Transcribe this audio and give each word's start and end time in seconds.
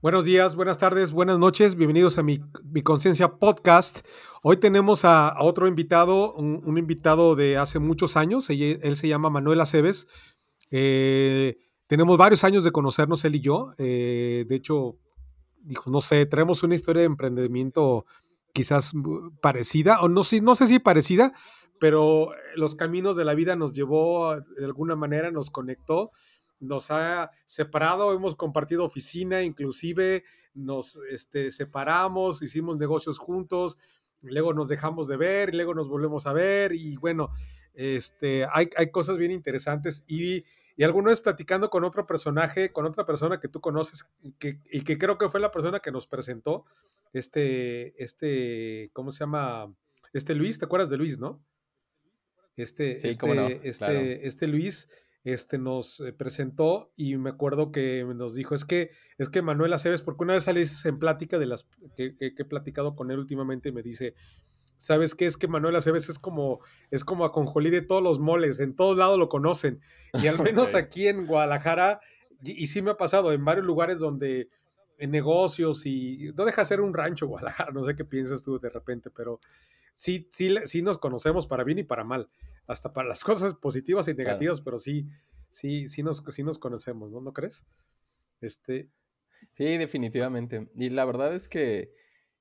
Buenos 0.00 0.24
días, 0.24 0.54
buenas 0.54 0.78
tardes, 0.78 1.10
buenas 1.10 1.40
noches. 1.40 1.74
Bienvenidos 1.74 2.18
a 2.18 2.22
mi, 2.22 2.38
Conciencia 2.84 3.36
Podcast. 3.36 4.06
Hoy 4.44 4.56
tenemos 4.58 5.04
a, 5.04 5.34
otro 5.40 5.66
invitado, 5.66 6.34
un, 6.34 6.78
invitado 6.78 7.34
de 7.34 7.56
hace 7.56 7.80
muchos 7.80 8.16
años. 8.16 8.48
Él, 8.48 8.96
se 8.96 9.08
llama 9.08 9.28
Manuel 9.28 9.60
Aceves. 9.60 10.06
Eh, 10.70 11.58
tenemos 11.88 12.16
varios 12.16 12.44
años 12.44 12.62
de 12.62 12.70
conocernos 12.70 13.24
él 13.24 13.34
y 13.34 13.40
yo. 13.40 13.72
Eh, 13.76 14.44
de 14.48 14.54
hecho, 14.54 15.00
dijo, 15.62 15.90
no 15.90 16.00
sé, 16.00 16.26
tenemos 16.26 16.62
una 16.62 16.76
historia 16.76 17.00
de 17.00 17.06
emprendimiento 17.06 18.06
quizás 18.52 18.92
parecida, 19.42 20.00
o 20.00 20.08
no, 20.08 20.22
no 20.42 20.54
sé 20.54 20.68
si 20.68 20.78
parecida, 20.78 21.32
pero 21.80 22.28
los 22.54 22.76
caminos 22.76 23.16
de 23.16 23.24
la 23.24 23.34
vida 23.34 23.56
nos 23.56 23.72
llevó 23.72 24.36
de 24.36 24.64
alguna 24.64 24.94
manera, 24.94 25.32
nos 25.32 25.50
conectó 25.50 26.12
nos 26.60 26.90
ha 26.90 27.30
separado, 27.44 28.12
hemos 28.14 28.34
compartido 28.34 28.84
oficina, 28.84 29.42
inclusive 29.42 30.24
nos 30.54 30.96
este, 31.10 31.50
separamos, 31.50 32.42
hicimos 32.42 32.76
negocios 32.78 33.18
juntos, 33.18 33.78
luego 34.22 34.52
nos 34.52 34.68
dejamos 34.68 35.08
de 35.08 35.16
ver, 35.16 35.54
luego 35.54 35.74
nos 35.74 35.88
volvemos 35.88 36.26
a 36.26 36.32
ver 36.32 36.72
y 36.72 36.96
bueno, 36.96 37.30
este, 37.74 38.44
hay, 38.52 38.68
hay 38.76 38.90
cosas 38.90 39.16
bien 39.16 39.30
interesantes 39.30 40.04
y, 40.06 40.44
y 40.76 40.84
alguna 40.84 41.10
vez 41.10 41.20
platicando 41.20 41.70
con 41.70 41.84
otro 41.84 42.06
personaje, 42.06 42.72
con 42.72 42.86
otra 42.86 43.06
persona 43.06 43.38
que 43.38 43.48
tú 43.48 43.60
conoces 43.60 44.06
que, 44.38 44.60
y 44.70 44.82
que 44.82 44.98
creo 44.98 45.18
que 45.18 45.28
fue 45.28 45.40
la 45.40 45.50
persona 45.50 45.80
que 45.80 45.92
nos 45.92 46.06
presentó, 46.06 46.64
este, 47.12 48.02
este, 48.02 48.90
¿cómo 48.92 49.12
se 49.12 49.20
llama? 49.20 49.72
Este 50.12 50.34
Luis, 50.34 50.58
¿te 50.58 50.64
acuerdas 50.64 50.90
de 50.90 50.96
Luis, 50.96 51.18
no? 51.18 51.40
Este, 52.56 53.08
este, 53.08 53.68
este, 53.68 54.26
este 54.26 54.48
Luis 54.48 54.88
este, 55.24 55.58
nos 55.58 56.00
eh, 56.00 56.12
presentó 56.12 56.92
y 56.96 57.16
me 57.16 57.30
acuerdo 57.30 57.70
que 57.70 58.04
nos 58.04 58.34
dijo, 58.34 58.54
es 58.54 58.64
que, 58.64 58.90
es 59.18 59.28
que 59.28 59.42
Manuel 59.42 59.72
Aceves, 59.72 60.02
porque 60.02 60.24
una 60.24 60.34
vez 60.34 60.44
saliste 60.44 60.88
en 60.88 60.98
plática 60.98 61.38
de 61.38 61.46
las 61.46 61.68
que, 61.96 62.14
he 62.18 62.44
platicado 62.44 62.94
con 62.94 63.10
él 63.10 63.18
últimamente, 63.18 63.72
me 63.72 63.82
dice, 63.82 64.14
¿sabes 64.76 65.14
qué? 65.14 65.26
Es 65.26 65.36
que 65.36 65.48
Manuel 65.48 65.76
Aceves 65.76 66.08
es 66.08 66.18
como, 66.18 66.60
es 66.90 67.04
como 67.04 67.24
aconjolí 67.24 67.70
de 67.70 67.82
todos 67.82 68.02
los 68.02 68.18
moles, 68.18 68.60
en 68.60 68.74
todos 68.74 68.96
lados 68.96 69.18
lo 69.18 69.28
conocen. 69.28 69.80
Y 70.14 70.28
al 70.28 70.38
menos 70.42 70.74
aquí 70.74 71.08
en 71.08 71.26
Guadalajara, 71.26 72.00
y, 72.42 72.66
sí 72.68 72.82
me 72.82 72.92
ha 72.92 72.96
pasado 72.96 73.32
en 73.32 73.44
varios 73.44 73.66
lugares 73.66 73.98
donde 73.98 74.48
en 74.98 75.10
negocios 75.10 75.86
y 75.86 76.32
no 76.36 76.44
deja 76.44 76.64
ser 76.64 76.80
un 76.80 76.94
rancho 76.94 77.26
Guadalajara, 77.26 77.72
no 77.72 77.84
sé 77.84 77.94
qué 77.96 78.04
piensas 78.04 78.42
tú 78.42 78.58
de 78.58 78.70
repente, 78.70 79.10
pero 79.10 79.40
sí, 79.92 80.28
sí, 80.30 80.54
sí 80.64 80.82
nos 80.82 80.98
conocemos 80.98 81.46
para 81.46 81.64
bien 81.64 81.78
y 81.78 81.84
para 81.84 82.04
mal 82.04 82.28
hasta 82.68 82.92
para 82.92 83.08
las 83.08 83.24
cosas 83.24 83.54
positivas 83.54 84.06
y 84.06 84.14
negativas, 84.14 84.60
pero 84.60 84.78
sí, 84.78 85.08
sí, 85.50 85.88
sí 85.88 86.04
nos, 86.04 86.22
sí 86.28 86.44
nos 86.44 86.60
conocemos, 86.60 87.10
¿no? 87.10 87.20
¿No 87.20 87.32
crees? 87.32 87.66
Este. 88.40 88.88
Sí, 89.54 89.76
definitivamente. 89.78 90.68
Y 90.76 90.90
la 90.90 91.04
verdad 91.04 91.34
es 91.34 91.48
que, 91.48 91.92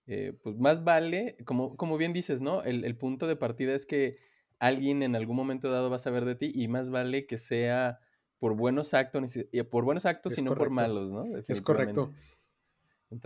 eh, 0.05 0.33
pues 0.43 0.57
más 0.57 0.83
vale, 0.83 1.37
como, 1.45 1.75
como 1.75 1.97
bien 1.97 2.13
dices, 2.13 2.41
¿no? 2.41 2.63
El, 2.63 2.95
punto 2.97 3.27
de 3.27 3.35
partida 3.35 3.73
es 3.73 3.85
que 3.85 4.17
alguien 4.59 5.03
en 5.03 5.15
algún 5.15 5.35
momento 5.35 5.71
dado 5.71 5.89
va 5.89 5.97
a 5.97 5.99
saber 5.99 6.25
de 6.25 6.35
ti 6.35 6.51
y 6.53 6.67
más 6.67 6.89
vale 6.89 7.27
que 7.27 7.37
sea 7.37 7.99
por 8.39 8.55
buenos 8.55 8.93
actos, 8.93 9.37
por 9.69 9.83
buenos 9.83 10.05
actos 10.05 10.37
y 10.37 10.41
no 10.41 10.55
por 10.55 10.69
malos, 10.69 11.09
¿no? 11.11 11.37
Es 11.47 11.61
correcto. 11.61 12.11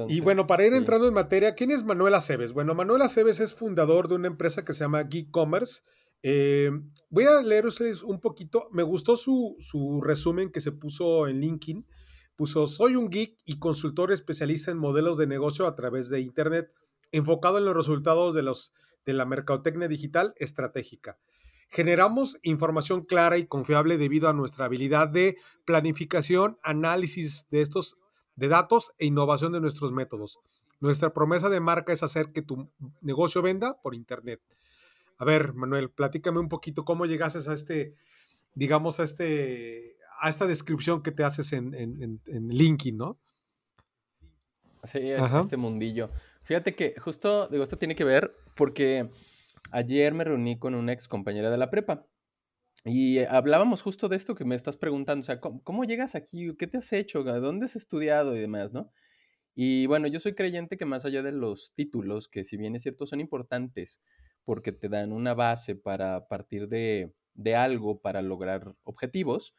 Y 0.08 0.22
bueno, 0.22 0.46
para 0.46 0.66
ir 0.66 0.74
entrando 0.74 1.08
en 1.08 1.14
materia, 1.14 1.56
¿quién 1.56 1.72
es 1.72 1.84
Manuel 1.84 2.14
Aceves? 2.14 2.54
Bueno, 2.54 2.76
Manuel 2.76 3.02
Aceves 3.02 3.40
es 3.40 3.54
fundador 3.54 4.08
de 4.08 4.16
una 4.16 4.28
empresa 4.28 4.64
que 4.64 4.74
se 4.74 4.84
llama 4.84 5.04
Geek 5.04 5.32
Commerce. 5.32 5.82
Eh, 6.22 6.70
voy 7.10 7.24
a 7.24 7.42
leerles 7.42 8.04
un 8.04 8.20
poquito. 8.20 8.68
Me 8.72 8.84
gustó 8.84 9.16
su, 9.16 9.58
resumen 10.04 10.52
que 10.52 10.62
se 10.62 10.72
puso 10.72 11.28
en 11.28 11.40
LinkedIn. 11.42 11.88
Puso, 12.36 12.68
soy 12.68 12.96
un 12.96 13.09
geek 13.09 13.38
y 13.46 13.58
consultor 13.58 14.12
especialista 14.12 14.72
en 14.72 14.78
modelos 14.78 15.18
de 15.18 15.28
negocio 15.28 15.66
a 15.66 15.75
través 15.75 16.09
de 16.09 16.22
Internet, 16.22 16.72
enfocado 17.12 17.58
en 17.58 17.66
los 17.66 17.75
resultados 17.75 18.36
de, 18.36 18.44
los, 18.44 18.74
de 19.06 19.14
la 19.14 19.25
mercadotecnia 19.25 19.88
digital 19.88 20.34
estratégica. 20.38 21.18
Generamos 21.70 22.38
información 22.44 23.06
clara 23.06 23.38
y 23.38 23.47
confiable 23.47 23.97
debido 23.97 24.30
a 24.30 24.34
nuestra 24.34 24.66
habilidad 24.66 25.08
de 25.08 25.38
planificación, 25.66 26.58
análisis 26.64 27.47
de 27.50 27.62
estos 27.62 27.97
de 28.41 28.47
datos 28.47 28.91
e 28.97 29.06
innovación 29.06 29.52
de 29.52 29.62
nuestros 29.62 29.91
métodos. 29.91 30.40
Nuestra 30.79 31.13
promesa 31.13 31.47
de 31.47 31.59
marca 31.59 31.94
es 31.94 32.02
hacer 32.02 32.31
que 32.31 32.41
tu 32.41 32.72
negocio 33.00 33.44
venda 33.44 33.79
por 33.84 33.94
Internet. 33.94 34.41
A 35.19 35.25
ver, 35.25 35.53
Manuel, 35.53 35.91
platícame 35.91 36.40
un 36.40 36.50
poquito 36.50 36.84
cómo 36.84 37.06
llegases 37.06 37.47
a 37.47 37.53
este, 37.53 37.94
digamos, 38.56 39.00
a 39.00 39.03
este, 39.03 39.96
a 40.19 40.28
esta 40.28 40.47
descripción 40.47 41.03
que 41.03 41.12
te 41.12 41.24
haces 41.24 41.53
en, 41.53 41.75
en, 41.75 42.50
LinkedIn, 42.50 42.97
¿no? 42.97 43.19
Sí, 44.85 45.12
este 45.12 45.58
mundillo. 45.58 46.09
Fíjate 46.44 46.73
que 46.73 46.96
justo, 47.00 47.47
digo, 47.47 47.62
esto 47.62 47.78
tiene 47.78 47.94
que 47.94 48.06
ver 48.06 48.35
porque 48.56 49.12
ayer 49.72 50.16
me 50.16 50.23
reuní 50.23 50.58
con 50.58 50.73
una 50.73 50.94
ex 50.94 51.08
compañera 51.08 51.52
de 51.52 51.59
la 51.59 51.69
prepa 51.69 52.08
y 52.86 53.19
hablábamos 53.19 53.81
justo 53.81 54.09
de 54.09 54.16
esto 54.16 54.36
que 54.36 54.46
me 54.46 54.56
estás 54.56 54.78
preguntando, 54.78 55.22
o 55.22 55.25
sea, 55.25 55.40
¿cómo, 55.40 55.62
¿cómo, 55.64 55.84
llegas 55.86 56.16
aquí? 56.16 56.56
¿Qué 56.58 56.68
te 56.68 56.78
has 56.78 56.92
hecho? 56.94 57.24
¿Dónde 57.24 57.66
has 57.66 57.75
estudiado 57.75 58.36
y 58.36 58.40
demás, 58.40 58.74
no? 58.74 58.92
Y 59.53 59.86
bueno, 59.86 60.08
yo 60.08 60.19
soy 60.19 60.34
creyente 60.34 60.78
que 60.78 60.86
más 60.86 61.06
allá 61.06 61.22
de 61.24 61.31
los 61.31 61.74
títulos, 61.75 62.28
que 62.28 62.44
si 62.44 62.58
bien 62.58 62.75
es 62.75 62.84
cierto 62.84 63.06
son 63.06 63.20
importantes, 63.20 64.00
porque 64.46 64.72
te 64.72 64.90
dan 64.90 65.12
una 65.12 65.34
base 65.34 65.75
para 65.75 66.28
partir 66.28 66.68
de, 66.68 67.14
algo 67.56 68.00
para 68.02 68.22
lograr 68.22 68.75
objetivos. 68.84 69.56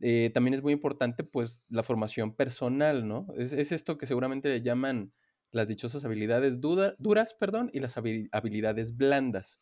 Eh, 0.00 0.30
también 0.34 0.54
es 0.54 0.62
muy 0.62 0.72
importante, 0.72 1.24
pues, 1.24 1.62
la 1.68 1.82
formación 1.82 2.34
personal, 2.34 3.06
¿no? 3.06 3.26
Es, 3.36 3.52
esto 3.52 3.98
que 3.98 4.06
seguramente 4.06 4.48
le 4.48 4.62
llaman 4.62 5.12
las 5.52 5.68
dichosas 5.68 6.04
habilidades 6.04 6.60
duras, 6.60 7.34
perdón, 7.38 7.70
y 7.72 7.80
las 7.80 7.96
habilidades 7.96 8.96
blandas. 8.96 9.60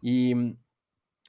Y, 0.00 0.34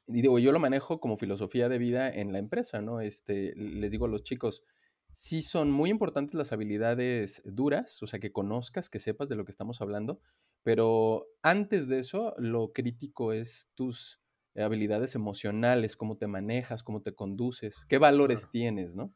digo, 0.08 0.40
yo 0.40 0.52
lo 0.52 0.60
manejo 0.60 1.00
como 1.00 1.18
filosofía 1.18 1.70
de 1.70 1.78
vida 1.78 2.10
en 2.10 2.32
la 2.32 2.40
empresa, 2.40 2.82
¿no? 2.82 3.02
Este, 3.02 3.54
les 3.56 3.92
digo 3.92 4.06
a 4.06 4.10
los 4.10 4.24
chicos, 4.24 4.64
sí 5.12 5.42
son 5.42 5.72
muy 5.72 5.90
importantes 5.90 6.36
las 6.36 6.52
habilidades 6.52 7.42
duras, 7.46 8.02
o 8.04 8.08
sea, 8.08 8.20
que 8.20 8.32
conozcas, 8.32 8.90
que 8.90 9.00
sepas 9.00 9.30
de 9.30 9.36
lo 9.36 9.46
que 9.46 9.52
estamos 9.52 9.82
hablando, 9.82 10.20
pero 10.64 11.28
antes 11.42 11.88
de 11.88 12.00
eso, 12.00 12.36
lo 12.38 12.74
crítico 12.74 13.34
es 13.34 13.70
tus 13.76 14.20
habilidades 14.56 15.16
emocionales, 15.16 15.96
cómo 15.96 16.18
te 16.18 16.28
manejas, 16.28 16.84
cómo 16.84 17.02
te 17.02 17.14
conduces, 17.14 17.86
qué 17.88 17.98
valores 17.98 18.50
tienes, 18.52 18.96
¿no? 18.96 19.14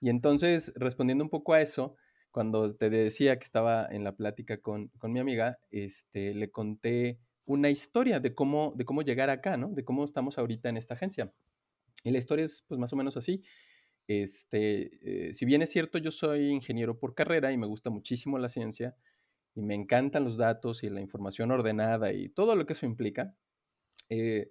Y 0.00 0.10
entonces, 0.10 0.72
respondiendo 0.76 1.24
un 1.24 1.30
poco 1.30 1.54
a 1.54 1.60
eso, 1.60 1.96
cuando 2.30 2.74
te 2.76 2.90
decía 2.90 3.36
que 3.38 3.44
estaba 3.44 3.86
en 3.90 4.04
la 4.04 4.14
plática 4.14 4.60
con, 4.60 4.90
mi 5.02 5.18
amiga, 5.18 5.58
este, 5.70 6.34
le 6.34 6.50
conté 6.50 7.18
una 7.48 7.70
historia 7.70 8.20
de 8.20 8.34
cómo, 8.34 8.74
de 8.76 8.84
cómo 8.84 9.00
llegar 9.00 9.30
acá, 9.30 9.56
¿no? 9.56 9.70
De 9.70 9.82
cómo 9.82 10.04
estamos 10.04 10.36
ahorita 10.36 10.68
en 10.68 10.76
esta 10.76 10.94
agencia. 10.94 11.32
Y 12.04 12.10
la 12.10 12.18
historia 12.18 12.44
es 12.44 12.62
pues 12.68 12.78
más 12.78 12.92
o 12.92 12.96
menos 12.96 13.16
así. 13.16 13.42
Este, 14.06 15.28
eh, 15.30 15.34
si 15.34 15.46
bien 15.46 15.62
es 15.62 15.70
cierto, 15.70 15.96
yo 15.96 16.10
soy 16.10 16.50
ingeniero 16.50 16.98
por 16.98 17.14
carrera 17.14 17.50
y 17.50 17.56
me 17.56 17.66
gusta 17.66 17.88
muchísimo 17.88 18.38
la 18.38 18.50
ciencia, 18.50 18.96
y 19.54 19.62
me 19.62 19.74
encantan 19.74 20.24
los 20.24 20.36
datos 20.36 20.84
y 20.84 20.90
la 20.90 21.00
información 21.00 21.50
ordenada 21.50 22.12
y 22.12 22.28
todo 22.28 22.54
lo 22.54 22.66
que 22.66 22.74
eso 22.74 22.84
implica, 22.84 23.34
eh, 24.10 24.50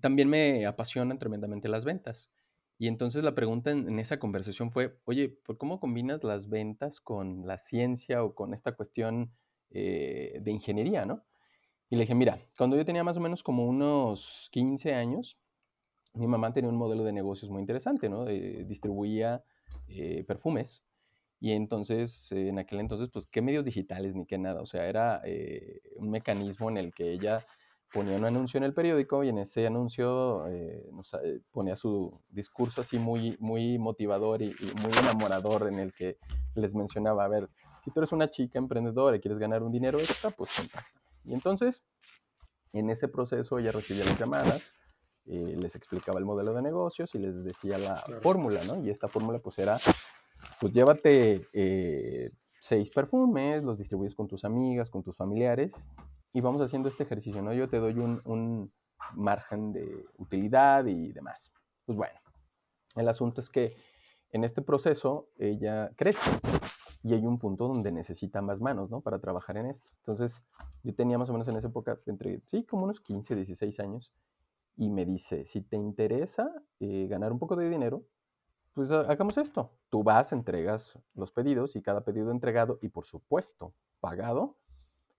también 0.00 0.28
me 0.30 0.64
apasionan 0.64 1.18
tremendamente 1.18 1.68
las 1.68 1.84
ventas. 1.84 2.30
Y 2.78 2.88
entonces 2.88 3.22
la 3.22 3.34
pregunta 3.34 3.70
en, 3.70 3.98
esa 3.98 4.18
conversación 4.18 4.72
fue, 4.72 4.98
oye, 5.04 5.28
¿por 5.28 5.58
cómo 5.58 5.78
combinas 5.78 6.24
las 6.24 6.48
ventas 6.48 7.00
con 7.00 7.46
la 7.46 7.58
ciencia 7.58 8.24
o 8.24 8.34
con 8.34 8.54
esta 8.54 8.72
cuestión 8.72 9.30
eh, 9.70 10.40
de 10.42 10.50
ingeniería, 10.50 11.04
no? 11.04 11.22
Y 11.94 11.96
le 11.96 12.00
dije, 12.00 12.16
mira, 12.16 12.40
cuando 12.58 12.76
yo 12.76 12.84
tenía 12.84 13.04
más 13.04 13.16
o 13.18 13.20
menos 13.20 13.44
como 13.44 13.66
unos 13.66 14.48
15 14.50 14.94
años, 14.94 15.38
mi 16.14 16.26
mamá 16.26 16.52
tenía 16.52 16.68
un 16.68 16.76
modelo 16.76 17.04
de 17.04 17.12
negocios 17.12 17.52
muy 17.52 17.60
interesante, 17.60 18.08
¿no? 18.08 18.24
distribuía 18.24 19.44
eh, 19.86 20.24
perfumes 20.26 20.82
y 21.38 21.52
entonces, 21.52 22.32
en 22.32 22.58
aquel 22.58 22.80
entonces, 22.80 23.10
pues, 23.12 23.26
¿qué 23.26 23.42
medios 23.42 23.64
digitales 23.64 24.16
ni 24.16 24.26
qué 24.26 24.38
nada? 24.38 24.60
O 24.60 24.66
sea, 24.66 24.88
era 24.88 25.20
eh, 25.24 25.82
un 25.94 26.10
mecanismo 26.10 26.68
en 26.68 26.78
el 26.78 26.92
que 26.92 27.12
ella 27.12 27.46
ponía 27.92 28.16
un 28.16 28.24
anuncio 28.24 28.58
en 28.58 28.64
el 28.64 28.74
periódico 28.74 29.22
y 29.22 29.28
en 29.28 29.38
ese 29.38 29.64
anuncio 29.64 30.48
eh, 30.48 30.90
eh, 31.22 31.40
ponía 31.52 31.76
su 31.76 32.20
discurso 32.28 32.80
así 32.80 32.98
muy, 32.98 33.36
muy 33.38 33.78
motivador 33.78 34.42
y, 34.42 34.52
muy 34.82 34.90
enamorador 34.98 35.68
en 35.68 35.78
el 35.78 35.92
que 35.92 36.18
les 36.56 36.74
mencionaba, 36.74 37.24
a 37.24 37.28
ver, 37.28 37.48
si 37.84 37.92
tú 37.92 38.00
eres 38.00 38.10
una 38.10 38.28
chica 38.28 38.58
emprendedora 38.58 39.16
y 39.16 39.20
quieres 39.20 39.38
ganar 39.38 39.62
un 39.62 39.70
dinero 39.70 40.00
extra, 40.00 40.30
pues 40.30 40.50
contáctame. 40.56 41.03
Y 41.24 41.34
entonces, 41.34 41.84
en 42.72 42.90
ese 42.90 43.08
proceso 43.08 43.58
ella 43.58 43.72
recibía 43.72 44.04
las 44.04 44.18
llamadas, 44.18 44.74
les 45.24 45.74
explicaba 45.74 46.18
el 46.18 46.24
modelo 46.26 46.52
de 46.52 46.62
negocios 46.62 47.14
y 47.14 47.18
les 47.18 47.44
decía 47.44 47.78
la 47.78 47.96
fórmula, 48.20 48.60
¿no? 48.64 48.84
Y 48.84 48.90
esta 48.90 49.08
fórmula 49.08 49.38
pues 49.38 49.58
era 49.58 49.78
pues 50.60 50.72
llévate 50.72 51.48
eh, 51.52 52.30
seis 52.58 52.90
perfumes, 52.90 53.62
los 53.62 53.78
distribuyes 53.78 54.14
con 54.14 54.28
tus 54.28 54.44
amigas, 54.44 54.90
con 54.90 55.02
tus 55.02 55.16
familiares 55.16 55.86
y 56.32 56.40
vamos 56.40 56.60
haciendo 56.62 56.88
este 56.88 57.04
ejercicio, 57.04 57.42
¿no? 57.42 57.52
Yo 57.52 57.68
te 57.68 57.78
doy 57.78 57.98
un, 57.98 58.72
margen 59.14 59.72
de 59.72 60.06
utilidad 60.16 60.86
y 60.86 61.12
demás. 61.12 61.52
Pues 61.84 61.96
bueno, 61.96 62.18
el 62.96 63.06
asunto 63.08 63.40
es 63.42 63.50
que 63.50 63.76
en 64.34 64.42
este 64.42 64.62
proceso 64.62 65.28
ella 65.38 65.92
crece 65.94 66.28
y 67.04 67.14
hay 67.14 67.24
un 67.24 67.38
punto 67.38 67.68
donde 67.68 67.92
necesita 67.92 68.42
más 68.42 68.60
manos, 68.60 68.90
¿no? 68.90 69.00
Para 69.00 69.20
trabajar 69.20 69.56
en 69.58 69.66
esto. 69.66 69.92
Entonces, 69.98 70.42
yo 70.82 70.92
tenía 70.92 71.18
más 71.18 71.30
o 71.30 71.32
menos 71.32 71.46
en 71.46 71.56
esa 71.56 71.68
época, 71.68 72.00
entre, 72.06 72.42
sí, 72.46 72.64
como 72.64 72.84
unos 72.84 73.00
15, 73.00 73.36
16 73.36 73.78
años, 73.78 74.12
y 74.76 74.90
me 74.90 75.04
dice, 75.04 75.46
si 75.46 75.60
te 75.60 75.76
interesa 75.76 76.50
eh, 76.80 77.06
ganar 77.08 77.30
un 77.30 77.38
poco 77.38 77.54
de 77.54 77.70
dinero, 77.70 78.04
pues 78.72 78.90
hagamos 78.90 79.38
esto. 79.38 79.70
Tú 79.88 80.02
vas, 80.02 80.32
entregas 80.32 80.98
los 81.14 81.30
pedidos 81.30 81.76
y 81.76 81.82
cada 81.82 82.02
pedido 82.02 82.32
entregado 82.32 82.80
y 82.82 82.88
por 82.88 83.06
supuesto 83.06 83.72
pagado, 84.00 84.56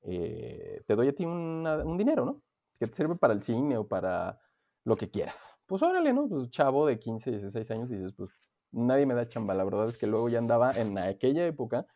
eh, 0.02 0.84
te 0.86 0.96
doy 0.96 1.08
a 1.08 1.16
ti 1.16 1.26
un 1.26 1.96
dinero, 1.98 2.26
¿no? 2.26 2.42
Que 2.78 2.88
te 2.88 2.94
sirve 2.94 3.16
para 3.16 3.34
el 3.34 3.42
cine 3.42 3.78
o 3.78 3.88
para 3.88 4.42
lo 4.84 4.98
que 4.98 5.10
quieras. 5.10 5.56
Pues 5.68 5.82
órale, 5.84 6.12
¿no? 6.12 6.28
Pues 6.28 6.50
chavo 6.50 6.86
de 6.86 7.00
15, 7.00 7.32
16 7.32 7.72
años 7.72 7.90
dices, 7.90 8.12
pues 8.12 8.32
nadie 8.76 9.06
me 9.06 9.16
da 9.16 9.28
chamba. 9.28 9.54
La 9.54 9.64
verdad 9.64 9.90
es 9.90 9.98
que 9.98 10.06
luego 10.06 10.30
ya 10.30 10.40
andaba 10.40 10.72
en 10.74 10.98
aquella 10.98 11.46
época 11.46 11.88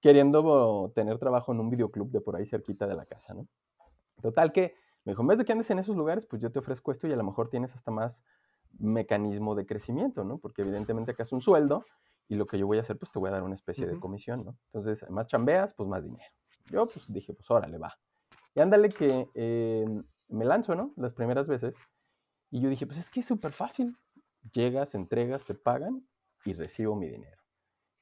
queriendo 0.00 0.90
tener 0.94 1.18
trabajo 1.18 1.52
en 1.52 1.60
un 1.60 1.68
videoclub 1.68 2.10
de 2.10 2.20
por 2.20 2.36
ahí 2.36 2.46
cerquita 2.46 2.86
de 2.86 2.94
la 2.94 3.04
casa, 3.04 3.34
¿no? 3.34 3.46
Total 4.22 4.52
que 4.52 4.74
me 5.04 5.12
dijo, 5.12 5.22
en 5.22 5.28
vez 5.28 5.38
de 5.38 5.44
que 5.44 5.52
andes 5.52 5.70
en 5.70 5.78
esos 5.78 5.96
lugares, 5.96 6.26
pues 6.26 6.40
yo 6.40 6.50
te 6.50 6.58
ofrezco 6.58 6.92
esto 6.92 7.06
y 7.06 7.12
a 7.12 7.16
lo 7.16 7.24
mejor 7.24 7.48
tienes 7.48 7.74
hasta 7.74 7.90
más 7.90 8.24
mecanismo 8.78 9.54
de 9.54 9.66
crecimiento, 9.66 10.24
¿no? 10.24 10.38
Porque 10.38 10.62
evidentemente 10.62 11.12
acá 11.12 11.24
es 11.24 11.32
un 11.32 11.40
sueldo 11.40 11.84
y 12.28 12.36
lo 12.36 12.46
que 12.46 12.58
yo 12.58 12.66
voy 12.66 12.78
a 12.78 12.82
hacer, 12.82 12.98
pues 12.98 13.10
te 13.10 13.18
voy 13.18 13.28
a 13.28 13.32
dar 13.32 13.42
una 13.42 13.54
especie 13.54 13.86
de 13.86 13.98
comisión, 13.98 14.44
¿no? 14.44 14.56
Entonces, 14.66 15.08
más 15.10 15.26
chambeas, 15.26 15.74
pues 15.74 15.88
más 15.88 16.04
dinero. 16.04 16.32
Yo, 16.70 16.86
pues 16.86 17.12
dije, 17.12 17.34
pues 17.34 17.50
órale, 17.50 17.76
va. 17.78 17.98
Y 18.54 18.60
ándale 18.60 18.90
que 18.90 19.28
eh, 19.34 19.84
me 20.28 20.44
lanzo, 20.44 20.74
¿no? 20.74 20.92
Las 20.96 21.12
primeras 21.12 21.48
veces. 21.48 21.80
Y 22.50 22.60
yo 22.60 22.68
dije, 22.68 22.86
pues 22.86 22.98
es 22.98 23.10
que 23.10 23.20
es 23.20 23.26
súper 23.26 23.52
fácil. 23.52 23.96
Llegas, 24.52 24.94
entregas, 24.94 25.44
te 25.44 25.54
pagan 25.54 26.06
y 26.44 26.52
recibo 26.52 26.96
mi 26.96 27.08
dinero. 27.08 27.40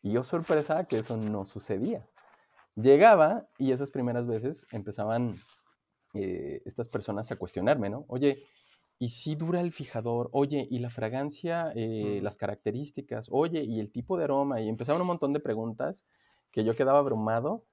Y 0.02 0.12
yo 0.12 0.22
sorpresa 0.22 0.84
que 0.84 0.98
eso 0.98 1.16
no 1.16 1.44
sucedía. 1.44 2.08
Llegaba 2.74 3.48
y 3.58 3.72
esas 3.72 3.90
primeras 3.90 4.26
veces 4.26 4.66
empezaban 4.70 5.34
eh, 6.14 6.62
estas 6.64 6.88
personas 6.88 7.30
a 7.32 7.36
cuestionarme, 7.36 7.90
¿no? 7.90 8.04
Oye, 8.08 8.44
¿y 8.98 9.08
si 9.08 9.34
dura 9.34 9.60
el 9.60 9.72
fijador? 9.72 10.30
Oye, 10.32 10.66
¿y 10.70 10.78
la 10.78 10.90
fragancia, 10.90 11.72
eh, 11.74 12.20
las 12.22 12.36
características? 12.36 13.28
Oye, 13.32 13.64
¿y 13.64 13.80
el 13.80 13.90
tipo 13.90 14.16
de 14.16 14.24
aroma? 14.24 14.60
Y 14.60 14.68
empezaban 14.68 15.00
un 15.02 15.08
montón 15.08 15.32
de 15.32 15.40
preguntas 15.40 16.06
que 16.52 16.64
yo 16.64 16.76
quedaba 16.76 17.00
abrumado 17.00 17.64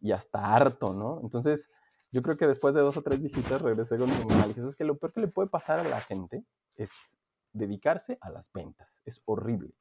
y 0.00 0.12
hasta 0.12 0.54
harto, 0.54 0.94
¿no? 0.94 1.20
Entonces, 1.22 1.70
yo 2.10 2.22
creo 2.22 2.36
que 2.36 2.46
después 2.46 2.74
de 2.74 2.80
dos 2.80 2.96
o 2.96 3.02
tres 3.02 3.20
visitas 3.20 3.60
regresé 3.60 3.98
con 3.98 4.08
mi 4.10 4.24
mamá 4.24 4.44
y 4.44 4.48
dije, 4.48 4.66
es 4.66 4.76
que 4.76 4.84
lo 4.84 4.96
peor 4.98 5.12
que 5.12 5.20
le 5.20 5.28
puede 5.28 5.48
pasar 5.48 5.80
a 5.80 5.84
la 5.84 6.00
gente 6.00 6.44
es 6.76 7.18
dedicarse 7.52 8.18
a 8.20 8.30
las 8.30 8.52
ventas. 8.52 9.00
Es 9.04 9.20
horrible. 9.24 9.74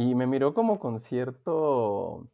Y 0.00 0.14
me 0.14 0.26
miró 0.26 0.54
como 0.54 0.78
con 0.78 0.98
cierto 0.98 2.26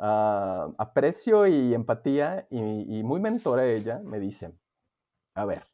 ah, 0.00 0.72
aprecio 0.78 1.46
y 1.46 1.74
empatía 1.74 2.46
y, 2.48 3.02
muy 3.02 3.20
mentora 3.20 3.66
ella, 3.66 3.98
me 4.02 4.18
dice, 4.18 4.58
a 5.34 5.44
ver, 5.44 5.66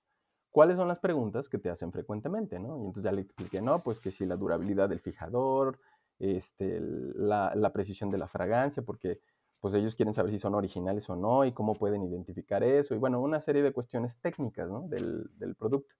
¿cuáles 0.50 0.76
son 0.76 0.88
las 0.88 0.98
preguntas 0.98 1.48
que 1.48 1.58
te 1.58 1.70
hacen 1.70 1.92
frecuentemente? 1.92 2.58
¿no? 2.58 2.82
Y 2.82 2.86
entonces 2.86 3.04
ya 3.04 3.12
le 3.12 3.20
expliqué, 3.20 3.62
no, 3.62 3.84
pues 3.84 4.00
que 4.00 4.10
si 4.10 4.26
la 4.26 4.34
durabilidad 4.34 4.88
del 4.88 4.98
fijador, 4.98 5.78
este, 6.18 6.80
la, 6.80 7.70
precisión 7.72 8.10
de 8.10 8.18
la 8.18 8.26
fragancia, 8.26 8.82
porque 8.82 9.20
pues 9.60 9.74
ellos 9.74 9.94
quieren 9.94 10.14
saber 10.14 10.32
si 10.32 10.38
son 10.40 10.56
originales 10.56 11.08
o 11.08 11.14
no 11.14 11.44
y 11.44 11.52
cómo 11.52 11.72
pueden 11.74 12.02
identificar 12.02 12.64
eso, 12.64 12.96
y 12.96 12.98
bueno, 12.98 13.20
una 13.20 13.40
serie 13.40 13.62
de 13.62 13.72
cuestiones 13.72 14.20
técnicas 14.20 14.68
¿no? 14.68 14.88
del 14.88 15.54
producto. 15.56 15.94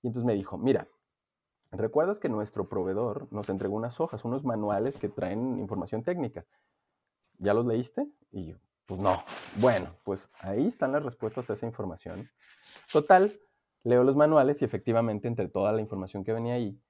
Y 0.00 0.06
entonces 0.06 0.24
me 0.24 0.34
dijo, 0.34 0.58
mira, 0.58 0.86
¿Recuerdas 1.72 2.18
que 2.18 2.28
nuestro 2.28 2.68
proveedor 2.68 3.28
nos 3.30 3.48
entregó 3.48 3.76
unas 3.76 4.00
hojas, 4.00 4.24
unos 4.24 4.44
manuales 4.44 4.96
que 4.98 5.08
traen 5.08 5.58
información 5.58 6.02
técnica? 6.02 6.44
¿Ya 7.38 7.54
los 7.54 7.64
leíste? 7.64 8.08
Y 8.32 8.46
yo, 8.46 8.56
pues 8.86 9.00
no. 9.00 9.22
Bueno, 9.56 9.94
pues 10.04 10.30
ahí 10.40 10.66
están 10.66 10.92
las 10.92 11.04
respuestas 11.04 11.48
a 11.48 11.52
esa 11.52 11.66
información. 11.66 12.28
Total, 12.92 13.30
leo 13.84 14.02
los 14.02 14.16
manuales 14.16 14.62
y 14.62 14.64
efectivamente 14.64 15.28
entre 15.28 15.48
toda 15.48 15.72
la 15.72 15.80
información 15.80 16.24
que 16.24 16.32
venía 16.32 16.54
ahí 16.54 16.80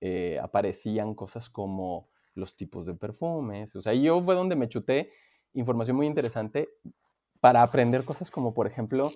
eh, 0.00 0.38
aparecían 0.42 1.14
cosas 1.14 1.50
como 1.50 2.08
los 2.34 2.56
tipos 2.56 2.86
de 2.86 2.94
perfumes. 2.94 3.76
O 3.76 3.82
sea, 3.82 3.92
yo 3.92 4.22
fue 4.22 4.34
donde 4.34 4.56
me 4.56 4.68
chuté 4.68 5.12
información 5.52 5.96
muy 5.96 6.06
interesante 6.06 6.70
para 7.40 7.62
aprender 7.62 8.04
cosas 8.04 8.30
como, 8.30 8.54
por 8.54 8.66
ejemplo, 8.66 9.10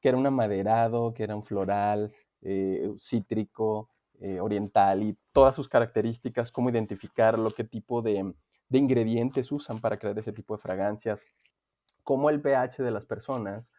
que 0.00 0.08
era 0.08 0.18
un 0.18 0.26
amaderado, 0.26 1.14
que 1.14 1.22
era 1.22 1.34
un 1.34 1.42
floral, 1.42 2.12
eh, 2.42 2.92
cítrico, 2.98 3.90
eh, 4.20 4.40
oriental 4.40 5.02
y 5.02 5.18
todas 5.32 5.54
sus 5.54 5.68
características, 5.68 6.50
cómo 6.50 6.70
identificarlo, 6.70 7.50
qué 7.50 7.64
tipo 7.64 8.00
de, 8.00 8.34
ingredientes 8.70 9.52
usan 9.52 9.78
para 9.78 9.98
crear 9.98 10.18
ese 10.18 10.32
tipo 10.32 10.56
de 10.56 10.62
fragancias, 10.62 11.26
cómo 12.02 12.30
el 12.30 12.40
pH 12.40 12.82
de 12.82 12.90
las 12.90 13.04
personas 13.04 13.70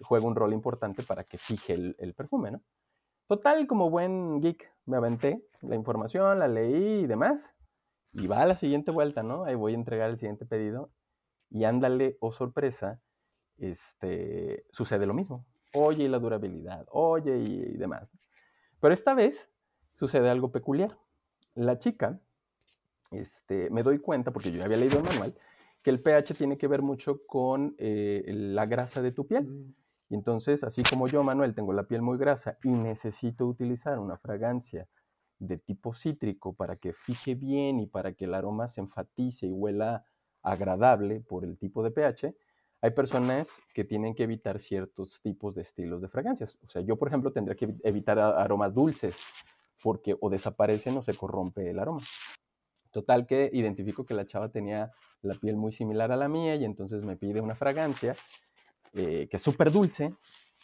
juega 0.00 0.26
un 0.26 0.34
rol 0.34 0.52
importante 0.52 1.04
para 1.04 1.22
que 1.22 1.38
fije 1.38 1.74
el, 1.74 2.14
perfume, 2.14 2.50
¿no? 2.50 2.62
Total, 3.28 3.68
como 3.68 3.88
buen 3.88 4.40
geek, 4.40 4.68
me 4.84 4.96
aventé 4.96 5.46
la 5.62 5.76
información, 5.76 6.40
la 6.40 6.48
leí 6.48 7.04
y 7.04 7.06
demás, 7.06 7.54
y 8.12 8.26
va 8.26 8.42
a 8.42 8.46
la 8.46 8.56
siguiente 8.56 8.90
vuelta, 8.90 9.22
¿no? 9.22 9.44
Ahí 9.44 9.54
voy 9.54 9.74
a 9.74 9.76
entregar 9.76 10.10
el 10.10 10.18
siguiente 10.18 10.44
pedido, 10.44 10.90
y 11.50 11.62
ándale, 11.62 12.18
oh 12.18 12.32
sorpresa, 12.32 13.00
este, 13.58 14.66
sucede 14.72 15.06
lo 15.06 15.14
mismo. 15.14 15.46
Oye, 15.72 16.04
y 16.04 16.08
la 16.08 16.18
durabilidad, 16.18 16.84
oye, 16.90 17.38
y, 17.38 17.74
y 17.74 17.76
demás. 17.76 18.10
Pero 18.80 18.92
esta 18.92 19.14
vez 19.14 19.53
sucede 19.94 20.28
algo 20.28 20.52
peculiar. 20.52 20.98
La 21.54 21.78
chica, 21.78 22.20
este, 23.10 23.70
me 23.70 23.82
doy 23.82 23.98
cuenta, 23.98 24.32
porque 24.32 24.52
yo 24.52 24.58
ya 24.58 24.64
había 24.64 24.76
leído 24.76 24.98
el 24.98 25.04
manual, 25.04 25.34
que 25.82 25.90
el 25.90 26.00
pH 26.00 26.34
tiene 26.34 26.58
que 26.58 26.68
ver 26.68 26.82
mucho 26.82 27.26
con 27.26 27.74
eh, 27.78 28.24
la 28.26 28.66
grasa 28.66 29.02
de 29.02 29.12
tu 29.12 29.26
piel. 29.26 29.44
Mm. 29.44 29.74
Y 30.10 30.14
entonces, 30.14 30.64
así 30.64 30.82
como 30.82 31.08
yo, 31.08 31.22
Manuel, 31.22 31.54
tengo 31.54 31.72
la 31.72 31.84
piel 31.84 32.02
muy 32.02 32.18
grasa 32.18 32.58
y 32.62 32.70
necesito 32.70 33.46
utilizar 33.46 33.98
una 33.98 34.16
fragancia 34.16 34.88
de 35.38 35.58
tipo 35.58 35.92
cítrico 35.92 36.54
para 36.54 36.76
que 36.76 36.92
fije 36.92 37.34
bien 37.34 37.80
y 37.80 37.86
para 37.86 38.12
que 38.12 38.26
el 38.26 38.34
aroma 38.34 38.68
se 38.68 38.80
enfatice 38.80 39.46
y 39.46 39.52
huela 39.52 40.04
agradable 40.42 41.20
por 41.20 41.44
el 41.44 41.58
tipo 41.58 41.82
de 41.82 41.90
pH, 41.90 42.34
hay 42.82 42.90
personas 42.90 43.48
que 43.72 43.84
tienen 43.84 44.14
que 44.14 44.24
evitar 44.24 44.60
ciertos 44.60 45.20
tipos 45.22 45.54
de 45.54 45.62
estilos 45.62 46.02
de 46.02 46.08
fragancias. 46.08 46.58
O 46.62 46.66
sea, 46.66 46.82
yo, 46.82 46.96
por 46.96 47.08
ejemplo, 47.08 47.32
tendría 47.32 47.56
que 47.56 47.74
evitar 47.82 48.18
aromas 48.18 48.74
dulces 48.74 49.16
porque 49.84 50.16
o 50.18 50.30
desaparecen 50.30 50.96
o 50.96 51.02
se 51.02 51.12
corrompe 51.12 51.68
el 51.68 51.78
aroma. 51.78 52.00
Total 52.90 53.26
que 53.26 53.50
identifico 53.52 54.06
que 54.06 54.14
la 54.14 54.24
chava 54.24 54.48
tenía 54.48 54.90
la 55.20 55.34
piel 55.34 55.56
muy 55.56 55.72
similar 55.72 56.10
a 56.10 56.16
la 56.16 56.26
mía 56.26 56.56
y 56.56 56.64
entonces 56.64 57.04
me 57.04 57.18
pide 57.18 57.42
una 57.42 57.54
fragancia 57.54 58.16
eh, 58.94 59.28
que 59.30 59.36
es 59.36 59.42
súper 59.42 59.70
dulce 59.70 60.14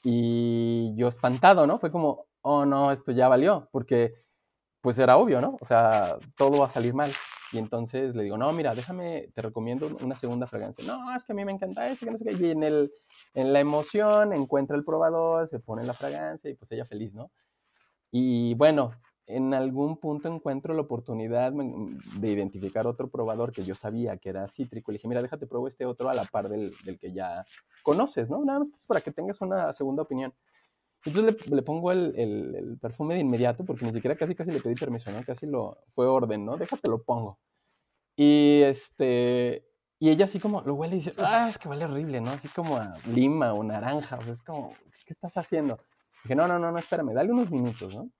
y 0.02 0.94
yo 0.96 1.06
espantado, 1.06 1.66
¿no? 1.66 1.78
Fue 1.78 1.90
como, 1.90 2.28
oh 2.40 2.64
no, 2.64 2.92
esto 2.92 3.12
ya 3.12 3.28
valió, 3.28 3.68
porque 3.72 4.14
pues 4.80 4.98
era 4.98 5.18
obvio, 5.18 5.42
¿no? 5.42 5.58
O 5.60 5.66
sea, 5.66 6.16
todo 6.34 6.60
va 6.60 6.66
a 6.68 6.70
salir 6.70 6.94
mal. 6.94 7.12
Y 7.52 7.58
entonces 7.58 8.16
le 8.16 8.22
digo, 8.22 8.38
no, 8.38 8.50
mira, 8.54 8.74
déjame, 8.74 9.28
te 9.34 9.42
recomiendo 9.42 9.94
una 10.00 10.16
segunda 10.16 10.46
fragancia. 10.46 10.82
No, 10.86 11.14
es 11.14 11.24
que 11.24 11.32
a 11.32 11.34
mí 11.34 11.44
me 11.44 11.52
encanta 11.52 11.90
esto, 11.90 12.06
que 12.06 12.12
no 12.12 12.16
sé 12.16 12.24
qué. 12.24 12.32
Y 12.32 12.50
en, 12.52 12.62
el, 12.62 12.90
en 13.34 13.52
la 13.52 13.60
emoción 13.60 14.32
encuentra 14.32 14.78
el 14.78 14.84
probador, 14.84 15.46
se 15.46 15.58
pone 15.58 15.84
la 15.84 15.92
fragancia 15.92 16.48
y 16.48 16.54
pues 16.54 16.72
ella 16.72 16.86
feliz, 16.86 17.14
¿no? 17.14 17.30
Y 18.12 18.54
bueno, 18.54 18.92
en 19.36 19.54
algún 19.54 19.96
punto 19.96 20.28
encuentro 20.28 20.74
la 20.74 20.82
oportunidad 20.82 21.52
de 21.52 22.28
identificar 22.28 22.86
otro 22.86 23.08
probador 23.08 23.52
que 23.52 23.64
yo 23.64 23.74
sabía 23.74 24.16
que 24.16 24.28
era 24.28 24.48
cítrico. 24.48 24.90
Le 24.90 24.98
dije, 24.98 25.08
mira, 25.08 25.22
déjate 25.22 25.46
probar 25.46 25.68
este 25.68 25.86
otro 25.86 26.08
a 26.08 26.14
la 26.14 26.24
par 26.24 26.48
del, 26.48 26.74
que 26.98 27.12
ya 27.12 27.44
conoces, 27.82 28.30
¿no? 28.30 28.44
Nada 28.44 28.60
más 28.60 28.70
para 28.86 29.00
que 29.00 29.10
tengas 29.10 29.40
una 29.40 29.72
segunda 29.72 30.02
opinión. 30.02 30.34
Entonces 31.04 31.50
le, 31.50 31.62
pongo 31.62 31.92
el, 31.92 32.78
perfume 32.80 33.14
de 33.14 33.20
inmediato, 33.20 33.64
porque 33.64 33.86
ni 33.86 33.92
siquiera 33.92 34.16
casi 34.16 34.34
casi 34.34 34.50
le 34.50 34.60
pedí 34.60 34.74
permiso, 34.74 35.10
¿no? 35.10 35.24
Casi 35.24 35.46
lo 35.46 35.78
fue 35.88 36.06
orden, 36.06 36.44
¿no? 36.44 36.56
Déjate 36.56 36.90
lo 36.90 37.02
pongo. 37.02 37.38
Y 38.16 38.60
este, 38.62 39.66
y 39.98 40.10
ella 40.10 40.26
así 40.26 40.38
como 40.40 40.60
lo 40.62 40.74
huele 40.74 40.96
y 40.96 40.98
dice, 40.98 41.14
ah, 41.18 41.46
es 41.48 41.58
que 41.58 41.68
huele 41.68 41.84
horrible, 41.84 42.20
¿no? 42.20 42.30
Así 42.30 42.48
como 42.48 42.76
a 42.76 42.94
lima 43.06 43.54
o 43.54 43.62
naranja, 43.62 44.18
o 44.18 44.22
sea, 44.22 44.32
es 44.32 44.42
como, 44.42 44.74
¿qué 45.06 45.12
estás 45.12 45.36
haciendo? 45.36 45.78
Dije, 46.24 46.34
no, 46.34 46.46
no, 46.46 46.58
no, 46.58 46.70
no, 46.70 46.78
espérame, 46.78 47.14
dale 47.14 47.32
unos 47.32 47.50
minutos, 47.50 47.94
¿no? 47.94 48.10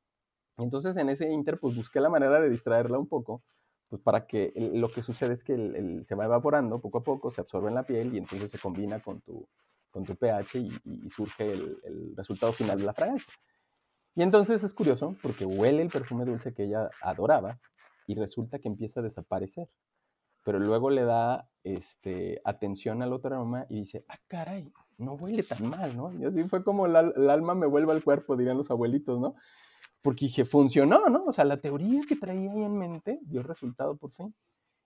Entonces 0.65 0.97
en 0.97 1.09
ese 1.09 1.31
inter, 1.31 1.59
pues 1.59 1.77
busqué 1.77 2.01
la 2.01 2.09
manera 2.09 2.41
de 2.41 2.49
distraerla 2.49 2.99
un 2.99 3.07
poco, 3.07 3.43
pues 3.89 4.01
para 4.03 4.27
que 4.27 4.53
lo 4.75 4.91
que 4.91 5.03
sucede 5.03 5.35
es 5.35 5.43
que 5.43 5.55
el, 5.55 6.05
se 6.05 6.15
va 6.15 6.25
evaporando 6.25 6.81
poco 6.81 6.99
a 6.99 7.05
poco, 7.05 7.31
se 7.31 7.41
absorbe 7.41 7.69
en 7.69 7.75
la 7.75 7.85
piel 7.85 8.15
y 8.15 8.19
entonces 8.19 8.51
se 8.51 8.59
combina 8.59 9.01
con 9.01 9.21
tu, 9.21 9.49
con 9.91 10.05
tu 10.05 10.15
pH 10.17 10.59
y, 10.59 11.11
surge 11.11 11.53
el, 11.53 12.15
resultado 12.17 12.53
final 12.53 12.79
de 12.79 12.85
la 12.85 12.95
fragancia. 12.95 13.33
Y 14.15 14.23
entonces 14.23 14.63
es 14.63 14.75
curioso 14.75 15.17
porque 15.23 15.45
huele 15.45 15.83
el 15.83 15.91
perfume 15.91 16.25
dulce 16.25 16.55
que 16.55 16.65
ella 16.65 16.89
adoraba 17.03 17.59
y 18.07 18.15
resulta 18.15 18.59
que 18.59 18.69
empieza 18.69 19.01
a 19.01 19.03
desaparecer. 19.03 19.69
Pero 20.45 20.59
luego 20.59 20.91
le 20.91 21.05
da 21.05 21.51
este, 21.65 22.41
atención 22.45 23.03
al 23.03 23.13
otro 23.13 23.35
aroma 23.35 23.67
y 23.69 23.81
dice, 23.81 24.05
ah, 24.09 24.19
caray, 24.27 24.73
no 24.99 25.15
huele 25.15 25.43
tan 25.43 25.69
mal, 25.69 25.97
¿no? 25.97 26.13
Y 26.13 26.25
así 26.25 26.43
fue 26.45 26.63
como 26.63 26.87
el 26.87 26.97
alma 26.97 27.55
me 27.55 27.67
vuelve 27.67 27.93
al 27.93 28.03
cuerpo, 28.03 28.37
dirían 28.37 28.57
los 28.57 28.71
abuelitos, 28.71 29.19
¿no? 29.19 29.35
Porque 30.03 30.27
dije, 30.27 30.45
funcionó, 30.45 31.09
¿no? 31.09 31.25
O 31.27 31.33
sea, 31.33 31.45
la 31.45 31.61
teoría 31.61 32.01
que 32.09 32.17
traía 32.17 32.53
ahí 32.53 32.63
en 32.63 32.77
mente 32.77 33.21
dio 33.23 33.43
resultado 33.43 33.97
por 33.97 34.13
fin. 34.13 34.35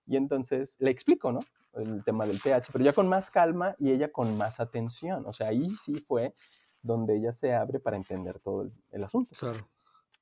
Y 0.07 0.17
entonces 0.17 0.77
le 0.81 0.91
explico, 0.91 1.33
¿no? 1.33 1.41
El 1.73 2.05
tema 2.05 2.27
del 2.27 2.41
pH, 2.41 2.69
pero 2.73 2.85
ya 2.85 2.93
con 2.93 3.09
más 3.09 3.31
calma 3.31 3.75
y 3.79 3.91
ella 3.91 4.13
con 4.13 4.37
más 4.37 4.61
atención. 4.61 5.25
O 5.27 5.33
sea, 5.33 5.49
ahí 5.49 5.71
sí 5.77 5.97
fue 5.99 6.35
donde 6.83 7.17
ella 7.17 7.33
se 7.33 7.55
abre 7.55 7.81
para 7.81 7.97
entender 7.97 8.39
todo 8.39 8.71
el, 8.91 9.05
asunto. 9.05 9.35
Claro. 9.39 9.67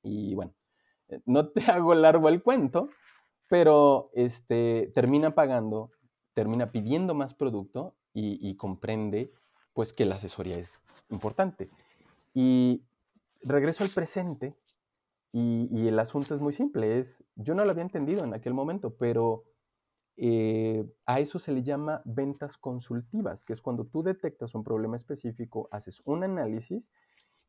Y 0.01 0.33
bueno, 0.33 0.53
eh, 1.09 1.21
no 1.25 1.49
te 1.49 1.61
hago 1.71 1.93
largo 1.93 2.29
el 2.29 2.41
cuento, 2.41 2.89
pero 3.47 4.09
este, 4.13 4.91
termina 4.95 5.35
pagando, 5.35 5.91
termina 6.33 6.71
pidiendo 6.71 7.13
más 7.13 7.33
producto 7.33 7.95
y, 8.15 8.55
comprende 8.57 9.31
pues 9.73 9.91
que 9.91 10.05
la 10.05 10.15
asesoría 10.15 10.57
es 10.57 10.85
importante. 11.09 11.69
Y 12.33 12.83
regreso 13.41 13.83
al 13.83 13.89
presente 13.89 14.55
y, 15.33 15.67
y, 15.71 15.87
el 15.87 15.99
asunto 15.99 16.35
es 16.35 16.39
muy 16.39 16.53
simple, 16.53 16.99
es, 16.99 17.25
yo 17.35 17.55
no 17.55 17.65
lo 17.65 17.71
había 17.71 17.83
entendido 17.83 18.23
en 18.23 18.33
aquel 18.33 18.53
momento, 18.53 18.95
pero 18.95 19.43
eh, 20.15 20.85
a 21.07 21.19
eso 21.19 21.39
se 21.39 21.51
le 21.51 21.63
llama 21.63 22.01
ventas 22.05 22.57
consultivas, 22.57 23.43
que 23.43 23.53
es 23.53 23.61
cuando 23.61 23.85
tú 23.85 24.03
detectas 24.03 24.53
un 24.53 24.63
problema 24.63 24.95
específico, 24.95 25.67
haces 25.71 26.01
un 26.05 26.23
análisis 26.23 26.91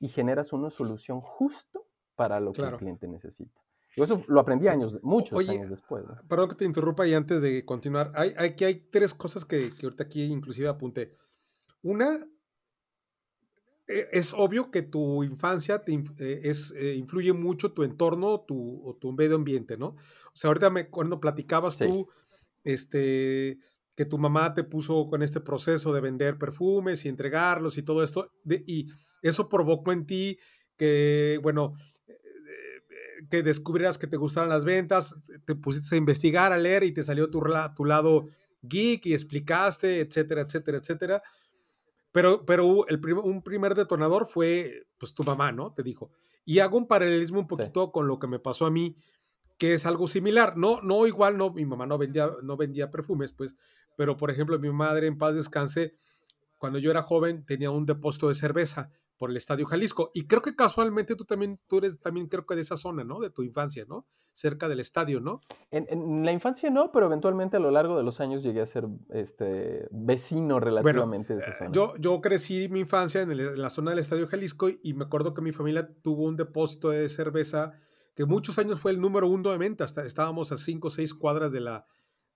y 0.00 0.08
generas 0.08 0.52
una 0.52 0.70
solución 0.70 1.20
justo 1.20 1.86
para 2.14 2.40
lo 2.40 2.52
que 2.52 2.62
el 2.62 2.76
cliente 2.76 3.06
necesita. 3.06 3.60
eso 3.96 4.24
lo 4.28 4.40
aprendí 4.40 4.68
años, 4.68 4.98
muchos 5.02 5.38
años 5.46 5.68
después. 5.68 6.04
Perdón 6.26 6.48
que 6.48 6.54
te 6.54 6.64
interrumpa 6.64 7.06
y 7.06 7.12
antes 7.12 7.42
de 7.42 7.64
continuar, 7.66 8.12
hay, 8.14 8.32
hay, 8.38 8.56
hay 8.64 8.74
tres 8.90 9.12
cosas 9.12 9.44
que, 9.44 9.70
que 9.70 9.86
ahorita 9.86 10.04
aquí 10.04 10.22
inclusive 10.22 10.68
apunté. 10.68 11.12
Una, 11.82 12.18
es 13.86 14.32
obvio 14.32 14.70
que 14.70 14.82
tu 14.82 15.22
infancia 15.24 15.84
te, 15.84 15.92
eh, 15.92 16.40
es, 16.44 16.72
eh, 16.76 16.94
influye 16.94 17.32
mucho 17.32 17.72
tu 17.72 17.82
entorno 17.82 18.40
tu, 18.40 18.80
o 18.82 18.96
tu 18.96 19.12
medio 19.12 19.36
ambiente, 19.36 19.76
¿no? 19.76 19.88
O 19.88 19.96
sea, 20.32 20.48
ahorita 20.48 20.70
me, 20.70 20.88
cuando 20.88 21.20
platicabas 21.20 21.76
tú 21.76 22.08
este, 22.62 23.58
que 23.94 24.04
tu 24.06 24.18
mamá 24.18 24.54
te 24.54 24.64
puso 24.64 25.08
con 25.08 25.22
este 25.22 25.40
proceso 25.40 25.92
de 25.92 26.00
vender 26.00 26.38
perfumes 26.38 27.04
y 27.04 27.08
entregarlos 27.08 27.76
y 27.76 27.82
todo 27.82 28.02
esto, 28.02 28.32
y 28.66 28.86
eso 29.22 29.48
provocó 29.48 29.92
en 29.92 30.06
ti 30.06 30.38
que, 30.76 31.38
bueno, 31.42 31.74
eh, 32.06 32.18
que 33.30 33.42
descubrieras 33.42 33.98
que 33.98 34.06
te 34.06 34.16
gustaran 34.16 34.48
las 34.48 34.64
ventas, 34.64 35.20
te 35.44 35.54
pusiste 35.54 35.94
a 35.94 35.98
investigar, 35.98 36.52
a 36.52 36.58
leer 36.58 36.84
y 36.84 36.92
te 36.92 37.02
salió 37.02 37.30
tu, 37.30 37.42
tu 37.76 37.84
lado 37.84 38.26
geek 38.62 39.06
y 39.06 39.14
explicaste, 39.14 40.00
etcétera, 40.00 40.42
etcétera, 40.42 40.78
etcétera. 40.78 41.22
Pero, 42.14 42.46
pero 42.46 42.86
el 42.86 43.00
un 43.24 43.42
primer 43.42 43.74
detonador 43.74 44.28
fue, 44.28 44.86
pues, 44.98 45.14
tu 45.14 45.24
mamá, 45.24 45.50
¿no? 45.50 45.72
Te 45.72 45.82
dijo. 45.82 46.12
Y 46.44 46.60
hago 46.60 46.78
un 46.78 46.86
paralelismo 46.86 47.40
un 47.40 47.48
poquito 47.48 47.90
con 47.90 48.06
lo 48.06 48.20
que 48.20 48.28
me 48.28 48.38
pasó 48.38 48.66
a 48.66 48.70
mí 48.70 48.96
que 49.58 49.74
es 49.74 49.84
algo 49.84 50.06
similar. 50.06 50.56
No, 50.56 50.80
no 50.80 51.08
igual, 51.08 51.36
no, 51.36 51.50
mi 51.50 51.64
mamá 51.64 51.86
no 51.86 51.98
vendía, 51.98 52.30
no 52.44 52.56
vendía 52.56 52.88
perfumes, 52.88 53.32
pues, 53.32 53.56
pero 53.96 54.16
por 54.16 54.30
ejemplo, 54.30 54.56
mi 54.60 54.70
madre 54.70 55.08
en 55.08 55.18
paz 55.18 55.34
descanse, 55.34 55.96
cuando 56.58 56.78
yo 56.78 56.92
era 56.92 57.02
joven 57.02 57.44
tenía 57.44 57.72
un 57.72 57.84
depósito 57.84 58.28
de 58.28 58.34
cerveza 58.34 58.92
por 59.24 59.30
el 59.30 59.38
Estadio 59.38 59.64
Jalisco. 59.64 60.10
Y 60.12 60.26
creo 60.26 60.42
que 60.42 60.54
casualmente 60.54 61.16
tú 61.16 61.24
también, 61.24 61.58
tú 61.66 61.78
eres 61.78 61.98
también 61.98 62.26
creo 62.26 62.44
que 62.44 62.54
de 62.54 62.60
esa 62.60 62.76
zona, 62.76 63.04
¿no? 63.04 63.20
De 63.20 63.30
tu 63.30 63.42
infancia, 63.42 63.86
¿no? 63.88 64.04
Cerca 64.34 64.68
del 64.68 64.80
estadio, 64.80 65.18
¿no? 65.18 65.40
En, 65.70 66.26
la 66.26 66.30
infancia 66.30 66.68
no, 66.68 66.92
pero 66.92 67.06
eventualmente 67.06 67.56
a 67.56 67.60
lo 67.60 67.70
largo 67.70 67.96
de 67.96 68.02
los 68.02 68.20
años 68.20 68.42
llegué 68.42 68.60
a 68.60 68.66
ser 68.66 68.84
este, 69.08 69.88
vecino 69.90 70.60
relativamente 70.60 71.32
de 71.32 71.38
esa 71.38 71.52
eh, 71.52 71.54
zona. 71.54 71.70
Yo, 71.72 71.94
yo 71.96 72.20
crecí 72.20 72.68
mi 72.68 72.80
infancia 72.80 73.22
en, 73.22 73.30
en, 73.30 73.62
la 73.62 73.70
zona 73.70 73.92
del 73.92 74.00
Estadio 74.00 74.28
Jalisco 74.28 74.68
y 74.82 74.92
me 74.92 75.06
acuerdo 75.06 75.32
que 75.32 75.40
mi 75.40 75.52
familia 75.52 75.88
tuvo 76.02 76.24
un 76.24 76.36
depósito 76.36 76.90
de 76.90 77.08
cerveza 77.08 77.72
que 78.14 78.26
muchos 78.26 78.58
años 78.58 78.78
fue 78.78 78.90
el 78.90 79.00
número 79.00 79.26
uno 79.26 79.52
de 79.52 79.56
ventas. 79.56 79.96
Estábamos 79.96 80.52
a 80.52 80.58
cinco 80.58 80.88
o 80.88 80.90
seis 80.90 81.14
cuadras 81.14 81.50
de 81.50 81.60
la, 81.60 81.86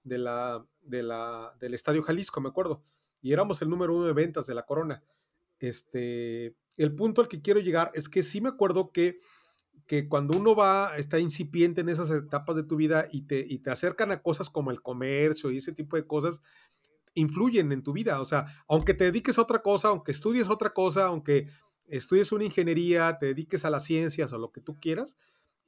de 0.05 0.17
la, 0.17 0.67
de 0.81 1.03
la, 1.03 1.55
del 1.61 1.75
Estadio 1.75 2.03
Jalisco, 2.03 2.41
me 2.41 2.49
acuerdo. 2.49 2.83
Y 3.21 3.35
éramos 3.35 3.61
el 3.61 3.69
número 3.69 3.95
uno 3.95 4.07
de 4.07 4.15
ventas 4.15 4.47
de 4.47 4.55
la 4.55 4.63
corona. 4.65 5.05
Este, 5.61 6.57
el 6.79 6.95
punto 6.95 7.21
al 7.21 7.29
que 7.29 7.43
quiero 7.43 7.61
llegar 7.61 7.91
es 7.95 8.09
que 8.09 8.23
sí 8.23 8.41
me 8.41 8.49
acuerdo 8.49 8.91
que, 8.93 9.19
que 9.87 10.09
cuando 10.09 10.39
uno 10.39 10.55
va, 10.55 10.97
está 10.97 11.19
incipiente 11.19 11.83
en 11.83 11.89
esas 11.89 12.11
etapas 12.11 12.57
de 12.57 12.63
tu 12.63 12.77
vida 12.77 13.07
y 13.13 13.23
te, 13.23 13.45
y 13.47 13.59
te 13.59 13.71
acercan 13.71 14.13
a 14.13 14.23
cosas 14.23 14.49
como 14.49 14.71
el 14.71 14.81
comercio 14.81 15.51
y 15.51 15.59
ese 15.59 15.73
tipo 15.73 15.97
de 15.97 16.07
cosas, 16.07 16.41
influyen 17.15 17.73
en 17.73 17.83
tu 17.83 17.93
vida. 17.93 18.21
O 18.21 18.25
sea, 18.25 18.47
aunque 18.69 18.95
te 18.95 19.05
dediques 19.05 19.39
a 19.39 19.43
otra 19.43 19.61
cosa, 19.61 19.89
aunque 19.89 20.13
estudies 20.13 20.49
otra 20.49 20.73
cosa, 20.73 21.07
aunque 21.07 21.49
estudies 21.87 22.33
una 22.33 22.45
ingeniería, 22.45 23.19
te 23.19 23.27
dediques 23.27 23.65
a 23.65 23.71
las 23.71 23.85
ciencias 23.85 24.33
o 24.33 24.39
lo 24.39 24.53
que 24.53 24.61
tú 24.61 24.79
quieras, 24.79 25.17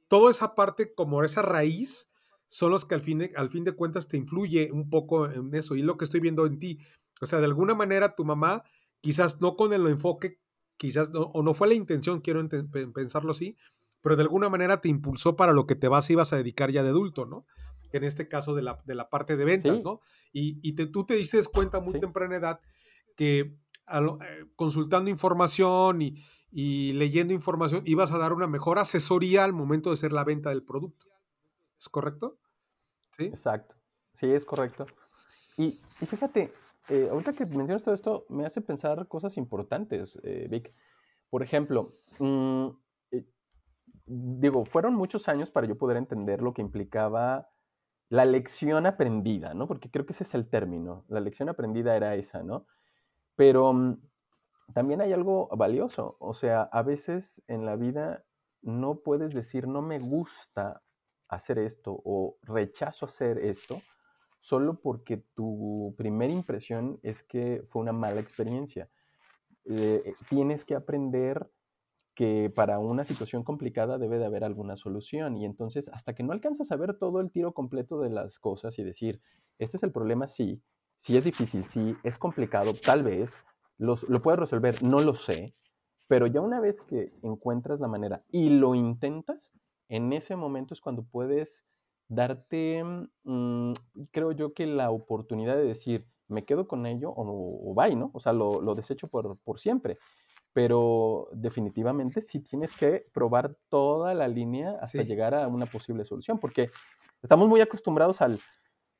toda 0.07 0.31
esa 0.31 0.55
parte, 0.55 0.93
como 0.93 1.23
esa 1.23 1.41
raíz, 1.41 2.09
son 2.47 2.71
los 2.71 2.85
que 2.85 2.95
al 2.95 3.01
fin, 3.01 3.29
al 3.35 3.49
fin 3.49 3.63
de 3.63 3.71
cuentas 3.71 4.07
te 4.07 4.17
influye 4.17 4.71
un 4.71 4.89
poco 4.89 5.29
en 5.29 5.53
eso. 5.55 5.75
Y 5.75 5.83
lo 5.83 5.97
que 5.97 6.05
estoy 6.05 6.19
viendo 6.19 6.45
en 6.45 6.59
ti. 6.59 6.79
O 7.21 7.25
sea, 7.25 7.39
de 7.39 7.45
alguna 7.45 7.75
manera 7.75 8.15
tu 8.15 8.25
mamá, 8.25 8.63
quizás 8.99 9.39
no 9.39 9.55
con 9.55 9.71
el 9.71 9.87
enfoque, 9.87 10.40
quizás 10.81 11.11
no, 11.11 11.21
o 11.21 11.43
no 11.43 11.53
fue 11.53 11.67
la 11.67 11.75
intención, 11.75 12.21
quiero 12.21 12.43
pensarlo 12.91 13.33
así, 13.33 13.55
pero 14.01 14.15
de 14.15 14.23
alguna 14.23 14.49
manera 14.49 14.81
te 14.81 14.89
impulsó 14.89 15.35
para 15.35 15.53
lo 15.53 15.67
que 15.67 15.75
te 15.75 15.87
vas 15.87 16.09
ibas 16.09 16.33
a 16.33 16.37
dedicar 16.37 16.71
ya 16.71 16.81
de 16.81 16.89
adulto, 16.89 17.27
¿no? 17.27 17.45
En 17.91 18.03
este 18.03 18.27
caso 18.27 18.55
de 18.55 18.63
la, 18.63 18.81
de 18.83 18.95
la 18.95 19.07
parte 19.07 19.37
de 19.37 19.45
ventas, 19.45 19.83
¿no? 19.83 19.99
Y, 20.33 20.57
y 20.67 20.73
tú 20.73 21.05
te 21.05 21.13
dices 21.13 21.47
cuenta 21.47 21.81
muy 21.81 21.99
temprana 21.99 22.37
edad 22.37 22.61
que 23.15 23.55
eh, 23.93 24.45
consultando 24.55 25.11
información 25.11 26.01
y, 26.01 26.15
y 26.49 26.93
leyendo 26.93 27.31
información 27.31 27.83
ibas 27.85 28.11
a 28.11 28.17
dar 28.17 28.33
una 28.33 28.47
mejor 28.47 28.79
asesoría 28.79 29.43
al 29.43 29.53
momento 29.53 29.91
de 29.91 29.93
hacer 29.93 30.11
la 30.11 30.23
venta 30.23 30.49
del 30.49 30.63
producto. 30.63 31.05
¿Es 31.79 31.89
correcto? 31.89 32.39
Sí. 33.15 33.25
Exacto. 33.25 33.75
Sí, 34.15 34.25
es 34.31 34.45
correcto. 34.45 34.87
Y, 35.57 35.77
fíjate, 36.07 36.51
eh, 36.91 37.07
ahorita 37.09 37.31
que 37.31 37.45
mencionas 37.45 37.83
todo 37.83 37.95
esto, 37.95 38.25
me 38.27 38.45
hace 38.45 38.59
pensar 38.59 39.07
cosas 39.07 39.37
importantes, 39.37 40.19
eh, 40.23 40.47
Vic. 40.49 40.73
Por 41.29 41.41
ejemplo, 41.41 41.87
mm, 42.19 42.67
eh, 43.11 43.25
digo, 44.05 44.65
fueron 44.65 44.95
muchos 44.95 45.29
años 45.29 45.51
para 45.51 45.67
yo 45.67 45.77
poder 45.77 45.95
entender 45.95 46.41
lo 46.41 46.53
que 46.53 46.61
implicaba 46.61 47.47
la 48.09 48.25
lección 48.25 48.85
aprendida, 48.85 49.53
¿no? 49.53 49.67
Porque 49.67 49.89
creo 49.89 50.05
que 50.05 50.11
ese 50.11 50.25
es 50.25 50.35
el 50.35 50.49
término. 50.49 51.05
La 51.07 51.21
lección 51.21 51.47
aprendida 51.47 51.95
era 51.95 52.13
esa, 52.15 52.43
¿no? 52.43 52.65
Pero 53.37 53.71
mm, 53.71 54.01
también 54.73 54.99
hay 54.99 55.13
algo 55.13 55.47
valioso. 55.55 56.17
O 56.19 56.33
sea, 56.33 56.63
a 56.63 56.83
veces 56.83 57.41
en 57.47 57.65
la 57.65 57.77
vida 57.77 58.25
no 58.61 58.99
puedes 58.99 59.33
decir 59.33 59.65
no 59.65 59.81
me 59.81 59.99
gusta 59.99 60.83
hacer 61.29 61.57
esto 61.57 62.01
o 62.03 62.37
rechazo 62.41 63.05
hacer 63.05 63.37
esto 63.37 63.81
solo 64.41 64.81
porque 64.81 65.17
tu 65.35 65.95
primera 65.97 66.33
impresión 66.33 66.99
es 67.03 67.23
que 67.23 67.63
fue 67.67 67.81
una 67.81 67.93
mala 67.93 68.19
experiencia. 68.19 68.89
Eh, 69.65 70.01
eh, 70.03 70.13
tienes 70.29 70.65
que 70.65 70.75
aprender 70.75 71.49
que 72.15 72.51
para 72.53 72.79
una 72.79 73.05
situación 73.05 73.43
complicada 73.43 73.97
debe 73.97 74.17
de 74.17 74.25
haber 74.25 74.43
alguna 74.43 74.75
solución 74.75 75.37
y 75.37 75.45
entonces 75.45 75.87
hasta 75.89 76.13
que 76.13 76.23
no 76.23 76.33
alcanzas 76.33 76.71
a 76.71 76.75
ver 76.75 76.97
todo 76.97 77.21
el 77.21 77.31
tiro 77.31 77.53
completo 77.53 78.01
de 78.01 78.09
las 78.09 78.39
cosas 78.39 78.77
y 78.79 78.83
decir, 78.83 79.21
este 79.59 79.77
es 79.77 79.83
el 79.83 79.91
problema, 79.91 80.27
sí, 80.27 80.61
sí 80.97 81.15
es 81.15 81.23
difícil, 81.23 81.63
sí, 81.63 81.95
es 82.03 82.17
complicado, 82.17 82.73
tal 82.73 83.03
vez, 83.03 83.37
lo 83.77 84.21
puedes 84.21 84.39
resolver, 84.39 84.83
no 84.83 84.99
lo 84.99 85.13
sé, 85.13 85.55
pero 86.07 86.27
ya 86.27 86.41
una 86.41 86.59
vez 86.59 86.81
que 86.81 87.13
encuentras 87.21 87.79
la 87.79 87.87
manera 87.87 88.25
y 88.29 88.57
lo 88.57 88.75
intentas, 88.75 89.53
en 89.87 90.11
ese 90.11 90.35
momento 90.35 90.73
es 90.73 90.81
cuando 90.81 91.03
puedes 91.03 91.63
darte, 92.11 92.83
mm, 93.23 93.71
creo 94.11 94.33
yo 94.33 94.53
que 94.53 94.67
la 94.67 94.91
oportunidad 94.91 95.55
de 95.55 95.63
decir, 95.63 96.05
me 96.27 96.43
quedo 96.43 96.67
con 96.67 96.85
ello 96.85 97.09
o, 97.09 97.71
o 97.71 97.73
bye, 97.73 97.95
¿no? 97.95 98.11
O 98.13 98.19
sea, 98.19 98.33
lo, 98.33 98.61
lo 98.61 98.75
desecho 98.75 99.07
por, 99.07 99.37
por, 99.37 99.59
siempre. 99.59 99.97
Pero 100.53 101.29
definitivamente 101.31 102.21
sí 102.21 102.41
tienes 102.41 102.75
que 102.75 103.05
probar 103.13 103.55
toda 103.69 104.13
la 104.13 104.27
línea 104.27 104.77
hasta 104.81 105.03
llegar 105.03 105.33
a 105.33 105.47
una 105.47 105.65
posible 105.65 106.03
solución, 106.03 106.37
porque 106.39 106.69
estamos 107.21 107.47
muy 107.47 107.61
acostumbrados 107.61 108.21
al, 108.21 108.39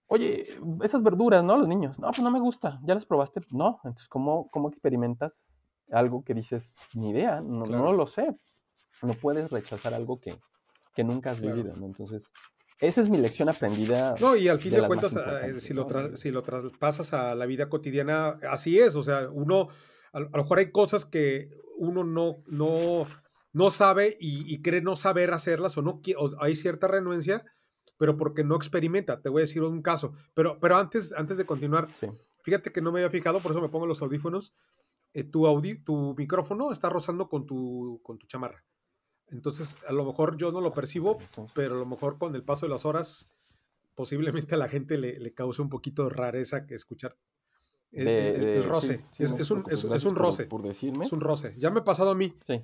oye, 0.08 0.48
esas 0.82 1.04
verduras, 1.04 1.44
¿no? 1.44 1.58
Los 1.58 1.68
niños, 1.68 2.00
no, 2.00 2.08
pues 2.08 2.22
no 2.22 2.32
me 2.32 2.40
gusta, 2.40 2.80
¿ya 2.84 2.94
las 2.94 3.06
probaste? 3.06 3.42
No, 3.52 3.82
entonces, 3.84 4.08
¿cómo, 4.08 4.50
cómo 4.50 4.70
experimentas 4.70 5.58
algo 5.92 6.24
que 6.24 6.34
dices, 6.34 6.74
ni 6.94 7.10
idea, 7.10 7.42
no, 7.42 7.66
no 7.66 7.92
lo 7.92 8.08
sé? 8.08 8.34
No 9.02 9.14
puedes 9.16 9.52
rechazar 9.52 9.94
algo 9.94 10.22
que, 10.22 10.40
que 10.96 11.04
nunca 11.04 11.32
has 11.32 11.42
vivido, 11.42 11.76
¿no? 11.76 11.86
Entonces, 11.86 12.32
esa 12.82 13.02
es 13.02 13.10
mi 13.10 13.18
lección 13.18 13.48
aprendida. 13.48 14.16
No, 14.20 14.36
y 14.36 14.48
al 14.48 14.60
fin 14.60 14.72
de, 14.72 14.86
cuentas, 14.88 15.16
eh, 15.16 15.60
si, 15.60 15.74
lo 15.74 15.88
si 16.16 16.32
lo 16.32 16.42
traspasas 16.42 17.14
a 17.14 17.36
la 17.36 17.46
vida 17.46 17.70
cotidiana, 17.70 18.30
así 18.50 18.80
es, 18.80 18.96
o 18.96 19.04
sea, 19.04 19.30
uno, 19.32 19.70
a, 20.12 20.20
lo 20.20 20.30
mejor 20.32 20.58
hay 20.58 20.72
cosas 20.72 21.06
que 21.06 21.52
uno 21.78 22.04
no, 22.04 22.44
no, 22.48 23.08
no 23.54 23.72
sabe 23.72 24.18
y, 24.20 24.52
y 24.52 24.62
cree 24.64 24.82
no 24.82 24.96
saber 24.96 25.32
hacerlas 25.32 25.78
o 25.78 25.84
no 25.84 26.02
o 26.18 26.30
hay 26.40 26.56
cierta 26.56 26.88
renuencia, 26.88 27.46
pero 28.02 28.18
porque 28.18 28.44
no 28.44 28.56
experimenta. 28.56 29.22
Te 29.22 29.30
voy 29.30 29.42
a 29.42 29.46
decir 29.46 29.62
un 29.62 29.84
caso. 29.84 30.14
Pero, 30.34 30.60
pero 30.60 30.76
antes, 30.76 31.14
antes 31.14 31.38
de 31.38 31.46
continuar, 31.46 31.88
fíjate 32.42 32.72
que 32.72 32.82
no 32.82 32.92
me 32.92 32.98
había 32.98 33.12
fijado, 33.12 33.42
por 33.42 33.52
eso 33.52 33.62
me 33.62 33.70
pongo 33.70 33.86
los 33.86 34.02
audífonos. 34.02 34.56
Eh, 35.14 35.24
tu, 35.24 35.46
tu 35.86 36.16
micrófono 36.18 36.72
está 36.72 36.90
rozando 36.90 37.30
con 37.30 37.46
tu, 37.46 38.02
con 38.02 38.18
tu 38.18 38.26
chamarra. 38.26 38.66
Entonces, 39.32 39.78
a 39.88 39.94
lo 39.94 40.06
mejor 40.06 40.38
yo 40.38 40.52
no 40.52 40.62
lo 40.62 40.74
percibo, 40.74 41.18
pero 41.54 41.76
a 41.76 41.80
lo 41.80 41.86
mejor 41.86 42.18
con 42.18 42.36
el 42.36 42.44
paso 42.44 42.66
de 42.66 42.72
las 42.72 42.86
horas, 42.86 43.30
posiblemente 43.96 44.56
a 44.56 44.58
la 44.58 44.68
gente 44.68 44.98
le, 44.98 45.20
le 45.20 45.34
cause 45.34 45.62
un 45.62 45.70
poquito 45.70 46.04
de 46.04 46.10
rareza 46.10 46.66
que 46.66 46.76
escuchar 46.76 47.16
el, 47.92 48.64
roce. 48.64 49.06
es, 49.20 49.32
un, 49.52 49.66
es, 49.70 49.84
un 50.06 50.16
roce. 50.16 50.46
Por, 50.46 50.62
decirme. 50.62 51.06
Es 51.06 51.12
un 51.12 51.22
roce. 51.22 51.54
Ya 51.58 51.70
me 51.72 51.82
ha 51.82 51.84
pasado 51.84 52.12
a 52.12 52.16
mí. 52.16 52.34
Sí. 52.46 52.62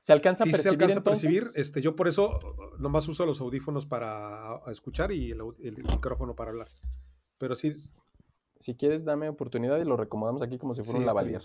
¿Se 0.00 0.12
alcanza 0.12 0.44
a 0.44 0.46
percibir? 0.46 0.62
se 0.62 0.68
alcanza 0.68 0.98
a 0.98 1.04
percibir. 1.04 1.44
Este, 1.54 1.80
yo 1.80 1.96
por 1.96 2.08
eso 2.08 2.38
nomás 2.78 3.08
uso 3.08 3.24
los 3.24 3.40
audífonos 3.40 3.86
para 3.86 4.60
escuchar 4.66 5.12
y 5.12 5.30
el, 5.30 5.84
micrófono 5.84 6.34
para 6.34 6.50
hablar. 6.50 6.68
Pero 7.38 7.54
sí. 7.54 7.72
Si 8.58 8.74
quieres, 8.74 9.04
dame 9.04 9.28
oportunidad 9.28 9.78
y 9.78 9.84
lo 9.84 9.96
recomodamos 9.96 10.42
aquí 10.42 10.58
como 10.58 10.74
si 10.74 10.82
fuera 10.82 11.00
un 11.00 11.06
lavalier. 11.06 11.42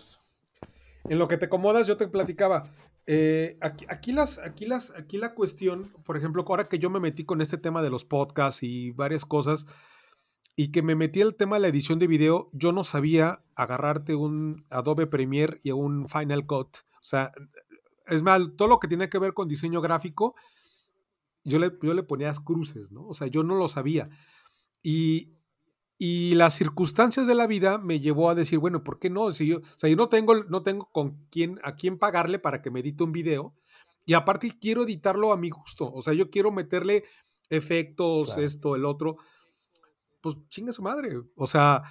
En 1.05 1.17
lo 1.17 1.27
que 1.27 1.37
te 1.37 1.45
acomodas, 1.45 1.87
yo 1.87 1.97
te 1.97 2.07
platicaba. 2.07 2.63
Eh, 3.11 3.57
aquí, 3.61 3.87
aquí, 3.89 4.11
las, 4.11 4.37
aquí, 4.37 4.67
las, 4.67 4.95
aquí 4.95 5.17
la 5.17 5.33
cuestión, 5.33 5.91
por 6.05 6.15
ejemplo, 6.15 6.45
ahora 6.47 6.69
que 6.69 6.77
yo 6.77 6.91
me 6.91 6.99
metí 6.99 7.25
con 7.25 7.41
este 7.41 7.57
tema 7.57 7.81
de 7.81 7.89
los 7.89 8.05
podcasts 8.05 8.61
y 8.61 8.91
varias 8.91 9.25
cosas, 9.25 9.65
y 10.55 10.71
que 10.71 10.83
me 10.83 10.93
metí 10.93 11.19
el 11.19 11.33
tema 11.33 11.55
de 11.55 11.61
la 11.63 11.69
edición 11.69 11.97
de 11.97 12.05
video, 12.05 12.51
yo 12.53 12.71
no 12.71 12.83
sabía 12.83 13.41
agarrarte 13.55 14.13
un 14.13 14.63
Adobe 14.69 15.07
Premiere 15.07 15.59
y 15.63 15.71
un 15.71 16.07
Final 16.07 16.45
Cut. 16.45 16.67
O 16.77 17.01
sea, 17.01 17.31
es 18.05 18.21
mal, 18.21 18.51
todo 18.51 18.67
lo 18.67 18.79
que 18.79 18.87
tiene 18.87 19.09
que 19.09 19.17
ver 19.17 19.33
con 19.33 19.47
diseño 19.47 19.81
gráfico, 19.81 20.35
yo 21.43 21.57
le, 21.57 21.71
yo 21.81 21.95
le 21.95 22.03
ponía 22.03 22.31
cruces, 22.33 22.91
¿no? 22.91 23.07
O 23.07 23.15
sea, 23.15 23.25
yo 23.25 23.41
no 23.41 23.55
lo 23.55 23.69
sabía. 23.69 24.07
Y, 24.83 25.33
y 26.01 26.33
las 26.35 26.55
circunstancias 26.55 27.27
de 27.27 27.35
la 27.35 27.45
vida 27.45 27.77
me 27.77 27.99
llevó 27.99 28.29
a 28.29 28.35
decir, 28.35 28.57
bueno, 28.57 28.85
¿por 28.85 28.99
qué 28.99 29.09
no? 29.09 29.33
Si 29.33 29.47
yo, 29.47 29.57
o 29.57 29.61
sea, 29.75 29.89
yo 29.89 29.97
no 29.97 30.07
tengo, 30.07 30.45
no 30.45 30.63
tengo 30.63 30.89
con 30.93 31.25
quién, 31.29 31.59
a 31.61 31.75
quién 31.75 31.99
pagarle 31.99 32.39
para 32.39 32.61
que 32.61 32.71
me 32.71 32.79
edite 32.79 33.03
un 33.03 33.11
video. 33.11 33.53
Y 34.05 34.13
aparte 34.13 34.57
quiero 34.61 34.83
editarlo 34.83 35.33
a 35.33 35.37
mi 35.37 35.49
gusto. 35.49 35.91
O 35.91 36.01
sea, 36.01 36.13
yo 36.13 36.29
quiero 36.29 36.51
meterle 36.51 37.03
efectos, 37.49 38.37
esto, 38.37 38.77
el 38.77 38.85
otro. 38.85 39.17
Pues 40.21 40.37
chinga 40.47 40.71
su 40.71 40.81
madre. 40.81 41.17
O 41.35 41.47
sea, 41.47 41.83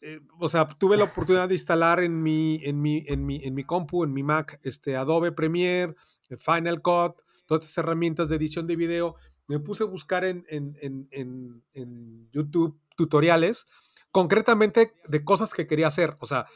eh, 0.00 0.20
o 0.38 0.48
sea, 0.48 0.64
tuve 0.64 0.96
la 0.96 1.04
oportunidad 1.04 1.48
de 1.48 1.54
instalar 1.54 2.00
en 2.00 2.22
mi, 2.22 2.60
en 2.62 2.80
mi, 2.80 3.02
en 3.08 3.26
mi, 3.26 3.42
en 3.42 3.54
mi 3.54 3.64
compu, 3.64 4.04
en 4.04 4.12
mi 4.12 4.22
Mac, 4.22 4.60
este 4.62 4.96
Adobe 4.96 5.32
Premiere, 5.32 5.96
Final 6.38 6.80
Cut, 6.80 7.22
todas 7.46 7.64
estas 7.64 7.78
herramientas 7.78 8.28
de 8.28 8.36
edición 8.36 8.68
de 8.68 8.76
video. 8.76 9.16
Me 9.48 9.58
puse 9.58 9.82
a 9.82 9.86
buscar 9.86 10.24
en, 10.24 10.44
en, 10.48 10.76
en, 11.10 11.62
en 11.72 12.30
YouTube 12.30 12.78
tutoriales, 12.96 13.66
concretamente 14.12 14.92
de 15.08 15.24
cosas 15.24 15.52
que 15.52 15.66
quería 15.66 15.88
hacer. 15.88 16.16
O 16.20 16.26
sea, 16.26 16.46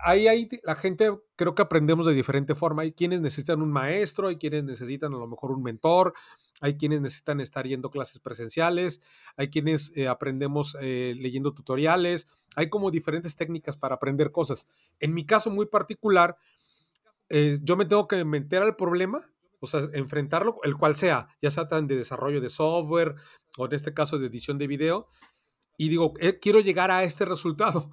ahí, 0.00 0.26
ahí 0.26 0.48
la 0.64 0.74
gente 0.74 1.10
creo 1.36 1.54
que 1.54 1.62
aprendemos 1.62 2.06
de 2.06 2.14
diferente 2.14 2.54
forma. 2.54 2.82
Hay 2.82 2.92
quienes 2.92 3.20
necesitan 3.20 3.62
un 3.62 3.70
maestro, 3.70 4.28
hay 4.28 4.36
quienes 4.36 4.64
necesitan 4.64 5.12
a 5.14 5.18
lo 5.18 5.26
mejor 5.26 5.50
un 5.50 5.62
mentor, 5.62 6.14
hay 6.60 6.76
quienes 6.76 7.00
necesitan 7.00 7.40
estar 7.40 7.66
yendo 7.66 7.90
clases 7.90 8.20
presenciales, 8.20 9.00
hay 9.36 9.48
quienes 9.48 9.92
eh, 9.96 10.08
aprendemos 10.08 10.76
eh, 10.80 11.14
leyendo 11.16 11.52
tutoriales, 11.52 12.26
hay 12.56 12.68
como 12.68 12.90
diferentes 12.90 13.36
técnicas 13.36 13.76
para 13.76 13.96
aprender 13.96 14.32
cosas. 14.32 14.66
En 14.98 15.14
mi 15.14 15.26
caso 15.26 15.50
muy 15.50 15.66
particular, 15.66 16.36
eh, 17.28 17.58
yo 17.62 17.76
me 17.76 17.84
tengo 17.84 18.08
que 18.08 18.24
meter 18.24 18.62
al 18.62 18.76
problema, 18.76 19.20
o 19.60 19.66
sea, 19.66 19.82
enfrentarlo, 19.92 20.56
el 20.64 20.76
cual 20.76 20.94
sea, 20.94 21.28
ya 21.40 21.50
sea 21.50 21.68
tan 21.68 21.86
de 21.86 21.96
desarrollo 21.96 22.40
de 22.40 22.50
software 22.50 23.14
o 23.56 23.66
en 23.66 23.72
este 23.72 23.94
caso 23.94 24.18
de 24.18 24.26
edición 24.26 24.58
de 24.58 24.66
video, 24.66 25.06
y 25.76 25.88
digo, 25.88 26.12
eh, 26.20 26.38
quiero 26.40 26.60
llegar 26.60 26.90
a 26.90 27.04
este 27.04 27.24
resultado. 27.24 27.90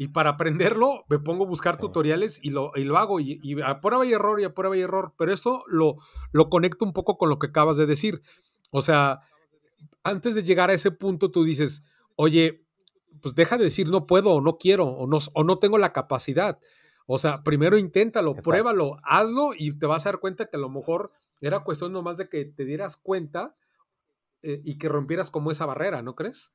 Y 0.00 0.08
para 0.08 0.30
aprenderlo, 0.30 1.04
me 1.08 1.18
pongo 1.18 1.44
a 1.44 1.48
buscar 1.48 1.78
tutoriales 1.78 2.38
y 2.42 2.50
lo, 2.50 2.70
y 2.76 2.84
lo 2.84 2.96
hago. 2.98 3.18
Y, 3.18 3.40
y, 3.42 3.60
a 3.60 3.80
prueba 3.80 4.06
y 4.06 4.12
error 4.12 4.40
y 4.40 4.44
a 4.44 4.54
prueba 4.54 4.76
y 4.76 4.80
error. 4.80 5.12
Pero 5.18 5.32
esto 5.32 5.64
lo, 5.66 5.96
lo 6.32 6.48
conecto 6.48 6.84
un 6.84 6.92
poco 6.92 7.18
con 7.18 7.28
lo 7.28 7.38
que 7.38 7.48
acabas 7.48 7.76
de 7.76 7.84
decir. 7.84 8.22
O 8.70 8.80
sea, 8.80 9.20
antes 10.04 10.36
de 10.36 10.44
llegar 10.44 10.70
a 10.70 10.74
ese 10.74 10.92
punto, 10.92 11.32
tú 11.32 11.42
dices, 11.42 11.82
oye, 12.14 12.64
pues 13.20 13.34
deja 13.34 13.56
de 13.56 13.64
decir 13.64 13.90
no 13.90 14.06
puedo 14.06 14.30
o 14.30 14.40
no 14.40 14.56
quiero 14.56 14.86
o 14.86 15.06
no, 15.06 15.18
o 15.34 15.44
no 15.44 15.58
tengo 15.58 15.78
la 15.78 15.92
capacidad. 15.92 16.58
O 17.10 17.16
sea, 17.16 17.42
primero 17.42 17.78
inténtalo, 17.78 18.34
pruébalo, 18.34 18.98
hazlo 19.02 19.52
y 19.56 19.78
te 19.78 19.86
vas 19.86 20.04
a 20.04 20.10
dar 20.10 20.20
cuenta 20.20 20.44
que 20.44 20.58
a 20.58 20.60
lo 20.60 20.68
mejor 20.68 21.10
era 21.40 21.60
cuestión 21.60 21.90
nomás 21.90 22.18
de 22.18 22.28
que 22.28 22.44
te 22.44 22.66
dieras 22.66 22.98
cuenta 22.98 23.56
eh, 24.42 24.60
y 24.62 24.76
que 24.76 24.90
rompieras 24.90 25.30
como 25.30 25.50
esa 25.50 25.64
barrera, 25.64 26.02
¿no 26.02 26.14
crees? 26.14 26.52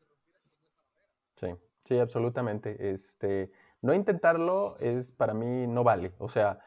Sí, 1.37 1.47
sí, 1.85 1.97
absolutamente. 1.97 2.91
Este, 2.91 3.51
no 3.81 3.95
intentarlo 3.95 4.77
es 4.77 5.11
para 5.11 5.33
mí 5.33 5.65
no 5.65 5.83
vale. 5.83 6.13
O 6.19 6.29
sea, 6.29 6.59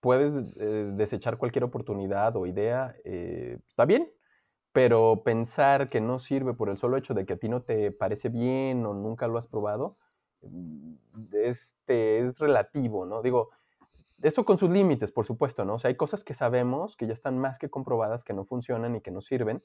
puedes 0.00 0.56
eh, 0.58 0.90
desechar 0.92 1.38
cualquier 1.38 1.62
oportunidad 1.62 2.34
o 2.34 2.46
idea, 2.46 2.96
eh, 3.04 3.60
está 3.68 3.84
bien, 3.84 4.12
pero 4.72 5.22
pensar 5.24 5.88
que 5.88 6.00
no 6.00 6.18
sirve 6.18 6.54
por 6.54 6.70
el 6.70 6.76
solo 6.76 6.96
hecho 6.96 7.14
de 7.14 7.24
que 7.24 7.34
a 7.34 7.38
ti 7.38 7.48
no 7.48 7.62
te 7.62 7.92
parece 7.92 8.30
bien 8.30 8.84
o 8.84 8.94
nunca 8.94 9.28
lo 9.28 9.38
has 9.38 9.46
probado, 9.46 9.96
este, 11.32 12.20
es 12.20 12.38
relativo, 12.38 13.06
¿no? 13.06 13.22
Digo, 13.22 13.50
eso 14.22 14.44
con 14.44 14.58
sus 14.58 14.70
límites, 14.70 15.12
por 15.12 15.24
supuesto, 15.24 15.64
¿no? 15.64 15.74
O 15.74 15.78
sea, 15.78 15.88
hay 15.88 15.96
cosas 15.96 16.24
que 16.24 16.34
sabemos 16.34 16.96
que 16.96 17.06
ya 17.06 17.12
están 17.12 17.38
más 17.38 17.58
que 17.58 17.70
comprobadas 17.70 18.24
que 18.24 18.32
no 18.32 18.44
funcionan 18.44 18.96
y 18.96 19.00
que 19.00 19.10
no 19.10 19.20
sirven, 19.20 19.62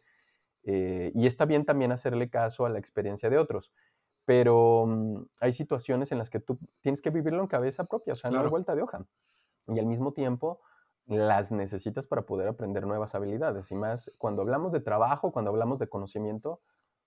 eh, 0.64 1.12
y 1.16 1.28
está 1.28 1.46
bien 1.46 1.66
también 1.66 1.92
hacerle 1.92 2.30
caso 2.30 2.66
a 2.66 2.70
la 2.70 2.80
experiencia 2.80 3.30
de 3.30 3.38
otros 3.38 3.72
pero 4.28 4.86
mm, 4.86 5.26
hay 5.40 5.54
situaciones 5.54 6.12
en 6.12 6.18
las 6.18 6.30
que 6.30 6.42
tú 6.42 6.60
tienes 6.82 7.02
que 7.02 7.12
vivirlo 7.12 7.40
en 7.42 7.48
cabeza 7.48 7.86
propia, 7.86 8.12
o 8.12 8.16
sea, 8.18 8.30
no 8.30 8.42
hay 8.42 8.50
vuelta 8.50 8.76
de 8.76 8.82
hoja. 8.82 9.06
Y 9.68 9.80
al 9.80 9.86
mismo 9.86 10.12
tiempo 10.12 10.60
las 11.06 11.54
necesitas 11.54 12.08
para 12.08 12.24
poder 12.24 12.50
aprender 12.50 12.86
nuevas 12.86 13.16
habilidades. 13.16 13.72
Y 13.72 13.76
más 13.76 14.12
cuando 14.18 14.42
hablamos 14.42 14.74
de 14.74 14.82
trabajo, 14.82 15.32
cuando 15.32 15.50
hablamos 15.50 15.80
de 15.80 15.88
conocimiento, 15.88 16.60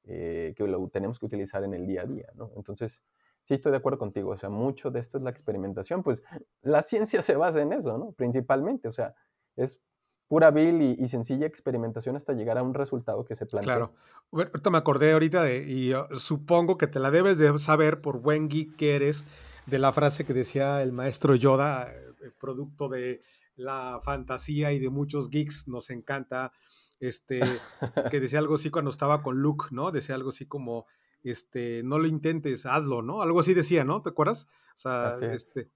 eh, 0.04 0.54
que 0.56 0.66
lo 0.66 0.88
tenemos 0.88 1.18
que 1.18 1.26
utilizar 1.26 1.62
en 1.62 1.74
el 1.74 1.86
día 1.86 2.02
a 2.02 2.06
día, 2.06 2.30
¿no? 2.36 2.52
Entonces, 2.56 3.02
sí 3.50 3.54
estoy 3.54 3.72
de 3.72 3.78
acuerdo 3.78 3.98
contigo, 3.98 4.30
o 4.30 4.36
sea, 4.36 4.48
mucho 4.48 4.92
de 4.92 5.00
esto 5.00 5.18
es 5.18 5.24
la 5.24 5.30
experimentación, 5.30 6.04
pues 6.04 6.22
la 6.62 6.82
ciencia 6.82 7.20
se 7.20 7.34
basa 7.34 7.60
en 7.60 7.72
eso, 7.72 7.98
¿no? 7.98 8.12
Principalmente, 8.12 8.86
o 8.86 8.92
sea, 8.92 9.16
es 9.56 9.80
pura 10.28 10.52
vil 10.52 10.80
y, 10.80 11.08
sencilla 11.08 11.48
experimentación 11.48 12.14
hasta 12.14 12.32
llegar 12.32 12.58
a 12.58 12.62
un 12.62 12.74
resultado 12.74 13.24
que 13.24 13.34
se 13.34 13.46
plantea. 13.46 13.74
Claro. 13.74 13.94
ahorita 14.30 14.70
me 14.70 14.78
acordé 14.78 15.10
ahorita 15.10 15.42
de, 15.42 15.68
y 15.68 15.92
supongo 16.16 16.78
que 16.78 16.86
te 16.86 17.00
la 17.00 17.10
debes 17.10 17.38
de 17.38 17.58
saber 17.58 18.00
por 18.00 18.20
buen 18.20 18.48
geek 18.48 18.76
que 18.76 18.94
eres, 18.94 19.26
de 19.66 19.80
la 19.80 19.92
frase 19.92 20.24
que 20.24 20.32
decía 20.32 20.80
el 20.84 20.92
maestro 20.92 21.34
Yoda, 21.34 21.92
eh, 21.92 22.30
producto 22.38 22.88
de 22.88 23.20
la 23.56 23.98
fantasía 24.04 24.70
y 24.70 24.78
de 24.78 24.90
muchos 24.90 25.28
geeks, 25.28 25.66
nos 25.66 25.90
encanta, 25.90 26.52
este, 27.00 27.40
que 28.12 28.20
decía 28.20 28.38
algo 28.38 28.54
así 28.54 28.70
cuando 28.70 28.92
estaba 28.92 29.24
con 29.24 29.38
Luke, 29.42 29.66
¿no? 29.72 29.90
Decía 29.90 30.14
algo 30.14 30.28
así 30.28 30.46
como, 30.46 30.86
este, 31.22 31.82
no 31.84 31.98
lo 31.98 32.06
intentes, 32.06 32.66
hazlo, 32.66 33.02
¿no? 33.02 33.22
Algo 33.22 33.40
así 33.40 33.54
decía, 33.54 33.84
¿no? 33.84 34.02
¿Te 34.02 34.10
acuerdas? 34.10 34.48
O 34.74 34.78
sea, 34.78 35.12
este... 35.22 35.70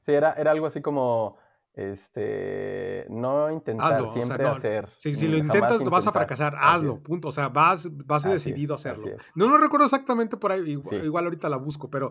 Sí, 0.00 0.12
era, 0.12 0.32
era 0.34 0.50
algo 0.50 0.66
así 0.66 0.82
como 0.82 1.38
este, 1.74 3.04
no 3.10 3.50
intentar 3.50 4.08
siempre 4.12 4.46
hacer. 4.46 4.88
Si, 4.96 5.14
si 5.16 5.26
lo 5.26 5.36
intentas, 5.36 5.82
vas 5.82 6.06
a 6.06 6.12
fracasar, 6.12 6.54
hazlo, 6.56 7.02
punto. 7.02 7.28
O 7.28 7.32
sea, 7.32 7.48
vas, 7.48 7.88
vas 8.06 8.22
decidido 8.22 8.74
a 8.74 8.76
hacerlo. 8.76 9.16
No 9.34 9.48
lo 9.48 9.58
recuerdo 9.58 9.86
exactamente 9.86 10.36
por 10.36 10.52
ahí, 10.52 10.78
igual, 11.02 11.24
ahorita 11.24 11.48
la 11.48 11.56
busco, 11.56 11.90
pero 11.90 12.10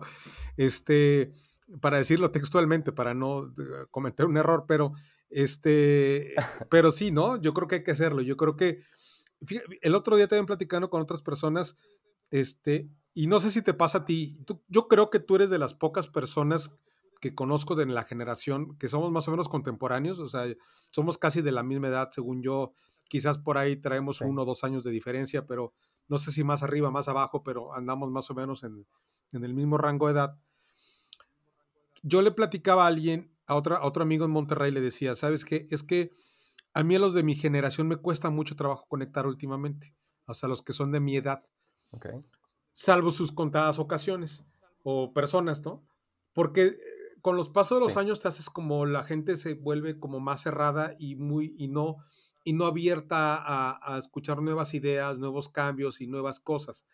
este, 0.58 1.32
para 1.80 1.96
decirlo 1.96 2.30
textualmente, 2.30 2.92
para 2.92 3.14
no 3.14 3.46
eh, 3.46 3.86
cometer 3.90 4.26
un 4.26 4.36
error, 4.36 4.66
pero 4.68 4.92
este, 5.30 6.34
pero 6.70 6.92
sí, 6.92 7.10
¿no? 7.10 7.40
Yo 7.40 7.54
creo 7.54 7.66
que 7.66 7.76
hay 7.76 7.84
que 7.84 7.92
hacerlo. 7.92 8.20
Yo 8.20 8.36
creo 8.36 8.56
que, 8.56 8.82
el 9.80 9.94
otro 9.94 10.16
día 10.16 10.28
también 10.28 10.46
platicando 10.46 10.90
con 10.90 11.00
otras 11.00 11.22
personas, 11.22 11.76
este, 12.34 12.90
y 13.12 13.28
no 13.28 13.38
sé 13.38 13.48
si 13.48 13.62
te 13.62 13.74
pasa 13.74 13.98
a 13.98 14.04
ti, 14.04 14.44
yo 14.66 14.88
creo 14.88 15.08
que 15.08 15.20
tú 15.20 15.36
eres 15.36 15.50
de 15.50 15.58
las 15.58 15.72
pocas 15.72 16.08
personas 16.08 16.74
que 17.20 17.32
conozco 17.32 17.76
de 17.76 17.86
la 17.86 18.02
generación, 18.02 18.76
que 18.76 18.88
somos 18.88 19.12
más 19.12 19.28
o 19.28 19.30
menos 19.30 19.48
contemporáneos, 19.48 20.18
o 20.18 20.28
sea, 20.28 20.52
somos 20.90 21.16
casi 21.16 21.42
de 21.42 21.52
la 21.52 21.62
misma 21.62 21.88
edad, 21.88 22.10
según 22.10 22.42
yo, 22.42 22.72
quizás 23.08 23.38
por 23.38 23.56
ahí 23.56 23.76
traemos 23.76 24.20
uno 24.20 24.42
o 24.42 24.44
dos 24.44 24.64
años 24.64 24.82
de 24.82 24.90
diferencia, 24.90 25.46
pero 25.46 25.74
no 26.08 26.18
sé 26.18 26.32
si 26.32 26.42
más 26.42 26.64
arriba, 26.64 26.90
más 26.90 27.06
abajo, 27.06 27.44
pero 27.44 27.72
andamos 27.72 28.10
más 28.10 28.28
o 28.30 28.34
menos 28.34 28.64
en, 28.64 28.84
el 29.30 29.54
mismo 29.54 29.78
rango 29.78 30.08
de 30.08 30.14
edad. 30.14 30.36
Yo 32.02 32.20
le 32.20 32.32
platicaba 32.32 32.82
a 32.82 32.88
alguien, 32.88 33.32
a, 33.46 33.54
otra, 33.54 33.84
otro 33.84 34.02
amigo 34.02 34.24
en 34.24 34.32
Monterrey, 34.32 34.72
le 34.72 34.80
decía, 34.80 35.14
¿sabes 35.14 35.44
qué? 35.44 35.68
Es 35.70 35.84
que 35.84 36.10
a 36.72 36.82
mí 36.82 36.96
a 36.96 36.98
los 36.98 37.14
de 37.14 37.22
mi 37.22 37.36
generación 37.36 37.86
me 37.86 37.96
cuesta 37.96 38.30
mucho 38.30 38.56
trabajo 38.56 38.86
conectar 38.88 39.24
últimamente, 39.24 39.94
o 40.26 40.34
sea, 40.34 40.48
los 40.48 40.62
que 40.62 40.72
son 40.72 40.90
de 40.90 40.98
mi 40.98 41.16
edad. 41.16 41.40
Salvo 42.72 43.10
sus 43.10 43.32
contadas 43.32 43.78
ocasiones 43.78 44.44
o 44.82 45.12
personas, 45.12 45.64
¿no? 45.64 45.86
Porque 46.32 46.78
con 47.20 47.36
los 47.36 47.48
pasos 47.48 47.78
de 47.78 47.84
los 47.84 47.96
años 47.96 48.20
te 48.20 48.28
haces 48.28 48.50
como 48.50 48.84
la 48.84 49.04
gente 49.04 49.36
se 49.36 49.54
vuelve 49.54 49.98
como 49.98 50.20
más 50.20 50.42
cerrada 50.42 50.94
y 50.98 51.16
muy 51.16 51.54
y 51.56 51.68
no 51.68 51.96
y 52.44 52.52
no 52.52 52.66
abierta 52.66 53.42
a, 53.42 53.98
escuchar 53.98 54.42
nuevas 54.42 54.74
ideas, 54.74 55.18
nuevos 55.18 55.48
cambios 55.48 56.02
y 56.02 56.06
nuevas 56.06 56.38
cosas. 56.38 56.86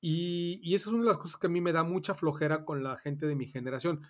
Y, 0.00 0.60
y, 0.62 0.76
esa 0.76 0.88
es 0.88 0.94
una 0.94 1.02
de 1.02 1.08
las 1.08 1.18
cosas 1.18 1.36
que 1.36 1.48
a 1.48 1.50
mí 1.50 1.60
me 1.60 1.72
da 1.72 1.82
mucha 1.82 2.14
flojera 2.14 2.64
con 2.64 2.84
la 2.84 2.96
gente 2.96 3.26
de 3.26 3.34
mi 3.34 3.46
generación. 3.46 4.02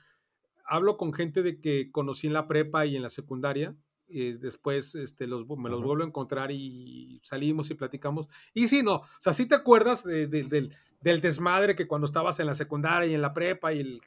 Hablo 0.67 0.99
con 0.99 1.15
gente 1.15 1.43
de 1.43 1.59
que 1.59 1.91
conocí 1.91 2.27
en 2.27 2.35
la 2.35 2.47
prepa 2.47 2.85
y 2.85 2.97
en 2.97 3.03
la 3.03 3.09
secundaria, 3.09 3.75
eh, 4.15 4.39
después 4.39 4.95
este, 4.95 5.27
los, 5.27 5.47
me 5.49 5.71
los 5.71 5.83
vuelvo 5.83 6.05
a 6.05 6.07
encontrar 6.07 6.51
y 6.51 7.21
salimos 7.23 7.71
y 7.71 7.75
platicamos. 7.75 8.29
Y 8.53 8.69
sí, 8.69 8.83
no, 8.83 8.97
o 8.97 9.07
sea, 9.19 9.33
sí 9.33 9.47
te 9.47 9.55
acuerdas 9.55 10.05
del, 10.05 10.71
desmadre 11.01 11.75
que 11.75 11.87
cuando 11.87 12.07
estabas 12.07 12.39
en 12.41 12.47
la 12.47 12.55
secundaria 12.55 13.09
y 13.09 13.15
en 13.15 13.23
la 13.23 13.35
prepa 13.35 13.73
y 13.73 13.81
el, 13.81 14.01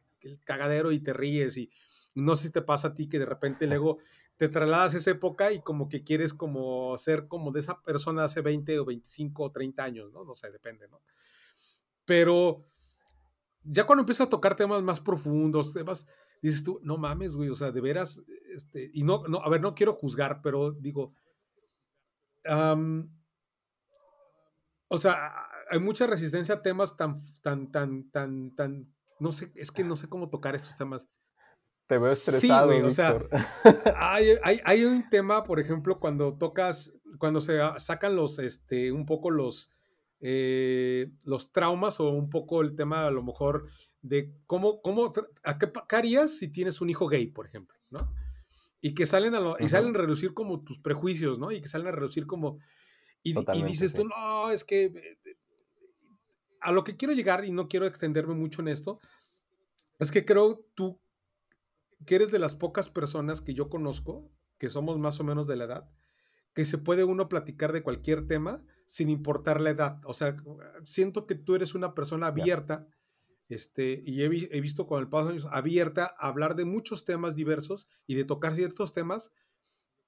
cagadero 0.43 0.91
y 0.91 0.99
te 0.99 1.13
ríes 1.13 1.55
y 1.55 1.69
no 2.15 2.35
sé 2.35 2.47
si 2.47 2.51
te 2.51 2.63
pasa 2.63 2.87
a 2.87 2.93
ti 2.95 3.07
que 3.07 3.19
de 3.19 3.27
repente 3.27 3.67
luego 3.67 3.99
te 4.37 4.49
trasladas 4.49 4.95
esa 4.95 5.11
época 5.11 5.51
y 5.51 5.61
como 5.61 5.87
que 5.87 6.03
quieres 6.03 6.33
como 6.33 6.97
ser 6.97 7.27
como 7.27 7.51
de 7.51 7.59
esa 7.59 7.81
persona 7.83 8.23
hace 8.23 8.41
20 8.41 8.79
o 8.79 8.85
25 8.85 9.43
o 9.43 9.51
30 9.51 9.83
años, 9.83 10.11
¿no? 10.11 10.25
No 10.25 10.33
sé, 10.33 10.49
depende, 10.51 10.87
¿no? 10.87 11.01
Pero 12.05 12.65
ya 13.63 13.85
cuando 13.85 14.01
empiezas 14.01 14.27
a 14.27 14.29
tocar 14.29 14.55
temas 14.55 14.81
más 14.81 14.99
profundos, 14.99 15.73
temas 15.73 16.07
dices 16.45 16.63
tú, 16.63 16.79
no 16.84 16.97
mames, 16.97 17.36
güey, 17.36 17.49
o 17.49 17.55
sea, 17.55 17.71
de 17.71 17.81
veras, 17.81 18.23
este, 18.53 18.89
y 18.93 19.03
no, 19.03 19.23
no, 19.27 19.39
a 19.39 19.49
ver, 19.49 19.62
no 19.62 19.75
quiero 19.75 19.93
juzgar, 19.93 20.41
pero 20.41 20.71
digo, 20.71 21.13
o 24.88 24.97
sea, 24.97 25.34
hay 25.69 25.79
mucha 25.79 26.08
resistencia 26.08 26.55
a 26.55 26.62
temas 26.62 26.95
tan, 26.95 27.15
tan, 27.41 27.71
tan, 27.71 28.10
tan, 28.12 28.55
tan, 28.55 28.93
no 29.19 29.31
sé, 29.31 29.51
es 29.55 29.71
que 29.71 29.84
no 29.84 29.95
sé 29.95 30.08
cómo 30.08 30.29
tocar 30.29 30.55
estos 30.55 30.75
temas. 30.75 31.10
Te 31.88 31.97
veo 31.97 32.12
estresado. 32.12 32.71
Sí, 32.71 32.75
güey, 32.75 32.81
o 32.81 32.89
sea, 32.89 33.19
hay, 33.97 34.29
hay, 34.43 34.60
hay, 34.63 34.86
un 34.86 35.08
tema, 35.10 35.43
por 35.43 35.60
ejemplo, 35.60 35.99
cuando 35.99 36.38
tocas, 36.38 36.93
cuando 37.19 37.41
se 37.41 37.60
sacan 37.79 38.15
los, 38.15 38.39
este, 38.39 38.91
un 38.91 39.05
poco 39.05 39.29
los, 39.29 39.71
eh, 40.19 41.12
los 41.23 41.51
traumas 41.51 41.99
o 41.99 42.10
un 42.10 42.30
poco 42.30 42.62
el 42.62 42.75
tema 42.75 43.06
a 43.06 43.12
lo 43.12 43.23
mejor 43.23 43.67
de 44.01 44.34
cómo, 44.47 44.82
cómo, 44.82 45.12
a 45.43 45.58
qué, 45.58 45.71
harías 45.89 46.38
si 46.38 46.47
tienes 46.47 46.82
un 46.82 46.89
hijo 46.89 47.08
gay, 47.08 47.28
por 47.28 47.47
ejemplo, 47.47 47.78
¿no? 47.89 48.13
Y 48.82 48.93
que 48.93 49.06
salen 49.06 49.36
a, 49.36 49.56
y 49.60 49.67
salen 49.67 49.95
a 49.95 49.99
reducir 49.99 50.34
como 50.34 50.63
tus 50.63 50.80
prejuicios, 50.80 51.39
¿no? 51.39 51.51
Y 51.51 51.62
que 51.62 51.69
salen 51.69 51.88
a 51.88 51.91
reducir 51.91 52.28
como... 52.28 52.60
Y, 53.23 53.34
dices 53.63 53.93
tú, 53.93 54.06
no, 54.06 54.51
es 54.51 54.63
que... 54.63 54.86
Eh, 54.86 55.38
a 56.62 56.71
lo 56.71 56.84
que 56.84 56.95
quiero 56.95 57.13
llegar, 57.13 57.45
y 57.45 57.51
no 57.51 57.67
quiero 57.67 57.86
extenderme 57.86 58.34
mucho 58.34 58.62
en 58.62 58.67
esto, 58.67 58.99
es 59.99 60.12
que 60.12 60.25
creo 60.25 60.65
tú 60.73 60.99
que 62.06 62.15
eres 62.15 62.32
de 62.32 62.39
las 62.39 62.56
pocas 62.56 62.89
personas 62.89 63.41
que 63.41 63.54
yo 63.54 63.69
conozco, 63.69 64.30
que 64.58 64.69
somos 64.69 64.97
más 64.97 65.19
o 65.19 65.23
menos 65.23 65.47
de 65.47 65.56
la 65.56 65.65
edad, 65.65 65.89
que 66.55 66.65
se 66.65 66.77
puede 66.77 67.03
uno 67.03 67.27
platicar 67.27 67.73
de 67.73 67.83
cualquier 67.83 68.25
tema 68.25 68.63
sin 68.85 69.09
importar 69.09 69.59
la 69.59 69.71
edad. 69.71 69.99
O 70.05 70.13
sea, 70.13 70.37
siento 70.83 71.27
que 71.27 71.35
tú 71.35 71.53
eres 71.53 71.75
una 71.75 71.93
persona 71.93 72.27
abierta, 72.27 72.87
este, 73.49 74.01
y 74.03 74.23
he, 74.23 74.29
visto 74.61 74.87
con 74.87 75.01
el 75.01 75.09
paso 75.09 75.25
de 75.25 75.31
años 75.33 75.47
abierta 75.51 76.15
a 76.17 76.27
hablar 76.27 76.55
de 76.55 76.65
muchos 76.65 77.03
temas 77.03 77.35
diversos 77.35 77.89
y 78.07 78.15
de 78.15 78.23
tocar 78.23 78.55
ciertos 78.55 78.93
temas 78.93 79.31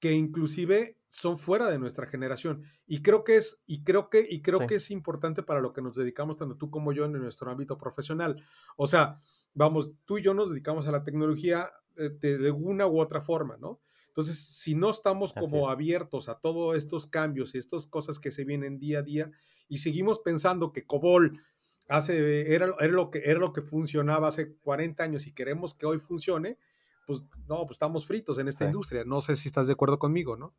que 0.00 0.12
inclusive 0.12 0.96
son 1.06 1.36
fuera 1.36 1.68
de 1.68 1.78
nuestra 1.78 2.06
generación. 2.06 2.62
Y 2.86 3.02
creo 3.02 3.24
que 3.24 3.36
es, 3.36 3.62
y 3.66 3.84
creo 3.84 4.08
que, 4.08 4.26
y 4.28 4.40
creo 4.40 4.66
que 4.66 4.76
es 4.76 4.90
importante 4.90 5.42
para 5.42 5.60
lo 5.60 5.74
que 5.74 5.82
nos 5.82 5.96
dedicamos, 5.96 6.38
tanto 6.38 6.56
tú 6.56 6.70
como 6.70 6.92
yo, 6.92 7.04
en 7.04 7.12
nuestro 7.12 7.50
ámbito 7.50 7.76
profesional. 7.76 8.42
O 8.76 8.86
sea, 8.86 9.18
vamos, 9.52 9.96
tú 10.06 10.16
y 10.16 10.22
yo 10.22 10.32
nos 10.32 10.50
dedicamos 10.50 10.86
a 10.88 10.92
la 10.92 11.02
tecnología 11.02 11.70
de, 11.94 12.38
de 12.38 12.50
una 12.50 12.86
u 12.86 12.98
otra 13.00 13.20
forma, 13.20 13.58
¿no? 13.58 13.80
Entonces, 14.08 14.38
si 14.38 14.74
no 14.74 14.90
estamos 14.90 15.32
como 15.32 15.68
abiertos 15.68 16.28
a 16.28 16.40
todos 16.40 16.76
estos 16.76 17.06
cambios 17.06 17.54
y 17.54 17.58
estas 17.58 17.86
cosas 17.86 18.18
que 18.18 18.30
se 18.30 18.44
vienen 18.44 18.78
día 18.78 18.98
a 18.98 19.02
día 19.02 19.30
y 19.68 19.78
seguimos 19.78 20.18
pensando 20.18 20.72
que 20.72 20.84
COBOL 20.84 21.40
hace, 21.88 22.54
era, 22.54 22.68
era, 22.80 22.92
lo 22.92 23.10
que, 23.10 23.22
era 23.24 23.38
lo 23.38 23.52
que 23.52 23.62
funcionaba 23.62 24.28
hace 24.28 24.54
40 24.56 25.02
años 25.02 25.26
y 25.26 25.32
queremos 25.32 25.74
que 25.74 25.86
hoy 25.86 25.98
funcione, 25.98 26.58
pues 27.06 27.22
no, 27.46 27.64
pues 27.64 27.72
estamos 27.72 28.06
fritos 28.06 28.38
en 28.38 28.48
esta 28.48 28.66
industria. 28.66 29.04
No 29.04 29.20
sé 29.20 29.36
si 29.36 29.48
estás 29.48 29.66
de 29.66 29.72
acuerdo 29.72 29.98
conmigo, 29.98 30.36
¿no? 30.36 30.54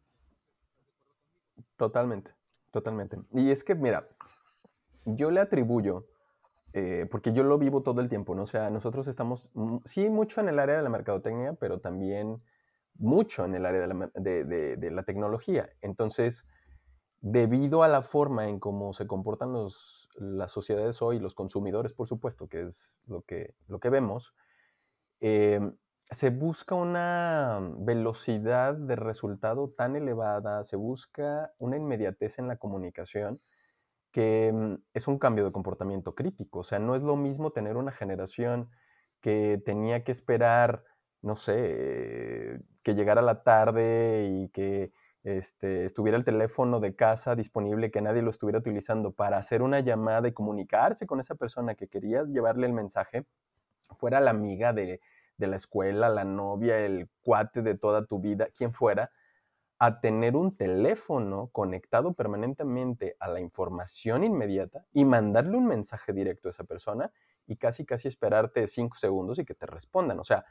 Totalmente, 1.75 2.33
totalmente. 2.71 3.17
Y 3.33 3.51
es 3.51 3.63
que, 3.63 3.75
mira, 3.75 4.09
yo 5.05 5.31
le 5.31 5.39
atribuyo, 5.39 6.07
eh, 6.73 7.07
porque 7.09 7.33
yo 7.33 7.43
lo 7.43 7.57
vivo 7.57 7.83
todo 7.83 8.01
el 8.01 8.09
tiempo, 8.09 8.35
¿no? 8.35 8.43
O 8.43 8.47
sea, 8.47 8.69
nosotros 8.69 9.07
estamos, 9.07 9.49
mm, 9.53 9.77
sí, 9.85 10.09
mucho 10.09 10.41
en 10.41 10.49
el 10.49 10.59
área 10.59 10.77
de 10.77 10.83
la 10.83 10.89
mercadotecnia, 10.89 11.53
pero 11.53 11.79
también 11.79 12.41
mucho 12.99 13.45
en 13.45 13.55
el 13.55 13.65
área 13.65 13.87
de 13.87 14.91
la, 14.91 15.03
tecnología. 15.03 15.69
Entonces, 15.81 16.45
debido 17.21 17.81
a 17.81 17.87
la 17.87 18.01
forma 18.01 18.47
en 18.47 18.59
cómo 18.59 18.93
se 18.93 19.07
comportan 19.07 19.53
los, 19.53 20.09
las 20.15 20.51
sociedades 20.51 21.01
hoy, 21.01 21.19
los 21.19 21.33
consumidores, 21.33 21.93
por 21.93 22.07
supuesto, 22.07 22.47
que 22.47 22.61
es 22.63 22.93
lo 23.07 23.21
que, 23.21 23.55
lo 23.67 23.79
que 23.79 23.89
vemos, 23.89 24.35
em, 25.21 25.75
se 26.11 26.29
busca 26.29 26.75
una 26.75 27.59
velocidad 27.79 28.75
de 28.75 28.95
resultado 28.95 29.69
tan 29.69 29.95
elevada, 29.95 30.63
se 30.63 30.75
busca 30.75 31.53
una 31.57 31.77
inmediatez 31.77 32.39
en 32.39 32.47
la 32.47 32.57
comunicación 32.57 33.41
que 34.11 34.47
em, 34.47 34.79
es 34.93 35.07
un 35.07 35.19
cambio 35.19 35.45
de 35.45 35.51
comportamiento 35.51 36.15
crítico. 36.15 36.59
O 36.59 36.63
sea, 36.63 36.79
no 36.79 36.95
es 36.95 37.03
lo 37.03 37.15
mismo 37.15 37.51
tener 37.51 37.77
una 37.77 37.91
generación 37.91 38.69
que 39.21 39.61
tenía 39.65 40.03
que 40.03 40.11
esperar 40.11 40.83
no 41.21 41.35
sé, 41.35 42.61
que 42.83 42.95
llegara 42.95 43.21
la 43.21 43.43
tarde 43.43 44.27
y 44.29 44.49
que 44.49 44.91
este, 45.23 45.85
estuviera 45.85 46.17
el 46.17 46.23
teléfono 46.23 46.79
de 46.79 46.95
casa 46.95 47.35
disponible, 47.35 47.91
que 47.91 48.01
nadie 48.01 48.21
lo 48.21 48.29
estuviera 48.29 48.59
utilizando 48.59 49.11
para 49.11 49.37
hacer 49.37 49.61
una 49.61 49.79
llamada 49.81 50.27
y 50.27 50.33
comunicarse 50.33 51.05
con 51.05 51.19
esa 51.19 51.35
persona 51.35 51.75
que 51.75 51.87
querías 51.87 52.29
llevarle 52.31 52.67
el 52.67 52.73
mensaje, 52.73 53.25
fuera 53.97 54.21
la 54.21 54.31
amiga 54.31 54.73
de, 54.73 55.01
de 55.37 55.47
la 55.47 55.55
escuela, 55.55 56.09
la 56.09 56.23
novia, 56.23 56.79
el 56.79 57.09
cuate 57.21 57.61
de 57.61 57.75
toda 57.75 58.05
tu 58.05 58.19
vida, 58.19 58.47
quien 58.55 58.73
fuera, 58.73 59.11
a 59.79 60.01
tener 60.01 60.35
un 60.35 60.57
teléfono 60.57 61.49
conectado 61.53 62.13
permanentemente 62.13 63.15
a 63.19 63.29
la 63.29 63.39
información 63.39 64.25
inmediata 64.25 64.85
y 64.91 65.05
mandarle 65.05 65.55
un 65.55 65.67
mensaje 65.67 66.11
directo 66.11 66.49
a 66.49 66.51
esa 66.51 66.65
persona 66.65 67.11
y 67.47 67.55
casi, 67.55 67.85
casi 67.85 68.09
esperarte 68.09 68.67
cinco 68.67 68.97
segundos 68.97 69.39
y 69.39 69.45
que 69.45 69.55
te 69.55 69.65
respondan. 69.65 70.19
O 70.19 70.23
sea, 70.25 70.45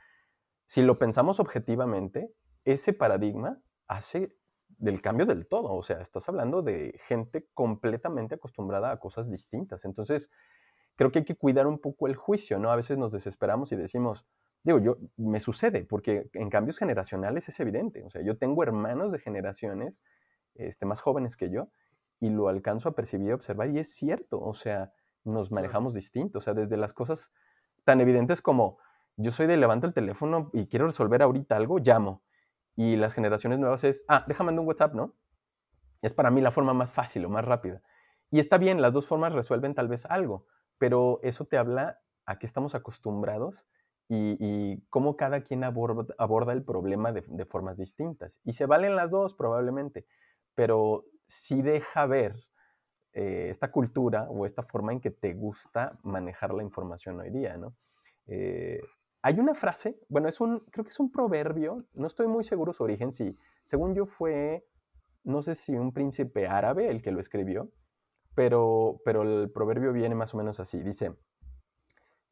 si 0.69 0.83
lo 0.83 0.99
pensamos 0.99 1.41
objetivamente, 1.41 2.31
ese 2.67 2.93
paradigma 2.93 3.59
hace 3.87 4.37
del 4.69 5.01
cambio 5.01 5.25
del 5.25 5.49
todo. 5.49 5.75
O 5.75 5.83
sea, 5.83 6.03
estás 6.03 6.29
hablando 6.29 6.61
de 6.61 7.01
gente 7.07 7.49
completamente 7.55 8.35
acostumbrada 8.35 8.93
a 8.93 8.99
cosas 8.99 9.31
distintas. 9.31 9.87
Entonces, 9.87 10.31
creo 10.95 11.11
que 11.11 11.21
hay 11.21 11.25
que 11.25 11.37
cuidar 11.37 11.67
un 11.67 11.79
poco 11.79 12.07
el 12.07 12.17
juicio, 12.17 12.59
¿no? 12.59 12.71
A 12.71 12.77
veces 12.77 12.99
nos 12.99 13.13
desesperamos 13.13 13.73
y 13.73 13.77
decimos, 13.77 14.27
digo, 14.63 14.79
yo, 14.79 14.99
me 15.17 15.41
sucede, 15.41 15.87
porque 15.87 16.29
en 16.35 16.51
cambios 16.51 16.77
generacionales 16.77 17.49
es 17.49 17.59
evidente. 17.61 18.05
O 18.05 18.11
sea, 18.11 18.21
yo 18.21 18.37
tengo 18.37 18.63
hermanos 18.63 19.11
de 19.11 19.21
generaciones 19.21 20.05
este, 20.55 20.85
más 20.85 21.01
jóvenes 21.01 21.39
que 21.39 21.49
yo 21.49 21.71
y 22.21 22.29
lo 22.29 22.49
alcanzo 22.49 22.91
a 22.91 22.95
percibir, 22.95 23.33
observar, 23.33 23.71
y 23.71 23.79
es 23.79 23.95
cierto. 23.95 24.39
O 24.39 24.53
sea, 24.53 24.93
nos 25.25 25.51
manejamos 25.51 25.95
distintos. 25.95 26.43
O 26.43 26.45
sea, 26.45 26.53
desde 26.53 26.77
las 26.77 26.93
cosas 26.93 27.33
tan 27.85 28.03
evidentes 28.03 28.43
como 28.43 28.77
yo 29.19 29.33
soy 29.33 29.49
de 29.49 29.57
levanto 29.57 29.87
el 29.87 29.93
teléfono 29.93 30.49
y 30.53 30.69
quiero 30.69 30.87
resolver 30.87 31.23
ahorita 31.23 31.57
algo, 31.57 31.81
llamo. 31.81 32.23
Y 32.77 32.97
las 32.97 33.15
generaciones 33.15 33.59
nuevas 33.59 33.83
es, 33.83 34.05
ah, 34.07 34.25
déjame 34.29 34.49
mandar 34.49 34.61
un 34.61 34.69
WhatsApp, 34.69 34.95
¿no? 34.95 35.15
Es 36.03 36.15
para 36.15 36.31
mí 36.31 36.41
la 36.41 36.53
forma 36.53 36.73
más 36.73 36.93
fácil 36.93 37.25
o 37.25 37.29
más 37.29 37.45
rápida. 37.45 37.83
Y 38.31 38.39
está 38.39 38.59
bien, 38.59 38.81
las 38.81 38.93
dos 38.93 39.09
formas 39.09 39.33
resuelven 39.33 39.75
tal 39.75 39.89
vez 39.89 40.07
algo, 40.07 40.47
pero 40.79 41.19
eso 41.25 41.47
te 41.47 41.59
habla 41.59 41.99
a 42.27 42.39
qué 42.39 42.47
estamos 42.47 42.77
acostumbrados 42.77 43.67
y, 44.09 44.81
cómo 44.89 45.17
cada 45.17 45.43
quien 45.43 45.65
aborda, 45.65 46.53
el 46.53 46.63
problema 46.63 47.13
de, 47.13 47.45
formas 47.45 47.77
distintas. 47.77 48.41
Y 48.45 48.53
se 48.53 48.67
valen 48.67 48.95
las 48.95 49.11
dos 49.11 49.35
probablemente, 49.35 50.07
pero 50.55 51.05
sí 51.27 51.61
deja 51.61 52.07
ver 52.07 52.37
eh, 53.13 53.49
esta 53.51 53.73
cultura 53.73 54.29
o 54.31 54.47
esta 54.47 54.63
forma 54.63 54.93
en 54.93 55.01
que 55.01 55.11
te 55.11 55.35
gusta 55.35 55.99
manejar 56.05 56.55
la 56.55 56.63
información 56.63 57.19
hoy 57.19 57.31
día, 57.31 57.57
¿no? 57.57 57.75
Eh, 58.29 58.81
hay 59.23 59.41
una 59.41 59.55
frase, 59.55 59.99
bueno, 60.09 60.29
es 60.29 60.41
un, 60.41 60.61
creo 60.71 60.85
que 60.85 60.91
es 60.91 61.01
un 61.01 61.11
proverbio, 61.11 61.85
no 61.95 62.07
estoy 62.07 62.29
muy 62.29 62.45
seguro 62.45 62.73
su 62.73 62.85
origen, 62.85 63.13
si, 63.13 63.37
según 63.63 63.95
yo 63.95 64.07
fue, 64.07 64.67
no 65.25 65.43
sé 65.43 65.55
si 65.55 65.73
un 65.73 65.93
príncipe 65.93 66.47
árabe 66.47 66.89
el 66.89 67.03
que 67.03 67.11
lo 67.11 67.21
escribió, 67.21 67.71
pero, 68.35 69.01
pero 69.05 69.23
el 69.23 69.51
proverbio 69.51 69.93
viene 69.93 70.15
más 70.15 70.35
o 70.35 70.39
menos 70.39 70.61
así, 70.61 70.83
dice, 70.83 71.17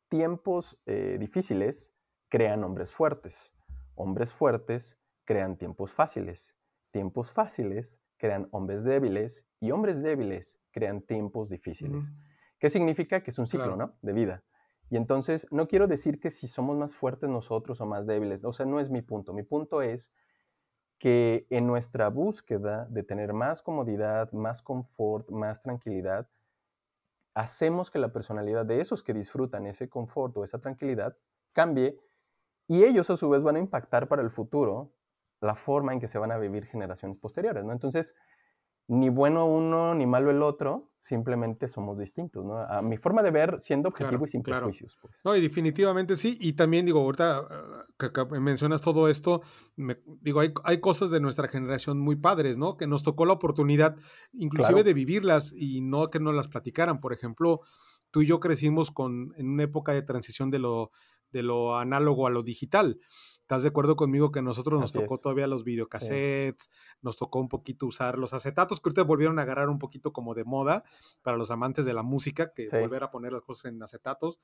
tiempos 0.08 0.80
eh, 0.86 1.16
difíciles 1.18 1.92
crean 2.28 2.62
hombres 2.62 2.92
fuertes, 2.92 3.52
hombres 3.96 4.32
fuertes 4.32 4.96
crean 5.24 5.56
tiempos 5.56 5.92
fáciles, 5.92 6.56
tiempos 6.92 7.32
fáciles 7.32 8.00
crean 8.16 8.48
hombres 8.52 8.84
débiles 8.84 9.44
y 9.60 9.72
hombres 9.72 10.00
débiles 10.02 10.58
crean 10.70 11.02
tiempos 11.02 11.48
difíciles. 11.48 12.04
¿Qué 12.58 12.70
significa? 12.70 13.22
Que 13.22 13.30
es 13.30 13.38
un 13.38 13.46
ciclo, 13.46 13.76
¿no? 13.76 13.96
De 14.02 14.12
vida. 14.12 14.42
Y 14.88 14.96
entonces, 14.96 15.46
no 15.50 15.66
quiero 15.66 15.86
decir 15.88 16.20
que 16.20 16.30
si 16.30 16.46
somos 16.46 16.76
más 16.76 16.94
fuertes 16.94 17.28
nosotros 17.28 17.80
o 17.80 17.86
más 17.86 18.06
débiles, 18.06 18.44
o 18.44 18.52
sea, 18.52 18.66
no 18.66 18.78
es 18.78 18.88
mi 18.90 19.02
punto. 19.02 19.32
Mi 19.32 19.42
punto 19.42 19.82
es 19.82 20.12
que 20.98 21.46
en 21.50 21.66
nuestra 21.66 22.08
búsqueda 22.08 22.86
de 22.86 23.02
tener 23.02 23.32
más 23.32 23.62
comodidad, 23.62 24.32
más 24.32 24.62
confort, 24.62 25.30
más 25.30 25.60
tranquilidad, 25.62 26.28
hacemos 27.34 27.90
que 27.90 27.98
la 27.98 28.12
personalidad 28.12 28.64
de 28.64 28.80
esos 28.80 29.02
que 29.02 29.12
disfrutan 29.12 29.66
ese 29.66 29.88
confort 29.88 30.36
o 30.36 30.44
esa 30.44 30.58
tranquilidad 30.58 31.16
cambie 31.52 32.00
y 32.66 32.84
ellos 32.84 33.10
a 33.10 33.16
su 33.16 33.28
vez 33.28 33.42
van 33.42 33.56
a 33.56 33.60
impactar 33.60 34.08
para 34.08 34.22
el 34.22 34.30
futuro 34.30 34.94
la 35.40 35.54
forma 35.54 35.92
en 35.92 36.00
que 36.00 36.08
se 36.08 36.18
van 36.18 36.32
a 36.32 36.38
vivir 36.38 36.64
generaciones 36.64 37.18
posteriores, 37.18 37.64
¿no? 37.64 37.72
Entonces, 37.72 38.14
ni 38.88 39.08
bueno 39.08 39.46
uno 39.46 39.94
ni 39.94 40.06
malo 40.06 40.30
el 40.30 40.42
otro, 40.42 40.90
simplemente 40.98 41.66
somos 41.66 41.98
distintos, 41.98 42.44
¿no? 42.44 42.58
A 42.58 42.82
mi 42.82 42.96
forma 42.96 43.22
de 43.22 43.32
ver, 43.32 43.58
siendo 43.58 43.88
objetivo 43.88 44.24
y 44.24 44.28
sin 44.28 44.42
prejuicios. 44.42 44.96
Pues. 45.00 45.20
No, 45.24 45.34
y 45.34 45.40
definitivamente 45.40 46.16
sí, 46.16 46.38
y 46.40 46.52
también 46.52 46.86
digo, 46.86 47.00
ahorita 47.00 47.38
ah, 47.38 47.84
que, 47.98 48.40
mencionas 48.40 48.82
todo 48.82 49.08
esto, 49.08 49.42
digo, 50.20 50.40
hay, 50.40 50.52
hay, 50.64 50.80
cosas 50.80 51.10
de 51.10 51.20
nuestra 51.20 51.48
generación 51.48 51.98
muy 51.98 52.16
padres, 52.16 52.58
¿no? 52.58 52.76
Que 52.76 52.86
nos 52.86 53.02
tocó 53.02 53.26
la 53.26 53.32
oportunidad, 53.32 53.96
inclusive 54.32 54.84
de 54.84 54.94
vivirlas 54.94 55.52
y 55.52 55.80
no 55.80 56.08
que 56.08 56.20
nos 56.20 56.34
las 56.34 56.46
platicaran. 56.46 57.00
Por 57.00 57.12
ejemplo, 57.12 57.60
tú 58.12 58.22
y 58.22 58.26
yo 58.26 58.38
crecimos 58.38 58.92
con, 58.92 59.32
en 59.36 59.48
una 59.48 59.64
época 59.64 59.92
de 59.92 60.02
transición 60.02 60.50
de 60.50 60.60
lo, 60.60 60.92
de 61.32 61.42
lo 61.42 61.76
análogo 61.76 62.26
a 62.26 62.30
lo 62.30 62.42
digital. 62.42 63.00
¿Estás 63.46 63.62
de 63.62 63.68
acuerdo 63.68 63.94
conmigo 63.94 64.32
que 64.32 64.42
nosotros 64.42 64.80
nos 64.80 64.92
tocó 64.92 65.18
todavía 65.18 65.46
los 65.46 65.62
videocassettes, 65.62 66.68
nos 67.00 67.16
tocó 67.16 67.38
un 67.38 67.48
poquito 67.48 67.86
usar 67.86 68.18
los 68.18 68.32
acetatos 68.34 68.80
que 68.80 68.88
ahorita 68.88 69.04
volvieron 69.04 69.38
a 69.38 69.42
agarrar 69.42 69.68
un 69.68 69.78
poquito 69.78 70.12
como 70.12 70.34
de 70.34 70.42
moda 70.42 70.82
para 71.22 71.36
los 71.36 71.52
amantes 71.52 71.84
de 71.84 71.94
la 71.94 72.02
música, 72.02 72.52
que 72.52 72.66
volver 72.72 73.04
a 73.04 73.12
poner 73.12 73.32
las 73.32 73.42
cosas 73.42 73.66
en 73.66 73.80
acetatos. 73.80 74.40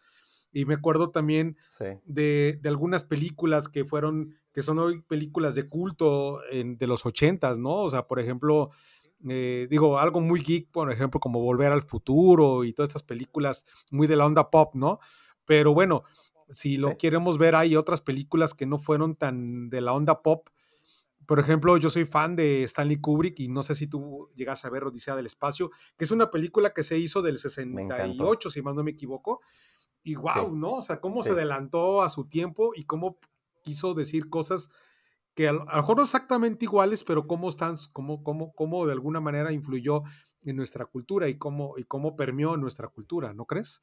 Y 0.52 0.66
me 0.66 0.74
acuerdo 0.74 1.10
también 1.10 1.56
de, 2.04 2.60
algunas 2.64 3.02
películas 3.02 3.68
que 3.68 3.84
fueron, 3.84 4.36
que 4.52 4.62
son 4.62 4.78
hoy 4.78 5.02
películas 5.02 5.56
de 5.56 5.68
culto 5.68 6.38
de 6.52 6.86
los 6.86 7.04
ochentas, 7.04 7.58
¿no? 7.58 7.78
O 7.78 7.90
sea, 7.90 8.06
por 8.06 8.20
ejemplo, 8.20 8.70
eh, 9.28 9.66
digo, 9.68 9.98
algo 9.98 10.20
muy 10.20 10.42
geek, 10.42 10.70
por 10.70 10.92
ejemplo, 10.92 11.18
como 11.18 11.40
Volver 11.40 11.72
al 11.72 11.82
Futuro 11.82 12.62
y 12.62 12.72
todas 12.72 12.90
estas 12.90 13.02
películas 13.02 13.66
muy 13.90 14.06
de 14.06 14.14
la 14.14 14.26
onda 14.26 14.48
pop, 14.48 14.76
¿no? 14.76 15.00
Pero 15.44 15.74
bueno, 15.74 16.04
si 16.52 16.76
lo 16.76 16.96
queremos 16.98 17.38
ver, 17.38 17.54
hay 17.54 17.76
otras 17.76 18.00
películas 18.00 18.54
que 18.54 18.66
no 18.66 18.78
fueron 18.78 19.16
tan 19.16 19.70
de 19.70 19.80
la 19.80 19.92
onda 19.92 20.22
pop. 20.22 20.48
Por 21.26 21.38
ejemplo, 21.38 21.76
yo 21.76 21.88
soy 21.88 22.04
fan 22.04 22.36
de 22.36 22.64
Stanley 22.64 23.00
Kubrick 23.00 23.38
y 23.40 23.48
no 23.48 23.62
sé 23.62 23.74
si 23.74 23.86
tú 23.86 24.30
llegas 24.34 24.64
a 24.64 24.70
ver 24.70 24.84
Odisea 24.84 25.16
del 25.16 25.26
Espacio, 25.26 25.70
que 25.96 26.04
es 26.04 26.10
una 26.10 26.30
película 26.30 26.74
que 26.74 26.82
se 26.82 26.98
hizo 26.98 27.22
del 27.22 27.38
68, 27.38 28.50
si 28.50 28.62
más 28.62 28.74
no 28.74 28.82
me 28.82 28.90
equivoco. 28.90 29.40
Y 30.02 30.16
wow, 30.16 30.54
¿no? 30.54 30.74
O 30.74 30.82
sea, 30.82 31.00
cómo 31.00 31.22
se 31.22 31.30
adelantó 31.30 32.02
a 32.02 32.08
su 32.08 32.28
tiempo 32.28 32.72
y 32.74 32.84
cómo 32.84 33.18
quiso 33.62 33.94
decir 33.94 34.28
cosas 34.28 34.68
que 35.34 35.48
a, 35.48 35.52
lo 35.52 35.64
mejor 35.64 35.96
no 35.96 36.02
exactamente 36.02 36.64
iguales, 36.64 37.04
pero 37.04 37.26
cómo 37.26 37.48
están, 37.48 37.76
cómo, 37.92 38.22
cómo, 38.22 38.52
cómo 38.52 38.84
de 38.84 38.92
alguna 38.92 39.20
manera 39.20 39.52
influyó 39.52 40.02
en 40.42 40.56
nuestra 40.56 40.86
cultura 40.86 41.28
y 41.28 41.38
cómo, 41.38 41.78
y 41.78 41.84
cómo 41.84 42.16
permeó 42.16 42.56
nuestra 42.56 42.88
cultura, 42.88 43.32
¿no 43.32 43.46
crees? 43.46 43.82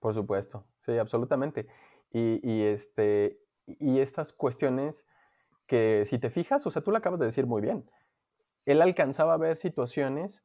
Por 0.00 0.14
supuesto, 0.14 0.66
sí, 0.78 0.96
absolutamente. 0.98 1.66
Y, 2.10 2.62
este, 2.62 3.40
y 3.66 3.98
estas 3.98 4.32
cuestiones 4.32 5.06
que 5.66 6.04
si 6.06 6.18
te 6.18 6.30
fijas, 6.30 6.66
o 6.66 6.70
sea, 6.70 6.82
tú 6.82 6.90
lo 6.90 6.98
acabas 6.98 7.20
de 7.20 7.26
decir 7.26 7.46
muy 7.46 7.62
bien, 7.62 7.90
él 8.66 8.82
alcanzaba 8.82 9.34
a 9.34 9.38
ver 9.38 9.56
situaciones 9.56 10.44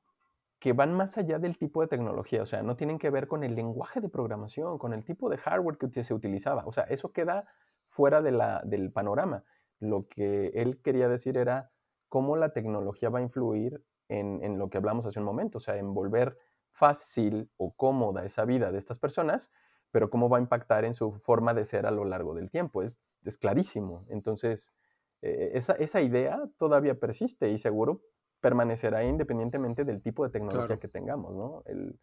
que 0.59 0.73
van 0.73 0.93
más 0.93 1.17
allá 1.17 1.39
del 1.39 1.57
tipo 1.57 1.81
de 1.81 1.87
tecnología, 1.87 2.43
o 2.43 2.45
sea, 2.45 2.63
no 2.63 2.75
tienen 2.77 2.99
que 2.99 3.09
ver 3.09 3.27
con 3.27 3.43
el 3.43 3.55
lenguaje 3.55 4.01
de 4.01 4.09
programación, 4.09 4.77
con 4.77 4.93
el 4.93 5.05
tipo 5.05 5.29
de 5.29 5.37
hardware 5.37 5.77
que 5.77 6.03
se 6.03 6.13
utilizaba, 6.13 6.65
o 6.65 6.71
sea, 6.71 6.85
eso 6.85 7.13
queda 7.13 7.47
fuera 7.89 8.21
de 8.21 8.31
la, 8.31 8.61
del 8.65 8.91
panorama. 8.91 9.43
Lo 9.79 10.07
que 10.07 10.47
él 10.55 10.81
quería 10.81 11.09
decir 11.09 11.37
era 11.37 11.71
cómo 12.09 12.37
la 12.37 12.53
tecnología 12.53 13.09
va 13.09 13.19
a 13.19 13.23
influir 13.23 13.83
en, 14.09 14.43
en 14.43 14.57
lo 14.59 14.69
que 14.69 14.77
hablamos 14.77 15.05
hace 15.05 15.19
un 15.19 15.25
momento, 15.25 15.57
o 15.59 15.61
sea, 15.61 15.77
en 15.77 15.93
volver 15.93 16.37
fácil 16.73 17.49
o 17.57 17.73
cómoda 17.75 18.25
esa 18.25 18.45
vida 18.45 18.71
de 18.71 18.79
estas 18.79 18.99
personas, 18.99 19.49
pero 19.91 20.09
cómo 20.09 20.27
va 20.27 20.38
a 20.39 20.41
impactar 20.41 20.86
en 20.86 20.93
su 20.93 21.12
forma 21.12 21.53
de 21.53 21.65
ser 21.65 21.86
a 21.86 21.91
lo 21.91 22.03
largo 22.03 22.33
del 22.33 22.49
tiempo. 22.49 22.81
Es, 22.81 22.99
es 23.23 23.38
clarísimo. 23.38 24.05
Entonces, 24.09 24.73
eh, 25.21 25.51
esa, 25.53 26.01
idea 26.01 26.41
todavía 26.57 26.99
persiste 26.99 27.49
y 27.49 27.57
seguro 27.57 28.01
permanecerá 28.41 29.05
independientemente 29.05 29.86
del 29.86 30.01
tipo 30.01 30.25
de 30.25 30.31
tecnología 30.31 30.77
que 30.77 30.89
tengamos, 30.89 31.33
¿no? 31.33 31.63
E, 31.65 31.93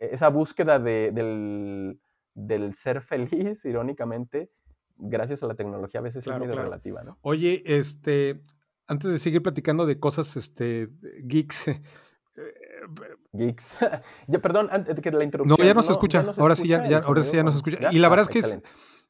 esa 0.00 0.28
búsqueda 0.28 0.80
del, 0.80 2.00
ser 2.72 3.02
feliz, 3.02 3.64
irónicamente, 3.64 4.50
gracias 4.96 5.44
a 5.44 5.46
la 5.46 5.54
tecnología, 5.54 6.00
a 6.00 6.02
veces 6.02 6.26
es 6.26 6.38
medio 6.38 6.56
relativa, 6.56 7.04
¿no? 7.04 7.18
Oye, 7.20 7.62
este, 7.66 8.42
antes 8.88 9.12
de 9.12 9.18
seguir 9.20 9.42
platicando 9.42 9.86
de 9.86 10.00
cosas 10.00 10.36
este, 10.36 10.88
geeks, 11.22 11.66
Geeks. 13.32 13.76
ya, 14.28 14.38
perdón, 14.40 14.68
antes 14.70 14.98
que 15.00 15.10
la 15.10 15.24
introducción. 15.24 15.56
No, 15.58 15.64
ya 15.64 15.74
no, 15.74 15.82
se 15.82 15.92
escucha. 15.92 16.24
ahora 16.38 16.56
sí, 16.56 16.68
ya, 16.68 17.00
ahora 17.04 17.22
sí 17.22 17.36
ya 17.36 17.42
no 17.42 17.50
se 17.50 17.58
escucha. 17.58 17.92
Y 17.92 17.98
la 17.98 18.08
verdad 18.08 18.28
es 18.30 18.42
que 18.42 18.62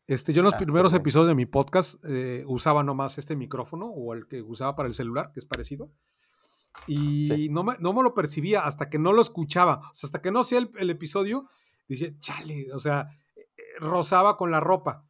este, 0.09 0.33
yo 0.33 0.41
en 0.41 0.47
los 0.47 0.55
primeros 0.55 0.95
episodios 0.95 1.29
de 1.29 1.35
mi 1.35 1.45
podcast 1.45 2.03
eh, 2.05 2.43
usaba 2.47 2.83
nomás 2.83 3.19
este 3.19 3.37
micrófono 3.37 3.89
o 3.89 4.15
el 4.15 4.27
que 4.27 4.41
usaba 4.41 4.75
para 4.75 4.89
el 4.89 4.95
celular, 4.95 5.33
que 5.33 5.41
es 5.41 5.47
parecido. 5.47 5.93
Y 6.87 7.49
no, 7.51 7.63
me, 7.63 7.75
no 7.81 7.93
me 7.93 8.03
lo 8.03 8.15
percibía 8.15 8.65
hasta 8.65 8.89
que 8.89 8.99
no 8.99 9.13
lo 9.13 9.21
escuchaba. 9.21 9.81
O 9.91 9.95
sea, 9.95 10.09
hasta 10.09 10.23
que 10.23 10.31
no 10.31 10.41
hacía 10.41 10.67
el, 10.79 10.91
episodio, 10.91 11.49
decía, 11.89 12.09
chale, 12.21 12.73
o 12.73 12.79
sea, 12.79 13.09
eh, 13.37 13.45
rozaba 13.81 14.39
con 14.39 14.51
la 14.51 14.61
ropa. 14.61 15.05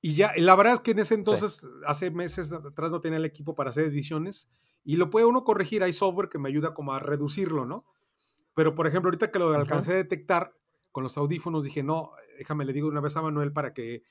Y 0.00 0.14
ya, 0.14 0.32
la 0.36 0.56
verdad 0.56 0.74
es 0.74 0.80
que 0.80 0.90
en 0.90 0.98
ese 0.98 1.14
entonces, 1.14 1.62
hace 1.86 2.10
meses 2.10 2.50
atrás 2.50 2.90
no 2.90 3.00
tenía 3.00 3.18
el 3.18 3.24
equipo 3.24 3.54
para 3.54 3.70
hacer 3.70 3.84
ediciones 3.84 4.50
y 4.82 4.96
lo 4.96 5.10
puede 5.10 5.26
uno 5.26 5.44
corregir. 5.44 5.84
Hay 5.84 5.92
software 5.92 6.28
que 6.28 6.38
me 6.38 6.48
ayuda 6.48 6.74
como 6.74 6.92
a 6.92 6.98
reducirlo, 6.98 7.64
¿no? 7.64 7.84
Pero, 8.54 8.74
por 8.74 8.86
ejemplo, 8.86 9.08
ahorita 9.08 9.30
que 9.30 9.38
lo 9.38 9.54
alcancé 9.54 9.92
a 9.92 9.96
detectar 9.96 10.54
con 10.90 11.02
los 11.02 11.16
audífonos, 11.16 11.64
dije, 11.64 11.82
no, 11.82 12.12
déjame, 12.38 12.64
le 12.64 12.72
digo 12.72 12.88
una 12.88 13.00
vez 13.00 13.16
a 13.16 13.22
Manuel 13.22 13.52
para 13.52 13.72
que 13.72 14.02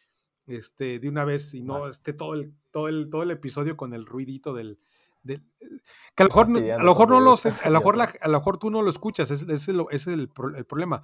este, 0.48 1.00
de 1.00 1.08
una 1.08 1.26
vez 1.26 1.54
y 1.54 1.62
no 1.62 1.88
esté 1.88 2.14
todo 2.14 2.34
el, 2.34 2.54
todo 2.72 2.88
el, 2.88 3.10
todo 3.10 3.24
el 3.24 3.32
episodio 3.32 3.78
con 3.78 3.94
el 3.94 4.06
ruidito 4.06 4.54
del, 4.54 4.80
que 5.24 6.24
a 6.24 6.24
lo 6.24 6.30
mejor, 6.30 6.48
a 6.48 6.84
lo 6.84 6.86
mejor 6.86 7.10
no 7.10 7.20
lo 7.20 7.32
a 7.32 7.70
lo 7.70 7.80
mejor, 7.80 8.02
a 8.02 8.28
lo 8.28 8.40
mejor 8.40 8.58
tú 8.58 8.72
no 8.72 8.82
lo 8.82 8.90
escuchas, 8.90 9.30
ese 9.30 9.52
es, 9.54 9.68
el, 9.68 9.86
es 9.92 10.08
el, 10.08 10.30
problema. 10.30 11.04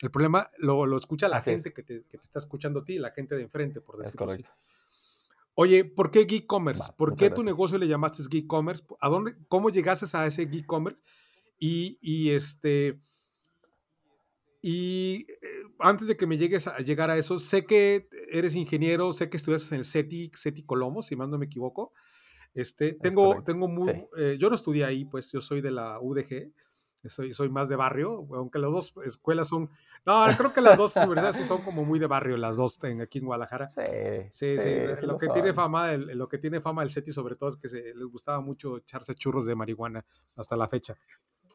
El 0.00 0.10
problema 0.10 0.48
lo, 0.58 0.86
lo 0.86 0.96
escucha 0.96 1.28
la 1.28 1.42
gente 1.42 1.72
que 1.72 1.82
te, 1.82 2.04
que 2.04 2.18
te, 2.18 2.24
está 2.24 2.38
escuchando 2.38 2.80
a 2.80 2.84
ti, 2.84 2.98
la 2.98 3.10
gente 3.10 3.34
de 3.34 3.42
enfrente, 3.42 3.80
por 3.80 3.98
decirlo 3.98 4.30
así. 4.30 4.44
Oye, 5.54 5.84
¿por 5.84 6.10
qué 6.10 6.24
Geek 6.24 6.46
Commerce? 6.46 6.92
¿Por 6.96 7.16
qué 7.16 7.30
tu 7.30 7.42
negocio 7.42 7.78
le 7.78 7.88
llamaste 7.88 8.22
Geek 8.28 8.46
Commerce? 8.46 8.84
¿A 9.00 9.08
dónde, 9.08 9.36
cómo 9.48 9.70
llegaste 9.70 10.06
a 10.16 10.26
ese 10.26 10.46
Geek 10.46 10.66
Commerce? 11.58 11.98
Y, 12.00 12.30
este. 12.30 12.98
Y 14.62 15.26
eh, 15.28 15.62
antes 15.78 16.08
de 16.08 16.16
que 16.16 16.26
me 16.26 16.38
llegues 16.38 16.66
a 16.66 16.78
llegar 16.78 17.10
a 17.10 17.18
eso, 17.18 17.38
sé 17.38 17.64
que 17.64 18.08
eres 18.30 18.54
ingeniero, 18.54 19.12
sé 19.12 19.30
que 19.30 19.36
estudias 19.36 19.70
en 19.72 19.78
el 19.78 19.84
CETI, 19.84 20.32
CETI 20.34 20.64
Colombo, 20.64 21.02
si 21.02 21.14
más 21.14 21.28
no 21.28 21.38
me 21.38 21.46
equivoco. 21.46 21.92
Este, 22.56 22.94
tengo, 22.94 23.44
tengo 23.44 23.68
muy, 23.68 24.06
eh, 24.16 24.36
yo 24.40 24.48
no 24.48 24.54
estudié 24.54 24.86
ahí, 24.86 25.04
pues 25.04 25.30
yo 25.30 25.42
soy 25.42 25.60
de 25.60 25.70
la 25.70 26.00
UDG, 26.00 26.52
soy, 27.08 27.34
soy 27.34 27.48
más 27.50 27.68
de 27.68 27.76
barrio, 27.76 28.26
aunque 28.32 28.58
las 28.58 28.72
dos 28.72 28.94
escuelas 29.04 29.48
son, 29.48 29.70
no, 30.04 30.24
creo 30.38 30.52
que 30.52 30.60
las 30.60 30.78
dos 30.78 30.96
universidades 30.96 31.46
son 31.46 31.62
como 31.62 31.84
muy 31.84 31.98
de 31.98 32.06
barrio, 32.06 32.36
las 32.36 32.56
dos 32.56 32.82
en, 32.84 33.02
aquí 33.02 33.18
en 33.18 33.26
Guadalajara. 33.26 33.68
Sí, 33.68 33.82
sí, 34.30 34.58
sí, 34.58 35.06
lo, 35.06 35.16
que 35.16 35.28
tiene 35.28 35.52
fama, 35.52 35.92
el, 35.92 36.06
lo 36.16 36.28
que 36.28 36.38
tiene 36.38 36.60
fama 36.60 36.82
el 36.82 36.90
CETI 36.90 37.12
sobre 37.12 37.36
todo 37.36 37.50
es 37.50 37.56
que 37.56 37.68
se, 37.68 37.94
les 37.94 38.06
gustaba 38.06 38.40
mucho 38.40 38.78
echarse 38.78 39.14
churros 39.14 39.46
de 39.46 39.54
marihuana 39.54 40.04
hasta 40.36 40.56
la 40.56 40.66
fecha. 40.66 40.96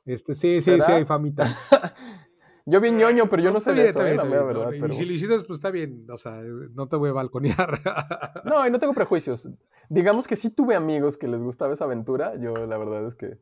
Este, 0.06 0.34
sí, 0.34 0.62
sí, 0.62 0.80
sí, 0.80 0.92
hay 0.92 1.06
famita. 1.06 1.46
Yo 2.66 2.80
vi 2.80 2.92
ñoño, 2.92 3.28
pero 3.30 3.42
yo 3.42 3.52
no, 3.52 3.60
sé 3.60 3.72
eso, 3.90 4.06
¿eh? 4.06 4.18
verdad, 4.18 4.72
Y 4.72 4.94
si 4.94 5.06
lo 5.06 5.14
hiciste, 5.14 5.36
pues 5.40 5.58
está 5.58 5.72
bien, 5.72 6.06
o 6.10 6.18
sea, 6.18 6.42
no 6.74 6.88
te 6.88 6.96
voy 6.96 7.10
a 7.10 7.14
balconear. 7.14 7.82
no, 8.46 8.68
y 8.68 8.70
no 8.70 8.80
tengo 8.80 8.94
prejuicios. 8.94 9.50
Digamos 9.90 10.28
que 10.28 10.36
sí 10.36 10.52
tuve 10.52 10.76
amigos 10.76 11.18
que 11.18 11.28
les 11.28 11.42
gustaba 11.42 11.74
esa 11.74 11.86
aventura, 11.86 12.36
yo 12.40 12.54
la 12.68 12.78
verdad 12.78 13.08
es 13.08 13.16
que 13.16 13.40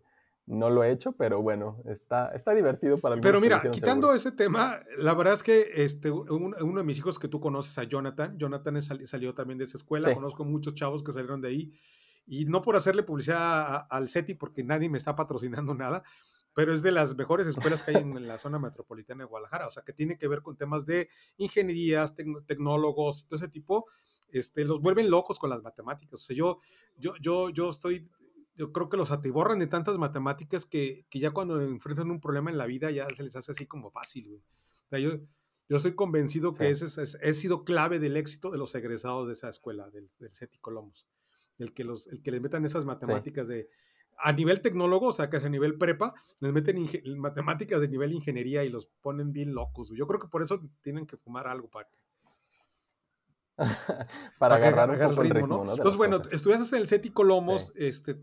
no 0.50 0.70
lo 0.70 0.84
he 0.84 0.92
hecho, 0.92 1.12
pero 1.12 1.44
bueno, 1.44 1.78
está, 1.86 2.30
está 2.30 2.56
divertido 2.56 2.98
para 2.98 3.14
algunos. 3.16 3.30
Pero 3.30 3.42
mira, 3.42 3.62
quitando 3.72 4.14
ese 4.14 4.32
tema, 4.32 4.80
la 4.98 5.14
verdad 5.14 5.36
es 5.36 5.44
que 5.44 5.68
este, 5.76 6.10
uno 6.10 6.56
de 6.58 6.84
mis 6.84 6.98
hijos 6.98 7.20
que 7.20 7.28
tú 7.28 7.40
conoces, 7.40 7.78
a 7.78 7.84
Jonathan, 7.84 8.36
Jonathan 8.38 8.82
salió 8.82 9.34
también 9.34 9.60
de 9.60 9.66
esa 9.66 9.78
escuela, 9.78 10.14
conozco 10.16 10.46
muchos 10.46 10.74
chavos 10.74 11.04
que 11.04 11.12
salieron 11.12 11.42
de 11.42 11.50
ahí, 11.50 11.74
y 12.26 12.46
no 12.46 12.62
por 12.62 12.76
hacerle 12.76 13.04
publicidad 13.04 13.86
al 13.90 14.10
CETI, 14.10 14.34
porque 14.36 14.64
nadie 14.64 14.90
me 14.90 14.98
está 14.98 15.16
patrocinando 15.16 15.76
nada, 15.76 16.04
pero 16.60 16.74
es 16.74 16.84
de 16.84 16.92
las 16.92 17.16
mejores 17.16 17.48
escuelas 17.48 17.84
que 17.84 17.92
hay 17.92 18.04
en, 18.04 18.28
la 18.28 18.38
zona 18.38 18.60
metropolitana 18.60 19.24
de 19.24 19.30
Guadalajara, 19.30 19.70
o 19.70 19.72
sea, 19.72 19.82
que 19.84 19.94
tiene 19.94 20.18
que 20.18 20.28
ver 20.28 20.42
con 20.42 20.58
temas 20.58 20.86
de 20.86 21.08
ingenierías, 21.38 22.14
tecnólogos, 22.46 23.28
todo 23.28 23.38
ese 23.38 23.48
tipo, 23.48 23.86
este, 24.28 24.66
los 24.66 24.82
vuelven 24.82 25.10
locos 25.10 25.40
con 25.40 25.50
las 25.50 25.64
matemáticas. 25.64 26.16
O 26.16 26.18
sea, 26.18 26.36
yo, 26.36 26.60
yo, 26.98 27.14
yo, 27.22 27.50
yo 27.50 27.70
estoy, 27.70 28.10
yo 28.56 28.74
creo 28.74 28.90
que 28.90 28.98
los 28.98 29.12
atiborran 29.12 29.58
de 29.60 29.68
tantas 29.68 29.98
matemáticas 29.98 30.66
que, 30.66 31.06
que 31.10 31.20
ya 31.20 31.32
cuando 31.32 31.62
enfrentan 31.62 32.12
un 32.12 32.20
problema 32.20 32.52
en 32.52 32.58
la 32.58 32.66
vida 32.66 32.92
ya 32.92 33.08
se 33.08 33.24
les 33.24 33.38
hace 33.38 33.54
así 33.54 33.66
como 33.66 33.90
fácil, 33.90 34.28
güey. 34.28 34.42
O 34.42 34.90
sea, 34.90 35.00
yo, 35.00 35.12
yo 35.70 35.78
estoy 35.78 35.96
convencido 35.96 36.52
que 36.52 36.70
ese 36.70 36.88
es, 36.88 37.18
he 37.22 37.34
sido 37.36 37.64
clave 37.64 38.00
del 38.00 38.18
éxito 38.18 38.52
de 38.52 38.58
los 38.58 38.76
egresados 38.76 39.28
de 39.28 39.32
esa 39.32 39.48
escuela, 39.48 39.90
del, 39.92 40.12
del 40.20 40.36
CETI 40.36 40.58
Colomos. 40.58 41.08
El 41.58 41.74
que, 41.74 41.86
los, 41.86 42.08
el 42.08 42.22
que 42.22 42.32
les 42.32 42.42
metan 42.42 42.66
esas 42.66 42.84
matemáticas 42.84 43.48
de 43.48 43.70
a 44.22 44.34
nivel 44.34 44.62
tecnólogo, 44.62 45.08
o 45.08 45.12
sea, 45.12 45.30
que 45.30 45.38
es 45.38 45.46
a 45.46 45.50
nivel 45.50 45.78
prepa, 45.78 46.14
les 46.40 46.52
meten 46.52 46.88
matemáticas 47.18 47.82
de 47.82 47.88
nivel 47.88 48.14
ingeniería 48.14 48.64
y 48.64 48.70
los 48.70 48.88
ponen 49.02 49.32
bien 49.32 49.54
locos. 49.54 49.92
Yo 49.96 50.08
creo 50.08 50.20
que 50.20 50.28
por 50.28 50.44
eso 50.44 50.62
tienen 50.82 51.06
que 51.06 51.18
fumar 51.18 51.48
algo 51.48 51.70
para 51.70 51.90
para, 54.40 54.56
agarrar, 54.56 54.90
un 54.90 55.10
poco 55.10 55.22
el 55.22 55.30
ritmo, 55.30 55.66
¿no? 55.66 55.72
Entonces, 55.72 55.98
bueno, 55.98 56.22
estudias 56.32 56.72
en 56.72 56.80
el 56.80 56.88
CETI 56.88 57.10
Colomos, 57.10 57.74
este, 57.76 58.18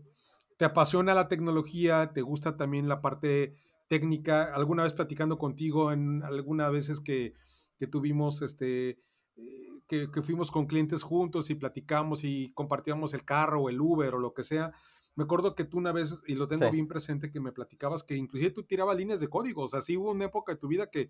te 0.57 0.65
apasiona 0.65 1.13
la 1.13 1.27
tecnología, 1.27 2.11
te 2.13 2.21
gusta 2.21 2.57
también 2.57 2.87
la 2.87 3.01
parte 3.01 3.55
técnica. 3.87 4.55
Alguna 4.55 4.83
vez 4.83 4.93
platicando 4.93 5.37
contigo, 5.37 5.91
en 5.91 6.23
algunas 6.23 6.71
veces 6.71 6.99
que, 6.99 7.33
que 7.77 7.87
tuvimos, 7.87 8.41
este, 8.41 8.89
eh, 9.35 9.69
que, 9.87 10.09
que, 10.11 10.21
fuimos 10.23 10.51
con 10.51 10.65
clientes 10.65 11.03
juntos 11.03 11.51
y 11.51 11.55
platicamos 11.55 12.23
y 12.23 12.51
compartíamos 12.53 13.13
el 13.13 13.23
carro 13.23 13.61
o 13.61 13.69
el 13.69 13.79
Uber 13.79 14.15
o 14.15 14.19
lo 14.19 14.33
que 14.33 14.43
sea. 14.43 14.73
Me 15.17 15.23
acuerdo 15.23 15.55
que 15.55 15.63
tú 15.63 15.79
una 15.79 15.91
vez, 15.91 16.13
y 16.27 16.35
lo 16.35 16.47
tengo 16.47 16.69
bien 16.69 16.87
presente, 16.87 17.31
que 17.31 17.39
me 17.39 17.51
platicabas 17.51 18.03
que 18.03 18.15
inclusive 18.15 18.51
tú 18.51 18.61
tirabas 18.61 18.95
líneas 18.95 19.19
de 19.19 19.27
código. 19.27 19.63
O 19.63 19.67
sea, 19.67 19.81
sí 19.81 19.97
hubo 19.97 20.11
una 20.11 20.25
época 20.25 20.53
de 20.53 20.59
tu 20.59 20.67
vida 20.67 20.91
que 20.91 21.09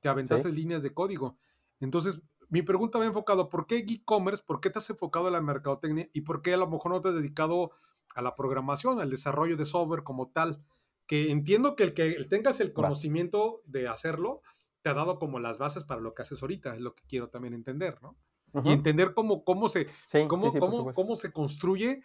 te 0.00 0.08
aventaste 0.08 0.50
líneas 0.50 0.82
de 0.82 0.94
código. 0.94 1.36
Entonces, 1.78 2.22
mi 2.48 2.62
pregunta 2.62 2.98
va 2.98 3.04
enfocado, 3.04 3.50
¿por 3.50 3.66
qué 3.66 3.76
e-commerce? 3.76 4.42
¿Por 4.46 4.58
qué 4.58 4.70
te 4.70 4.78
has 4.78 4.88
enfocado 4.88 5.26
en 5.26 5.34
la 5.34 5.42
mercadotecnia? 5.42 6.08
¿Y 6.14 6.22
por 6.22 6.40
qué 6.40 6.54
a 6.54 6.56
lo 6.56 6.66
mejor 6.66 6.92
no 6.92 7.02
te 7.02 7.10
has 7.10 7.14
dedicado 7.14 7.72
a 8.14 8.22
la 8.22 8.34
programación, 8.34 9.00
al 9.00 9.10
desarrollo 9.10 9.58
de 9.58 9.66
software 9.66 10.02
como 10.02 10.30
tal? 10.30 10.64
Que 11.06 11.30
entiendo 11.30 11.76
que 11.76 11.82
el 11.82 11.92
que 11.92 12.10
tengas 12.24 12.58
el 12.60 12.72
conocimiento 12.72 13.60
de 13.66 13.86
hacerlo, 13.86 14.40
te 14.80 14.88
ha 14.88 14.94
dado 14.94 15.18
como 15.18 15.40
las 15.40 15.58
bases 15.58 15.84
para 15.84 16.00
lo 16.00 16.14
que 16.14 16.22
haces 16.22 16.40
ahorita, 16.40 16.74
es 16.74 16.80
lo 16.80 16.94
que 16.94 17.04
quiero 17.06 17.28
también 17.28 17.52
entender, 17.52 18.00
¿no? 18.00 18.16
Y 18.64 18.72
entender 18.72 19.12
cómo, 19.12 19.44
cómo, 19.44 19.68
se, 19.68 19.88
cómo, 20.26 20.50
cómo, 20.52 20.92
cómo 20.92 21.16
se 21.16 21.32
construye 21.32 22.02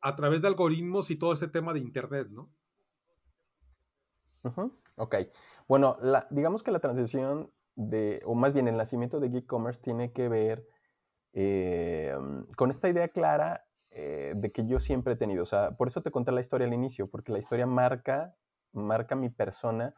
a 0.00 0.16
través 0.16 0.42
de 0.42 0.48
algoritmos 0.48 1.10
y 1.10 1.16
todo 1.16 1.32
ese 1.32 1.48
tema 1.48 1.72
de 1.72 1.80
Internet, 1.80 2.28
¿no? 2.30 2.50
Ok. 4.96 5.16
Bueno, 5.68 5.96
digamos 6.30 6.62
que 6.62 6.70
la 6.70 6.80
transición 6.80 7.52
de, 7.76 8.22
o 8.24 8.34
más 8.34 8.52
bien 8.52 8.68
el 8.68 8.76
nacimiento 8.76 9.20
de 9.20 9.26
e-commerce 9.38 9.82
tiene 9.82 10.12
que 10.12 10.28
ver 10.28 10.66
eh, 11.32 12.14
con 12.56 12.70
esta 12.70 12.88
idea 12.88 13.08
clara 13.08 13.66
eh, 13.90 14.34
de 14.36 14.52
que 14.52 14.66
yo 14.66 14.78
siempre 14.78 15.14
he 15.14 15.16
tenido. 15.16 15.42
O 15.42 15.46
sea, 15.46 15.76
por 15.76 15.88
eso 15.88 16.02
te 16.02 16.10
conté 16.10 16.32
la 16.32 16.40
historia 16.40 16.66
al 16.66 16.74
inicio, 16.74 17.08
porque 17.08 17.32
la 17.32 17.38
historia 17.38 17.66
marca, 17.66 18.34
marca 18.72 19.16
mi 19.16 19.30
persona 19.30 19.94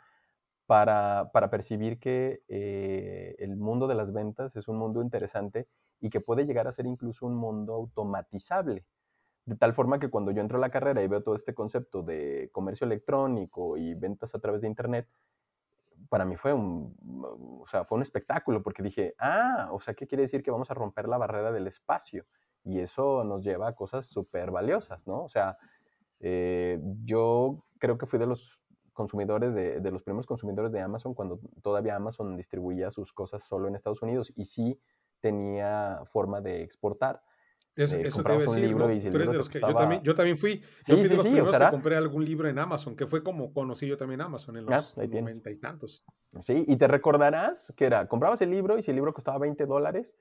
para, 0.67 1.31
percibir 1.51 1.99
que 1.99 2.43
eh, 2.49 3.35
el 3.39 3.57
mundo 3.57 3.87
de 3.87 3.95
las 3.95 4.13
ventas 4.13 4.57
es 4.57 4.69
un 4.69 4.79
mundo 4.79 5.03
interesante 5.03 5.69
y 6.01 6.11
que 6.11 6.21
puede 6.21 6.47
llegar 6.47 6.67
a 6.67 6.73
ser 6.73 6.87
incluso 6.87 7.27
un 7.27 7.37
mundo 7.37 7.75
automatizable. 7.75 8.85
De 9.45 9.57
tal 9.57 9.75
forma 9.75 9.99
que 9.99 10.09
cuando 10.09 10.31
yo 10.31 10.41
entro 10.41 10.59
a 10.59 10.61
la 10.61 10.71
carrera 10.71 11.03
y 11.03 11.09
veo 11.09 11.23
todo 11.23 11.35
este 11.35 11.55
concepto 11.55 12.03
de 12.03 12.51
comercio 12.53 12.85
electrónico 12.85 13.77
y 13.77 13.95
ventas 13.95 14.35
a 14.35 14.39
través 14.39 14.61
de 14.61 14.69
Internet, 14.69 15.09
para 16.09 16.25
mí 16.25 16.37
fue 16.37 16.53
un, 16.53 16.95
o 17.61 17.67
sea, 17.67 17.85
fue 17.85 17.97
un 17.97 18.03
espectáculo 18.03 18.63
porque 18.63 18.83
dije, 18.83 19.15
ah, 19.19 19.69
o 19.73 19.81
sea, 19.81 19.95
¿qué 19.95 20.07
quiere 20.07 20.23
decir 20.23 20.43
que 20.43 20.51
vamos 20.51 20.71
a 20.71 20.75
romper 20.75 21.09
la 21.09 21.19
barrera 21.19 21.51
del 21.53 21.67
espacio? 21.67 22.27
Y 22.65 22.79
eso 22.79 23.25
nos 23.25 23.43
lleva 23.43 23.69
a 23.69 23.75
cosas 23.75 24.07
súper 24.07 24.51
valiosas, 24.51 25.07
¿no? 25.07 25.25
O 25.25 25.29
sea, 25.29 25.57
eh, 26.21 26.79
yo 27.05 27.65
creo 27.79 27.99
que 27.99 28.07
fui 28.07 28.19
de 28.19 28.27
los 28.27 28.63
consumidores, 28.93 29.55
de, 29.55 29.81
de, 29.81 29.91
los 29.91 30.03
primeros 30.03 30.27
consumidores 30.27 30.71
de 30.71 30.81
Amazon 30.81 31.15
cuando 31.15 31.41
todavía 31.63 31.97
Amazon 31.97 32.37
distribuía 32.37 32.91
sus 32.91 33.13
cosas 33.13 33.43
solo 33.43 33.67
en 33.67 33.75
Estados 33.75 34.03
Unidos 34.03 34.33
y 34.37 34.45
sí 34.45 34.79
tenía 35.21 36.03
forma 36.05 36.41
de 36.41 36.63
exportar. 36.63 37.23
Es, 37.75 37.93
eh, 37.95 38.03
eso 38.05 38.23
te 38.23 38.33
un 38.33 38.61
libro 38.61 38.93
y 38.93 39.01
Tú 39.01 39.17
eres 39.17 39.31
de 39.31 39.39
los 39.39 39.49
que 39.49 39.59
yo, 39.59 39.75
también, 39.75 40.03
yo 40.03 40.15
también 40.15 40.37
fui. 40.37 40.63
yo 40.87 40.97
fui 40.97 41.09
de 41.09 41.17
los 41.17 41.25
primeros 41.25 41.53
que 41.53 41.71
compré 41.71 41.97
algún 41.97 42.25
libro 42.25 42.49
en 42.49 42.59
Amazon, 42.59 42.95
que 42.95 43.07
fue 43.07 43.23
como 43.23 43.53
conocí 43.53 43.87
yo 43.87 43.97
también 43.97 44.21
Amazon 44.21 44.59
en 44.59 44.67
los 44.67 44.97
noventa 44.97 45.51
y 45.51 45.57
tantos. 45.57 46.05
Sí, 46.41 46.65
y 46.69 46.77
te 46.77 46.87
recordarás 46.87 47.73
que 47.77 47.87
era, 47.87 48.07
comprabas 48.09 48.43
el 48.43 48.51
libro 48.51 48.79
y 48.79 48.83
si 48.83 48.91
el 48.91 48.97
libro 48.97 49.15
costaba 49.15 49.39
20 49.39 49.65
dólares, 49.65 50.17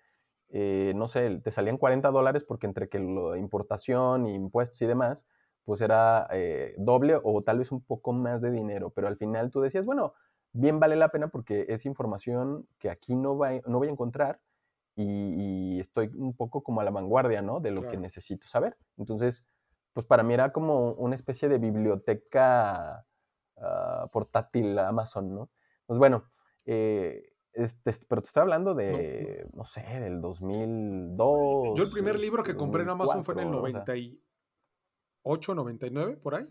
eh, 0.50 0.94
no 0.96 1.08
sé, 1.08 1.40
te 1.40 1.52
salían 1.52 1.78
40 1.78 2.10
dólares 2.10 2.44
porque 2.44 2.68
entre 2.68 2.88
que 2.88 3.00
la 3.00 3.38
importación, 3.38 4.28
impuestos 4.28 4.82
y 4.82 4.86
demás, 4.86 5.26
pues 5.66 5.82
era 5.82 6.28
eh, 6.32 6.74
doble 6.78 7.20
o 7.22 7.42
tal 7.44 7.60
vez 7.60 7.72
un 7.72 7.82
poco 7.82 8.14
más 8.14 8.42
de 8.42 8.52
dinero. 8.52 8.92
Pero 8.92 9.08
al 9.08 9.18
final 9.18 9.52
tú 9.52 9.62
decías, 9.62 9.86
bueno, 9.86 10.14
bien 10.54 10.80
vale 10.80 10.96
la 10.96 11.10
pena 11.10 11.30
porque 11.30 11.66
es 11.70 11.86
información 11.86 12.68
que 12.80 12.90
aquí 12.90 13.16
no, 13.16 13.38
va, 13.38 13.52
no 13.66 13.78
voy 13.78 13.88
a 13.88 13.92
encontrar 13.92 14.40
y, 14.95 15.80
estoy 15.80 16.12
un 16.15 16.36
poco 16.36 16.63
como 16.63 16.82
a 16.82 16.84
la 16.84 16.91
vanguardia, 16.91 17.41
¿no? 17.41 17.60
De 17.60 17.71
lo 17.71 17.89
que 17.89 17.97
necesito 17.97 18.47
saber. 18.47 18.77
Entonces, 18.97 19.45
pues 19.93 20.06
para 20.06 20.23
mí 20.23 20.34
era 20.34 20.51
como 20.51 20.91
una 20.93 21.15
especie 21.15 21.49
de 21.49 21.58
biblioteca 21.58 23.06
uh, 23.58 24.08
portátil 24.12 24.77
Amazon, 24.80 25.34
¿no? 25.34 25.49
Pues 25.86 25.99
bueno, 25.99 26.25
eh, 26.65 27.34
este, 27.54 27.91
pero 28.08 28.21
te 28.21 28.27
estoy 28.27 28.41
hablando 28.41 28.73
de, 28.73 29.47
no, 29.54 29.65
sé, 29.65 29.82
del 29.99 30.21
2002. 30.21 31.77
Yo 31.77 31.84
el 31.84 31.91
primer 31.91 32.17
libro 32.19 32.43
que 32.43 32.56
compré 32.56 32.84
en 32.84 32.89
Amazon 32.89 33.25
fue 33.25 33.34
en 33.36 33.41
el 33.41 33.51
98, 33.51 35.56
99, 35.56 36.17
por 36.17 36.36
ahí. 36.36 36.47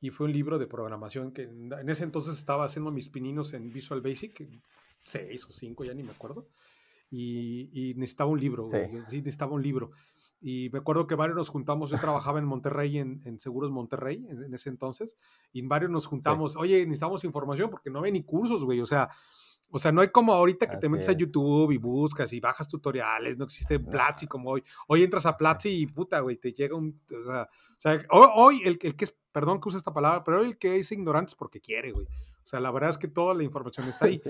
Y 0.00 0.10
fue 0.10 0.26
un 0.26 0.32
libro 0.32 0.58
de 0.58 0.66
programación 0.66 1.32
que 1.32 1.42
en 1.42 1.88
ese 1.88 2.02
entonces 2.04 2.36
estaba 2.36 2.64
haciendo 2.64 2.90
mis 2.90 3.08
pininos 3.08 3.54
en 3.54 3.72
Visual 3.72 4.02
Basic, 4.02 4.46
seis 5.00 5.46
o 5.46 5.52
cinco, 5.52 5.84
ya 5.84 5.94
ni 5.94 6.02
me 6.02 6.10
acuerdo 6.10 6.48
y, 7.16 7.94
necesitaba 7.96 8.30
un 8.30 8.40
libro, 8.40 8.66
sí. 8.66 8.76
necesitaba 8.92 9.52
un 9.52 9.62
libro. 9.62 9.92
Y 10.40 10.68
me 10.72 10.80
acuerdo 10.80 11.06
que 11.06 11.14
varios 11.14 11.36
nos 11.36 11.48
juntamos, 11.48 11.90
yo 11.90 11.98
trabajaba 11.98 12.38
en 12.38 12.44
Monterrey, 12.44 12.98
en, 12.98 13.40
Seguros 13.40 13.70
Monterrey, 13.70 14.26
en, 14.28 14.52
ese 14.52 14.68
entonces, 14.68 15.16
y 15.52 15.62
varios 15.62 15.90
nos 15.90 16.06
juntamos, 16.06 16.56
oye, 16.56 16.84
necesitamos 16.84 17.24
información 17.24 17.70
porque 17.70 17.90
no 17.90 18.02
hay 18.02 18.12
ni 18.12 18.22
cursos, 18.22 18.64
güey, 18.64 18.80
o 18.80 18.86
sea, 18.86 19.08
o 19.70 19.78
sea, 19.78 19.90
no 19.90 20.02
hay 20.02 20.08
como 20.08 20.32
ahorita 20.32 20.68
que 20.68 20.76
te 20.76 20.88
metes 20.88 21.08
a 21.08 21.12
YouTube 21.12 21.72
y 21.72 21.78
buscas 21.78 22.32
y 22.32 22.40
bajas 22.40 22.68
tutoriales, 22.68 23.38
no 23.38 23.44
existe 23.44 23.80
Platzi 23.80 24.26
como 24.26 24.50
hoy. 24.50 24.62
Hoy 24.86 25.02
entras 25.02 25.26
a 25.26 25.36
Platzi 25.36 25.70
y 25.70 25.86
puta, 25.86 26.20
güey, 26.20 26.36
te 26.36 26.52
llega 26.52 26.76
un... 26.76 27.00
O 27.10 27.46
sea, 27.76 28.00
hoy, 28.10 28.60
el, 28.64 28.78
el, 28.82 28.94
que 28.94 29.04
es, 29.04 29.16
perdón 29.32 29.60
que 29.60 29.68
use 29.68 29.78
esta 29.78 29.92
palabra, 29.92 30.22
pero 30.22 30.40
hoy 30.40 30.46
el 30.46 30.58
que 30.58 30.76
es 30.76 30.92
ignorante 30.92 31.30
es 31.30 31.34
porque 31.34 31.60
quiere, 31.60 31.90
güey. 31.90 32.06
O 32.44 32.46
sea, 32.46 32.60
la 32.60 32.70
verdad 32.70 32.90
es 32.90 32.98
que 32.98 33.08
toda 33.08 33.34
la 33.34 33.42
información 33.42 33.88
está 33.88 34.04
ahí. 34.06 34.20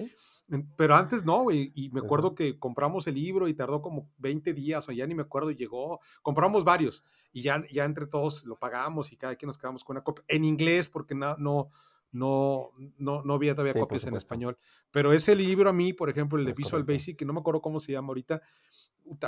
Pero 0.77 0.95
antes 0.95 1.25
no, 1.25 1.43
güey. 1.43 1.73
Y 1.75 1.91
me 1.91 2.01
acuerdo 2.01 2.35
que 2.35 2.59
compramos 2.59 3.07
el 3.07 3.17
libro 3.17 3.49
y 3.49 3.55
tardó 3.55 3.83
como 3.83 4.11
20 4.19 4.53
días, 4.53 4.89
o 4.89 4.93
ya 4.93 5.07
ni 5.07 5.15
me 5.15 5.23
acuerdo, 5.23 5.51
y 5.51 5.57
llegó. 5.57 6.01
Compramos 6.23 6.65
varios 6.65 7.03
y 7.33 7.43
ya, 7.43 7.65
ya 7.73 7.85
entre 7.85 8.07
todos 8.07 8.45
lo 8.45 8.57
pagamos 8.57 9.13
y 9.13 9.17
cada 9.17 9.35
quien 9.35 9.49
nos 9.49 9.59
quedamos 9.59 9.85
con 9.85 9.97
una 9.97 10.05
copia. 10.05 10.25
En 10.29 10.45
inglés, 10.45 10.89
porque 10.89 11.15
no, 11.15 11.37
no, 11.39 11.71
no, 12.15 12.71
no, 12.97 13.23
no 13.25 13.35
había 13.35 13.55
todavía 13.55 13.75
copias 13.75 14.07
en 14.07 14.15
español. 14.15 14.57
Pero 14.93 15.13
ese 15.13 15.35
libro 15.35 15.69
a 15.69 15.73
mí, 15.73 15.93
por 15.93 16.09
ejemplo, 16.09 16.39
el 16.39 16.45
de 16.45 16.53
Visual 16.53 16.85
Basic, 16.85 17.19
que 17.19 17.25
no 17.25 17.33
me 17.33 17.41
acuerdo 17.41 17.61
cómo 17.61 17.81
se 17.81 17.91
llama 17.91 18.09
ahorita, 18.09 18.41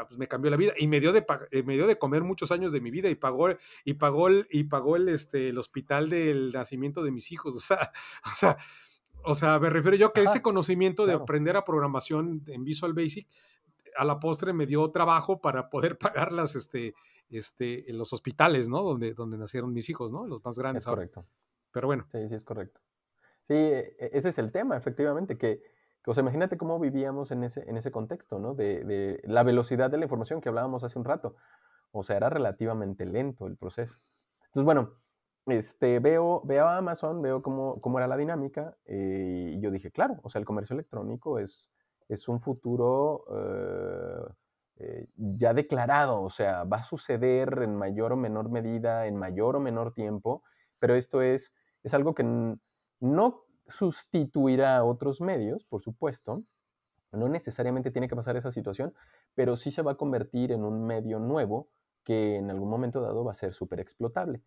pues 0.09 0.17
me 0.17 0.29
cambió 0.29 0.53
la 0.53 0.57
vida 0.57 0.73
y 0.79 0.87
me 0.87 1.01
dio 1.01 1.13
de 1.13 1.27
eh, 1.51 1.65
me 1.65 1.75
dio 1.75 1.89
de 1.89 1.99
comer 1.99 2.23
muchos 2.23 2.53
años 2.53 2.71
de 2.71 2.81
mi 2.81 2.93
vida 2.93 3.11
y 3.11 3.17
pagó 3.17 3.49
y 3.85 3.95
pagó 3.95 4.29
el, 4.29 4.47
y 4.51 4.65
pagó 4.65 4.95
el 4.95 5.09
este 5.09 5.49
el 5.49 5.59
hospital 5.59 6.09
del 6.09 6.53
nacimiento 6.53 7.03
de 7.03 7.11
mis 7.11 7.33
hijos. 7.33 7.57
O 7.57 7.61
sea 7.61 7.93
o 8.25 8.35
sea 8.35 8.57
o 9.25 9.35
sea 9.35 9.59
me 9.59 9.69
refiero 9.69 9.97
yo 9.97 10.13
que 10.13 10.23
ese 10.23 10.41
conocimiento 10.41 11.07
de 11.07 11.15
aprender 11.15 11.57
a 11.57 11.65
programación 11.65 12.45
en 12.47 12.63
Visual 12.63 12.93
Basic 12.93 13.27
a 13.97 14.05
la 14.05 14.21
postre 14.21 14.53
me 14.53 14.67
dio 14.67 14.89
trabajo 14.93 15.41
para 15.41 15.69
poder 15.69 15.99
pagar 15.99 16.33
las 16.33 16.55
este 16.55 16.95
este 17.31 17.85
los 17.93 18.13
hospitales 18.13 18.69
no 18.69 18.83
donde 18.83 19.13
donde 19.13 19.37
nacieron 19.37 19.73
mis 19.73 19.91
hijos 19.91 20.13
no 20.13 20.25
los 20.27 20.45
más 20.45 20.57
grandes 20.57 20.85
es 20.85 20.89
correcto 20.89 21.27
pero 21.77 21.87
bueno 21.89 22.07
sí 22.09 22.27
sí 22.27 22.35
es 22.35 22.45
correcto 22.45 22.81
sí 23.43 23.55
e, 23.55 23.97
e, 23.99 24.11
ese 24.15 24.31
es 24.31 24.39
el 24.39 24.51
tema 24.51 24.77
efectivamente 24.77 25.37
que 25.37 25.61
o 26.07 26.15
sea, 26.15 26.23
imagínate 26.23 26.57
cómo 26.57 26.79
vivíamos 26.79 27.33
en 27.33 27.43
ese, 27.43 27.69
en 27.69 27.77
ese 27.77 27.91
contexto, 27.91 28.39
¿no? 28.39 28.55
De, 28.55 29.21
la 29.25 29.43
velocidad 29.43 29.91
de 29.91 29.99
la 29.99 30.05
información 30.05 30.41
que 30.41 30.49
hablábamos 30.49 30.85
hace 30.85 30.99
un 31.01 31.05
rato. 31.05 31.35
O 31.91 32.05
sea, 32.05 32.17
era 32.17 32.31
relativamente 32.31 33.05
lento 33.05 33.49
el 33.49 33.57
proceso. 33.57 33.97
Entonces, 34.47 34.65
bueno, 34.65 34.93
este, 35.47 35.99
veo, 35.99 36.43
veo 36.45 36.67
a 36.67 36.77
Amazon, 36.77 37.23
veo 37.23 37.43
cómo, 37.43 37.81
cómo 37.81 37.99
era 37.99 38.07
la 38.07 38.17
dinámica 38.17 38.77
eh, 38.85 39.55
y 39.55 39.61
yo 39.61 39.73
dije, 39.73 39.91
claro, 39.91 40.21
o 40.23 40.31
sea, 40.31 40.39
el 40.39 40.45
comercio 40.45 40.75
electrónico 40.75 41.41
es, 41.41 41.73
es 42.09 42.29
un 42.29 42.41
futuro 42.41 43.25
eh, 43.33 44.33
eh, 44.79 45.09
ya 45.17 45.55
declarado, 45.55 46.23
o 46.23 46.31
sea, 46.31 46.65
va 46.65 46.79
a 46.79 46.83
suceder 46.83 47.63
en 47.63 47.77
mayor 47.77 48.13
o 48.13 48.17
menor 48.17 48.49
medida, 48.49 49.07
en 49.07 49.17
mayor 49.17 49.57
o 49.57 49.61
menor 49.61 49.93
tiempo, 49.93 50.43
pero 50.79 50.95
esto 50.95 51.23
es, 51.23 51.53
es 51.87 51.95
algo 51.95 52.17
que 52.17 52.25
no 52.25 53.45
sustituirá 53.69 54.77
a 54.77 54.85
otros 54.85 55.21
medios, 55.21 55.65
por 55.65 55.81
supuesto. 55.81 56.43
No 57.13 57.29
necesariamente 57.29 57.93
tiene 57.93 58.09
que 58.09 58.17
pasar 58.17 58.37
esa 58.37 58.51
situación, 58.51 58.93
pero 59.37 59.55
sí 59.55 59.71
se 59.71 59.83
va 59.83 59.93
a 59.93 59.97
convertir 59.97 60.51
en 60.51 60.65
un 60.65 60.85
medio 60.85 61.21
nuevo 61.21 61.69
que 62.03 62.39
en 62.39 62.51
algún 62.51 62.69
momento 62.69 63.01
dado 63.01 63.25
va 63.25 63.31
a 63.31 63.35
ser 63.35 63.53
súper 63.53 63.79
explotable. 63.79 64.43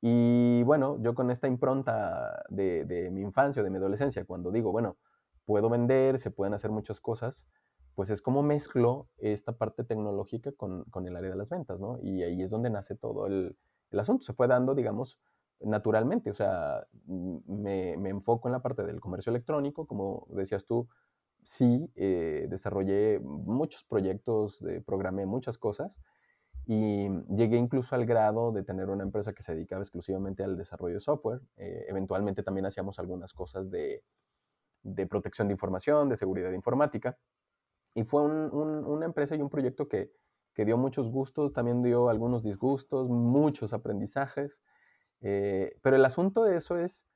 Y 0.00 0.62
bueno, 0.62 0.96
yo 1.02 1.14
con 1.14 1.30
esta 1.30 1.46
impronta 1.46 2.42
de, 2.48 3.10
mi 3.12 3.20
infancia, 3.20 3.62
de 3.62 3.68
mi 3.68 3.76
adolescencia, 3.76 4.24
cuando 4.24 4.50
digo, 4.50 4.72
bueno, 4.72 4.96
puedo 5.44 5.68
vender, 5.68 6.18
se 6.18 6.30
pueden 6.30 6.54
hacer 6.54 6.70
muchas 6.70 7.00
cosas, 7.00 7.46
pues 7.94 8.08
es 8.08 8.22
como 8.22 8.42
mezclo 8.42 9.10
esta 9.18 9.58
parte 9.58 9.84
tecnológica 9.84 10.52
con, 10.52 10.86
el 11.04 11.16
área 11.16 11.28
de 11.28 11.36
las 11.36 11.50
ventas, 11.50 11.80
¿no? 11.80 11.98
Y 12.00 12.22
ahí 12.22 12.40
es 12.40 12.48
donde 12.48 12.70
nace 12.70 12.94
todo 12.94 13.26
el 13.26 13.56
asunto. 13.92 14.24
Se 14.24 14.32
fue 14.32 14.46
dando, 14.48 14.74
digamos, 14.74 15.20
naturalmente, 15.60 16.30
o 16.30 16.34
sea, 16.34 16.86
me, 17.06 17.92
enfoco 17.92 18.48
en 18.48 18.52
la 18.52 18.62
parte 18.62 18.82
del 18.84 19.00
comercio 19.00 19.30
electrónico, 19.30 19.86
como 19.86 20.26
decías 20.30 20.64
tú, 20.66 20.88
sí 21.42 21.90
eh, 21.94 22.46
desarrollé 22.48 23.20
muchos 23.20 23.84
proyectos, 23.84 24.64
programé 24.84 25.26
muchas 25.26 25.58
cosas 25.58 25.98
y 26.70 27.08
llegué 27.34 27.56
incluso 27.56 27.94
al 27.94 28.04
grado 28.04 28.52
de 28.52 28.62
tener 28.62 28.90
una 28.90 29.02
empresa 29.02 29.32
que 29.32 29.42
se 29.42 29.54
dedicaba 29.54 29.80
exclusivamente 29.80 30.44
al 30.44 30.58
desarrollo 30.58 30.94
de 30.94 31.00
software. 31.00 31.40
Eh, 31.56 31.86
eventualmente 31.88 32.42
también 32.42 32.66
hacíamos 32.66 32.98
algunas 32.98 33.32
cosas 33.32 33.70
de, 33.70 34.02
protección 35.08 35.48
de 35.48 35.52
información, 35.52 36.10
de 36.10 36.18
seguridad 36.18 36.52
informática. 36.52 37.16
Y 37.94 38.04
fue 38.04 38.20
una 38.20 39.06
empresa 39.06 39.34
y 39.34 39.40
un 39.40 39.48
proyecto 39.48 39.88
que, 39.88 40.12
que, 40.52 40.66
dio 40.66 40.76
muchos 40.76 41.10
gustos, 41.10 41.54
también 41.54 41.82
dio 41.82 42.10
algunos 42.10 42.42
disgustos, 42.42 43.08
muchos 43.08 43.72
aprendizajes. 43.72 44.62
Eh, 45.20 45.76
pero 45.82 45.96
el 45.96 46.04
asunto 46.04 46.44
de 46.44 46.56
eso 46.56 46.76
es 46.76 47.06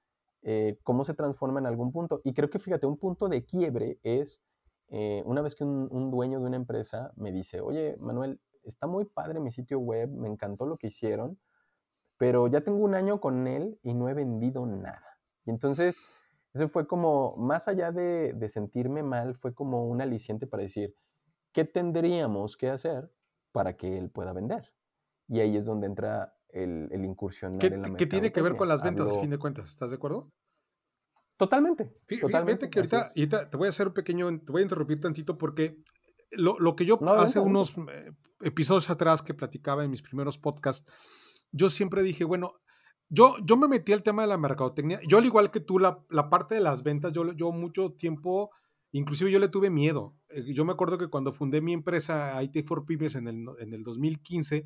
eh, 0.42 0.78
cómo 0.82 1.04
se 1.04 1.14
transforma 1.14 1.60
en 1.60 1.66
algún 1.66 1.92
punto. 1.92 2.20
Y 2.24 2.34
creo 2.34 2.50
que, 2.50 2.58
fíjate, 2.58 2.86
un 2.86 2.98
punto 2.98 3.28
de 3.28 3.44
quiebre 3.44 3.98
es 4.02 4.42
eh, 4.94 5.22
una 5.24 5.40
vez 5.40 5.54
que 5.54 5.64
un, 5.64 6.10
dueño 6.10 6.38
de 6.38 6.46
una 6.46 6.56
empresa 6.56 7.12
me 7.16 7.32
dice, 7.32 7.62
oye, 7.62 7.96
Manuel, 7.98 8.40
está 8.62 8.86
muy 8.86 9.06
padre 9.06 9.40
mi 9.40 9.50
sitio 9.50 9.78
web, 9.78 10.10
me 10.10 10.28
encantó 10.28 10.66
lo 10.66 10.76
que 10.76 10.88
hicieron, 10.88 11.40
pero 12.18 12.46
ya 12.46 12.60
tengo 12.60 12.84
un 12.84 12.94
año 12.94 13.18
con 13.18 13.46
él 13.46 13.78
y 13.82 13.94
no 13.94 14.10
he 14.10 14.14
vendido 14.14 14.66
nada. 14.66 15.18
Y 15.46 15.50
entonces, 15.50 16.02
eso 16.52 16.68
fue 16.68 16.86
como, 16.86 17.34
más 17.38 17.68
allá 17.68 17.90
de, 17.90 18.36
sentirme 18.50 19.02
mal, 19.02 19.34
fue 19.34 19.54
como 19.54 19.86
un 19.86 20.02
aliciente 20.02 20.46
para 20.46 20.62
decir, 20.62 20.94
¿qué 21.52 21.64
tendríamos 21.64 22.58
que 22.58 22.68
hacer 22.68 23.10
para 23.50 23.78
que 23.78 23.96
él 23.96 24.10
pueda 24.10 24.34
vender? 24.34 24.74
Y 25.26 25.40
ahí 25.40 25.56
es 25.56 25.64
donde 25.64 25.86
entra 25.86 26.36
el, 26.52 26.88
el 26.92 27.04
incursionar 27.04 27.58
¿Qué, 27.58 27.66
en 27.66 27.82
la 27.82 27.96
¿Qué 27.96 28.06
tiene 28.06 28.30
que 28.30 28.42
ver 28.42 28.56
con 28.56 28.68
las 28.68 28.82
ventas, 28.82 29.08
al 29.08 29.20
fin 29.20 29.30
de 29.30 29.38
cuentas? 29.38 29.70
¿Estás 29.70 29.90
de 29.90 29.96
acuerdo? 29.96 30.30
Totalmente. 31.36 31.92
Fíjate 32.06 32.70
que 32.70 32.78
ahorita, 32.78 33.50
te 33.50 33.56
voy 33.56 33.66
a 33.66 33.70
hacer 33.70 33.88
un 33.88 33.94
pequeño, 33.94 34.28
te 34.40 34.52
voy 34.52 34.60
a 34.60 34.62
interrumpir 34.62 35.00
tantito 35.00 35.36
porque 35.36 35.82
lo, 36.30 36.58
lo 36.58 36.76
que 36.76 36.84
yo 36.84 37.00
hace 37.10 37.40
unos 37.40 37.74
eh, 37.90 38.12
episodios 38.42 38.88
atrás 38.90 39.22
que 39.22 39.34
platicaba 39.34 39.82
en 39.82 39.90
mis 39.90 40.02
primeros 40.02 40.38
podcasts, 40.38 40.92
yo 41.50 41.68
siempre 41.68 42.02
dije, 42.02 42.24
bueno, 42.24 42.54
yo, 43.08 43.36
yo 43.44 43.56
me 43.56 43.68
metí 43.68 43.92
al 43.92 44.02
tema 44.02 44.22
de 44.22 44.28
la 44.28 44.38
mercadotecnia. 44.38 45.00
Yo, 45.06 45.18
al 45.18 45.26
igual 45.26 45.50
que 45.50 45.60
tú, 45.60 45.78
la, 45.78 46.02
la 46.08 46.30
parte 46.30 46.54
de 46.54 46.60
las 46.60 46.82
ventas, 46.82 47.12
yo, 47.12 47.32
yo 47.32 47.52
mucho 47.52 47.92
tiempo, 47.92 48.50
inclusive 48.92 49.30
yo 49.30 49.38
le 49.38 49.48
tuve 49.48 49.68
miedo. 49.68 50.16
Eh, 50.28 50.52
yo 50.54 50.64
me 50.64 50.72
acuerdo 50.72 50.96
que 50.96 51.08
cuando 51.08 51.32
fundé 51.32 51.60
mi 51.60 51.72
empresa 51.72 52.42
IT 52.42 52.66
for 52.66 52.84
Pymes 52.86 53.14
en 53.16 53.28
el, 53.28 53.44
en 53.58 53.74
el 53.74 53.82
2015, 53.82 54.64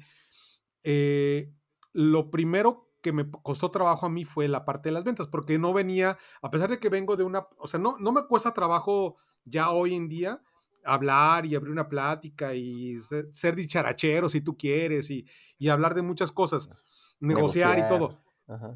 eh, 0.84 1.50
lo 1.96 2.30
primero 2.30 2.90
que 3.00 3.12
me 3.12 3.30
costó 3.30 3.70
trabajo 3.70 4.04
a 4.04 4.10
mí 4.10 4.24
fue 4.24 4.48
la 4.48 4.64
parte 4.64 4.90
de 4.90 4.92
las 4.92 5.04
ventas, 5.04 5.28
porque 5.28 5.58
no 5.58 5.72
venía, 5.72 6.18
a 6.42 6.50
pesar 6.50 6.68
de 6.68 6.78
que 6.78 6.90
vengo 6.90 7.16
de 7.16 7.24
una, 7.24 7.46
o 7.58 7.66
sea, 7.66 7.80
no, 7.80 7.96
no 7.98 8.12
me 8.12 8.26
cuesta 8.26 8.52
trabajo 8.52 9.16
ya 9.44 9.70
hoy 9.70 9.94
en 9.94 10.08
día 10.08 10.42
hablar 10.84 11.46
y 11.46 11.54
abrir 11.54 11.72
una 11.72 11.88
plática 11.88 12.54
y 12.54 12.98
ser, 13.00 13.56
dicharachero 13.56 14.28
si 14.28 14.40
tú 14.40 14.56
quieres 14.56 15.10
y, 15.10 15.26
y, 15.58 15.68
hablar 15.68 15.94
de 15.94 16.02
muchas 16.02 16.32
cosas, 16.32 16.70
negociar, 17.18 17.78
y 17.78 17.88
todo. 17.88 18.20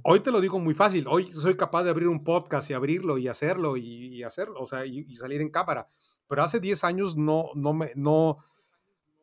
Hoy 0.03 0.21
te 0.21 0.33
lo 0.33 0.41
digo 0.41 0.59
muy 0.59 0.75
fácil, 0.75 1.07
hoy 1.07 1.31
soy 1.33 1.57
capaz 1.57 1.85
de 1.85 1.91
abrir 1.91 2.09
un 2.09 2.25
podcast 2.25 2.71
y 2.71 2.73
abrirlo 2.73 3.19
y 3.19 3.29
hacerlo 3.29 3.77
y, 3.77 4.23
hacerlo, 4.23 4.61
o 4.61 4.67
sea, 4.67 4.87
y, 4.87 5.05
y, 5.09 5.17
salir 5.17 5.41
en 5.41 5.51
cámara, 5.51 5.89
pero 6.27 6.43
hace 6.43 6.59
10 6.59 6.85
años 6.85 7.17
no, 7.17 7.51
no 7.55 7.73
me, 7.75 7.91
no, 7.97 8.39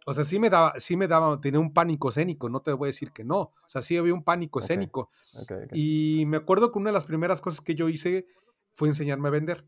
o 0.10 0.14
sea, 0.14 0.24
sí 0.24 0.40
me 0.40 0.50
daba, 0.50 0.74
sí 0.80 0.96
me 0.96 1.06
daba, 1.06 1.42
tenía 1.42 1.60
un 1.60 1.74
pánico 1.74 2.08
escénico, 2.08 2.48
no 2.48 2.62
te 2.62 2.72
voy 2.72 2.88
a 2.88 2.94
decir 2.94 3.12
que 3.12 3.26
no. 3.26 3.40
O 3.40 3.54
sea, 3.66 3.82
sí 3.82 3.98
había 3.98 4.14
un 4.14 4.24
pánico 4.24 4.60
escénico. 4.60 5.10
Y 5.74 6.24
me 6.28 6.38
acuerdo 6.38 6.72
que 6.72 6.80
una 6.80 6.92
de 6.92 6.94
las 6.94 7.04
primeras 7.04 7.42
cosas 7.42 7.60
que 7.60 7.76
yo 7.76 7.90
hice 7.90 8.26
fue 8.74 8.88
enseñarme 8.88 9.28
a 9.28 9.32
vender. 9.32 9.66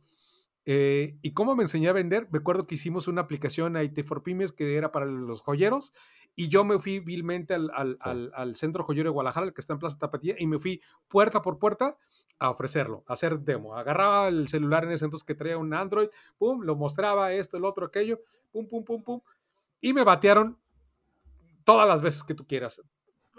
Eh, 0.63 1.17
¿Y 1.21 1.33
cómo 1.33 1.57
me 1.57 1.63
enseñé 1.63 1.89
a 1.89 1.93
vender? 1.93 2.29
Me 2.31 2.39
acuerdo 2.39 2.67
que 2.67 2.75
hicimos 2.75 3.09
una 3.09 3.19
aplicación 3.19 3.75
a 3.75 3.83
IT 3.83 4.05
for 4.05 4.23
Pymes 4.23 4.53
que 4.53 4.77
era 4.77 4.93
para 4.93 5.07
los 5.07 5.41
joyeros 5.41 5.91
y 6.37 6.47
yo 6.47 6.63
me 6.63 6.79
fui 6.79 7.01
vilmente 7.01 7.53
al, 7.53 7.69
al, 7.73 8.31
al, 8.33 8.55
centro 8.55 8.85
joyero 8.85 9.09
de 9.09 9.13
Guadalajara, 9.13 9.47
el 9.47 9.53
que 9.53 9.59
está 9.59 9.73
en 9.73 9.79
Plaza 9.79 9.97
Tapatía, 9.97 10.35
y 10.39 10.47
me 10.47 10.57
fui 10.57 10.81
puerta 11.09 11.41
por 11.41 11.59
puerta 11.59 11.97
a 12.39 12.49
ofrecerlo, 12.49 13.03
a 13.07 13.13
hacer 13.13 13.41
demo. 13.41 13.75
Agarraba 13.75 14.29
el 14.29 14.47
celular 14.47 14.85
en 14.85 14.91
ese 14.91 15.03
entonces 15.03 15.25
que 15.25 15.35
traía 15.35 15.57
un 15.57 15.73
Android, 15.73 16.07
pum, 16.37 16.61
lo 16.61 16.77
mostraba, 16.77 17.33
esto, 17.33 17.57
el 17.57 17.65
otro, 17.65 17.87
aquello, 17.87 18.21
pum, 18.53 18.69
pum, 18.69 18.85
pum, 18.85 19.03
pum 19.03 19.21
y 19.81 19.93
me 19.93 20.03
batearon 20.03 20.59
todas 21.63 21.87
las 21.87 22.01
veces 22.01 22.23
que 22.23 22.33
tú 22.33 22.45
quieras. 22.45 22.81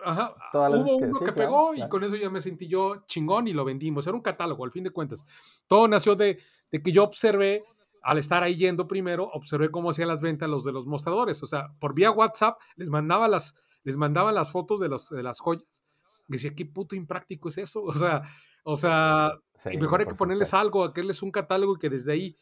Ajá. 0.05 0.35
Hubo 0.53 0.97
uno 0.97 1.21
que, 1.21 1.33
pegó 1.33 1.75
y 1.75 1.87
con 1.89 2.05
eso 2.05 2.17
ya 2.17 2.31
me 2.31 2.41
sentí 2.41 2.67
yo 2.67 3.05
chingón 3.07 3.49
y 3.49 3.53
lo 3.53 3.65
vendimos. 3.65 4.07
Era 4.07 4.17
un 4.17 4.23
catálogo, 4.23 4.65
al 4.65 4.73
fin 4.73 4.85
de 4.85 4.91
cuentas. 4.91 5.25
Todo 5.67 5.89
nació 5.89 6.17
de, 6.17 6.39
de 6.71 6.83
que 6.83 6.93
yo 6.93 7.05
observé, 7.05 7.65
al 8.03 8.19
estar 8.19 8.43
ahí 8.43 8.57
yendo 8.57 8.87
primero, 8.87 9.25
observé 9.33 9.71
cómo 9.71 9.91
hacían 9.91 10.09
las 10.09 10.21
ventas 10.21 10.49
los 10.49 10.65
de 10.65 10.73
los 10.73 10.87
mostradores. 10.87 11.43
O 11.43 11.47
sea, 11.47 11.75
por 11.79 11.95
vía 11.95 12.11
WhatsApp 12.11 12.59
les 12.77 12.89
mandaba 12.89 13.29
las, 13.29 13.57
les 13.83 13.97
mandaba 13.97 14.33
las 14.33 14.51
fotos 14.51 14.81
de, 14.81 14.89
los, 14.89 15.11
de 15.11 15.23
las 15.23 15.41
joyas. 15.41 15.85
Y 16.29 16.33
decía, 16.33 16.55
qué 16.55 16.65
puto 16.65 16.95
impráctico 16.95 17.49
es 17.49 17.59
eso. 17.59 17.85
O 17.85 17.99
sea, 17.99 18.23
o 18.63 18.77
sea, 18.77 19.33
mejor 19.79 20.01
hay 20.01 20.07
que 20.07 20.15
ponerles 20.15 20.53
algo, 20.53 20.85
aquelles 20.85 21.23
un 21.23 21.31
catálogo 21.31 21.77
y 21.77 21.79
que 21.79 21.89
desde 21.89 22.13
ahí. 22.13 22.37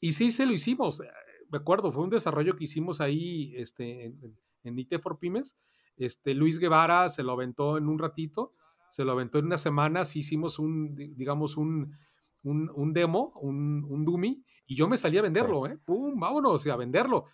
Y 0.00 0.12
sí, 0.12 0.32
se 0.32 0.44
lo 0.44 0.52
hicimos 0.52 1.00
me 1.52 1.58
acuerdo, 1.58 1.92
fue 1.92 2.02
un 2.02 2.10
desarrollo 2.10 2.56
que 2.56 2.64
hicimos 2.64 3.02
ahí 3.02 3.52
este, 3.56 4.06
en, 4.06 4.38
en 4.64 4.78
IT 4.78 4.98
for 5.00 5.18
Pymes. 5.18 5.58
Este, 5.98 6.34
Luis 6.34 6.58
Guevara 6.58 7.10
se 7.10 7.22
lo 7.22 7.32
aventó 7.32 7.76
en 7.76 7.88
un 7.88 7.98
ratito, 7.98 8.54
se 8.90 9.04
lo 9.04 9.12
aventó 9.12 9.38
en 9.38 9.46
unas 9.46 9.60
semanas, 9.60 10.16
hicimos 10.16 10.58
un, 10.58 10.94
digamos, 10.94 11.58
un, 11.58 11.94
un, 12.42 12.92
demo, 12.94 13.32
un, 13.36 13.84
un, 13.86 14.04
dummy, 14.04 14.42
y 14.66 14.74
yo 14.74 14.88
me 14.88 14.96
salí 14.96 15.18
a 15.18 15.22
venderlo, 15.22 15.66
¿eh? 15.66 15.78
¡Pum! 15.84 16.18
Vámonos, 16.18 16.66
a 16.66 16.76
venderlo. 16.76 17.26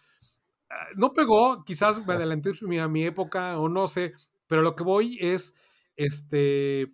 Ah, 0.69 0.89
no 0.97 1.13
pegó, 1.13 1.65
quizás 1.65 2.05
me 2.05 2.15
adelanté 2.15 2.51
a 2.81 2.89
mi 2.89 3.05
época, 3.05 3.59
o 3.59 3.69
no 3.69 3.87
sé, 3.87 4.15
pero 4.49 4.63
lo 4.63 4.75
que 4.75 4.83
voy 4.83 5.17
es, 5.21 5.55
este, 5.95 6.93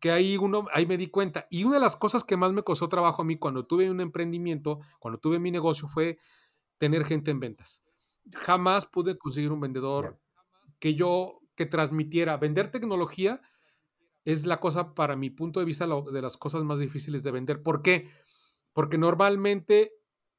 que 0.00 0.10
ahí 0.10 0.36
uno, 0.36 0.66
ahí 0.72 0.84
me 0.84 0.96
di 0.96 1.06
cuenta. 1.06 1.46
Y 1.48 1.62
una 1.62 1.74
de 1.74 1.80
las 1.80 1.96
cosas 1.96 2.24
que 2.24 2.36
más 2.36 2.52
me 2.52 2.62
costó 2.62 2.88
trabajo 2.88 3.22
a 3.22 3.24
mí 3.24 3.36
cuando 3.36 3.64
tuve 3.66 3.88
un 3.88 4.00
emprendimiento, 4.00 4.80
cuando 4.98 5.18
tuve 5.18 5.38
mi 5.38 5.52
negocio, 5.52 5.86
fue 5.88 6.18
tener 6.78 7.04
gente 7.04 7.30
en 7.30 7.40
ventas. 7.40 7.82
Jamás 8.32 8.86
pude 8.86 9.16
conseguir 9.16 9.52
un 9.52 9.60
vendedor 9.60 10.18
que 10.78 10.94
yo, 10.94 11.40
que 11.54 11.66
transmitiera. 11.66 12.36
Vender 12.36 12.70
tecnología 12.70 13.40
es 14.24 14.46
la 14.46 14.58
cosa, 14.58 14.94
para 14.94 15.16
mi 15.16 15.30
punto 15.30 15.60
de 15.60 15.66
vista, 15.66 15.86
de 15.86 16.22
las 16.22 16.36
cosas 16.36 16.64
más 16.64 16.78
difíciles 16.78 17.22
de 17.22 17.30
vender. 17.30 17.62
¿Por 17.62 17.82
qué? 17.82 18.10
Porque 18.72 18.98
normalmente 18.98 19.92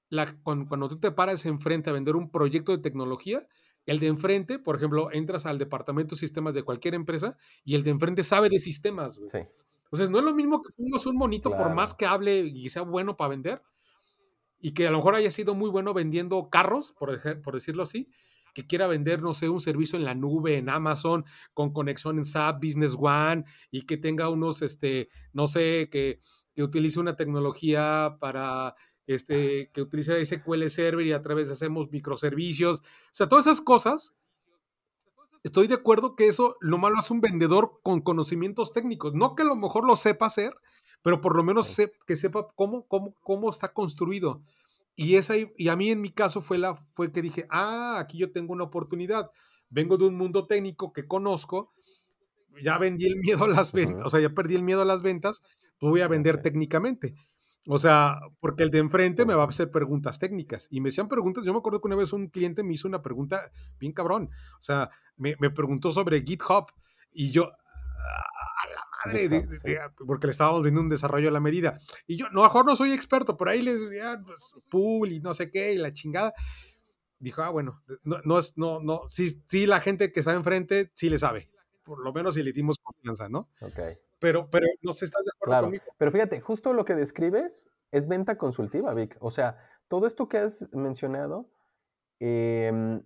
la, 0.10 0.38
cuando, 0.44 0.88
tú 0.88 1.00
te 1.00 1.12
paras 1.12 1.46
enfrente 1.46 1.90
a 1.90 1.94
vender 1.94 2.16
un 2.16 2.30
proyecto 2.30 2.72
de 2.72 2.80
tecnología, 2.80 3.48
el 3.86 4.00
de 4.00 4.08
enfrente, 4.08 4.60
por 4.60 4.76
ejemplo, 4.76 5.10
entras 5.12 5.46
al 5.46 5.58
departamento 5.58 6.16
de 6.16 6.20
sistemas 6.20 6.54
de 6.54 6.64
cualquier 6.64 6.94
empresa 6.94 7.38
y 7.64 7.76
el 7.76 7.84
de 7.84 7.92
enfrente 7.92 8.24
sabe 8.24 8.50
de 8.50 8.60
sistemas. 8.60 9.18
Entonces, 9.18 10.10
no 10.10 10.20
es 10.20 10.26
lo 10.26 10.36
mismo 10.36 10.62
que 10.62 10.74
pongas 10.74 11.06
un 11.06 11.16
monito 11.16 11.50
por 11.50 11.74
más 11.74 11.94
que 11.94 12.06
hable 12.06 12.42
y 12.42 12.70
sea 12.70 12.82
bueno 12.82 13.16
para 13.16 13.30
vender, 13.30 13.64
y 14.60 14.74
que 14.74 14.88
a 14.88 14.92
lo 14.92 14.98
mejor 14.98 15.16
haya 15.16 15.32
sido 15.32 15.56
muy 15.56 15.70
bueno 15.70 15.94
vendiendo 15.94 16.50
carros, 16.50 16.92
por, 16.92 17.42
por 17.42 17.54
decirlo 17.54 17.84
así, 17.84 18.10
que 18.54 18.66
quiera 18.66 18.88
vender, 18.88 19.22
no 19.22 19.34
sé, 19.34 19.50
un 19.50 19.62
servicio 19.62 20.00
en 20.00 20.06
la 20.06 20.16
nube, 20.16 20.58
en 20.58 20.70
Amazon, 20.70 21.26
con 21.54 21.72
conexión 21.72 22.18
en 22.18 22.26
SAP, 22.26 22.64
Business 22.64 22.96
One, 23.00 23.46
y 23.70 23.84
que 23.84 23.98
tenga 23.98 24.30
unos, 24.30 24.64
este, 24.64 25.10
no 25.32 25.46
sé, 25.46 25.90
que, 25.92 26.20
que 26.56 26.64
utilice 26.64 27.00
una 27.00 27.16
tecnología 27.16 28.18
para, 28.20 28.76
este, 29.06 29.70
que 29.72 29.82
utilice 29.82 30.26
SQL 30.26 30.70
Server 30.70 31.06
y 31.06 31.14
a 31.14 31.22
través 31.22 31.52
hacemos 31.52 31.92
microservicios. 31.92 32.80
O 32.80 32.84
sea, 33.12 33.28
todas 33.28 33.46
esas 33.46 33.62
cosas, 33.62 34.16
estoy 35.44 35.68
de 35.68 35.76
acuerdo 35.76 36.16
que 36.16 36.28
eso 36.28 36.58
lo 36.60 36.78
malo 36.78 36.98
hace 36.98 37.14
un 37.14 37.22
vendedor 37.22 37.80
con 37.84 38.02
conocimientos 38.02 38.74
técnicos. 38.74 39.14
No 39.14 39.36
que 39.36 39.44
a 39.44 39.46
lo 39.46 39.56
mejor 39.56 39.86
lo 39.86 39.96
sepa 39.96 40.26
hacer, 40.26 40.54
pero 41.02 41.22
por 41.22 41.36
lo 41.36 41.44
menos 41.44 41.76
que 42.06 42.16
sepa 42.16 42.48
cómo, 42.56 42.86
cómo, 42.88 43.14
cómo 43.22 43.50
está 43.50 43.74
construido. 43.74 44.42
Y, 44.96 45.16
esa, 45.16 45.36
y 45.38 45.68
a 45.70 45.76
mí 45.76 45.92
en 45.92 46.02
mi 46.02 46.12
caso 46.12 46.42
fue, 46.42 46.58
la, 46.58 46.76
fue 46.94 47.12
que 47.12 47.22
dije, 47.22 47.46
ah, 47.50 47.98
aquí 48.00 48.18
yo 48.18 48.32
tengo 48.32 48.54
una 48.54 48.64
oportunidad. 48.64 49.30
Vengo 49.70 49.98
de 49.98 50.06
un 50.06 50.16
mundo 50.16 50.48
técnico 50.48 50.92
que 50.92 51.08
conozco, 51.08 51.72
ya 52.64 52.78
vendí 52.78 53.06
el 53.06 53.18
miedo 53.18 53.46
a 53.46 53.48
las 53.48 53.72
ventas, 53.72 54.06
o 54.06 54.10
sea, 54.10 54.20
ya 54.20 54.30
perdí 54.30 54.56
el 54.56 54.64
miedo 54.64 54.82
a 54.82 54.86
las 54.86 55.02
ventas, 55.02 55.44
pues 55.80 55.92
voy 55.92 56.02
a 56.02 56.08
vender 56.08 56.42
técnicamente. 56.42 57.14
O 57.70 57.78
sea, 57.78 58.20
porque 58.40 58.64
el 58.64 58.72
de 58.72 58.80
enfrente 58.80 59.26
me 59.26 59.36
va 59.36 59.44
a 59.44 59.48
hacer 59.48 59.70
preguntas 59.70 60.20
técnicas. 60.20 60.68
Y 60.72 60.80
me 60.80 60.88
hacían 60.88 61.10
preguntas. 61.10 61.44
Yo 61.44 61.52
me 61.52 61.60
acuerdo 61.60 61.82
que 61.82 61.88
una 61.88 61.98
vez 61.98 62.14
un 62.14 62.28
cliente 62.28 62.64
me 62.64 62.74
hizo 62.74 62.88
una 62.88 63.02
pregunta 63.02 63.42
bien 63.78 63.92
cabrón. 63.92 64.30
O 64.54 64.62
sea, 64.62 64.90
me, 65.18 65.36
me 65.40 65.50
preguntó 65.50 65.92
sobre 65.92 66.24
GitHub. 66.24 66.68
Y 67.12 67.32
yo, 67.32 67.52
porque 70.06 70.28
le 70.28 70.32
estábamos 70.32 70.64
viendo 70.64 70.82
un 70.82 70.90
desarrollo 70.90 71.30
a 71.30 71.32
la 71.32 71.40
medida. 71.40 71.78
Y 72.06 72.18
yo, 72.18 72.30
no, 72.32 72.44
mejor 72.44 72.66
no 72.66 72.76
soy 72.76 72.92
experto, 72.92 73.38
por 73.38 73.50
ahí 73.50 73.62
les, 73.62 73.80
ya, 73.96 74.22
pues, 74.24 74.54
pool 74.70 75.12
y 75.12 75.20
no 75.20 75.34
sé 75.34 75.50
qué, 75.52 75.74
y 75.74 75.78
la 75.78 75.94
chingada. 75.94 76.34
Dijo, 77.20 77.42
ah, 77.42 77.50
bueno, 77.50 77.82
no, 78.04 78.18
no 78.24 78.38
es, 78.38 78.58
no, 78.58 78.80
no, 78.80 79.02
sí, 79.08 79.42
sí, 79.48 79.66
la 79.66 79.82
gente 79.82 80.12
que 80.12 80.20
está 80.20 80.34
enfrente 80.34 80.92
sí 80.94 81.10
le 81.10 81.18
sabe. 81.18 81.50
Por 81.84 82.04
lo 82.04 82.14
menos 82.14 82.36
si 82.36 82.44
le 82.44 82.52
dimos 82.52 82.78
confianza, 82.78 83.30
¿no? 83.30 83.50
Ok. 83.62 83.80
Pero, 84.20 84.50
pero 84.50 84.68
no 84.82 84.94
sé, 84.94 85.06
¿estás 85.06 85.26
de 85.26 85.32
acuerdo 85.36 85.64
conmigo? 85.64 85.84
Pero 85.98 86.12
fíjate, 86.12 86.42
justo 86.42 86.74
lo 86.74 86.86
que 86.86 86.96
describes 86.96 87.70
es 87.92 88.08
venta 88.08 88.38
consultiva, 88.38 88.94
Vic. 88.94 89.16
O 89.20 89.32
sea, 89.32 89.58
todo 89.88 90.08
esto 90.08 90.28
que 90.28 90.38
has 90.38 90.68
mencionado, 90.74 91.50
em, 92.20 93.04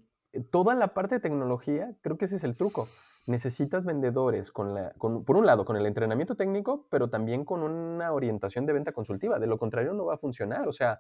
toda 0.49 0.73
la 0.75 0.93
parte 0.93 1.15
de 1.15 1.21
tecnología, 1.21 1.95
creo 2.01 2.17
que 2.17 2.25
ese 2.25 2.37
es 2.37 2.43
el 2.43 2.55
truco. 2.55 2.87
Necesitas 3.27 3.85
vendedores 3.85 4.51
con 4.51 4.73
la, 4.73 4.93
por 4.93 5.37
un 5.37 5.45
lado, 5.45 5.63
con 5.63 5.77
el 5.77 5.85
entrenamiento 5.85 6.35
técnico, 6.35 6.87
pero 6.89 7.09
también 7.09 7.45
con 7.45 7.61
una 7.61 8.11
orientación 8.13 8.65
de 8.65 8.73
venta 8.73 8.91
consultiva. 8.91 9.39
De 9.39 9.47
lo 9.47 9.59
contrario, 9.59 9.93
no 9.93 10.05
va 10.05 10.15
a 10.15 10.17
funcionar. 10.17 10.67
O 10.67 10.73
sea, 10.73 10.99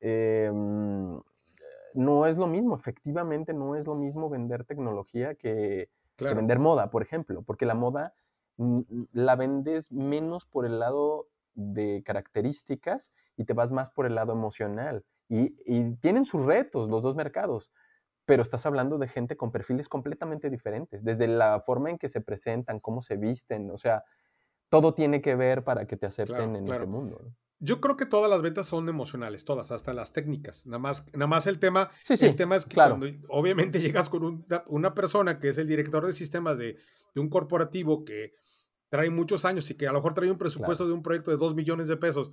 em, 0.00 1.18
no 1.94 2.26
es 2.26 2.36
lo 2.36 2.46
mismo, 2.46 2.76
efectivamente 2.76 3.54
no 3.54 3.74
es 3.74 3.86
lo 3.86 3.94
mismo 3.94 4.28
vender 4.28 4.64
tecnología 4.64 5.34
que, 5.34 5.88
vender 6.18 6.58
moda, 6.58 6.90
por 6.90 7.02
ejemplo, 7.02 7.42
porque 7.42 7.66
la 7.66 7.74
moda 7.74 8.14
la 9.12 9.36
vendes 9.36 9.92
menos 9.92 10.46
por 10.46 10.66
el 10.66 10.78
lado 10.78 11.28
de 11.54 12.02
características 12.04 13.12
y 13.36 13.44
te 13.44 13.54
vas 13.54 13.70
más 13.70 13.90
por 13.90 14.06
el 14.06 14.14
lado 14.14 14.32
emocional. 14.32 15.04
Y, 15.28 15.50
tienen 15.96 16.24
sus 16.24 16.44
retos 16.44 16.88
los 16.88 17.02
dos 17.02 17.16
mercados, 17.16 17.70
pero 18.26 18.42
estás 18.42 18.66
hablando 18.66 18.98
de 18.98 19.08
gente 19.08 19.36
con 19.36 19.52
perfiles 19.52 19.88
completamente 19.88 20.50
diferentes, 20.50 21.04
desde 21.04 21.28
la 21.28 21.60
forma 21.60 21.90
en 21.90 21.98
que 21.98 22.08
se 22.08 22.20
presentan, 22.20 22.80
cómo 22.80 23.00
se 23.00 23.16
visten, 23.16 23.70
o 23.70 23.78
sea, 23.78 24.04
todo 24.68 24.94
tiene 24.94 25.22
que 25.22 25.36
ver 25.36 25.64
para 25.64 25.86
que 25.86 25.96
te 25.96 26.06
acepten 26.06 26.56
en 26.56 26.68
ese 26.68 26.86
mundo. 26.86 27.20
Yo 27.58 27.80
creo 27.80 27.96
que 27.96 28.04
todas 28.04 28.28
las 28.28 28.42
ventas 28.42 28.66
son 28.66 28.86
emocionales, 28.88 29.44
todas, 29.44 29.70
hasta 29.70 29.94
las 29.94 30.12
técnicas. 30.12 30.66
Nada 30.66 30.78
más, 30.78 31.06
nada 31.14 31.26
más 31.26 31.46
el 31.46 31.58
tema, 31.58 31.88
el 32.08 32.36
tema 32.36 32.56
es 32.56 32.66
que 32.66 32.74
cuando 32.74 33.06
obviamente 33.28 33.80
llegas 33.80 34.10
con 34.10 34.44
una 34.66 34.94
persona 34.94 35.38
que 35.38 35.48
es 35.48 35.58
el 35.58 35.66
director 35.66 36.04
de 36.04 36.12
sistemas 36.12 36.58
de, 36.58 36.76
un 37.14 37.30
corporativo 37.30 38.04
que 38.04 38.34
trae 38.90 39.08
muchos 39.08 39.46
años 39.46 39.70
y 39.70 39.74
que 39.74 39.88
a 39.88 39.92
lo 39.92 40.00
mejor 40.00 40.12
trae 40.12 40.30
un 40.30 40.36
presupuesto 40.36 40.86
de 40.86 40.92
un 40.92 41.02
proyecto 41.02 41.30
de 41.30 41.38
dos 41.38 41.54
millones 41.54 41.88
de 41.88 41.96
pesos, 41.96 42.32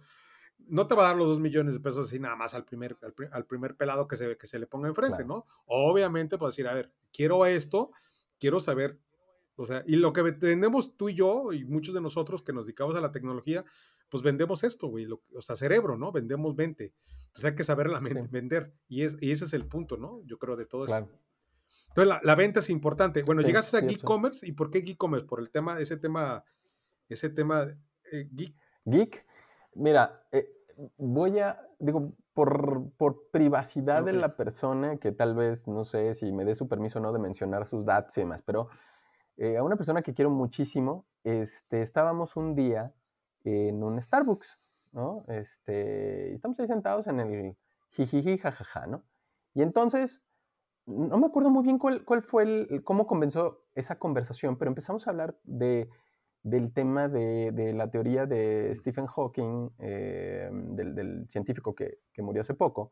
no 0.59 0.87
te 0.87 0.95
va 0.95 1.03
a 1.03 1.07
dar 1.09 1.17
los 1.17 1.27
dos 1.27 1.39
millones 1.39 1.73
de 1.73 1.79
pesos 1.79 2.07
así 2.07 2.19
nada 2.19 2.35
más 2.35 2.53
al 2.53 2.65
primer, 2.65 2.97
al, 3.31 3.45
primer 3.45 3.75
pelado 3.75 4.07
que 4.07 4.15
se, 4.15 4.37
que 4.37 4.47
se 4.47 4.59
le 4.59 4.67
ponga 4.67 4.87
enfrente, 4.87 5.25
¿no? 5.25 5.45
Obviamente, 5.65 6.37
pues 6.37 6.51
decir, 6.51 6.67
a 6.67 6.73
ver, 6.73 6.91
quiero 7.11 7.45
esto, 7.45 7.91
quiero 8.39 8.59
saber, 8.59 8.99
o 9.55 9.65
sea, 9.65 9.83
y 9.85 9.97
lo 9.97 10.13
que 10.13 10.21
vendemos 10.21 10.95
tú 10.95 11.09
y 11.09 11.15
yo 11.15 11.53
y 11.53 11.65
muchos 11.65 11.93
de 11.93 12.01
nosotros 12.01 12.41
que 12.41 12.53
nos 12.53 12.65
dedicamos 12.65 12.95
a 12.95 13.01
la 13.01 13.11
tecnología, 13.11 13.65
pues 14.09 14.23
vendemos 14.23 14.63
esto, 14.63 14.87
güey, 14.87 15.07
o 15.11 15.41
sea, 15.41 15.55
cerebro, 15.55 15.97
¿no? 15.97 16.11
Vendemos 16.11 16.55
mente. 16.55 16.93
Entonces 17.27 17.45
hay 17.45 17.55
que 17.55 17.63
saber 17.63 17.89
la 17.89 17.99
mente, 17.99 18.27
vender. 18.31 18.73
Y, 18.87 19.01
es, 19.01 19.17
y 19.21 19.31
ese 19.31 19.45
es 19.45 19.53
el 19.53 19.65
punto, 19.65 19.97
¿no? 19.97 20.21
Yo 20.25 20.37
creo 20.37 20.55
de 20.55 20.65
todo 20.65 20.85
esto. 20.85 21.09
Entonces 21.87 22.19
la, 22.23 22.35
venta 22.35 22.59
es 22.59 22.69
importante. 22.69 23.23
Bueno, 23.23 23.41
llegaste 23.41 23.77
a 23.77 23.81
Geek 23.81 24.03
Commerce 24.03 24.47
y 24.47 24.51
¿por 24.51 24.69
qué 24.69 24.81
Geek 24.81 24.97
Commerce? 24.97 25.25
Por 25.25 25.39
el 25.39 25.49
tema, 25.49 25.79
ese 25.79 25.97
tema, 25.97 26.43
ese 27.09 27.29
tema 27.29 27.65
eh, 28.11 28.29
geek. 28.31 28.55
Geek, 28.85 29.25
mira, 29.75 30.23
eh, 30.31 30.49
voy 30.97 31.39
a, 31.39 31.61
digo, 31.79 32.13
por, 32.33 32.91
por 32.97 33.29
privacidad 33.31 34.03
de 34.03 34.13
la 34.13 34.35
persona, 34.35 34.97
que 34.97 35.11
tal 35.11 35.35
vez, 35.35 35.67
no 35.67 35.83
sé 35.83 36.13
si 36.13 36.31
me 36.31 36.45
dé 36.45 36.55
su 36.55 36.67
permiso 36.67 36.99
o 36.99 37.01
no 37.01 37.11
de 37.11 37.19
mencionar 37.19 37.67
sus 37.67 37.85
datos 37.85 38.17
y 38.17 38.21
demás, 38.21 38.41
pero 38.41 38.69
eh, 39.37 39.57
a 39.57 39.63
una 39.63 39.75
persona 39.75 40.01
que 40.01 40.13
quiero 40.13 40.29
muchísimo, 40.29 41.05
este, 41.23 41.81
estábamos 41.81 42.35
un 42.35 42.55
día 42.55 42.93
en 43.43 43.83
un 43.83 44.01
Starbucks, 44.01 44.59
¿no? 44.91 45.25
Este, 45.27 46.33
estamos 46.33 46.59
ahí 46.59 46.67
sentados 46.67 47.07
en 47.07 47.19
el 47.19 47.57
jijiji, 47.89 48.37
jajaja, 48.37 48.87
¿no? 48.87 49.03
Y 49.53 49.61
entonces, 49.61 50.23
no 50.85 51.17
me 51.17 51.27
acuerdo 51.27 51.49
muy 51.49 51.63
bien 51.63 51.77
cuál, 51.79 52.03
fue 52.21 52.43
el, 52.43 52.83
cómo 52.83 53.07
comenzó 53.07 53.63
esa 53.75 53.97
conversación, 53.99 54.57
pero 54.57 54.69
empezamos 54.69 55.07
a 55.07 55.11
hablar 55.11 55.37
de, 55.43 55.89
del 56.43 56.73
tema 56.73 57.07
de, 57.07 57.73
la 57.73 57.89
teoría 57.89 58.25
de 58.25 58.73
Stephen 58.75 59.07
Hawking, 59.07 59.69
eh, 59.79 60.49
del, 60.51 61.25
científico 61.29 61.73
que, 61.73 61.99
murió 62.17 62.41
hace 62.41 62.53
poco, 62.53 62.91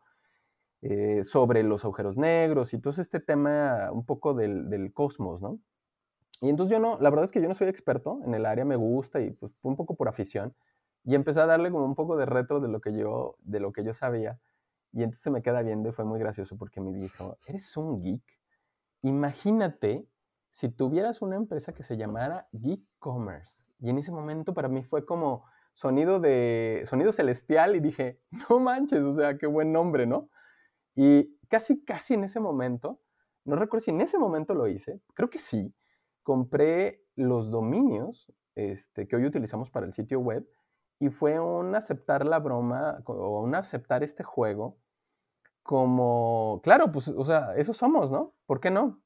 eh, 0.82 1.24
sobre 1.24 1.64
los 1.64 1.84
agujeros 1.86 2.18
negros 2.18 2.74
y 2.74 2.80
todo 2.80 3.00
este 3.00 3.20
tema 3.20 3.92
un 3.92 4.06
poco 4.06 4.34
del, 4.34 4.70
del 4.70 4.94
cosmos, 4.94 5.42
¿no? 5.42 5.60
Y 6.42 6.50
entonces 6.50 6.76
yo 6.76 6.80
no, 6.80 6.98
la 7.00 7.10
verdad 7.12 7.26
es 7.26 7.32
que 7.32 7.42
yo 7.42 7.48
no 7.48 7.54
soy 7.54 7.68
experto 7.68 8.20
en 8.26 8.34
el 8.34 8.48
área, 8.48 8.66
me 8.66 8.76
gusta 8.76 9.22
y 9.22 9.32
pues 9.32 9.52
un 9.62 9.76
poco 9.76 9.96
por 9.96 10.08
afición. 10.10 10.56
Y 11.04 11.16
empecé 11.16 11.40
a 11.40 11.46
darle 11.46 11.72
como 11.72 11.86
un 11.86 11.96
poco 11.96 12.18
de 12.18 12.26
retro 12.26 12.60
de 12.60 12.68
lo 12.68 12.82
que 12.82 12.94
yo, 12.94 13.36
de 13.42 13.60
lo 13.60 13.72
que 13.72 13.84
yo 13.84 13.94
sabía. 13.94 14.40
Y 14.92 15.04
entonces 15.04 15.32
me 15.32 15.42
queda 15.44 15.62
viendo 15.62 15.90
y 15.90 15.92
fue 15.92 16.04
muy 16.04 16.20
gracioso 16.20 16.58
porque 16.58 16.82
me 16.82 16.92
dijo, 16.94 17.38
¿eres 17.48 17.78
un 17.78 18.00
geek? 18.02 18.24
Imagínate 19.04 20.08
si 20.52 20.70
tuvieras 20.70 21.22
una 21.22 21.38
empresa 21.38 21.74
que 21.74 21.82
se 21.82 21.98
llamara 21.98 22.48
Geek 22.52 22.84
Commerce. 23.00 23.64
Y 23.80 23.90
en 23.90 23.98
ese 23.98 24.12
momento 24.12 24.54
para 24.54 24.68
mí 24.68 24.84
fue 24.84 25.06
como 25.06 25.46
sonido 25.74 26.20
de 26.20 26.84
sonido 26.86 27.14
celestial 27.14 27.76
y 27.76 27.80
dije, 27.80 28.22
no 28.50 28.60
manches, 28.60 29.04
o 29.04 29.12
sea, 29.14 29.38
qué 29.38 29.48
buen 29.48 29.72
nombre, 29.72 30.06
¿no? 30.06 30.30
Y 30.94 31.38
casi, 31.48 31.84
casi 31.84 32.16
en 32.16 32.26
ese 32.26 32.42
momento, 32.42 33.02
no 33.46 33.56
recuerdo 33.56 33.86
si 33.86 33.92
en 33.92 34.02
ese 34.02 34.18
momento 34.20 34.54
lo 34.54 34.68
hice, 34.68 35.02
creo 35.14 35.30
que 35.30 35.40
sí, 35.40 35.74
compré 36.22 37.02
los 37.16 37.50
dominios 37.50 38.32
este, 38.56 39.08
que 39.08 39.16
hoy 39.16 39.26
utilizamos 39.26 39.72
para 39.72 39.86
el 39.86 39.94
sitio 39.94 40.20
web 40.20 40.46
y 41.00 41.10
fue 41.10 41.40
un 41.40 41.74
aceptar 41.76 42.28
la 42.28 42.40
broma 42.40 43.02
o 43.06 43.42
un 43.42 43.56
aceptar 43.56 44.04
este 44.04 44.24
juego 44.24 44.78
como, 45.64 46.60
claro, 46.62 46.92
pues, 46.92 47.08
o 47.08 47.24
sea, 47.24 47.56
eso 47.56 47.72
somos, 47.72 48.12
¿no? 48.12 48.36
¿Por 48.46 48.60
qué 48.60 48.70
no? 48.70 49.02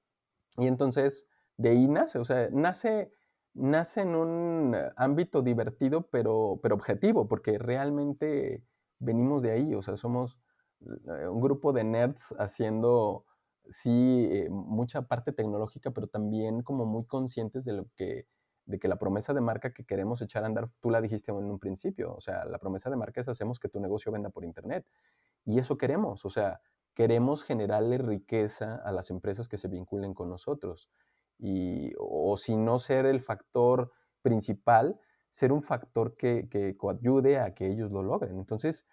Y 0.58 0.68
entonces 0.68 1.28
de 1.58 1.70
ahí 1.70 1.88
nace, 1.88 2.20
o 2.20 2.26
sea, 2.26 2.50
nace, 2.52 3.12
nace 3.54 4.02
en 4.02 4.16
un 4.16 4.76
ámbito 4.98 5.42
divertido, 5.42 6.08
pero, 6.10 6.60
pero 6.62 6.76
objetivo, 6.76 7.28
porque 7.28 7.58
realmente 7.58 8.64
venimos 9.00 9.44
de 9.44 9.52
ahí, 9.52 9.74
o 9.76 9.82
sea, 9.82 9.98
somos 9.98 10.40
eh, 10.82 11.28
un 11.28 11.42
grupo 11.42 11.74
de 11.74 11.84
nerds 11.84 12.36
haciendo 12.38 13.26
sí, 13.70 14.28
eh, 14.32 14.50
mucha 14.50 15.04
parte 15.04 15.32
tecnológica, 15.32 15.92
pero 15.92 16.08
también 16.08 16.62
como 16.62 16.86
muy 16.86 17.06
conscientes 17.06 17.66
de 17.66 17.74
lo 17.74 17.88
que, 17.96 18.28
de 18.66 18.80
que 18.80 18.88
la 18.88 18.98
promesa 18.98 19.34
de 19.34 19.42
marca 19.42 19.74
que 19.74 19.86
queremos 19.86 20.22
echar 20.22 20.44
a 20.44 20.48
andar, 20.48 20.70
tú 20.82 20.90
la 20.90 21.02
dijiste 21.02 21.32
en 21.32 21.38
un 21.38 21.60
principio, 21.60 22.14
o 22.14 22.20
sea, 22.22 22.46
la 22.46 22.60
promesa 22.60 22.90
de 22.90 22.98
marca 22.98 23.22
es 23.22 23.28
hacemos 23.28 23.60
que 23.60 23.70
tu 23.70 23.80
negocio 23.80 24.12
venda 24.12 24.30
por 24.30 24.44
internet. 24.44 24.86
Y 25.46 25.60
eso 25.60 25.78
queremos, 25.78 26.26
o 26.26 26.30
sea, 26.30 26.62
queremos 26.96 27.44
generarle 27.44 27.98
riqueza 27.98 28.82
a 28.84 28.92
las 28.92 29.10
empresas 29.12 29.48
que 29.48 29.58
se 29.58 29.68
vinculen 29.68 30.14
con 30.14 30.30
nosotros. 30.30 30.90
Y, 31.38 31.94
o, 31.98 32.38
si 32.38 32.56
no 32.56 32.80
ser 32.80 33.06
el 33.06 33.22
factor 33.22 33.92
principal, 34.22 35.00
ser 35.30 35.52
un 35.52 35.62
factor 35.62 36.16
que, 36.16 36.48
que 36.50 36.78
coayude 36.78 37.40
a 37.40 37.54
que 37.54 37.68
ellos 37.68 37.92
lo 37.92 38.04
logren. 38.04 38.38
Entonces, 38.38 38.88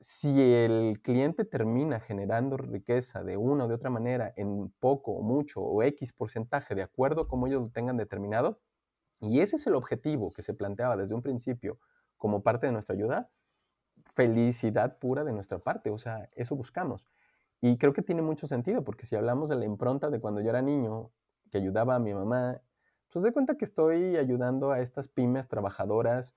si 0.00 0.40
el 0.40 1.00
cliente 1.02 1.44
termina 1.44 2.00
generando 2.00 2.56
riqueza 2.56 3.22
de 3.22 3.36
una 3.36 3.64
o 3.64 3.68
de 3.68 3.74
otra 3.74 3.90
manera 3.90 4.32
en 4.36 4.70
poco 4.80 5.12
o 5.12 5.22
mucho 5.22 5.60
o 5.62 5.82
X 5.82 6.12
porcentaje, 6.12 6.74
de 6.74 6.82
acuerdo 6.82 7.22
a 7.22 7.28
cómo 7.28 7.46
ellos 7.46 7.62
lo 7.62 7.70
tengan 7.70 7.96
determinado, 7.96 8.60
y 9.20 9.40
ese 9.40 9.56
es 9.56 9.66
el 9.66 9.74
objetivo 9.74 10.30
que 10.30 10.42
se 10.42 10.54
planteaba 10.54 10.96
desde 10.96 11.14
un 11.14 11.22
principio 11.22 11.78
como 12.16 12.42
parte 12.42 12.66
de 12.66 12.72
nuestra 12.72 12.94
ayuda, 12.94 13.30
felicidad 14.14 14.98
pura 14.98 15.24
de 15.24 15.32
nuestra 15.32 15.58
parte, 15.58 15.90
o 15.90 15.98
sea, 15.98 16.28
eso 16.32 16.56
buscamos. 16.56 17.06
Y 17.60 17.78
creo 17.78 17.92
que 17.94 18.02
tiene 18.02 18.22
mucho 18.22 18.46
sentido, 18.46 18.84
porque 18.84 19.06
si 19.06 19.16
hablamos 19.16 19.48
de 19.48 19.56
la 19.56 19.64
impronta 19.64 20.10
de 20.10 20.20
cuando 20.20 20.42
yo 20.42 20.50
era 20.50 20.60
niño, 20.60 21.10
que 21.54 21.58
ayudaba 21.58 21.94
a 21.94 22.00
mi 22.00 22.12
mamá, 22.12 22.60
pues 23.12 23.22
de 23.22 23.32
cuenta 23.32 23.54
que 23.56 23.64
estoy 23.64 24.16
ayudando 24.16 24.72
a 24.72 24.80
estas 24.80 25.06
pymes 25.06 25.46
trabajadoras 25.46 26.34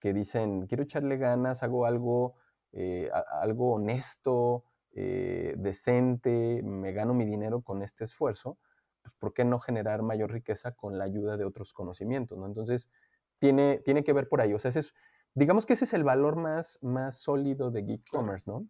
que 0.00 0.12
dicen, 0.12 0.66
quiero 0.66 0.82
echarle 0.82 1.18
ganas, 1.18 1.62
hago 1.62 1.86
algo 1.86 2.34
eh, 2.72 3.08
algo 3.40 3.74
honesto, 3.74 4.64
eh, 4.90 5.54
decente, 5.56 6.62
me 6.64 6.92
gano 6.92 7.14
mi 7.14 7.24
dinero 7.24 7.62
con 7.62 7.80
este 7.80 8.02
esfuerzo, 8.02 8.58
pues 9.02 9.14
¿por 9.14 9.32
qué 9.32 9.44
no 9.44 9.60
generar 9.60 10.02
mayor 10.02 10.32
riqueza 10.32 10.72
con 10.72 10.98
la 10.98 11.04
ayuda 11.04 11.36
de 11.36 11.44
otros 11.44 11.72
conocimientos? 11.72 12.36
¿no? 12.36 12.46
Entonces, 12.46 12.90
tiene, 13.38 13.78
tiene 13.84 14.02
que 14.02 14.12
ver 14.12 14.28
por 14.28 14.40
ahí. 14.40 14.52
O 14.52 14.58
sea, 14.58 14.70
es, 14.70 14.92
digamos 15.32 15.64
que 15.64 15.74
ese 15.74 15.84
es 15.84 15.94
el 15.94 16.02
valor 16.02 16.34
más, 16.34 16.80
más 16.82 17.20
sólido 17.20 17.70
de 17.70 17.82
Geek 17.84 18.10
Commerce, 18.10 18.50
¿no? 18.50 18.66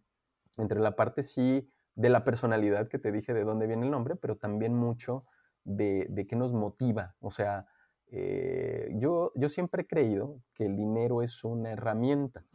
Entre 0.57 0.79
la 0.79 0.95
parte 0.95 1.23
sí 1.23 1.67
de 1.95 2.09
la 2.09 2.23
personalidad 2.23 2.87
que 2.87 2.99
te 2.99 3.11
dije 3.11 3.33
de 3.33 3.43
dónde 3.43 3.65
viene 3.65 3.85
el 3.85 3.91
nombre, 3.91 4.15
pero 4.15 4.37
también 4.37 4.75
mucho 4.75 5.25
de, 5.67 6.07
de 6.09 6.25
qué 6.25 6.35
nos 6.35 6.53
motiva. 6.53 7.15
O 7.19 7.29
sea, 7.29 7.67
eh, 8.07 8.89
yo, 8.95 9.31
yo 9.35 9.49
siempre 9.49 9.83
he 9.83 9.87
creído 9.87 10.41
que 10.53 10.65
el 10.65 10.75
dinero 10.75 11.21
es 11.21 11.43
una 11.43 11.71
herramienta 11.71 12.45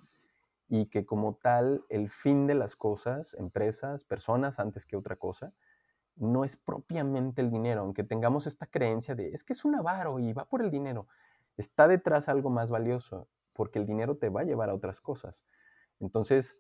y 0.69 0.87
que 0.87 1.05
como 1.05 1.35
tal 1.35 1.85
el 1.91 2.09
fin 2.09 2.47
de 2.47 2.55
las 2.55 2.75
cosas, 2.75 3.35
empresas, 3.35 4.05
personas 4.05 4.59
antes 4.59 4.87
que 4.87 4.97
otra 4.97 5.17
cosa, 5.17 5.53
no 6.17 6.45
es 6.45 6.57
propiamente 6.57 7.43
el 7.43 7.51
dinero, 7.51 7.83
aunque 7.83 8.05
tengamos 8.05 8.47
esta 8.47 8.67
creencia 8.67 9.15
de 9.15 9.29
es 9.29 9.45
que 9.45 9.53
es 9.53 9.65
un 9.65 9.75
avaro 9.75 10.19
y 10.19 10.33
va 10.33 10.47
por 10.47 10.63
el 10.63 10.71
dinero, 10.71 11.07
está 11.57 11.89
detrás 11.89 12.29
algo 12.29 12.49
más 12.49 12.71
valioso, 12.71 13.29
porque 13.53 13.79
el 13.79 13.87
dinero 13.87 14.17
te 14.17 14.31
va 14.31 14.41
a 14.41 14.45
llevar 14.45 14.71
a 14.71 14.75
otras 14.75 15.01
cosas. 15.01 15.45
Entonces, 16.01 16.59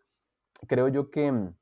creo 0.68 0.88
yo 0.88 1.10
que 1.10 1.32
mm, 1.32 1.54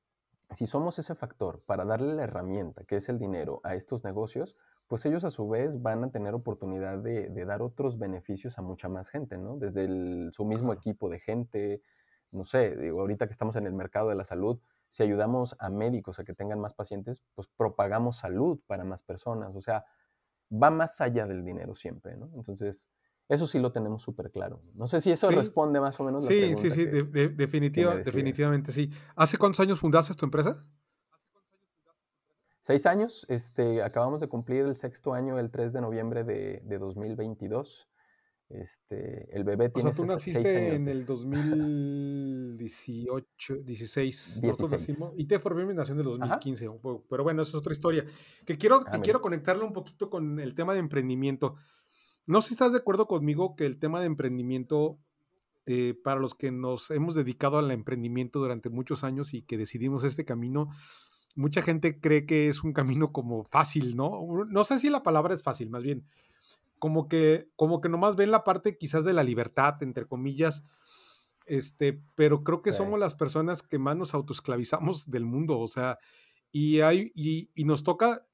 si 0.51 0.67
somos 0.67 0.99
ese 0.99 1.15
factor 1.15 1.63
para 1.65 1.85
darle 1.85 2.15
la 2.15 2.25
herramienta, 2.25 2.85
que 2.85 2.97
es 2.97 3.09
el 3.09 3.19
dinero, 3.19 3.61
a 3.63 3.75
estos 3.77 4.03
negocios, 4.03 4.57
pues 4.91 5.07
ellos 5.07 5.23
a 5.23 5.31
su 5.31 5.49
vez 5.49 5.81
van 5.81 6.03
a 6.03 6.11
tener 6.11 6.35
oportunidad 6.35 6.99
de, 6.99 7.45
dar 7.45 7.63
otros 7.63 7.97
beneficios 7.97 8.59
a 8.59 8.63
mucha 8.63 8.89
más 8.89 9.09
gente, 9.09 9.39
¿no? 9.39 9.57
Desde 9.57 9.87
su 10.33 10.45
mismo 10.45 10.73
equipo 10.73 11.09
de 11.09 11.21
gente, 11.21 11.81
no 12.33 12.43
sé, 12.43 12.75
digo, 12.75 12.99
ahorita 13.01 13.27
que 13.27 13.31
estamos 13.31 13.55
en 13.55 13.67
el 13.67 13.73
mercado 13.73 14.09
de 14.09 14.17
la 14.17 14.25
salud, 14.25 14.59
si 14.89 15.05
ayudamos 15.05 15.55
a 15.61 15.71
médicos 15.71 16.19
a 16.19 16.25
que 16.25 16.35
tengan 16.35 16.59
más 16.59 16.75
pacientes, 16.75 17.23
pues 17.37 17.47
propagamos 17.57 18.17
salud 18.17 18.59
para 18.67 18.83
más 18.83 19.05
personas. 19.05 19.55
O 19.55 19.61
sea, 19.61 19.85
va 20.53 20.73
más 20.73 21.01
allá 21.01 21.29
del 21.29 21.45
dinero 21.45 21.77
siempre, 21.77 22.17
¿no? 22.17 22.29
Entonces, 22.35 22.91
eso 23.29 23.47
sí 23.47 23.61
lo 23.61 23.71
tenemos 23.71 24.03
súper 24.03 24.33
claro. 24.33 24.61
No 24.75 24.89
sé 24.89 25.01
si 25.01 25.13
eso 25.13 25.31
responde 25.31 25.81
más 25.81 26.01
o 26.01 26.03
menos. 26.03 26.25
Sí, 26.25 26.35
la 26.35 26.47
pregunta 26.49 26.63
sí, 26.63 26.71
sí, 26.73 27.29
definitiva, 27.37 27.95
definitivamente 27.95 28.73
sí. 28.73 28.91
¿Hace 29.15 29.39
cuántos 29.39 29.61
años 29.61 29.79
fundaste 29.79 30.15
tu 30.15 30.25
empresa? 30.25 30.57
Seis 32.61 32.87
años. 32.87 33.27
Este, 33.29 33.83
acabamos 33.83 34.21
de 34.21 34.29
cumplir 34.29 34.67
el 34.67 34.77
sexto 34.77 35.15
año 35.15 35.39
el 35.39 35.51
3 35.51 35.73
de 35.73 35.81
noviembre 35.81 36.25
de, 36.25 36.61
de 36.65 36.79
2022. 36.79 37.91
Este, 38.51 39.35
el 39.35 39.45
bebé 39.45 39.69
tiene. 39.69 39.91
O 39.91 39.93
sea, 39.93 40.05
tú 40.05 40.11
naciste 40.11 40.75
en 40.75 40.89
el 40.89 41.07
2018, 41.07 43.59
16. 43.63 44.41
16. 44.43 45.13
y 45.17 45.27
te 45.27 45.39
formé 45.39 45.73
nació 45.73 45.95
en 45.95 46.01
el 46.01 46.07
2015. 46.07 46.69
Pero 47.09 47.23
bueno, 47.23 47.43
eso 47.43 47.51
es 47.51 47.55
otra 47.55 47.73
historia. 47.73 48.05
Que 48.45 48.59
quiero, 48.59 48.83
ah, 48.85 48.91
que 48.91 48.99
quiero 49.03 49.21
conectarlo 49.21 49.65
un 49.65 49.73
poquito 49.73 50.11
con 50.11 50.41
el 50.41 50.57
tema 50.57 50.73
de 50.73 50.81
emprendimiento. 50.81 51.55
No 52.27 52.43
sé 52.43 52.49
si 52.49 52.55
estás 52.55 52.73
de 52.73 52.79
acuerdo 52.79 53.07
conmigo 53.07 53.55
que 53.55 53.67
el 53.67 53.79
tema 53.79 54.01
de 54.01 54.07
emprendimiento, 54.07 54.99
eh, 55.67 55.95
para 56.03 56.19
los 56.19 56.35
que 56.35 56.51
nos 56.51 56.91
hemos 56.91 57.15
dedicado 57.15 57.59
al 57.59 57.71
emprendimiento 57.71 58.41
durante 58.41 58.69
muchos 58.69 59.05
años 59.05 59.33
y 59.33 59.43
que 59.43 59.59
decidimos 59.59 60.03
este 60.03 60.25
camino, 60.25 60.71
mucha 61.35 61.63
gente 61.63 62.01
cree 62.01 62.27
que 62.27 62.49
es 62.49 62.63
un 62.63 62.73
camino 62.73 63.13
como 63.13 63.45
fácil, 63.45 63.97
¿no? 63.97 64.45
No 64.49 64.65
sé 64.65 64.79
si 64.79 64.91
la 64.91 65.03
palabra 65.03 65.35
es 65.35 65.43
fácil, 65.43 65.71
más 65.71 65.83
bien 65.83 66.07
como 66.81 67.09
que, 67.09 67.49
como 67.57 67.81
que 67.81 67.89
nomás 67.91 68.17
ven 68.17 68.33
la 68.33 68.43
parte 68.43 68.77
quizás 68.77 69.05
de 69.05 69.13
la 69.13 69.23
libertad, 69.23 69.81
entre 69.83 70.07
comillas, 70.07 70.65
este, 71.47 72.03
pero 72.15 72.43
creo 72.43 72.63
que 72.63 72.73
somos 72.73 72.99
las 72.99 73.15
personas 73.15 73.63
que 73.63 73.79
más 73.79 73.97
nos 73.97 74.15
autoesclavizamos 74.15 75.11
del 75.11 75.27
mundo, 75.27 75.59
o 75.59 75.69
sea, 75.69 75.99
y, 76.51 76.81
hay, 76.81 77.13
y, 77.15 77.65
nos 77.65 77.85
toca, 77.85 78.27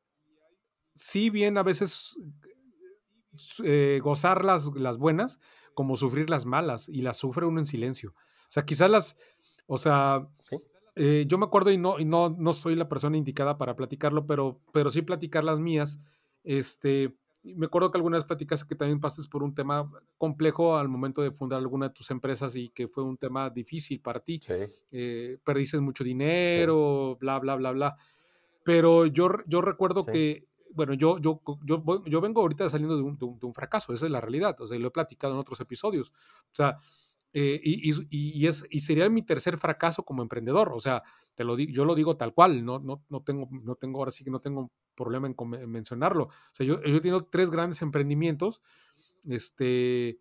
sí 0.94 1.28
bien 1.28 1.58
a 1.58 1.64
veces 1.64 2.16
eh, 3.64 4.00
gozar 4.02 4.44
las, 4.44 4.70
las 4.76 4.96
buenas, 4.96 5.40
como 5.74 5.96
sufrir 5.96 6.30
las 6.30 6.46
malas, 6.46 6.88
y 6.88 7.02
las 7.02 7.16
sufre 7.16 7.46
uno 7.46 7.58
en 7.58 7.66
silencio. 7.66 8.14
O 8.16 8.50
sea, 8.50 8.64
quizás 8.64 8.90
las, 8.90 9.16
o 9.66 9.76
sea, 9.76 10.28
eh, 10.96 11.24
yo 11.28 11.38
me 11.38 11.44
acuerdo 11.44 11.70
y 11.70 11.78
no, 11.78 11.98
y 11.98 12.04
no, 12.04 12.30
no 12.30 12.52
soy 12.52 12.74
la 12.74 12.88
persona 12.88 13.16
indicada 13.16 13.58
para 13.58 13.76
platicarlo, 13.76 14.26
pero, 14.26 14.60
pero 14.72 14.90
sí 14.90 15.02
platicar 15.02 15.44
las 15.44 15.60
mías, 15.60 16.00
este, 16.42 17.14
me 17.54 17.66
acuerdo 17.66 17.90
que 17.90 17.98
algunas 17.98 18.24
platicaste 18.24 18.66
que 18.66 18.74
también 18.74 19.00
pasaste 19.00 19.30
por 19.30 19.42
un 19.42 19.54
tema 19.54 19.90
complejo 20.18 20.76
al 20.76 20.88
momento 20.88 21.22
de 21.22 21.30
fundar 21.30 21.58
alguna 21.58 21.88
de 21.88 21.94
tus 21.94 22.10
empresas 22.10 22.56
y 22.56 22.70
que 22.70 22.88
fue 22.88 23.04
un 23.04 23.16
tema 23.16 23.50
difícil 23.50 24.00
para 24.00 24.20
ti. 24.20 24.40
Eh, 24.90 25.38
perdiste 25.44 25.78
mucho 25.80 26.02
dinero, 26.02 27.16
bla, 27.20 27.38
bla, 27.38 27.56
bla, 27.56 27.72
bla. 27.72 27.96
Pero 28.64 29.06
yo, 29.06 29.28
yo 29.46 29.60
recuerdo 29.60 30.04
que, 30.04 30.48
bueno, 30.72 30.94
yo, 30.94 31.18
yo, 31.18 31.40
yo, 31.64 31.82
yo 32.06 32.20
vengo 32.20 32.40
ahorita 32.40 32.68
saliendo 32.68 32.96
de 32.96 33.02
un, 33.02 33.16
de 33.16 33.46
un, 33.46 33.54
fracaso, 33.54 33.92
esa 33.92 34.06
es 34.06 34.12
la 34.12 34.20
realidad, 34.20 34.60
o 34.60 34.66
sea, 34.66 34.78
lo 34.78 34.88
he 34.88 34.90
platicado 34.90 35.34
en 35.34 35.38
otros 35.38 35.60
episodios. 35.60 36.10
O 36.10 36.54
sea, 36.54 36.76
eh, 37.32 37.60
y, 37.62 37.92
y, 38.10 38.46
es, 38.46 38.66
y 38.70 38.80
sería 38.80 39.08
mi 39.08 39.22
tercer 39.22 39.58
fracaso 39.58 40.04
como 40.04 40.22
emprendedor. 40.22 40.72
O 40.72 40.80
sea, 40.80 41.02
te 41.34 41.44
lo 41.44 41.58
yo 41.58 41.84
lo 41.84 41.94
digo 41.94 42.16
tal 42.16 42.34
cual, 42.34 42.64
no, 42.64 42.78
no, 42.78 43.04
no, 43.08 43.22
tengo, 43.22 43.48
no 43.50 43.74
tengo, 43.74 43.98
ahora 43.98 44.10
sí 44.10 44.24
que 44.24 44.30
no 44.30 44.40
tengo 44.40 44.70
problema 44.94 45.28
en, 45.28 45.70
mencionarlo. 45.70 46.24
O 46.24 46.30
sea, 46.52 46.66
yo, 46.66 46.82
yo 46.82 46.96
he 46.96 47.00
tenido 47.00 47.24
tres 47.26 47.50
grandes 47.50 47.82
emprendimientos. 47.82 48.60
Este, 49.28 50.20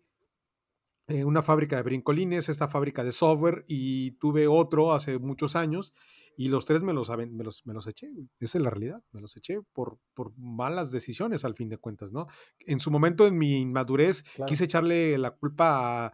eh, 1.08 1.24
una 1.24 1.40
fábrica 1.40 1.76
de 1.76 1.84
brincolines, 1.84 2.48
esta 2.48 2.66
fábrica 2.66 3.04
de 3.04 3.12
software, 3.12 3.64
y 3.68 4.12
tuve 4.12 4.48
otro 4.48 4.92
hace 4.92 5.20
muchos 5.20 5.54
años, 5.54 5.94
y 6.36 6.48
los 6.48 6.64
tres 6.66 6.82
me 6.82 6.92
los, 6.92 7.08
me 7.08 7.44
los, 7.44 7.64
me 7.64 7.74
los 7.74 7.86
eché, 7.86 8.10
esa 8.40 8.58
es 8.58 8.64
la 8.64 8.70
realidad, 8.70 9.04
me 9.12 9.20
los 9.20 9.36
eché 9.36 9.60
por, 9.72 10.00
por 10.14 10.36
malas 10.36 10.90
decisiones 10.90 11.44
al 11.44 11.54
fin 11.54 11.68
de 11.68 11.78
cuentas, 11.78 12.10
¿no? 12.10 12.26
En 12.58 12.80
su 12.80 12.90
momento, 12.90 13.24
en 13.24 13.38
mi 13.38 13.56
inmadurez, 13.58 14.24
quise 14.48 14.64
echarle 14.64 15.16
la 15.16 15.30
culpa 15.30 16.06
a 16.06 16.12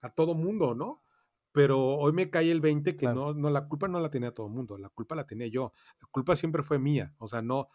a 0.00 0.10
todo 0.10 0.34
mundo, 0.34 0.74
¿no? 0.74 1.02
Pero 1.52 1.80
hoy 1.80 2.12
me 2.12 2.30
cae 2.30 2.50
el 2.50 2.60
20 2.60 2.96
que 2.96 3.06
no, 3.06 3.34
no, 3.34 3.50
la 3.50 3.66
culpa 3.66 3.88
no 3.88 3.98
la 3.98 4.08
tenía 4.08 4.32
todo 4.32 4.46
el 4.46 4.52
mundo, 4.52 4.78
la 4.78 4.88
culpa 4.88 5.16
la 5.16 5.26
tenía 5.26 5.48
yo. 5.48 5.72
La 6.00 6.08
culpa 6.10 6.36
siempre 6.36 6.62
fue 6.62 6.78
mía, 6.78 7.12
o 7.18 7.26
sea, 7.26 7.42
no, 7.42 7.68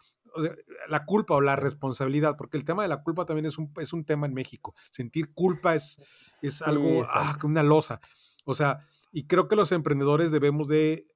la 0.88 1.04
culpa 1.04 1.34
o 1.34 1.40
la 1.40 1.56
responsabilidad, 1.56 2.36
porque 2.36 2.56
el 2.56 2.64
tema 2.64 2.82
de 2.82 2.88
la 2.88 3.02
culpa 3.02 3.26
también 3.26 3.46
es 3.46 3.58
un, 3.58 3.72
es 3.78 3.92
un 3.92 4.04
tema 4.04 4.26
en 4.26 4.34
México. 4.34 4.74
Sentir 4.90 5.32
culpa 5.34 5.74
es, 5.74 6.02
es 6.42 6.62
algo, 6.62 7.04
ah, 7.08 7.36
una 7.44 7.62
losa. 7.62 8.00
O 8.44 8.54
sea, 8.54 8.86
y 9.12 9.26
creo 9.26 9.48
que 9.48 9.56
los 9.56 9.72
emprendedores 9.72 10.30
debemos 10.30 10.68
de, 10.68 11.06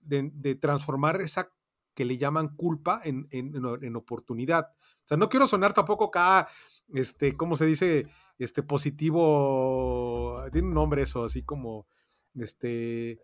de, 0.00 0.54
transformar 0.54 1.20
esa 1.20 1.52
que 1.94 2.04
le 2.04 2.16
llaman 2.16 2.54
culpa 2.54 3.00
en, 3.04 3.26
en, 3.30 3.52
en, 3.82 3.96
oportunidad. 3.96 4.68
O 5.06 5.08
sea, 5.08 5.16
no 5.16 5.28
quiero 5.28 5.46
sonar 5.46 5.72
tampoco 5.72 6.06
acá, 6.06 6.48
este, 6.92 7.36
¿cómo 7.36 7.56
se 7.56 7.64
dice? 7.66 8.06
este 8.38 8.62
positivo, 8.62 10.42
tiene 10.52 10.68
un 10.68 10.74
nombre 10.74 11.02
eso, 11.02 11.24
así 11.24 11.42
como, 11.42 11.86
este... 12.34 13.20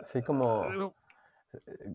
Así 0.00 0.22
como... 0.22 0.94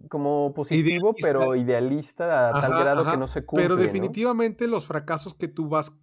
Como 0.09 0.53
positivo, 0.55 1.13
pero 1.21 1.55
idealista 1.55 2.49
a 2.49 2.61
tal 2.61 2.71
grado 2.71 3.11
que 3.11 3.17
no 3.17 3.27
se 3.27 3.45
cumple. 3.45 3.63
Pero 3.63 3.75
definitivamente 3.75 4.67
los 4.67 4.87
fracasos 4.87 5.35
que 5.35 5.47
tú 5.47 5.69
vas, 5.69 5.93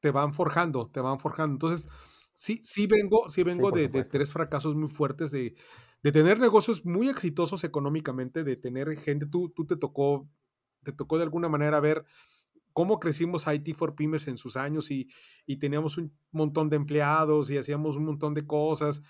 te 0.00 0.12
van 0.12 0.32
forjando, 0.32 0.88
te 0.88 1.00
van 1.00 1.18
forjando. 1.18 1.54
Entonces, 1.54 1.88
sí, 2.32 2.60
sí 2.62 2.86
vengo, 2.86 3.28
sí 3.28 3.42
vengo 3.42 3.72
de, 3.72 3.88
de, 3.88 4.04
tres 4.04 4.30
fracasos 4.30 4.76
muy 4.76 4.88
fuertes, 4.88 5.32
de, 5.32 5.56
de, 6.04 6.12
tener 6.12 6.38
negocios 6.38 6.84
muy 6.84 7.08
exitosos 7.08 7.64
económicamente, 7.64 8.44
de 8.44 8.54
tener 8.54 8.96
gente, 8.96 9.26
tú, 9.26 9.48
tú 9.48 9.66
te 9.66 9.76
tocó, 9.76 10.28
te 10.84 10.92
tocó 10.92 11.16
de 11.16 11.24
alguna 11.24 11.48
manera 11.48 11.80
ver 11.80 12.04
cómo 12.78 13.00
crecimos 13.00 13.44
IT 13.52 13.74
for 13.74 13.96
Pymes 13.96 14.28
en 14.28 14.38
sus 14.38 14.56
años 14.56 14.92
y, 14.92 15.08
teníamos 15.58 15.98
un 15.98 16.16
montón 16.30 16.70
de 16.70 16.76
empleados 16.76 17.50
y 17.50 17.58
hacíamos 17.58 17.96
un 17.96 18.04
montón 18.04 18.34
de 18.34 18.46
cosas. 18.46 19.02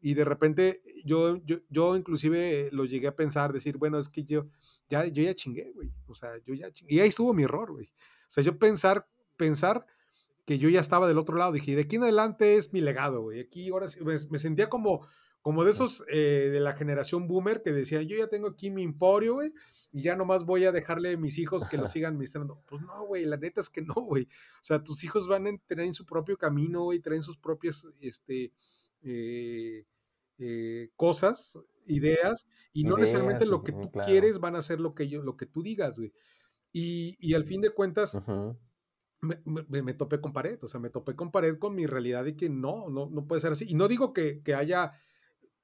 Y 0.00 0.14
de 0.14 0.24
repente 0.24 0.80
yo, 1.04 1.36
yo, 1.44 1.58
yo 1.68 1.96
inclusive 1.96 2.70
lo 2.72 2.86
llegué 2.86 3.08
a 3.08 3.14
pensar, 3.14 3.52
decir, 3.52 3.76
bueno, 3.76 3.98
es 3.98 4.08
que 4.08 4.24
yo 4.24 4.48
ya, 4.88 5.04
yo 5.04 5.22
ya 5.22 5.34
chingué, 5.34 5.70
güey. 5.74 5.92
O 6.06 6.14
sea, 6.14 6.30
yo 6.46 6.54
ya 6.54 6.72
chingué. 6.72 6.94
Y 6.94 7.00
ahí 7.00 7.08
estuvo 7.08 7.34
mi 7.34 7.42
error, 7.42 7.70
güey. 7.72 7.88
O 7.88 8.28
sea, 8.28 8.42
yo 8.42 8.58
pensar, 8.58 9.06
pensar 9.36 9.84
que 10.46 10.58
yo 10.58 10.70
ya 10.70 10.80
estaba 10.80 11.06
del 11.06 11.18
otro 11.18 11.36
lado. 11.36 11.52
Dije, 11.52 11.76
de 11.76 11.82
aquí 11.82 11.96
en 11.96 12.04
adelante 12.04 12.54
es 12.54 12.72
mi 12.72 12.80
legado, 12.80 13.20
güey. 13.20 13.40
Aquí 13.40 13.68
ahora 13.68 13.84
me, 14.02 14.14
me 14.30 14.38
sentía 14.38 14.70
como, 14.70 15.06
como 15.42 15.64
de 15.64 15.70
esos 15.70 16.04
eh, 16.12 16.50
de 16.52 16.60
la 16.60 16.74
generación 16.74 17.26
boomer 17.26 17.62
que 17.62 17.72
decían, 17.72 18.06
yo 18.06 18.16
ya 18.16 18.26
tengo 18.26 18.48
aquí 18.48 18.70
mi 18.70 18.82
emporio, 18.82 19.34
güey, 19.34 19.52
y 19.90 20.02
ya 20.02 20.14
nomás 20.14 20.44
voy 20.44 20.64
a 20.64 20.72
dejarle 20.72 21.12
a 21.12 21.16
mis 21.16 21.38
hijos 21.38 21.64
que 21.66 21.78
lo 21.78 21.86
sigan 21.86 22.12
administrando. 22.12 22.62
Pues 22.66 22.82
no, 22.82 23.06
güey, 23.06 23.24
la 23.24 23.38
neta 23.38 23.60
es 23.60 23.70
que 23.70 23.80
no, 23.80 23.94
güey. 23.94 24.24
O 24.24 24.62
sea, 24.62 24.82
tus 24.82 25.02
hijos 25.02 25.26
van 25.26 25.46
a 25.46 25.50
tener 25.66 25.92
su 25.94 26.04
propio 26.04 26.36
camino, 26.36 26.84
güey, 26.84 27.00
traen 27.00 27.22
sus 27.22 27.38
propias, 27.38 27.86
este, 28.02 28.52
eh, 29.02 29.86
eh, 30.38 30.90
cosas, 30.96 31.58
ideas, 31.86 32.46
y 32.72 32.84
no 32.84 32.96
necesariamente 32.98 33.46
lo 33.46 33.62
que 33.62 33.72
tú 33.72 33.90
quieres 34.04 34.38
van 34.38 34.56
a 34.56 34.62
ser 34.62 34.78
lo 34.78 34.94
que, 34.94 35.08
yo, 35.08 35.22
lo 35.22 35.36
que 35.36 35.46
tú 35.46 35.62
digas, 35.62 35.96
güey. 35.96 36.12
Y, 36.72 37.16
y 37.18 37.34
al 37.34 37.44
fin 37.44 37.60
de 37.60 37.70
cuentas... 37.70 38.20
Me, 39.22 39.36
me, 39.82 39.92
topé 39.92 40.18
con 40.18 40.32
pared, 40.32 40.58
o 40.62 40.66
sea, 40.66 40.80
me 40.80 40.88
topé 40.88 41.14
con 41.14 41.30
pared 41.30 41.58
con 41.58 41.74
mi 41.74 41.84
realidad 41.84 42.24
y 42.24 42.36
que 42.36 42.48
no, 42.48 42.88
no, 42.88 43.10
no 43.10 43.26
puede 43.26 43.42
ser 43.42 43.52
así. 43.52 43.66
Y 43.68 43.74
no 43.74 43.86
digo 43.86 44.14
que, 44.14 44.40
que 44.42 44.54
haya 44.54 44.94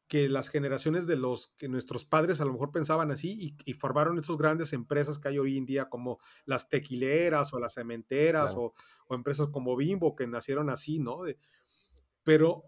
que 0.09 0.29
las 0.29 0.49
generaciones 0.49 1.07
de 1.07 1.17
los 1.17 1.49
que 1.57 1.69
nuestros 1.69 2.05
padres 2.05 2.41
a 2.41 2.45
lo 2.45 2.53
mejor 2.53 2.71
pensaban 2.71 3.11
así 3.11 3.57
y, 3.65 3.73
formaron 3.75 4.19
esas 4.19 4.37
grandes 4.37 4.73
empresas 4.73 5.19
que 5.19 5.29
hay 5.29 5.39
hoy 5.39 5.57
en 5.57 5.67
día 5.67 5.89
como 5.89 6.19
las 6.45 6.69
tequileras 6.69 7.53
o 7.53 7.59
las 7.59 7.75
cementeras 7.75 8.55
o, 8.57 8.73
empresas 9.11 9.49
como 9.49 9.77
Bimbo 9.77 10.15
que 10.17 10.27
nacieron 10.27 10.71
así, 10.71 10.99
¿no? 10.99 11.21
pero 12.23 12.65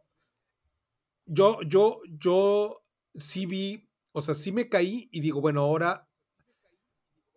yo, 1.27 1.61
yo, 1.63 2.01
yo 2.09 2.85
sí 3.15 3.47
vi, 3.47 3.89
o 4.13 4.23
sea, 4.23 4.35
sí 4.35 4.53
me 4.53 4.69
caí 4.69 5.09
y 5.13 5.21
digo, 5.21 5.41
bueno, 5.41 5.61
ahora, 5.61 6.09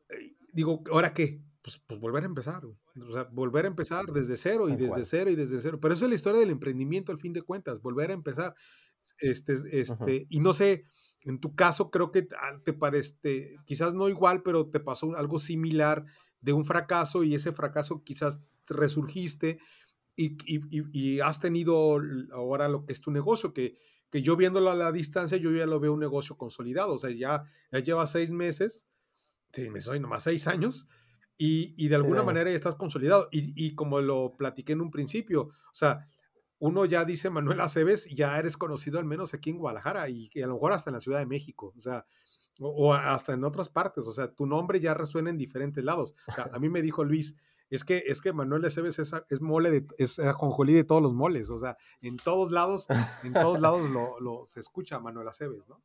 eh, 0.09 0.35
digo, 0.53 0.83
¿ahora 0.91 1.13
qué? 1.13 1.43
Pues, 1.61 1.79
pues 1.85 1.99
volver 1.99 2.23
a 2.23 2.27
empezar, 2.27 2.63
o 2.65 3.11
sea, 3.11 3.23
volver 3.31 3.65
a 3.65 3.67
empezar 3.67 4.05
desde 4.05 4.37
cero 4.37 4.69
y 4.69 4.75
desde 4.75 5.05
cero 5.05 5.29
y 5.29 5.35
desde 5.35 5.61
cero. 5.61 5.79
Pero 5.79 5.93
esa 5.93 6.05
es 6.05 6.09
la 6.09 6.15
historia 6.15 6.39
del 6.39 6.49
emprendimiento 6.49 7.11
al 7.11 7.19
fin 7.19 7.33
de 7.33 7.43
cuentas, 7.43 7.81
volver 7.81 8.09
a 8.09 8.13
empezar. 8.13 8.55
Este, 9.19 9.55
este, 9.71 10.27
y 10.29 10.39
no 10.39 10.53
sé, 10.53 10.85
en 11.21 11.39
tu 11.39 11.55
caso 11.55 11.91
creo 11.91 12.11
que 12.11 12.27
te 12.63 12.73
parece, 12.73 13.55
quizás 13.65 13.93
no 13.93 14.09
igual, 14.09 14.43
pero 14.43 14.69
te 14.69 14.79
pasó 14.79 15.15
algo 15.15 15.39
similar 15.39 16.05
de 16.39 16.53
un 16.53 16.65
fracaso 16.65 17.23
y 17.23 17.35
ese 17.35 17.51
fracaso 17.51 18.03
quizás 18.03 18.39
resurgiste 18.67 19.59
y, 20.15 20.37
y, 20.45 21.19
has 21.19 21.39
tenido 21.39 21.99
ahora 22.33 22.67
lo 22.67 22.85
que 22.85 22.93
es 22.93 23.01
tu 23.01 23.11
negocio, 23.11 23.53
que, 23.53 23.75
que 24.09 24.21
yo 24.21 24.35
viéndolo 24.35 24.69
a 24.69 24.75
la 24.75 24.91
distancia, 24.91 25.37
yo 25.37 25.51
ya 25.51 25.65
lo 25.65 25.79
veo 25.79 25.93
un 25.93 25.99
negocio 25.99 26.37
consolidado, 26.37 26.95
o 26.95 26.99
sea, 26.99 27.11
ya, 27.11 27.43
ya 27.71 27.79
lleva 27.79 28.05
seis 28.05 28.29
meses, 28.29 28.87
sí, 29.51 29.69
me 29.69 29.81
soy 29.81 29.99
nomás 29.99 30.23
seis 30.23 30.47
años, 30.47 30.87
y, 31.37 31.73
y 31.75 31.87
de 31.87 31.95
alguna 31.95 32.21
manera 32.21 32.51
ya 32.51 32.55
estás 32.55 32.75
consolidado. 32.75 33.27
Y, 33.31 33.53
y, 33.55 33.73
como 33.73 33.99
lo 33.99 34.35
platiqué 34.37 34.73
en 34.73 34.81
un 34.81 34.91
principio, 34.91 35.43
o 35.45 35.73
sea, 35.73 36.05
uno 36.61 36.85
ya 36.85 37.05
dice 37.05 37.31
Manuel 37.31 37.59
Aceves, 37.59 38.05
ya 38.15 38.37
eres 38.37 38.55
conocido 38.55 38.99
al 38.99 39.05
menos 39.05 39.33
aquí 39.33 39.49
en 39.49 39.57
Guadalajara 39.57 40.07
y, 40.09 40.29
a 40.43 40.45
lo 40.45 40.53
mejor 40.53 40.73
hasta 40.73 40.91
en 40.91 40.93
la 40.93 40.99
Ciudad 40.99 41.17
de 41.17 41.25
México. 41.25 41.73
O 41.75 41.81
sea, 41.81 42.05
o, 42.59 42.93
hasta 42.93 43.33
en 43.33 43.43
otras 43.43 43.67
partes, 43.67 44.05
o 44.05 44.11
sea, 44.11 44.31
tu 44.31 44.45
nombre 44.45 44.79
ya 44.79 44.93
resuena 44.93 45.31
en 45.31 45.37
diferentes 45.37 45.83
lados. 45.83 46.13
O 46.27 46.33
sea, 46.33 46.51
a 46.53 46.59
mí 46.59 46.69
me 46.69 46.83
dijo 46.83 47.03
Luis, 47.03 47.35
es 47.71 47.83
que, 47.83 48.03
es 48.05 48.21
que 48.21 48.31
Manuel 48.31 48.63
Aceves 48.63 48.99
es, 48.99 49.11
es 49.29 49.41
mole, 49.41 49.71
de, 49.71 49.87
es 49.97 50.19
ajonjolí 50.19 50.73
de 50.73 50.83
todos 50.83 51.01
los 51.01 51.15
moles, 51.15 51.49
o 51.49 51.57
sea, 51.57 51.77
en 51.99 52.17
todos 52.17 52.51
lados, 52.51 52.85
en 53.23 53.33
todos 53.33 53.59
lados 53.59 53.89
lo, 53.89 54.45
se 54.45 54.59
escucha 54.59 54.99
Manuel 54.99 55.29
Aceves, 55.29 55.67
¿no? 55.67 55.81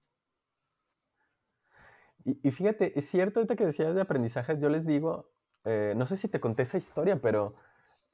Y, 2.22 2.51
fíjate, 2.51 2.99
es 2.99 3.09
cierto 3.09 3.41
ahorita 3.41 3.57
que 3.57 3.64
decías 3.64 3.95
de 3.95 4.01
aprendizajes, 4.03 4.61
yo 4.61 4.68
les 4.68 4.85
digo, 4.85 5.31
eh, 5.64 5.95
no 5.97 6.05
sé 6.05 6.18
si 6.18 6.29
te 6.29 6.41
conté 6.41 6.64
esa 6.64 6.77
historia, 6.77 7.20
pero 7.22 7.55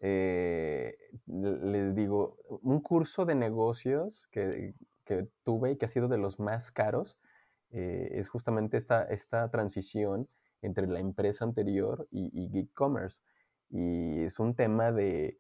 eh, 0.03 0.97
les 1.27 1.95
digo, 1.95 2.37
un 2.63 2.81
curso 2.81 3.25
de 3.25 3.35
negocios 3.35 4.27
que, 4.31 4.75
que, 5.05 5.29
tuve 5.43 5.73
y 5.73 5.77
que 5.77 5.87
ha 5.87 5.89
sido 5.89 6.09
de 6.09 6.19
los 6.19 6.39
más 6.39 6.71
caros 6.71 7.19
eh, 7.71 8.11
es 8.13 8.29
justamente 8.29 8.77
esta, 8.77 9.05
esta 9.05 9.51
transición 9.51 10.29
entre 10.61 10.87
la 10.87 11.01
empresa 11.01 11.45
anterior 11.45 12.07
y, 12.11 12.31
y 12.35 12.59
e-commerce. 12.59 13.23
Y 13.71 14.21
es 14.25 14.39
un 14.39 14.55
tema 14.55 14.93
de 14.93 15.39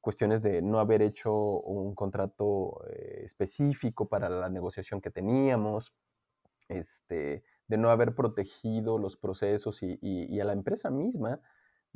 cuestiones 0.00 0.40
de 0.40 0.62
no 0.62 0.80
haber 0.80 1.02
hecho 1.02 1.32
un 1.60 1.94
contrato 1.94 2.80
específico 2.88 4.08
para 4.08 4.28
la 4.28 4.48
negociación 4.48 5.00
que 5.00 5.10
teníamos, 5.10 5.94
este, 6.68 7.44
de 7.68 7.76
no 7.76 7.90
haber 7.90 8.14
protegido 8.14 8.98
los 8.98 9.16
procesos 9.16 9.82
y, 9.82 10.40
a 10.40 10.44
la 10.44 10.52
empresa 10.52 10.90
misma 10.90 11.40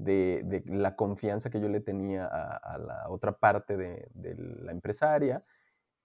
de, 0.03 0.63
la 0.67 0.97
confianza 0.97 1.51
que 1.51 1.61
yo 1.61 1.69
le 1.69 1.81
tenía 1.81 2.27
a, 2.27 2.79
la 2.79 3.09
otra 3.09 3.33
parte 3.33 3.77
de, 3.77 4.09
la 4.63 4.73
empresaria. 4.73 5.45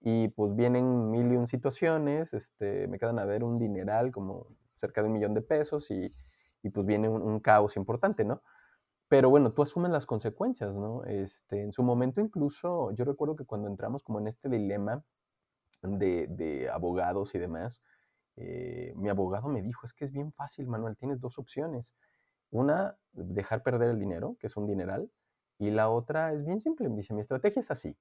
Y 0.00 0.28
pues 0.28 0.54
vienen 0.54 1.10
mil 1.10 1.32
y 1.32 1.36
un 1.36 1.46
situaciones, 1.46 2.34
este, 2.34 2.86
me 2.88 2.98
quedan 2.98 3.18
a 3.18 3.24
ver 3.24 3.42
un 3.42 3.58
dineral 3.58 4.12
como 4.12 4.46
cerca 4.74 5.00
de 5.02 5.08
un 5.08 5.14
millón 5.14 5.34
de 5.34 5.42
pesos 5.42 5.90
y, 5.90 6.12
pues 6.72 6.84
viene 6.84 7.08
un, 7.08 7.40
caos 7.40 7.76
importante, 7.76 8.24
¿no? 8.24 8.42
Pero 9.08 9.30
bueno, 9.30 9.52
tú 9.52 9.62
asumes 9.62 9.90
las 9.92 10.04
consecuencias, 10.04 10.76
¿no? 10.76 11.04
Este, 11.04 11.62
en 11.62 11.72
su 11.72 11.82
momento 11.82 12.20
incluso, 12.20 12.90
yo 12.92 13.04
recuerdo 13.04 13.36
que 13.36 13.44
cuando 13.44 13.68
entramos 13.68 14.02
como 14.02 14.18
en 14.18 14.26
este 14.26 14.48
dilema 14.48 15.04
de, 15.82 16.26
de 16.28 16.68
abogados 16.68 17.34
y 17.36 17.38
demás, 17.38 17.82
eh, 18.36 18.92
mi 18.96 19.08
abogado 19.08 19.48
me 19.48 19.62
dijo, 19.62 19.86
es 19.86 19.94
que 19.94 20.04
es 20.04 20.12
bien 20.12 20.32
fácil, 20.32 20.66
Manuel, 20.66 20.96
tienes 20.96 21.20
dos 21.20 21.38
opciones. 21.38 21.94
Una, 22.50 22.98
dejar 23.12 23.62
perder 23.62 23.90
el 23.90 23.98
dinero, 23.98 24.36
que 24.40 24.46
es 24.46 24.56
un 24.56 24.66
dineral, 24.66 25.10
y 25.58 25.70
la 25.70 25.90
otra 25.90 26.32
es 26.32 26.44
bien 26.44 26.60
simple. 26.60 26.88
Dice, 26.90 27.14
mi 27.14 27.20
estrategia 27.20 27.60
es 27.60 27.70
así. 27.70 27.96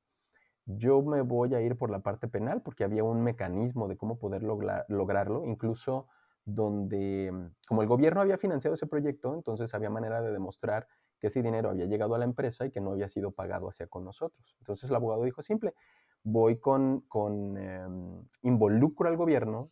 Yo 0.66 1.02
me 1.04 1.22
voy 1.22 1.54
a 1.56 1.62
ir 1.62 1.78
por 1.78 1.92
la 1.92 2.00
parte 2.02 2.28
penal 2.28 2.62
porque 2.64 2.84
había 2.84 3.04
un 3.04 3.22
mecanismo 3.24 3.88
de 3.88 3.98
cómo 3.98 4.18
poder 4.18 4.44
lograrlo, 4.44 5.46
incluso 5.46 6.08
donde, 6.44 7.32
mm, 7.32 7.56
como 7.68 7.82
el 7.82 7.88
gobierno 7.88 8.22
había 8.22 8.38
financiado 8.38 8.74
ese 8.76 8.88
proyecto, 8.88 9.34
entonces 9.36 9.74
había 9.74 9.90
manera 9.90 10.22
de 10.22 10.32
demostrar 10.32 10.88
que 11.20 11.28
ese 11.28 11.42
dinero 11.42 11.70
había 11.70 11.86
llegado 11.86 12.16
a 12.16 12.20
la 12.20 12.26
empresa 12.26 12.66
y 12.66 12.72
que 12.72 12.82
no 12.82 12.92
había 12.92 13.08
sido 13.08 13.32
pagado 13.32 13.68
hacia 13.70 13.88
con 13.88 14.04
nosotros. 14.04 14.56
Entonces 14.60 14.90
el 14.90 14.96
abogado 14.96 15.24
dijo 15.24 15.42
simple, 15.42 15.74
voy 16.24 16.60
con, 16.60 17.02
con 17.02 17.58
em, 17.58 18.28
involucro 18.42 19.08
al 19.10 19.18
gobierno 19.18 19.72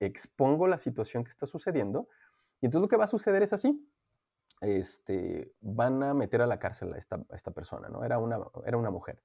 expongo 0.00 0.66
la 0.66 0.78
situación 0.78 1.24
que 1.24 1.30
está 1.30 1.46
sucediendo 1.46 2.08
y 2.60 2.66
entonces 2.66 2.82
lo 2.82 2.88
que 2.88 2.96
va 2.96 3.04
a 3.04 3.08
suceder 3.08 3.42
es 3.42 3.52
así. 3.52 3.88
Este, 4.62 5.52
van 5.60 6.02
a 6.04 6.14
meter 6.14 6.40
a 6.40 6.46
la 6.46 6.60
cárcel 6.60 6.94
a 6.94 6.96
esta, 6.96 7.20
esta 7.34 7.50
persona, 7.50 7.88
¿no? 7.88 8.04
Era 8.04 8.18
una, 8.18 8.38
era 8.64 8.76
una 8.76 8.90
mujer. 8.90 9.20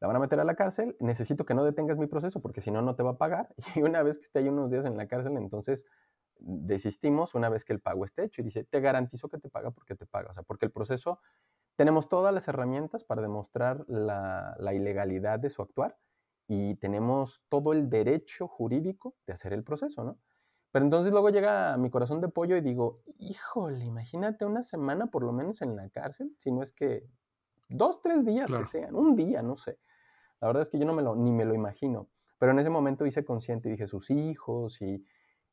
La 0.00 0.06
van 0.06 0.16
a 0.16 0.20
meter 0.20 0.38
a 0.38 0.44
la 0.44 0.54
cárcel, 0.54 0.94
necesito 1.00 1.44
que 1.44 1.54
no 1.54 1.64
detengas 1.64 1.98
mi 1.98 2.06
proceso 2.06 2.40
porque 2.40 2.60
si 2.60 2.70
no, 2.70 2.82
no 2.82 2.94
te 2.94 3.02
va 3.02 3.12
a 3.12 3.18
pagar. 3.18 3.48
Y 3.76 3.82
una 3.82 4.02
vez 4.02 4.18
que 4.18 4.24
esté 4.24 4.40
ahí 4.40 4.48
unos 4.48 4.70
días 4.70 4.84
en 4.84 4.96
la 4.96 5.08
cárcel, 5.08 5.36
entonces 5.38 5.86
desistimos 6.38 7.34
una 7.34 7.48
vez 7.48 7.64
que 7.64 7.72
el 7.72 7.80
pago 7.80 8.04
esté 8.04 8.24
hecho 8.24 8.42
y 8.42 8.44
dice, 8.44 8.62
te 8.64 8.80
garantizo 8.80 9.28
que 9.28 9.38
te 9.38 9.48
paga 9.48 9.70
porque 9.70 9.94
te 9.96 10.06
paga. 10.06 10.30
O 10.30 10.34
sea, 10.34 10.42
porque 10.42 10.66
el 10.66 10.72
proceso, 10.72 11.18
tenemos 11.76 12.10
todas 12.10 12.34
las 12.34 12.46
herramientas 12.46 13.04
para 13.04 13.22
demostrar 13.22 13.84
la, 13.88 14.54
la 14.60 14.74
ilegalidad 14.74 15.40
de 15.40 15.48
su 15.48 15.62
actuar 15.62 15.98
y 16.46 16.74
tenemos 16.76 17.42
todo 17.48 17.72
el 17.72 17.88
derecho 17.88 18.48
jurídico 18.48 19.16
de 19.26 19.32
hacer 19.32 19.52
el 19.54 19.64
proceso, 19.64 20.04
¿no? 20.04 20.18
Pero 20.70 20.84
entonces 20.84 21.12
luego 21.12 21.30
llega 21.30 21.74
a 21.74 21.78
mi 21.78 21.90
corazón 21.90 22.20
de 22.20 22.28
pollo 22.28 22.56
y 22.56 22.60
digo, 22.60 23.02
híjole, 23.18 23.84
imagínate 23.84 24.44
una 24.44 24.62
semana 24.62 25.06
por 25.06 25.22
lo 25.24 25.32
menos 25.32 25.62
en 25.62 25.76
la 25.76 25.88
cárcel, 25.88 26.34
si 26.38 26.52
no 26.52 26.62
es 26.62 26.72
que 26.72 27.08
dos, 27.68 28.02
tres 28.02 28.24
días 28.24 28.52
que 28.52 28.64
sean, 28.64 28.94
un 28.94 29.16
día, 29.16 29.42
no 29.42 29.56
sé. 29.56 29.78
La 30.40 30.48
verdad 30.48 30.62
es 30.62 30.68
que 30.68 30.78
yo 30.78 30.84
no 30.84 30.92
me 30.92 31.02
lo, 31.02 31.16
ni 31.16 31.32
me 31.32 31.44
lo 31.44 31.54
imagino. 31.54 32.08
Pero 32.38 32.52
en 32.52 32.58
ese 32.58 32.70
momento 32.70 33.04
hice 33.06 33.24
consciente 33.24 33.68
y 33.68 33.72
dije, 33.72 33.86
sus 33.86 34.10
hijos 34.10 34.80
y, 34.80 35.04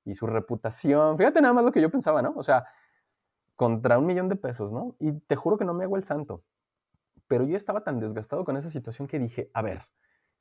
y 0.03 0.15
su 0.15 0.27
reputación. 0.27 1.17
Fíjate 1.17 1.41
nada 1.41 1.53
más 1.53 1.65
lo 1.65 1.71
que 1.71 1.81
yo 1.81 1.89
pensaba, 1.89 2.21
¿no? 2.21 2.33
O 2.35 2.43
sea, 2.43 2.65
contra 3.55 3.97
un 3.97 4.05
millón 4.05 4.29
de 4.29 4.35
pesos, 4.35 4.71
¿no? 4.71 4.95
Y 4.99 5.13
te 5.13 5.35
juro 5.35 5.57
que 5.57 5.65
no 5.65 5.73
me 5.73 5.85
hago 5.85 5.95
el 5.95 6.03
santo. 6.03 6.43
Pero 7.27 7.45
yo 7.45 7.57
estaba 7.57 7.83
tan 7.83 7.99
desgastado 7.99 8.45
con 8.45 8.57
esa 8.57 8.69
situación 8.69 9.07
que 9.07 9.17
dije, 9.17 9.49
a 9.53 9.61
ver, 9.61 9.81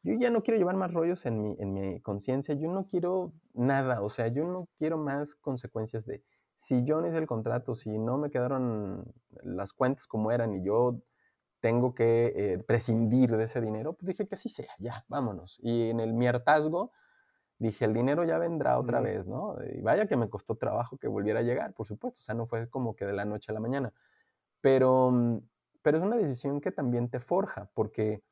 yo 0.04 0.14
ya 0.18 0.30
no 0.30 0.42
quiero 0.42 0.58
llevar 0.58 0.76
más 0.76 0.92
rollos 0.92 1.26
en 1.26 1.42
mi, 1.42 1.56
en 1.58 1.72
mi 1.72 2.00
conciencia, 2.00 2.54
yo 2.54 2.70
no 2.70 2.86
quiero 2.86 3.32
nada, 3.54 4.02
o 4.02 4.10
sea, 4.10 4.28
yo 4.28 4.44
no 4.46 4.68
quiero 4.78 4.98
más 4.98 5.34
consecuencias 5.34 6.06
de 6.06 6.22
si 6.56 6.84
yo 6.84 7.00
no 7.00 7.08
hice 7.08 7.18
el 7.18 7.26
contrato, 7.26 7.74
si 7.74 7.98
no 7.98 8.18
me 8.18 8.30
quedaron 8.30 9.12
las 9.42 9.72
cuentas 9.72 10.06
como 10.06 10.30
eran 10.30 10.54
y 10.54 10.62
yo 10.62 11.00
tengo 11.60 11.94
que 11.94 12.32
eh, 12.36 12.58
prescindir 12.58 13.36
de 13.36 13.44
ese 13.44 13.60
dinero, 13.60 13.94
pues 13.94 14.08
dije 14.08 14.26
que 14.26 14.34
así 14.34 14.50
sea, 14.50 14.68
ya, 14.78 15.04
vámonos. 15.08 15.58
Y 15.62 15.88
en 15.88 16.00
el 16.00 16.12
mi 16.12 16.26
hartazgo, 16.26 16.92
dije, 17.58 17.86
el 17.86 17.94
dinero 17.94 18.24
ya 18.24 18.36
vendrá 18.38 18.78
otra 18.78 19.00
vez, 19.00 19.26
¿no? 19.26 19.56
Y 19.74 19.80
vaya 19.80 20.06
que 20.06 20.16
me 20.16 20.28
costó 20.28 20.56
trabajo 20.56 20.98
que 20.98 21.08
volviera 21.08 21.40
a 21.40 21.42
llegar, 21.42 21.72
por 21.72 21.86
supuesto, 21.86 22.20
o 22.20 22.22
sea, 22.22 22.34
no 22.34 22.46
fue 22.46 22.68
como 22.68 22.94
que 22.94 23.06
de 23.06 23.14
la 23.14 23.24
noche 23.24 23.50
a 23.50 23.54
la 23.54 23.60
mañana, 23.60 23.94
pero, 24.60 25.10
mm, 25.10 25.38
pero 25.82 25.98
es 25.98 26.04
una 26.04 26.16
decisión 26.16 26.60
que 26.60 26.70
también 26.72 27.08
te 27.08 27.20
forja, 27.20 27.70
porque 27.74 28.22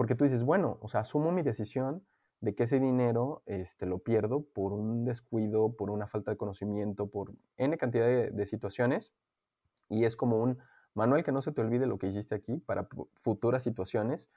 porque 0.00 0.14
tú 0.14 0.24
dices, 0.24 0.44
bueno, 0.44 0.78
o 0.80 0.88
sea, 0.88 1.00
asumo 1.02 1.30
mi 1.30 1.42
decisión 1.42 2.06
de 2.40 2.54
que 2.54 2.62
ese 2.62 2.80
dinero 2.80 3.42
este, 3.44 3.84
lo 3.84 3.98
pierdo 3.98 4.46
por 4.46 4.72
un 4.72 5.04
descuido, 5.04 5.76
por 5.76 5.90
una 5.90 6.06
falta 6.06 6.30
de 6.30 6.38
conocimiento, 6.38 7.10
por 7.10 7.34
N 7.58 7.76
cantidad 7.76 8.06
de, 8.06 8.30
de 8.30 8.46
situaciones. 8.46 9.12
Y 9.90 10.04
es 10.04 10.16
como 10.16 10.38
un 10.38 10.56
manual 10.94 11.22
que 11.22 11.32
no 11.32 11.42
se 11.42 11.52
te 11.52 11.60
olvide 11.60 11.86
lo 11.86 11.98
que 11.98 12.06
hiciste 12.06 12.34
aquí 12.34 12.56
para 12.56 12.88
futuras 13.12 13.62
situaciones 13.62 14.30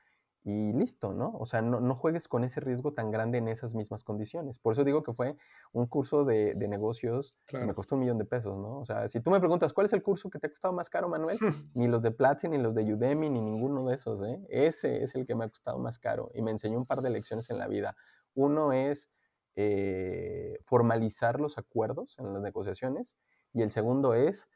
y 0.46 0.74
listo, 0.74 1.14
¿no? 1.14 1.32
O 1.40 1.46
sea, 1.46 1.62
no, 1.62 1.96
juegues 1.96 2.28
con 2.28 2.44
ese 2.44 2.60
riesgo 2.60 2.94
tan 2.94 3.12
grande 3.12 3.38
en 3.38 3.48
esas 3.48 3.76
mismas 3.76 4.04
condiciones. 4.04 4.60
Por 4.60 4.74
eso 4.74 4.84
digo 4.84 5.02
que 5.02 5.14
fue 5.14 5.38
un 5.72 5.88
curso 5.88 6.26
de, 6.26 6.54
negocios 6.56 7.36
que 7.46 7.58
me 7.60 7.74
costó 7.74 7.96
un 7.96 8.02
millón 8.02 8.18
de 8.18 8.26
pesos, 8.26 8.58
¿no? 8.58 8.80
O 8.80 8.86
sea, 8.86 9.08
si 9.08 9.22
tú 9.22 9.32
me 9.32 9.40
preguntas, 9.40 9.74
¿cuál 9.74 9.86
es 9.86 9.94
el 9.94 10.04
curso 10.04 10.30
que 10.30 10.40
te 10.40 10.48
ha 10.48 10.50
costado 10.50 10.74
más 10.74 10.90
caro, 10.90 11.08
Manuel? 11.08 11.38
ni 11.74 11.88
los 11.88 12.02
de 12.02 12.12
Platzi, 12.12 12.50
ni 12.50 12.58
los 12.58 12.76
de 12.76 12.94
Udemy, 12.94 13.30
ni 13.30 13.42
ninguno 13.42 13.86
de 13.86 13.96
esos, 13.96 14.22
¿eh? 14.22 14.42
Ese 14.50 15.04
es 15.04 15.16
el 15.16 15.26
que 15.26 15.34
me 15.34 15.46
ha 15.46 15.50
costado 15.50 15.80
más 15.80 15.98
caro 15.98 16.30
y 16.34 16.42
me 16.42 16.52
enseñó 16.52 16.78
un 16.78 16.86
par 16.86 17.02
de 17.02 17.10
lecciones 17.10 17.50
en 17.50 17.58
la 17.58 17.70
vida. 17.70 17.96
Uno 18.34 18.74
es 18.74 19.10
eh, 19.56 20.60
formalizar 20.64 21.40
los 21.40 21.58
acuerdos 21.58 22.20
en 22.20 22.34
las 22.34 22.42
negociaciones 22.42 23.16
y 23.54 23.62
el 23.62 23.72
segundo 23.72 24.14
es... 24.14 24.50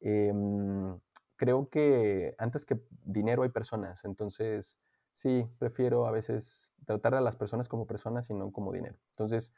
Em, 0.00 0.98
creo 1.36 1.68
que 1.68 2.34
antes 2.36 2.64
que 2.64 2.80
dinero 3.04 3.44
hay 3.44 3.48
personas, 3.50 4.04
entonces 4.04 4.78
sí, 5.18 5.44
prefiero 5.58 6.06
a 6.06 6.12
veces 6.12 6.74
tratar 6.86 7.16
a 7.16 7.20
las 7.20 7.34
personas 7.34 7.66
como 7.66 7.88
personas 7.88 8.30
y 8.30 8.34
no 8.34 8.52
como 8.52 8.72
dinero. 8.72 8.96
Entonces, 9.10 9.52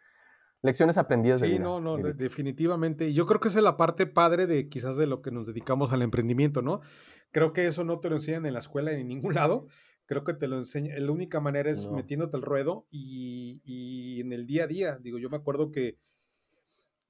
lecciones 0.62 0.96
aprendidas 0.96 1.42
de 1.42 1.48
vida. 1.48 1.56
Sí, 1.58 1.62
no, 1.62 1.80
no, 1.80 1.98
definitivamente. 1.98 3.10
Y 3.10 3.12
yo 3.12 3.26
creo 3.26 3.40
que 3.40 3.48
esa 3.48 3.58
es 3.58 3.64
la 3.64 3.76
parte 3.76 4.06
padre 4.06 4.46
de 4.46 4.70
quizás 4.70 4.96
de 4.96 5.06
lo 5.06 5.20
que 5.20 5.30
nos 5.30 5.46
dedicamos 5.46 5.92
al 5.92 6.00
emprendimiento, 6.00 6.62
¿no? 6.62 6.80
Creo 7.30 7.52
que 7.52 7.66
eso 7.66 7.84
no 7.84 8.00
te 8.00 8.08
lo 8.08 8.16
enseñan 8.16 8.46
en 8.46 8.54
la 8.54 8.60
escuela 8.60 8.92
ni 8.92 9.02
en 9.02 9.08
ningún 9.08 9.34
lado. 9.34 9.66
Creo 10.06 10.24
que 10.24 10.32
te 10.32 10.48
lo 10.48 10.56
enseñan, 10.56 11.04
la 11.04 11.12
única 11.12 11.40
manera 11.40 11.70
es 11.70 11.90
metiéndote 11.90 12.38
al 12.38 12.42
ruedo 12.42 12.86
y, 12.90 13.60
y 13.62 14.22
en 14.22 14.32
el 14.32 14.46
día 14.46 14.64
a 14.64 14.66
día. 14.66 14.96
Digo, 14.96 15.18
yo 15.18 15.28
me 15.28 15.36
acuerdo 15.36 15.70
que 15.70 15.98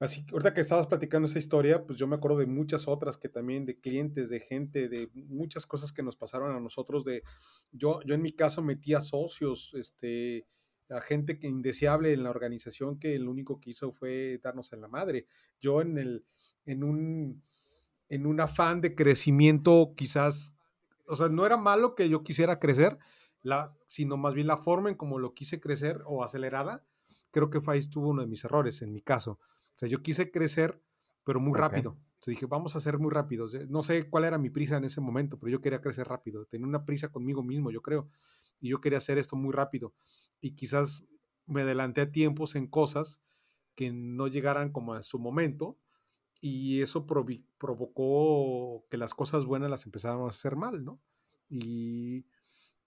Así 0.01 0.25
que 0.25 0.33
ahorita 0.33 0.55
que 0.55 0.61
estabas 0.61 0.87
platicando 0.87 1.27
esa 1.27 1.37
historia, 1.37 1.85
pues 1.85 1.99
yo 1.99 2.07
me 2.07 2.15
acuerdo 2.15 2.39
de 2.39 2.47
muchas 2.47 2.87
otras 2.87 3.17
que 3.17 3.29
también 3.29 3.67
de 3.67 3.79
clientes, 3.79 4.31
de 4.31 4.39
gente, 4.39 4.89
de 4.89 5.11
muchas 5.13 5.67
cosas 5.67 5.93
que 5.93 6.01
nos 6.01 6.15
pasaron 6.15 6.55
a 6.55 6.59
nosotros. 6.59 7.05
De 7.05 7.21
yo, 7.71 8.01
yo 8.01 8.15
en 8.15 8.23
mi 8.23 8.31
caso 8.31 8.63
metí 8.63 8.95
a 8.95 8.99
socios, 8.99 9.75
este, 9.75 10.47
a 10.89 11.01
gente 11.01 11.37
que 11.37 11.45
indeseable 11.45 12.13
en 12.13 12.23
la 12.23 12.31
organización 12.31 12.97
que 12.97 13.19
lo 13.19 13.29
único 13.29 13.59
que 13.59 13.69
hizo 13.69 13.93
fue 13.93 14.39
darnos 14.41 14.73
en 14.73 14.81
la 14.81 14.87
madre. 14.87 15.27
Yo 15.59 15.81
en 15.81 15.99
el, 15.99 16.25
en 16.65 16.83
un, 16.83 17.43
en 18.09 18.25
un 18.25 18.41
afán 18.41 18.81
de 18.81 18.95
crecimiento, 18.95 19.93
quizás, 19.95 20.55
o 21.05 21.15
sea, 21.15 21.29
no 21.29 21.45
era 21.45 21.57
malo 21.57 21.93
que 21.93 22.09
yo 22.09 22.23
quisiera 22.23 22.57
crecer, 22.57 22.97
la, 23.43 23.77
sino 23.85 24.17
más 24.17 24.33
bien 24.33 24.47
la 24.47 24.57
forma 24.57 24.89
en 24.89 24.95
cómo 24.95 25.19
lo 25.19 25.35
quise 25.35 25.59
crecer 25.59 26.01
o 26.07 26.23
acelerada. 26.23 26.83
Creo 27.29 27.51
que 27.51 27.61
fue 27.61 27.75
ahí 27.75 27.81
estuvo 27.81 28.09
uno 28.09 28.23
de 28.23 28.27
mis 28.27 28.43
errores 28.45 28.81
en 28.81 28.91
mi 28.91 29.03
caso 29.03 29.39
sea, 29.81 29.89
yo 29.89 30.01
quise 30.01 30.31
crecer, 30.31 30.81
pero 31.23 31.39
muy 31.39 31.57
rápido. 31.57 31.97
Entonces 32.15 32.33
dije, 32.33 32.45
vamos 32.45 32.75
a 32.75 32.79
ser 32.79 32.99
muy 32.99 33.11
rápidos. 33.11 33.53
No 33.67 33.81
sé 33.81 34.09
cuál 34.09 34.25
era 34.25 34.37
mi 34.37 34.49
prisa 34.49 34.77
en 34.77 34.83
ese 34.83 35.01
momento, 35.01 35.39
pero 35.39 35.51
yo 35.51 35.61
quería 35.61 35.81
crecer 35.81 36.07
rápido. 36.07 36.45
Tenía 36.45 36.67
una 36.67 36.85
prisa 36.85 37.11
conmigo 37.11 37.43
mismo, 37.43 37.71
yo 37.71 37.81
creo. 37.81 38.07
Y 38.59 38.69
yo 38.69 38.79
quería 38.79 38.99
hacer 38.99 39.17
esto 39.17 39.35
muy 39.35 39.51
rápido. 39.51 39.93
Y 40.39 40.51
quizás 40.51 41.03
me 41.47 41.63
adelanté 41.63 42.01
a 42.01 42.11
tiempos 42.11 42.55
en 42.55 42.67
cosas 42.67 43.21
que 43.75 43.91
no 43.91 44.27
llegaran 44.27 44.71
como 44.71 44.93
a 44.93 45.01
su 45.01 45.17
momento 45.17 45.79
y 46.41 46.81
eso 46.81 47.05
provocó 47.05 48.85
que 48.89 48.97
las 48.97 49.13
cosas 49.13 49.45
buenas 49.45 49.69
las 49.69 49.85
empezaron 49.85 50.25
a 50.25 50.29
hacer 50.29 50.55
mal, 50.55 50.83
¿no? 50.83 50.99
Y, 51.49 52.25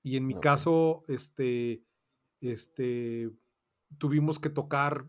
en 0.02 0.26
mi 0.26 0.34
caso, 0.34 1.04
este, 1.06 1.84
este, 2.40 3.30
tuvimos 3.98 4.40
que 4.40 4.50
tocar 4.50 5.08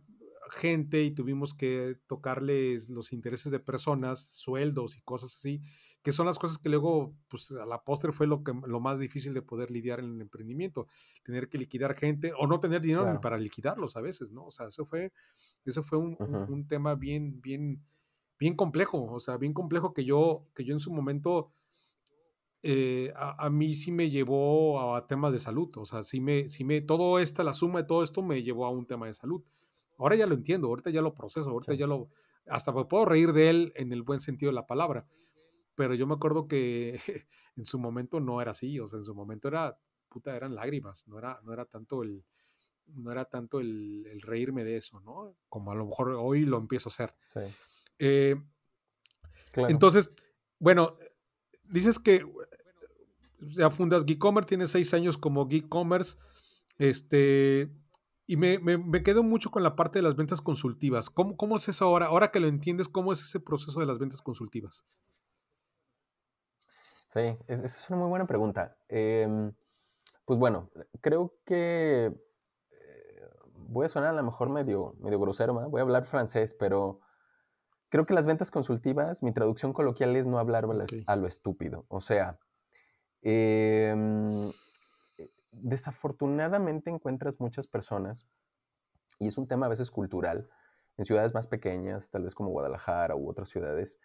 gente 0.49 1.03
y 1.03 1.11
tuvimos 1.11 1.53
que 1.53 1.97
tocarles 2.07 2.89
los 2.89 3.13
intereses 3.13 3.51
de 3.51 3.59
personas, 3.59 4.19
sueldos 4.19 4.97
y 4.97 5.01
cosas 5.01 5.35
así, 5.35 5.61
que 6.05 6.11
son 6.11 6.27
las 6.27 6.37
cosas 6.37 6.59
que 6.59 6.69
luego, 6.69 7.15
pues 7.27 7.51
a 7.51 7.65
la 7.65 7.83
postre 7.83 8.11
fue 8.11 8.27
lo, 8.27 8.43
que, 8.43 8.53
lo 8.67 8.79
más 8.79 8.99
difícil 8.99 9.33
de 9.33 9.41
poder 9.41 9.71
lidiar 9.71 9.99
en 9.99 10.13
el 10.13 10.21
emprendimiento, 10.21 10.87
tener 11.23 11.49
que 11.49 11.57
liquidar 11.57 11.95
gente 11.95 12.31
o 12.37 12.45
no 12.45 12.59
tener 12.59 12.81
dinero 12.81 13.11
ni 13.11 13.17
para 13.17 13.39
liquidarlos 13.39 13.97
a 13.97 14.01
veces, 14.01 14.31
¿no? 14.31 14.45
O 14.45 14.51
sea, 14.51 14.67
eso 14.67 14.85
fue, 14.85 15.11
eso 15.65 15.81
fue 15.81 15.97
un, 15.97 16.15
un, 16.47 16.67
tema 16.67 16.93
bien, 16.93 17.41
bien, 17.41 17.83
bien 18.37 18.55
complejo, 18.55 19.03
o 19.03 19.19
sea, 19.19 19.37
bien 19.37 19.53
complejo 19.53 19.93
que 19.93 20.05
yo, 20.05 20.45
que 20.53 20.63
yo 20.63 20.75
en 20.75 20.79
su 20.79 20.93
momento, 20.93 21.51
eh, 22.61 23.11
a, 23.15 23.49
mí 23.49 23.73
sí 23.73 23.91
me 23.91 24.11
llevó 24.11 24.93
a, 24.93 25.07
temas 25.07 25.31
de 25.31 25.39
salud, 25.39 25.75
o 25.75 25.85
sea, 25.85 26.03
sí 26.03 26.19
me, 26.21 26.49
sí 26.49 26.63
me, 26.63 26.81
todo 26.81 27.17
esta, 27.17 27.43
la 27.43 27.53
suma 27.53 27.81
de 27.81 27.87
todo 27.87 28.03
esto 28.03 28.21
me 28.21 28.43
llevó 28.43 28.67
a 28.67 28.69
un 28.69 28.85
tema 28.85 29.07
de 29.07 29.15
salud. 29.15 29.43
Ahora 29.97 30.15
ya 30.15 30.27
lo 30.27 30.35
entiendo, 30.35 30.67
ahorita 30.67 30.89
ya 30.89 31.01
lo 31.01 31.13
proceso, 31.13 31.49
ahorita 31.49 31.73
ya 31.73 31.87
lo, 31.87 32.09
hasta 32.47 32.71
me 32.71 32.85
puedo 32.85 33.05
reír 33.05 33.33
de 33.33 33.49
él 33.49 33.73
en 33.75 33.91
el 33.91 34.03
buen 34.03 34.19
sentido 34.19 34.51
de 34.51 34.55
la 34.55 34.67
palabra, 34.67 35.07
pero 35.75 35.93
yo 35.93 36.07
me 36.07 36.15
acuerdo 36.15 36.47
que 36.47 36.99
en 37.55 37.65
su 37.65 37.79
momento 37.79 38.19
no 38.19 38.41
era 38.41 38.51
así, 38.51 38.79
o 38.79 38.87
sea, 38.87 38.99
en 38.99 39.05
su 39.05 39.15
momento 39.15 39.47
era, 39.47 39.77
puta, 40.09 40.35
eran 40.35 40.55
lágrimas, 40.55 41.07
no 41.07 41.17
era, 41.17 41.39
no 41.43 41.53
era 41.53 41.65
tanto 41.65 42.03
el, 42.03 42.23
no 42.87 43.11
era 43.11 43.25
tanto 43.25 43.59
el, 43.59 44.05
el 44.07 44.21
reírme 44.21 44.63
de 44.63 44.77
eso, 44.77 44.99
¿no? 45.01 45.35
Como 45.49 45.71
a 45.71 45.75
lo 45.75 45.85
mejor 45.85 46.09
hoy 46.11 46.45
lo 46.45 46.57
empiezo 46.57 46.89
a 46.89 46.91
hacer. 46.91 47.15
Sí. 47.25 47.39
Eh, 47.99 48.35
entonces, 49.55 50.11
bueno, 50.59 50.97
dices 51.63 51.99
que 51.99 52.25
ya 53.39 53.69
fundas 53.69 54.05
Geek-Commerce, 54.05 54.47
tienes 54.47 54.71
seis 54.71 54.93
años 54.93 55.17
como 55.17 55.47
Geek-Commerce, 55.47 56.17
este, 56.77 57.71
y 58.27 58.37
me, 58.37 58.57
me, 58.59 59.03
quedo 59.03 59.23
mucho 59.23 59.51
con 59.51 59.63
la 59.63 59.75
parte 59.75 59.99
de 59.99 60.03
las 60.03 60.15
ventas 60.15 60.41
consultivas. 60.41 61.09
¿Cómo, 61.09 61.37
¿Cómo 61.37 61.55
es 61.55 61.67
eso 61.69 61.85
ahora? 61.85 62.07
Ahora 62.07 62.31
que 62.31 62.39
lo 62.39 62.47
entiendes, 62.47 62.89
¿cómo 62.89 63.11
es 63.11 63.21
ese 63.21 63.39
proceso 63.39 63.79
de 63.79 63.85
las 63.85 63.99
ventas 63.99 64.21
consultivas? 64.21 64.85
Sí, 67.09 67.37
esa 67.47 67.65
es 67.65 67.89
una 67.89 67.99
muy 67.99 68.09
buena 68.09 68.25
pregunta. 68.25 68.77
Em, 68.89 69.53
pues 70.25 70.39
bueno, 70.39 70.69
creo 71.01 71.35
que 71.45 72.05
eh, 72.05 73.29
voy 73.53 73.85
a 73.85 73.89
sonar 73.89 74.09
a 74.09 74.13
lo 74.13 74.23
mejor 74.23 74.49
medio, 74.49 74.95
medio 74.99 75.19
grosero, 75.19 75.53
voy 75.69 75.79
a 75.79 75.83
hablar 75.83 76.05
francés, 76.05 76.55
pero 76.59 77.01
Creo 77.95 78.05
que 78.05 78.13
las 78.13 78.25
ventas 78.25 78.51
consultivas, 78.51 79.23
mi 79.23 79.31
traducción 79.31 79.71
coloquial 79.71 80.17
es 80.17 80.27
no 80.27 80.37
hablar 80.37 80.65
a 81.07 81.15
lo 81.15 81.27
estúpido. 81.27 81.85
O 81.87 82.01
sea, 82.01 82.39
em, 83.21 83.31
eh, 83.31 84.14
desafortunadamente 85.65 86.91
encuentras 86.91 87.39
muchas 87.39 87.65
personas, 87.65 88.29
y 89.17 89.27
es 89.27 89.37
un 89.37 89.47
tema 89.47 89.65
a 89.65 89.69
veces 89.69 89.89
cultural, 89.89 90.47
en 90.97 91.05
ciudades 91.05 91.33
más 91.33 91.47
pequeñas, 91.47 92.11
tal 92.11 92.23
vez 92.23 92.35
como 92.35 92.51
Guadalajara 92.51 93.15
u 93.15 93.27
otras 93.27 93.49
ciudades, 93.49 93.99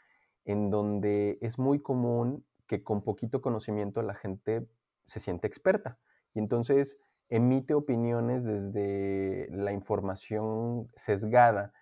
en 0.45 0.71
donde 0.71 1.39
es 1.43 1.59
muy 1.59 1.81
común 1.81 2.47
que 2.67 2.83
con 2.83 3.05
poquito 3.05 3.43
conocimiento 3.43 4.01
la 4.01 4.15
gente 4.15 4.69
se 5.05 5.21
siente 5.21 5.47
experta. 5.47 5.99
Y 6.33 6.39
entonces 6.39 6.97
emite 7.29 7.75
opiniones 7.75 8.47
desde 8.47 9.49
la 9.51 9.73
información 9.73 10.89
sesgada 10.95 11.75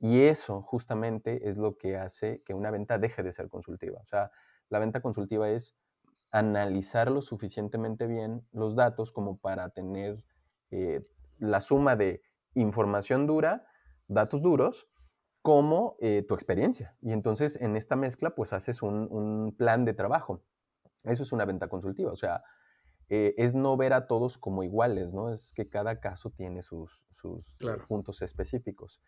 y 0.00 0.22
eso 0.22 0.62
justamente 0.62 1.48
es 1.48 1.58
lo 1.58 1.76
que 1.76 1.96
hace 1.96 2.42
que 2.44 2.54
una 2.54 2.70
venta 2.70 2.98
deje 2.98 3.22
de 3.22 3.32
ser 3.32 3.48
consultiva. 3.50 4.00
O 4.00 4.06
sea, 4.06 4.30
la 4.70 4.78
venta 4.78 5.00
consultiva 5.00 5.50
es 5.50 5.76
analizar 6.30 7.10
lo 7.10 7.22
suficientemente 7.22 8.06
bien 8.06 8.46
los 8.52 8.74
datos 8.74 9.12
como 9.12 9.38
para 9.38 9.70
tener 9.70 10.24
eh, 10.70 11.06
la 11.38 11.60
suma 11.60 11.96
de 11.96 12.22
información 12.54 13.26
dura, 13.26 13.66
datos 14.08 14.42
duros, 14.42 14.88
como 15.42 15.96
eh, 16.00 16.24
tu 16.28 16.34
experiencia. 16.34 16.96
Y 17.00 17.12
entonces 17.12 17.60
en 17.60 17.76
esta 17.76 17.96
mezcla 17.96 18.34
pues 18.34 18.52
haces 18.52 18.82
un, 18.82 19.54
plan 19.56 19.84
de 19.84 19.94
trabajo. 19.94 20.42
Eso 21.04 21.22
es 21.22 21.32
una 21.32 21.44
venta 21.44 21.68
consultiva. 21.68 22.12
O 22.12 22.16
sea, 22.16 22.42
eh, 23.08 23.34
es 23.38 23.54
no 23.54 23.76
ver 23.76 23.94
a 23.94 24.06
todos 24.06 24.36
como 24.36 24.62
iguales, 24.62 25.14
¿no? 25.14 25.32
Es 25.32 25.52
que 25.52 25.68
cada 25.68 26.00
caso 26.00 26.30
tiene 26.30 26.62
sus, 26.62 27.06
sus 27.10 27.56
puntos 27.86 28.20
específicos 28.20 29.00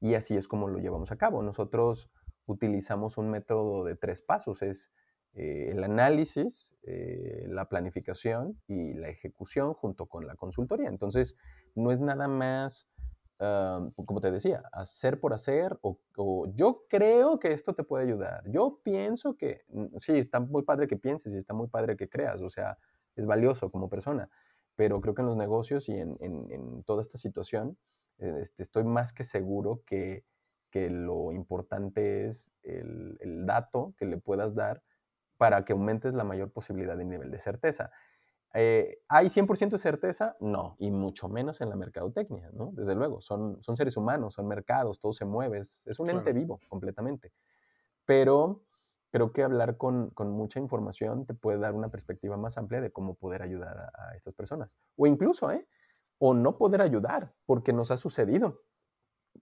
y 0.00 0.14
así 0.14 0.36
es 0.36 0.46
como 0.46 0.68
lo 0.68 0.78
llevamos 0.78 1.10
a 1.10 1.16
cabo. 1.16 1.42
Nosotros 1.42 2.10
utilizamos 2.46 3.18
un 3.18 3.30
método 3.30 3.84
de 3.84 3.96
tres 3.96 4.22
pasos, 4.22 4.62
es 4.62 4.92
eh, 5.34 5.70
el 5.70 5.84
análisis, 5.84 6.74
eh, 6.82 7.46
la 7.48 7.68
planificación 7.68 8.60
y 8.66 8.94
la 8.94 9.08
ejecución 9.08 9.74
junto 9.74 10.06
con 10.06 10.26
la 10.26 10.34
consultoría. 10.36 10.88
Entonces, 10.88 11.36
no 11.74 11.90
es 11.90 12.00
nada 12.00 12.28
más, 12.28 12.90
como 13.38 14.20
te 14.20 14.32
decía, 14.32 14.62
hacer 14.72 15.20
por 15.20 15.32
hacer 15.32 15.78
o, 15.82 16.00
yo 16.54 16.82
creo 16.88 17.38
que 17.38 17.52
esto 17.52 17.72
te 17.72 17.84
puede 17.84 18.04
ayudar. 18.04 18.42
Yo 18.50 18.80
pienso 18.82 19.36
que, 19.36 19.62
mm, 19.68 19.96
sí, 20.00 20.18
está 20.18 20.40
muy 20.40 20.62
padre 20.62 20.88
que 20.88 20.96
pienses 20.96 21.32
y 21.32 21.36
está 21.36 21.54
muy 21.54 21.68
padre 21.68 21.96
que 21.96 22.08
creas, 22.08 22.40
o 22.40 22.50
sea, 22.50 22.78
es 23.14 23.26
valioso 23.26 23.70
como 23.70 23.88
persona, 23.88 24.28
pero 24.74 25.00
creo 25.00 25.14
que 25.14 25.22
en 25.22 25.28
los 25.28 25.36
negocios 25.36 25.88
y 25.88 25.92
en 25.98 26.82
toda 26.84 27.00
esta 27.00 27.16
situación, 27.18 27.78
este, 28.18 28.64
estoy 28.64 28.84
más 28.84 29.12
que 29.12 29.24
seguro 29.24 29.82
que, 29.86 30.24
lo 30.72 31.32
importante 31.32 32.26
es 32.26 32.52
el, 32.62 33.46
dato 33.46 33.94
que 33.96 34.06
le 34.06 34.18
puedas 34.18 34.54
dar 34.54 34.80
para 35.38 35.64
que 35.64 35.72
aumentes 35.72 36.14
la 36.14 36.24
mayor 36.24 36.52
posibilidad 36.52 36.96
de 36.96 37.04
nivel 37.04 37.30
de 37.30 37.38
certeza. 37.38 37.90
Eh, 38.54 39.02
¿Hay 39.08 39.28
100% 39.28 39.70
de 39.70 39.78
certeza? 39.78 40.36
No, 40.40 40.76
y 40.78 40.90
mucho 40.90 41.28
menos 41.28 41.60
en 41.60 41.70
la 41.70 41.76
mercadotecnia, 41.76 42.50
¿no? 42.52 42.70
Desde 42.72 42.94
luego, 42.94 43.20
son, 43.20 43.62
son 43.62 43.76
seres 43.76 43.96
humanos, 43.96 44.34
son 44.34 44.46
mercados, 44.46 45.00
todo 45.00 45.12
se 45.12 45.24
mueve, 45.24 45.58
es, 45.58 45.86
un 45.98 46.10
ente 46.10 46.32
vivo 46.32 46.60
completamente. 46.68 47.32
Pero 48.04 48.64
creo 49.10 49.32
que 49.32 49.42
hablar 49.42 49.76
con, 49.76 50.12
mucha 50.18 50.60
información 50.60 51.24
te 51.24 51.34
puede 51.34 51.58
dar 51.58 51.74
una 51.74 51.90
perspectiva 51.90 52.36
más 52.36 52.58
amplia 52.58 52.80
de 52.80 52.90
cómo 52.90 53.14
poder 53.14 53.42
ayudar 53.42 53.78
a, 53.78 54.10
a 54.10 54.14
estas 54.16 54.34
personas. 54.34 54.78
O 54.96 55.06
incluso, 55.06 55.50
¿eh? 55.50 55.66
o 56.18 56.34
no 56.34 56.58
poder 56.58 56.82
ayudar, 56.82 57.32
porque 57.46 57.72
nos 57.72 57.90
ha 57.90 57.96
sucedido. 57.96 58.62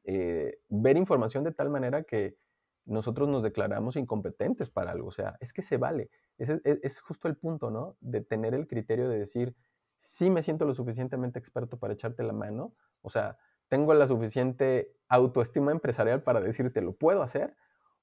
Eh, 0.05 0.61
ver 0.69 0.97
información 0.97 1.43
de 1.45 1.53
tal 1.53 1.71
manera 1.71 2.05
que 2.05 2.39
nosotros 2.87 3.29
nos 3.29 3.43
declaramos 3.43 3.97
incompetentes 3.97 4.71
para 4.71 4.93
algo. 4.93 5.09
O 5.09 5.13
sea, 5.13 5.37
es 5.41 5.53
que 5.53 5.63
se 5.63 5.77
vale. 5.77 6.11
Ese 6.39 6.61
es, 6.65 6.79
es, 6.83 7.01
justo 7.01 7.29
el 7.29 7.37
punto, 7.37 7.71
¿no? 7.71 7.97
De 8.01 8.21
tener 8.23 8.55
el 8.55 8.67
criterio 8.67 9.09
de 9.09 9.19
decir, 9.19 9.55
sí 9.97 10.31
me 10.31 10.43
siento 10.43 10.65
lo 10.65 10.75
suficientemente 10.75 11.39
experto 11.39 11.79
para 11.79 11.93
echarte 11.93 12.23
la 12.23 12.33
mano. 12.33 12.75
O 13.03 13.11
sea, 13.11 13.37
tengo 13.69 13.93
la 13.95 14.07
suficiente 14.07 14.95
autoestima 15.09 15.73
empresarial 15.73 16.23
para 16.23 16.41
decirte, 16.41 16.81
lo 16.81 16.95
puedo 16.95 17.23
hacer. 17.23 17.57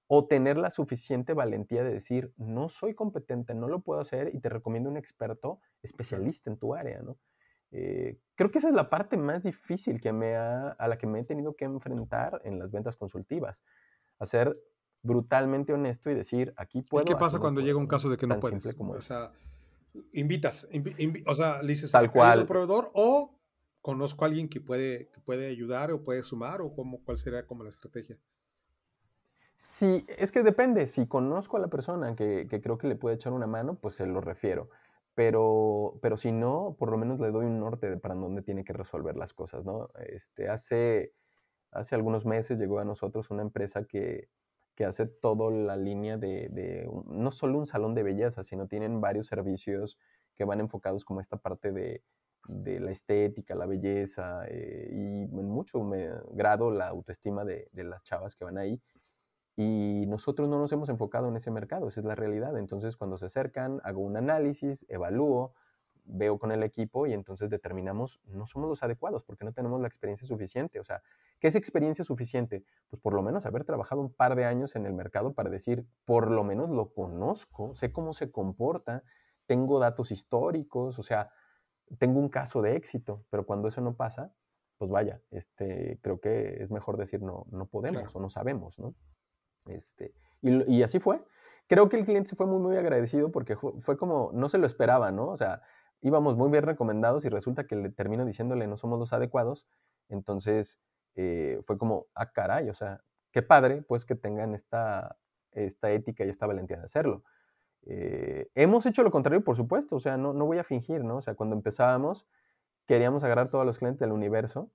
O 0.07 0.27
tener 0.27 0.57
la 0.57 0.69
suficiente 0.69 1.33
valentía 1.33 1.83
de 1.83 1.91
decir, 1.91 2.33
no 2.35 2.67
soy 2.67 2.93
competente, 2.93 3.55
no 3.55 3.69
lo 3.69 3.81
puedo 3.81 4.01
hacer 4.01 4.35
y 4.35 4.39
te 4.39 4.49
recomiendo 4.49 4.89
un 4.89 4.97
experto 4.97 5.59
especialista 5.81 6.51
en 6.51 6.57
tu 6.57 6.75
área, 6.75 7.01
¿no? 7.01 7.17
Eh, 7.71 8.19
creo 8.35 8.51
que 8.51 8.59
esa 8.59 8.67
es 8.67 8.75
la 8.75 8.89
parte 8.89 9.17
más 9.17 9.41
difícil 9.41 9.99
que 9.99 10.13
me 10.13 10.35
a 10.35 10.75
la 10.87 10.97
que 10.97 11.07
me 11.07 11.21
he 11.21 11.23
tenido 11.23 11.55
que 11.55 11.65
enfrentar 11.65 12.39
en 12.43 12.59
las 12.59 12.71
ventas 12.71 12.97
consultivas. 12.97 13.63
Hacer 14.19 14.53
brutalmente 15.03 15.73
honesto 15.73 16.09
y 16.09 16.15
decir, 16.15 16.53
aquí 16.57 16.81
puedo. 16.81 17.03
¿Y 17.03 17.07
qué 17.07 17.15
pasa 17.15 17.39
cuando 17.39 17.61
llega 17.61 17.77
un 17.77 17.87
caso 17.87 18.09
de 18.09 18.17
que 18.17 18.25
no 18.25 18.39
puedes? 18.39 18.65
o 18.65 19.01
sea, 19.01 19.31
invitas, 20.13 20.67
o 21.27 21.35
sea, 21.35 21.61
le 21.61 21.67
dices 21.67 21.91
Tal 21.91 22.11
cual. 22.11 22.45
proveedor 22.45 22.89
o 22.93 23.37
conozco 23.81 24.25
a 24.25 24.27
alguien 24.27 24.49
que 24.49 24.61
puede, 24.61 25.09
que 25.09 25.19
puede 25.19 25.49
ayudar 25.49 25.91
o 25.91 26.03
puede 26.03 26.23
sumar 26.23 26.61
o 26.61 26.73
cómo, 26.73 27.03
cuál 27.03 27.17
sería 27.17 27.45
como 27.45 27.63
la 27.63 27.69
estrategia. 27.69 28.17
Sí, 29.57 30.05
es 30.07 30.31
que 30.31 30.41
depende. 30.41 30.87
Si 30.87 31.05
conozco 31.05 31.57
a 31.57 31.59
la 31.59 31.67
persona 31.67 32.15
que, 32.15 32.47
que 32.49 32.59
creo 32.61 32.77
que 32.77 32.87
le 32.87 32.95
puede 32.95 33.15
echar 33.15 33.33
una 33.33 33.47
mano, 33.47 33.75
pues 33.75 33.95
se 33.95 34.05
lo 34.05 34.19
refiero 34.19 34.69
pero, 35.15 35.99
pero 36.01 36.17
si 36.17 36.31
no, 36.31 36.75
por 36.77 36.89
lo 36.89 36.97
menos 36.97 37.19
le 37.19 37.31
doy 37.31 37.45
un 37.45 37.59
norte 37.59 37.89
de 37.89 37.97
para 37.97 38.15
dónde 38.15 38.41
tiene 38.41 38.63
que 38.63 38.73
resolver 38.73 39.15
las 39.15 39.33
cosas, 39.33 39.65
¿no? 39.65 39.89
Este, 40.07 40.49
hace, 40.49 41.13
hace 41.71 41.95
algunos 41.95 42.25
meses 42.25 42.59
llegó 42.59 42.79
a 42.79 42.85
nosotros 42.85 43.29
una 43.29 43.43
empresa 43.43 43.85
que, 43.85 44.29
que 44.75 44.85
hace 44.85 45.05
toda 45.05 45.51
la 45.51 45.75
línea 45.75 46.17
de, 46.17 46.49
de, 46.49 46.89
no 47.05 47.31
solo 47.31 47.59
un 47.59 47.67
salón 47.67 47.93
de 47.93 48.03
belleza, 48.03 48.43
sino 48.43 48.67
tienen 48.67 49.01
varios 49.01 49.27
servicios 49.27 49.97
que 50.35 50.45
van 50.45 50.59
enfocados 50.59 51.05
como 51.05 51.21
esta 51.21 51.37
parte 51.37 51.71
de, 51.71 52.03
de 52.47 52.79
la 52.79 52.91
estética, 52.91 53.55
la 53.55 53.65
belleza 53.65 54.45
eh, 54.47 54.89
y 54.91 55.23
en 55.23 55.49
mucho 55.49 55.79
grado 56.31 56.71
la 56.71 56.87
autoestima 56.87 57.45
de, 57.45 57.69
de, 57.71 57.83
las 57.83 58.03
chavas 58.03 58.35
que 58.35 58.45
van 58.45 58.57
ahí. 58.57 58.81
Y 59.55 60.05
nosotros 60.07 60.49
no 60.49 60.57
nos 60.57 60.71
hemos 60.71 60.89
enfocado 60.89 61.27
en 61.27 61.35
ese 61.35 61.51
mercado, 61.51 61.87
esa 61.87 61.99
es 62.01 62.05
la 62.05 62.15
realidad. 62.15 62.57
Entonces, 62.57 62.97
cuando 62.97 63.17
se 63.17 63.27
acercan, 63.27 63.79
hago 63.83 64.01
un 64.01 64.17
análisis, 64.17 64.85
evalúo, 64.89 65.53
veo 66.05 66.37
con 66.37 66.51
el 66.51 66.63
equipo 66.63 67.07
y 67.07 67.13
entonces 67.13 67.49
determinamos, 67.49 68.19
no 68.25 68.45
somos 68.45 68.69
los 68.69 68.83
adecuados 68.83 69.23
porque 69.23 69.45
no 69.45 69.53
tenemos 69.53 69.79
la 69.81 69.87
experiencia 69.87 70.27
suficiente. 70.27 70.79
O 70.79 70.83
sea, 70.83 71.01
¿Qué 71.43 71.49
es 71.49 71.55
experiencia 71.55 72.05
suficiente? 72.05 72.63
Pues 72.89 73.01
por 73.01 73.13
lo 73.13 73.21
menos 73.21 73.45
haber 73.45 73.65
trabajado 73.65 73.99
un 73.99 74.13
par 74.13 74.33
de 74.37 74.45
años 74.45 74.77
en 74.77 74.85
el 74.85 74.93
mercado 74.93 75.33
para 75.33 75.49
decir, 75.49 75.85
por 76.05 76.31
lo 76.31 76.45
menos 76.45 76.69
lo 76.69 76.93
conozco, 76.93 77.75
sé 77.75 77.91
cómo 77.91 78.13
se 78.13 78.31
comporta, 78.31 79.03
tengo 79.45 79.77
datos 79.77 80.11
históricos, 80.11 80.99
o 80.99 81.03
sea, 81.03 81.31
tengo 81.97 82.21
un 82.21 82.29
caso 82.29 82.61
de 82.61 82.77
éxito, 82.77 83.25
pero 83.29 83.45
cuando 83.45 83.67
eso 83.67 83.81
no 83.81 83.97
pasa, 83.97 84.33
pues 84.77 84.89
vaya, 84.89 85.21
este, 85.31 85.99
creo 86.01 86.21
que 86.21 86.63
es 86.63 86.71
mejor 86.71 86.95
decir 86.95 87.21
no, 87.21 87.45
no 87.51 87.65
podemos 87.65 88.15
o 88.15 88.21
no 88.21 88.29
sabemos, 88.29 88.79
¿no? 88.79 88.95
Este, 89.65 90.13
y, 90.41 90.77
y, 90.77 90.81
así 90.83 91.01
fue. 91.01 91.25
Creo 91.67 91.89
que 91.89 91.97
el 91.97 92.05
cliente 92.05 92.29
se 92.29 92.35
fue 92.37 92.45
muy, 92.45 92.61
muy 92.61 92.77
agradecido 92.77 93.33
porque 93.33 93.57
fue 93.57 93.97
como, 93.97 94.31
no 94.33 94.47
se 94.47 94.59
lo 94.59 94.65
esperaba, 94.65 95.11
¿no? 95.11 95.27
O 95.27 95.35
sea, 95.35 95.61
íbamos 96.03 96.37
muy 96.37 96.51
bien 96.51 96.63
recomendados 96.63 97.25
y 97.25 97.29
resulta 97.29 97.65
que 97.65 97.75
le 97.75 97.89
termino 97.89 98.25
diciéndole 98.25 98.67
no 98.67 98.77
somos 98.77 98.99
los 98.99 99.13
adecuados. 99.13 99.65
Entonces 100.09 100.79
eh, 101.15 101.61
fue 101.65 101.77
como, 101.77 102.07
ah, 102.13 102.31
caray, 102.31 102.69
o 102.69 102.73
sea, 102.73 103.01
qué 103.31 103.41
padre 103.41 103.81
pues 103.81 104.05
que 104.05 104.15
tengan 104.15 104.53
esta, 104.53 105.17
esta 105.51 105.91
ética 105.91 106.25
y 106.25 106.29
esta 106.29 106.45
valentía 106.45 106.77
de 106.77 106.83
hacerlo. 106.83 107.23
Eh, 107.85 108.49
hemos 108.53 108.85
hecho 108.85 109.03
lo 109.03 109.11
contrario, 109.11 109.43
por 109.43 109.55
supuesto, 109.55 109.95
o 109.95 109.99
sea, 109.99 110.17
no, 110.17 110.33
no 110.33 110.45
voy 110.45 110.59
a 110.59 110.63
fingir, 110.63 111.03
¿no? 111.03 111.17
O 111.17 111.21
sea, 111.21 111.35
cuando 111.35 111.55
empezábamos 111.55 112.27
queríamos 112.85 113.23
agarrar 113.23 113.49
todos 113.49 113.65
los 113.65 113.79
clientes 113.79 114.01
del 114.01 114.11
universo 114.11 114.69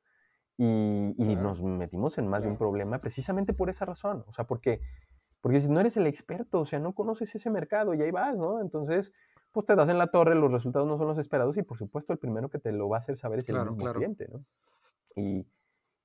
y, 0.57 1.14
y 1.18 1.37
nos 1.37 1.62
metimos 1.62 2.16
en 2.16 2.26
más 2.26 2.43
de 2.43 2.49
un 2.49 2.57
problema 2.57 3.01
precisamente 3.01 3.53
por 3.53 3.68
esa 3.68 3.85
razón, 3.85 4.24
o 4.26 4.33
sea, 4.33 4.47
porque, 4.47 4.81
porque 5.43 5.61
si 5.61 5.70
no 5.70 5.81
eres 5.81 5.99
el 5.99 6.07
experto, 6.07 6.61
o 6.61 6.64
sea, 6.64 6.79
no 6.79 6.95
conoces 6.95 7.35
ese 7.35 7.51
mercado 7.51 7.93
y 7.93 8.03
ahí 8.03 8.11
vas, 8.11 8.41
¿no? 8.41 8.61
Entonces, 8.61 9.12
pues 9.59 9.67
te 9.67 9.75
das 9.75 9.89
en 9.89 9.99
la 9.99 10.07
torre, 10.07 10.37
los 10.37 10.53
resultados 10.53 10.87
no 10.87 10.99
son 10.99 11.09
los 11.09 11.19
esperados 11.19 11.57
y 11.57 11.65
por 11.65 11.77
supuesto 11.77 12.13
el 12.13 12.21
primero 12.21 12.49
que 12.49 12.61
te 12.61 12.71
lo 12.71 12.89
va 12.89 12.99
a 12.99 12.99
hacer 12.99 13.17
saber 13.17 13.41
es 13.41 13.49
el 13.49 13.57
mismo 13.57 13.93
cliente, 13.93 14.29
¿no? 14.29 14.45
Y, 15.17 15.49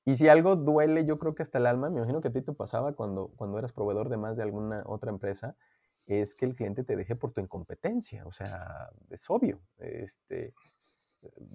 y, 0.06 0.16
si 0.16 0.28
algo 0.28 0.56
duele, 0.56 1.06
yo 1.06 1.20
creo 1.20 1.36
que 1.36 1.44
hasta 1.44 1.60
el 1.60 1.68
alma, 1.68 1.92
me 1.92 1.98
imagino 1.98 2.20
que 2.20 2.30
a 2.30 2.32
ti 2.32 2.42
te 2.42 2.52
pasaba 2.54 2.94
cuando, 2.94 3.28
cuando 3.36 3.60
eras 3.60 3.72
proveedor 3.72 4.10
de 4.10 4.18
más 4.18 4.38
de 4.38 4.42
alguna 4.42 4.82
otra 4.88 5.12
empresa, 5.12 5.56
es 6.08 6.34
que 6.34 6.46
el 6.46 6.56
cliente 6.56 6.84
te 6.84 6.96
deje 6.96 7.16
por 7.16 7.32
tu 7.32 7.42
incompetencia, 7.42 8.26
o 8.26 8.32
sea, 8.32 8.90
es 9.12 9.30
obvio, 9.30 9.62
este, 9.78 10.56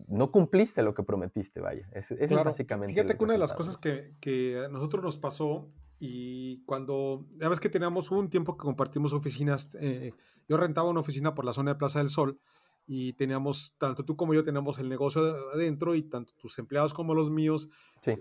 no 0.08 0.30
cumpliste 0.30 0.82
lo 0.82 0.94
que 0.94 1.02
prometiste, 1.02 1.60
vaya, 1.60 1.88
es, 1.92 2.10
es 2.10 2.32
básicamente. 2.32 2.94
Fíjate 2.94 3.16
que 3.16 3.24
una 3.24 3.34
de 3.34 3.38
las 3.38 3.52
cosas 3.52 3.76
que, 3.78 4.14
que 4.20 4.58
a 4.64 4.68
nosotros 4.68 5.02
nos 5.02 5.18
pasó 5.18 5.70
y 5.98 6.62
cuando, 6.64 7.26
ya 7.36 7.48
ves 7.48 7.60
que 7.60 7.68
teníamos 7.68 8.10
un 8.10 8.30
tiempo 8.30 8.56
que 8.56 8.62
compartimos 8.62 9.12
oficinas, 9.12 9.70
eh, 9.80 10.12
yo 10.48 10.56
rentaba 10.56 10.88
una 10.88 11.00
oficina 11.00 11.34
por 11.34 11.44
la 11.44 11.52
zona 11.52 11.72
de 11.72 11.78
Plaza 11.78 11.98
del 11.98 12.10
Sol 12.10 12.40
y 12.86 13.12
teníamos, 13.14 13.74
tanto 13.76 14.04
tú 14.04 14.16
como 14.16 14.32
yo 14.32 14.42
teníamos 14.42 14.78
el 14.78 14.88
negocio 14.88 15.20
adentro 15.52 15.94
y 15.94 16.02
tanto 16.02 16.32
tus 16.38 16.58
empleados 16.58 16.94
como 16.94 17.14
los 17.14 17.30
míos 17.30 17.68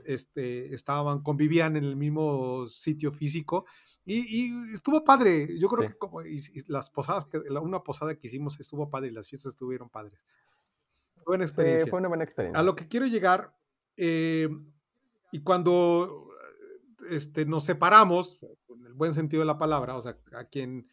este, 0.06 0.74
estaban, 0.74 1.22
convivían 1.22 1.78
en 1.78 1.86
el 1.86 1.96
mismo 1.96 2.68
sitio 2.68 3.12
físico 3.12 3.66
y, 4.06 4.74
estuvo 4.74 5.04
padre. 5.04 5.58
Yo 5.60 5.68
creo 5.68 5.90
que 5.90 5.98
como 5.98 6.22
las 6.68 6.90
posadas, 6.90 7.26
que, 7.26 7.40
una 7.62 7.84
posada 7.84 8.16
que 8.16 8.28
hicimos 8.28 8.60
estuvo 8.60 8.90
padre 8.90 9.10
y 9.10 9.12
las 9.12 9.30
fiestas 9.30 9.54
estuvieron 9.54 9.90
padres. 9.90 10.26
Buena 11.28 11.44
experiencia. 11.44 11.90
fue 11.90 12.00
una 12.00 12.08
buena 12.08 12.24
experiencia. 12.24 12.60
A 12.60 12.64
lo 12.64 12.74
que 12.76 12.88
quiero 12.88 13.06
llegar, 13.06 13.54
eh, 13.98 14.48
y 15.32 15.40
cuando 15.42 16.30
este, 17.10 17.46
nos 17.46 17.66
separamos, 17.66 18.40
en 18.70 18.86
el 18.86 18.94
buen 18.94 19.14
sentido 19.14 19.42
de 19.42 19.46
la 19.48 19.58
palabra, 19.58 19.96
o 19.96 20.02
sea, 20.02 20.18
a 20.34 20.46
quien 20.46 20.88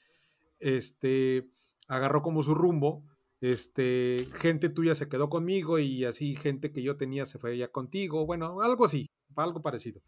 este, 0.59 1.49
agarró 1.87 2.21
como 2.23 2.43
su 2.43 2.55
rumbo, 2.55 3.05
este, 3.41 4.29
gente 4.35 4.71
tuya 4.71 4.95
se 4.95 5.09
quedó 5.09 5.29
conmigo 5.29 5.79
y 5.79 6.05
así 6.05 6.35
gente 6.35 6.73
que 6.73 6.83
yo 6.83 6.97
tenía 6.97 7.27
se 7.27 7.39
fue 7.39 7.57
ya 7.57 7.69
contigo, 7.69 8.27
bueno, 8.27 8.61
algo 8.61 8.87
así, 8.87 9.09
algo 9.37 9.63
parecido. 9.63 10.03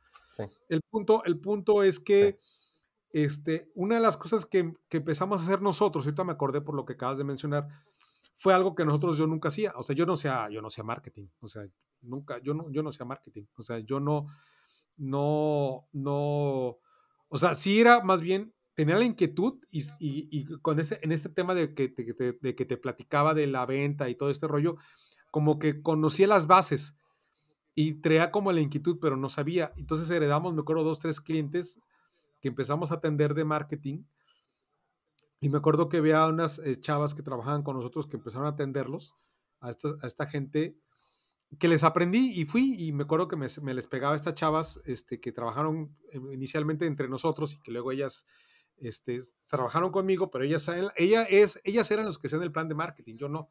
El, 0.69 0.83
punto, 0.91 1.23
el 1.25 1.39
punto 1.39 1.83
es 1.83 2.01
que 2.01 2.37
este, 3.11 3.71
una 3.75 3.95
de 3.95 4.01
las 4.03 4.17
cosas 4.17 4.45
que, 4.45 4.75
que, 4.89 4.99
empezamos 4.99 5.41
a 5.41 5.45
hacer 5.45 5.63
nosotros, 5.63 6.05
ahorita 6.05 6.25
me 6.25 6.33
acordé 6.33 6.61
por 6.61 6.75
lo 6.75 6.85
que 6.85 6.95
acabas 6.95 7.17
de 7.17 7.25
mencionar, 7.25 7.69
fue 8.37 8.55
algo 8.55 8.75
que 8.75 8.85
nosotros 8.85 9.17
yo 9.17 9.27
nunca 9.27 9.49
hacía, 9.49 9.73
o 9.77 9.83
sea, 9.83 9.97
yo 9.97 10.07
no 10.07 10.17
sé, 10.17 10.31
yo 10.53 10.63
no 10.63 10.71
sé 10.71 10.83
marketing, 10.83 11.27
o 11.41 11.49
sea, 11.49 11.67
nunca, 12.03 12.39
yo 12.43 12.55
no, 12.55 12.71
yo 12.71 12.83
no 12.83 12.93
sé 12.93 13.05
marketing, 13.05 13.45
o 13.57 13.63
sea, 13.63 13.79
yo 13.79 13.99
no, 13.99 14.27
no, 14.99 15.89
no, 15.93 16.79
o 17.29 17.39
sea, 17.39 17.55
sí 17.55 17.81
era 17.81 18.03
más 18.03 18.21
bien, 18.21 18.55
tenía 18.75 18.97
la 18.97 19.07
inquietud 19.07 19.59
y, 19.71 20.45
con 20.61 20.79
este, 20.79 21.03
en 21.03 21.13
este 21.13 21.31
tema 21.31 21.55
de 21.55 21.75
que, 21.75 21.89
de, 21.89 22.55
que 22.55 22.65
te 22.67 22.77
platicaba 22.77 23.33
de 23.33 23.47
la 23.47 23.65
venta 23.65 24.11
y 24.11 24.15
todo 24.15 24.29
este 24.29 24.47
rollo, 24.47 24.77
como 25.31 25.59
que 25.59 25.81
conocía 25.81 26.27
las 26.27 26.47
bases 26.47 26.95
y 27.75 27.95
traía 27.95 28.31
como 28.31 28.53
la 28.53 28.61
inquietud, 28.61 28.99
pero 29.01 29.17
no 29.17 29.31
sabía. 29.31 29.73
Entonces 29.77 30.11
heredamos, 30.11 30.53
me 30.55 30.61
acuerdo, 30.61 30.85
dos, 30.85 31.01
tres 31.01 31.21
clientes 31.21 31.81
que 32.43 32.49
empezamos 32.49 32.93
a 32.93 32.97
atender 32.97 33.33
de 33.33 33.45
marketing. 33.45 34.05
Y 35.41 35.49
me 35.49 35.59
acuerdo 35.59 35.89
que 35.89 35.99
había 35.99 36.27
unas 36.27 36.59
eh, 36.59 36.81
chavas 36.81 37.15
que 37.15 37.23
trabajaban 37.23 37.63
con 37.63 37.77
nosotros 37.77 38.07
que 38.07 38.17
empezaron 38.17 38.47
a 38.47 38.51
atenderlos, 38.51 39.17
a 39.61 39.71
esta, 39.71 39.89
a 40.03 40.07
esta 40.07 40.27
gente, 40.27 40.79
que 41.59 41.69
les 41.69 41.85
aprendí 41.85 42.33
y 42.41 42.45
fui 42.45 42.75
y 42.79 42.93
me 42.93 43.05
acuerdo 43.05 43.29
que 43.29 43.37
me, 43.37 43.47
les 43.75 43.87
pegaba 43.87 44.17
estas 44.17 44.35
chavas 44.35 44.81
este, 44.85 45.21
que 45.21 45.33
trabajaron 45.33 45.97
inicialmente 46.33 46.87
entre 46.87 47.09
nosotros 47.09 47.55
y 47.55 47.61
que 47.61 47.71
luego 47.71 47.93
ellas 47.93 48.27
este, 48.79 49.21
trabajaron 49.49 49.91
conmigo, 49.91 50.31
pero 50.31 50.45
ellas, 50.45 50.71
ella 50.97 51.23
es, 51.23 51.61
ellas 51.65 51.91
eran 51.91 52.07
los 52.07 52.19
que 52.19 52.27
hacían 52.27 52.43
el 52.43 52.53
plan 52.53 52.69
de 52.69 52.75
marketing, 52.75 53.17
yo 53.17 53.29
no. 53.29 53.49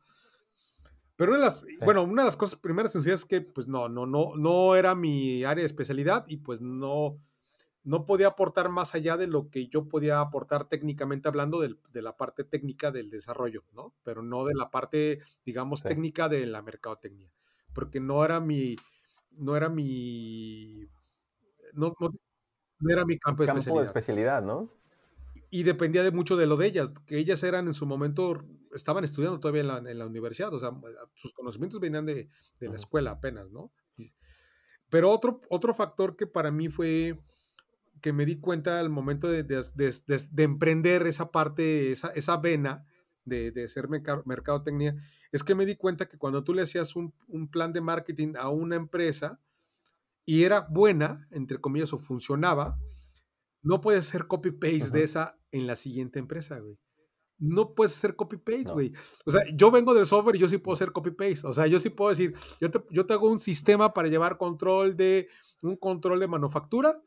Pero 1.15 1.31
una 1.31 1.39
de 1.39 1.45
las, 1.45 1.65
bueno, 1.83 2.03
una 2.03 2.23
de 2.23 2.27
las 2.27 2.37
cosas 2.37 2.59
primeras 2.59 2.91
sencillas 2.91 3.21
es 3.21 3.25
que 3.25 3.41
pues 3.41 3.67
no, 3.67 3.87
no, 3.87 4.05
no, 4.05 4.33
no 4.35 4.75
era 4.75 4.95
mi 4.95 5.45
área 5.45 5.61
de 5.61 5.67
especialidad 5.67 6.25
y 6.27 6.37
pues 6.37 6.59
no, 6.59 7.17
no 7.85 8.05
podía 8.05 8.27
aportar 8.27 8.67
más 8.69 8.93
allá 8.95 9.15
de 9.15 9.27
lo 9.27 9.49
que 9.49 9.67
yo 9.67 9.87
podía 9.87 10.19
aportar 10.19 10.67
técnicamente 10.67 11.29
hablando 11.29 11.61
de, 11.61 11.75
de 11.91 12.01
la 12.01 12.17
parte 12.17 12.43
técnica 12.43 12.91
del 12.91 13.09
desarrollo, 13.09 13.63
¿no? 13.73 13.93
Pero 14.03 14.21
no 14.21 14.43
de 14.43 14.53
la 14.53 14.69
parte, 14.69 15.19
digamos, 15.45 15.81
técnica 15.83 16.27
de 16.27 16.45
la 16.45 16.61
mercadotecnia 16.61 17.31
porque 17.75 17.99
no 17.99 18.25
era 18.25 18.39
mi, 18.39 18.77
no 19.31 19.55
era 19.55 19.69
mi, 19.69 20.87
no, 21.73 21.93
era 22.89 23.05
mi 23.05 23.19
campo, 23.19 23.43
de, 23.43 23.83
especialidad. 23.83 24.41
¿no? 24.41 24.71
Y 25.51 25.63
dependía 25.63 26.01
de 26.01 26.11
mucho 26.11 26.37
de 26.37 26.47
lo 26.47 26.55
de 26.55 26.67
ellas, 26.67 26.93
que 27.05 27.19
ellas 27.19 27.43
eran 27.43 27.67
en 27.67 27.73
su 27.73 27.85
momento, 27.85 28.43
estaban 28.73 29.03
estudiando 29.03 29.39
todavía 29.39 29.61
en 29.61 29.99
la, 29.99 30.05
universidad, 30.07 30.53
o 30.53 30.59
sea, 30.59 30.71
sus 31.13 31.33
conocimientos 31.33 31.79
venían 31.79 32.05
de, 32.05 32.29
la 32.61 32.75
escuela 32.75 33.11
apenas, 33.11 33.51
¿no? 33.51 33.71
Pero 34.89 35.11
otro, 35.11 35.41
otro 35.49 35.73
factor 35.73 36.15
que 36.15 36.27
para 36.27 36.51
mí 36.51 36.69
fue 36.69 37.19
que 38.01 38.13
me 38.13 38.25
di 38.25 38.39
cuenta 38.39 38.79
al 38.79 38.89
momento 38.89 39.27
de, 39.27 39.43
de 39.43 40.43
emprender 40.43 41.07
esa 41.07 41.31
parte, 41.31 41.91
esa, 41.91 42.09
esa 42.09 42.37
vena 42.37 42.85
de, 43.25 43.51
de 43.51 43.67
ser 43.67 43.87
mercadotecnia, 43.89 44.95
es 45.31 45.43
que 45.43 45.55
me 45.55 45.65
di 45.65 45.75
cuenta 45.75 46.07
que 46.07 46.17
cuando 46.17 46.43
tú 46.43 46.53
le 46.53 46.61
hacías 46.61 46.95
un, 46.95 47.13
plan 47.51 47.73
de 47.73 47.81
marketing 47.81 48.33
a 48.37 48.49
una 48.49 48.77
empresa 48.77 49.41
y 50.25 50.43
era 50.43 50.65
buena, 50.69 51.27
entre 51.31 51.59
comillas, 51.59 51.91
o 51.91 51.99
funcionaba, 51.99 52.79
no 53.61 53.81
puedes 53.81 54.07
hacer 54.07 54.27
copy-paste 54.27 54.91
de 54.97 55.03
esa 55.03 55.37
en 55.51 55.67
la 55.67 55.75
siguiente 55.75 56.19
empresa, 56.19 56.59
güey. 56.59 56.77
No 57.37 57.75
puedes 57.75 57.91
hacer 57.91 58.15
copy-paste, 58.15 58.71
güey. 58.71 58.93
O 59.25 59.31
sea, 59.31 59.41
yo 59.53 59.71
vengo 59.71 59.93
de 59.93 60.05
software 60.05 60.37
y 60.37 60.39
yo 60.39 60.47
sí 60.47 60.57
puedo 60.57 60.75
hacer 60.75 60.93
copy-paste. 60.93 61.45
O 61.47 61.53
sea, 61.53 61.67
yo 61.67 61.79
sí 61.79 61.89
puedo 61.89 62.11
decir, 62.11 62.33
yo 62.61 62.71
te, 62.71 62.81
yo 62.91 63.05
te 63.05 63.13
hago 63.13 63.27
un 63.27 63.39
sistema 63.39 63.93
para 63.93 64.07
llevar 64.07 64.37
control 64.37 64.95
de, 64.95 65.27
un 65.61 65.75
control 65.75 66.21
de 66.21 66.29
manufactura 66.29 67.01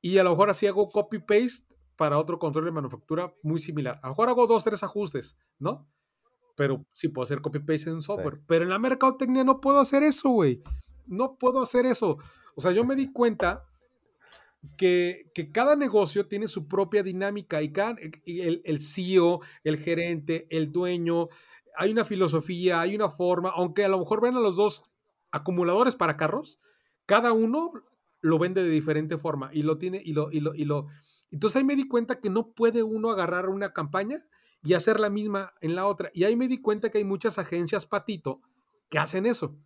y 0.00 0.18
a 0.18 0.24
lo 0.24 0.30
mejor 0.30 0.50
así 0.50 0.66
hago 0.66 0.90
copy-paste 0.90 1.66
para 1.96 2.18
otro 2.18 2.38
control 2.38 2.66
de 2.66 2.72
manufactura 2.72 3.34
muy 3.42 3.60
similar. 3.60 3.98
A 4.02 4.06
lo 4.06 4.12
mejor 4.12 4.28
hago 4.28 4.46
dos, 4.46 4.64
tres 4.64 4.82
ajustes, 4.82 5.36
¿no? 5.58 5.88
pero 6.58 6.84
sí 6.92 7.06
puedo 7.06 7.22
hacer 7.22 7.40
copy-paste 7.40 7.90
en 7.90 7.94
un 7.94 8.02
software. 8.02 8.40
Pero 8.48 8.64
en 8.64 8.70
la 8.70 8.80
mercadotecnia 8.80 9.44
no 9.44 9.60
puedo 9.60 9.78
hacer 9.78 10.02
eso, 10.02 10.30
güey. 10.30 10.60
No 11.06 11.38
puedo 11.38 11.62
hacer 11.62 11.86
eso. 11.86 12.18
O 12.56 12.60
sea, 12.60 12.72
yo 12.72 12.84
me 12.84 12.96
di 12.96 13.12
cuenta 13.12 13.64
que, 14.76 15.30
que 15.34 15.52
cada 15.52 15.76
negocio 15.76 16.26
tiene 16.26 16.48
su 16.48 16.66
propia 16.66 17.04
dinámica 17.04 17.62
y, 17.62 17.70
cada, 17.70 17.94
el, 18.26 18.60
el 18.64 18.80
CEO, 18.80 19.40
el 19.62 19.78
gerente, 19.78 20.48
el 20.50 20.72
dueño, 20.72 21.28
hay 21.76 21.92
una 21.92 22.04
filosofía, 22.04 22.80
hay 22.80 22.96
una 22.96 23.08
forma, 23.08 23.50
aunque 23.50 23.84
a 23.84 23.88
lo 23.88 24.00
mejor 24.00 24.20
ven 24.20 24.34
a 24.34 24.40
los 24.40 24.56
dos 24.56 24.82
acumuladores 25.30 25.94
para 25.94 26.16
carros, 26.16 26.58
cada 27.06 27.30
uno 27.30 27.70
lo 28.20 28.38
vende 28.38 28.62
de 28.62 28.70
diferente 28.70 29.18
forma 29.18 29.50
y 29.52 29.62
lo 29.62 29.78
tiene 29.78 30.00
y 30.04 30.12
lo, 30.12 30.30
y 30.30 30.40
lo, 30.40 30.54
y 30.54 30.64
lo. 30.64 30.86
Entonces 31.30 31.56
ahí 31.56 31.64
me 31.64 31.76
di 31.76 31.86
cuenta 31.86 32.20
que 32.20 32.30
no 32.30 32.52
puede 32.52 32.82
uno 32.82 33.10
agarrar 33.10 33.48
una 33.48 33.72
campaña 33.72 34.18
y 34.62 34.74
hacer 34.74 34.98
la 34.98 35.10
misma 35.10 35.52
en 35.60 35.74
la 35.74 35.86
otra. 35.86 36.10
Y 36.14 36.24
ahí 36.24 36.36
me 36.36 36.48
di 36.48 36.60
cuenta 36.60 36.90
que 36.90 36.98
hay 36.98 37.04
muchas 37.04 37.38
agencias 37.38 37.86
patito 37.86 38.40
que 38.88 38.98
hacen 38.98 39.26
eso. 39.26 39.56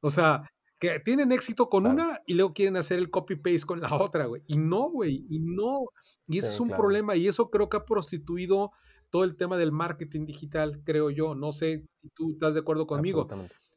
O 0.00 0.10
sea, 0.10 0.50
que 0.78 0.98
tienen 1.00 1.30
éxito 1.30 1.68
con 1.68 1.86
una 1.86 2.20
y 2.26 2.34
luego 2.34 2.54
quieren 2.54 2.76
hacer 2.76 2.98
el 2.98 3.10
copy-paste 3.10 3.66
con 3.66 3.80
la 3.80 3.88
otra, 4.10 4.26
güey. 4.26 4.42
Y 4.46 4.56
no, 4.56 4.90
güey, 4.90 5.26
y 5.28 5.40
no. 5.40 5.80
Y 6.26 6.38
ese 6.38 6.50
es 6.50 6.60
un 6.60 6.70
problema 6.70 7.16
y 7.16 7.28
eso 7.28 7.50
creo 7.50 7.68
que 7.68 7.76
ha 7.76 7.84
prostituido 7.84 8.72
todo 9.10 9.24
el 9.24 9.36
tema 9.36 9.58
del 9.58 9.72
marketing 9.72 10.24
digital, 10.24 10.82
creo 10.84 11.10
yo. 11.10 11.34
No 11.34 11.52
sé 11.52 11.86
si 11.96 12.08
tú 12.10 12.32
estás 12.32 12.54
de 12.54 12.60
acuerdo 12.60 12.86
conmigo. 12.86 13.28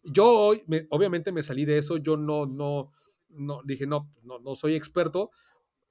Yo 0.04 0.26
hoy, 0.26 0.64
obviamente 0.90 1.32
me 1.32 1.44
salí 1.44 1.66
de 1.66 1.78
eso, 1.78 1.98
yo 1.98 2.18
no, 2.18 2.46
no, 2.46 2.92
no, 3.36 3.62
dije, 3.64 3.86
no, 3.86 4.10
no, 4.24 4.40
no 4.40 4.56
soy 4.56 4.76
experto. 4.76 5.32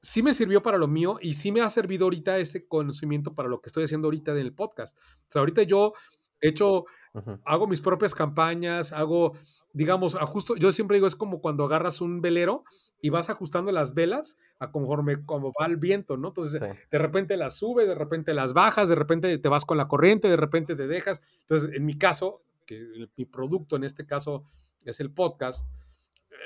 Sí 0.00 0.22
me 0.22 0.34
sirvió 0.34 0.62
para 0.62 0.78
lo 0.78 0.88
mío 0.88 1.18
y 1.20 1.34
sí 1.34 1.52
me 1.52 1.60
ha 1.60 1.70
servido 1.70 2.04
ahorita 2.04 2.38
ese 2.38 2.66
conocimiento 2.66 3.34
para 3.34 3.48
lo 3.48 3.60
que 3.60 3.68
estoy 3.68 3.84
haciendo 3.84 4.08
ahorita 4.08 4.32
en 4.32 4.38
el 4.38 4.52
podcast. 4.52 4.98
O 4.98 5.30
sea, 5.30 5.40
ahorita 5.40 5.62
yo 5.62 5.92
he 6.40 6.48
hecho, 6.48 6.86
hago 7.44 7.66
mis 7.66 7.80
propias 7.80 8.14
campañas, 8.14 8.92
hago, 8.92 9.32
digamos, 9.72 10.16
ajusto, 10.16 10.56
yo 10.56 10.72
siempre 10.72 10.96
digo, 10.96 11.06
es 11.06 11.14
como 11.14 11.40
cuando 11.40 11.64
agarras 11.64 12.00
un 12.00 12.20
velero 12.20 12.64
y 13.00 13.10
vas 13.10 13.30
ajustando 13.30 13.70
las 13.72 13.94
velas 13.94 14.38
a 14.58 14.70
conforme 14.70 15.24
como 15.24 15.52
va 15.58 15.66
el 15.66 15.76
viento, 15.76 16.16
¿no? 16.16 16.28
Entonces, 16.28 16.60
de 16.60 16.98
repente 16.98 17.36
las 17.36 17.56
subes, 17.58 17.86
de 17.86 17.94
repente 17.94 18.34
las 18.34 18.52
bajas, 18.52 18.88
de 18.88 18.94
repente 18.96 19.38
te 19.38 19.48
vas 19.48 19.64
con 19.64 19.78
la 19.78 19.88
corriente, 19.88 20.28
de 20.28 20.36
repente 20.36 20.74
te 20.74 20.86
dejas. 20.86 21.20
Entonces, 21.40 21.74
en 21.74 21.84
mi 21.84 21.96
caso, 21.96 22.42
que 22.66 23.08
mi 23.16 23.24
producto 23.24 23.76
en 23.76 23.84
este 23.84 24.06
caso 24.06 24.44
es 24.84 25.00
el 25.00 25.12
podcast, 25.12 25.68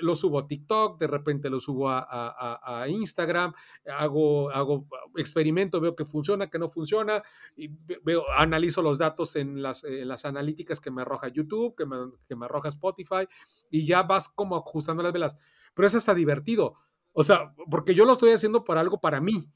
lo 0.00 0.14
subo 0.14 0.38
a 0.38 0.46
TikTok, 0.46 0.98
de 0.98 1.06
repente 1.06 1.50
lo 1.50 1.60
subo 1.60 1.90
a, 1.90 2.86
Instagram, 2.88 3.52
hago, 3.98 4.50
hago 4.50 4.86
experimento, 5.16 5.80
veo 5.80 5.94
que 5.94 6.04
funciona, 6.04 6.48
que 6.48 6.58
no 6.58 6.68
funciona, 6.68 7.22
y 7.56 7.68
veo, 8.02 8.24
analizo 8.36 8.82
los 8.82 8.98
datos 8.98 9.36
en 9.36 9.62
las, 9.62 9.84
las 9.84 10.24
analíticas 10.24 10.80
que 10.80 10.90
me 10.90 11.02
arroja 11.02 11.28
YouTube, 11.28 11.74
que 11.76 11.86
me, 11.86 11.96
que 12.28 12.36
me 12.36 12.46
arroja 12.46 12.68
Spotify, 12.68 13.26
y 13.70 13.86
ya 13.86 14.02
vas 14.02 14.28
como 14.28 14.56
ajustando 14.56 15.02
las 15.02 15.12
velas. 15.12 15.36
Pero 15.74 15.86
eso 15.86 15.98
está 15.98 16.14
divertido. 16.14 16.74
O 17.12 17.24
sea, 17.24 17.54
porque 17.70 17.94
yo 17.94 18.04
lo 18.04 18.12
estoy 18.12 18.30
haciendo 18.30 18.64
para 18.64 18.80
algo 18.80 19.00
para 19.00 19.20
mí, 19.20 19.50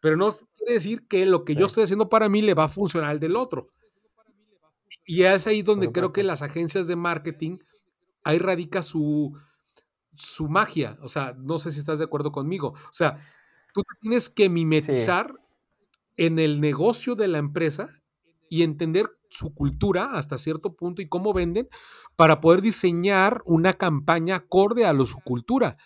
pero 0.00 0.16
no 0.16 0.28
quiere 0.56 0.74
decir 0.74 1.08
que 1.08 1.26
lo 1.26 1.44
que 1.44 1.54
yo 1.54 1.66
estoy 1.66 1.84
haciendo 1.84 2.08
para 2.08 2.28
mí 2.28 2.42
le 2.42 2.54
va 2.54 2.64
a 2.64 2.68
funcionar 2.68 3.10
al 3.10 3.20
del 3.20 3.36
otro. 3.36 3.70
Y 5.06 5.22
es 5.22 5.46
ahí 5.46 5.62
donde 5.62 5.92
creo 5.92 6.12
que 6.12 6.22
las 6.22 6.42
agencias 6.42 6.86
de 6.86 6.96
marketing, 6.96 7.58
ahí 8.22 8.38
radica 8.38 8.82
su, 8.82 9.36
su 10.16 10.48
magia. 10.48 10.98
O 11.02 11.08
sea, 11.08 11.34
no 11.38 11.58
sé 11.58 11.70
si 11.70 11.80
estás 11.80 11.98
de 11.98 12.04
acuerdo 12.04 12.32
conmigo. 12.32 12.68
O 12.68 12.92
sea, 12.92 13.18
tú 13.72 13.82
tienes 14.00 14.28
que 14.28 14.48
mimetizar 14.48 15.34
en 16.16 16.38
el 16.38 16.60
negocio 16.60 17.14
de 17.14 17.28
la 17.28 17.38
empresa 17.38 17.88
y 18.48 18.62
entender 18.62 19.10
su 19.28 19.54
cultura 19.54 20.16
hasta 20.16 20.38
cierto 20.38 20.74
punto 20.74 21.02
y 21.02 21.08
cómo 21.08 21.32
venden 21.32 21.68
para 22.16 22.40
poder 22.40 22.62
diseñar 22.62 23.42
una 23.46 23.72
campaña 23.72 24.36
acorde 24.36 24.86
a 24.86 24.92
lo, 24.92 25.06
su 25.06 25.20
cultura 25.20 25.76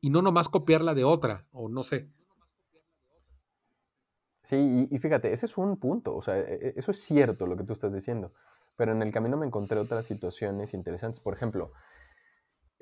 y 0.00 0.10
no 0.10 0.22
nomás 0.22 0.48
copiarla 0.48 0.94
de 0.94 1.04
otra, 1.04 1.46
o 1.50 1.68
no 1.68 1.82
sé. 1.82 2.10
Sí, 4.42 4.88
y, 4.90 4.98
fíjate, 4.98 5.32
ese 5.32 5.46
es 5.46 5.58
un 5.58 5.76
punto, 5.78 6.14
o 6.14 6.22
sea, 6.22 6.38
e, 6.38 6.54
e, 6.54 6.74
eso 6.76 6.90
es 6.90 7.00
cierto 7.00 7.46
lo 7.46 7.56
que 7.56 7.64
tú 7.64 7.72
estás 7.72 7.92
diciendo, 7.92 8.32
pero 8.76 8.92
en 8.92 9.02
el 9.02 9.12
camino 9.12 9.36
me 9.36 9.46
encontré 9.46 9.78
otras 9.78 10.06
situaciones 10.06 10.72
interesantes. 10.72 11.20
Por 11.20 11.34
ejemplo, 11.34 11.72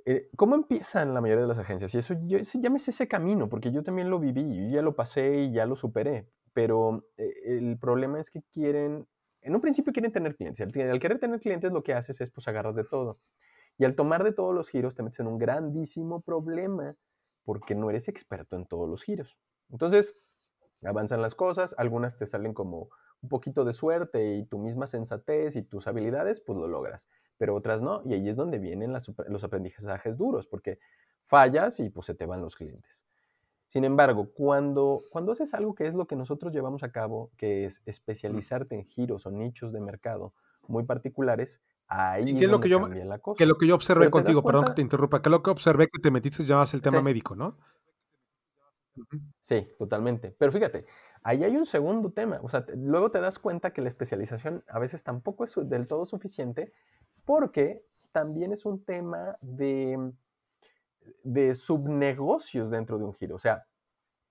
eh, 0.09 0.31
¿cómo 0.37 0.55
empiezan 0.55 1.15
la 1.15 1.21
mayoría 1.21 1.43
de 1.43 1.49
las 1.49 1.59
agencias? 1.59 1.93
Y 1.93 1.99
eso, 1.99 2.15
yo 2.29 2.71
me 2.71 2.79
sé 2.79 2.93
ese 2.93 3.09
camino, 3.09 3.49
porque 3.49 3.73
yo 3.73 3.83
también 3.83 4.09
lo 4.09 4.21
viví, 4.21 4.71
yo 4.71 4.77
ya 4.77 4.83
lo 4.83 4.95
pasé 4.95 5.43
y 5.43 5.53
ya 5.53 5.67
lo 5.67 5.75
superé. 5.75 6.29
Pero 6.53 7.09
eh, 7.17 7.35
el 7.45 7.77
problema 7.77 8.21
es 8.21 8.31
que 8.31 8.43
quieren, 8.53 9.09
en 9.43 9.55
un 9.55 9.61
principio 9.61 9.93
quieren 9.93 10.13
tener 10.13 10.37
clientes. 10.37 10.65
Al, 10.65 10.91
al, 10.91 11.01
querer 11.01 11.19
tener 11.19 11.41
clientes 11.41 11.73
lo 11.73 11.83
que 11.83 11.93
haces 11.93 12.21
es, 12.21 12.31
pues, 12.31 12.47
agarras 12.47 12.77
de 12.77 12.85
todo. 12.85 13.19
Y 13.79 13.85
al 13.85 13.97
tomar 13.97 14.23
de 14.23 14.33
todos 14.33 14.55
los 14.55 14.69
giros 14.69 14.95
te 14.95 15.03
metes 15.03 15.19
en 15.19 15.27
un 15.27 15.39
grandísimo 15.39 16.21
problema, 16.21 16.95
porque 17.45 17.75
no 17.75 17.91
eres 17.91 18.07
experto 18.07 18.55
en 18.55 18.65
todos 18.65 18.89
los 18.89 19.03
giros. 19.03 19.37
Entonces, 19.71 20.15
avanzan 20.85 21.21
las 21.21 21.35
cosas, 21.35 21.75
algunas 21.79 22.17
te 22.17 22.27
salen 22.27 22.55
como 22.55 22.91
un 23.23 23.29
poquito 23.29 23.65
de 23.65 23.73
suerte 23.73 24.37
y 24.37 24.47
tu 24.47 24.59
misma 24.59 24.87
sensatez 24.87 25.57
y 25.57 25.63
tus 25.63 25.89
habilidades, 25.89 26.41
pues 26.41 26.61
lo 26.61 26.69
logras 26.69 27.09
pero 27.39 27.55
otras 27.55 27.83
no. 27.83 28.03
Y 28.05 28.15
ahí 28.15 28.29
es 28.29 28.37
donde 28.37 28.59
vienen 28.59 28.93
los 28.93 29.45
aprendizajes 29.45 30.17
duros, 30.17 30.47
porque 30.47 30.79
fallas 31.25 31.81
y 31.81 31.91
pues 31.91 32.07
se 32.07 32.15
te 32.15 32.27
van 32.27 32.41
los 32.41 32.57
clientes. 32.57 33.03
Sin 33.69 33.85
embargo, 33.85 34.31
cuando, 34.33 35.03
cuando 35.11 35.33
haces 35.33 35.53
algo 35.53 35.75
que 35.75 35.87
es 35.87 35.95
lo 35.95 36.07
que 36.07 36.17
nosotros 36.17 36.53
llevamos 36.53 36.83
a 36.83 36.93
cabo, 36.93 37.31
que 37.37 37.67
es 37.67 37.83
especializarte 37.85 38.75
en 38.75 38.85
giros 38.85 39.27
o 39.27 39.31
nichos 39.31 39.73
de 39.73 39.81
mercado 39.81 40.33
muy 40.69 40.85
particulares, 40.85 41.61
ahí 41.89 42.43
es, 42.43 42.49
lo 42.49 42.61
que 42.61 42.69
yo, 42.69 42.87
la 42.89 43.19
cosa. 43.19 43.39
Que 43.39 43.47
lo 43.47 43.57
que 43.57 43.67
yo 43.67 43.75
observé 43.75 44.09
contigo, 44.09 44.43
perdón 44.43 44.67
que 44.67 44.75
te 44.75 44.83
interrumpa, 44.83 45.21
que 45.21 45.31
lo 45.31 45.43
que 45.43 45.51
observé 45.51 45.89
que 45.89 46.01
te 46.01 46.11
metiste 46.11 46.45
ya 46.45 46.63
el 46.73 46.81
tema 46.81 47.03
médico, 47.03 47.35
¿no? 47.35 47.57
Sí, 49.41 49.69
totalmente. 49.79 50.35
Pero 50.39 50.53
fíjate, 50.53 50.87
ahí 51.23 51.45
hay 51.45 51.57
un 51.57 51.67
segundo 51.67 52.11
tema. 52.13 52.41
O 52.43 52.49
sea, 52.49 52.65
luego 52.77 53.11
te 53.11 53.21
das 53.21 53.39
cuenta 53.39 53.73
que 53.73 53.83
la 53.83 53.89
especialización 53.89 54.65
a 54.69 54.79
veces 54.79 55.03
tampoco 55.03 55.45
es 55.45 55.55
del 55.65 55.87
todo 55.87 56.07
suficiente 56.07 56.73
porque 57.27 57.85
también 58.13 58.53
es 58.53 58.65
un 58.65 58.83
tema 58.83 59.37
de, 59.43 60.13
de 61.23 61.55
subnegocios 61.55 62.71
dentro 62.71 62.97
de 62.97 63.05
un 63.05 63.13
giro. 63.13 63.35
O 63.35 63.39
sea, 63.39 63.67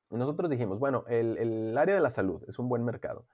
nosotros 0.10 0.50
dijimos, 0.50 0.80
bueno, 0.80 1.04
el, 1.08 1.78
área 1.78 1.94
de 1.94 2.02
la 2.02 2.10
salud 2.10 2.44
es 2.48 2.58
un 2.58 2.70
buen 2.70 2.84
mercado, 2.84 3.28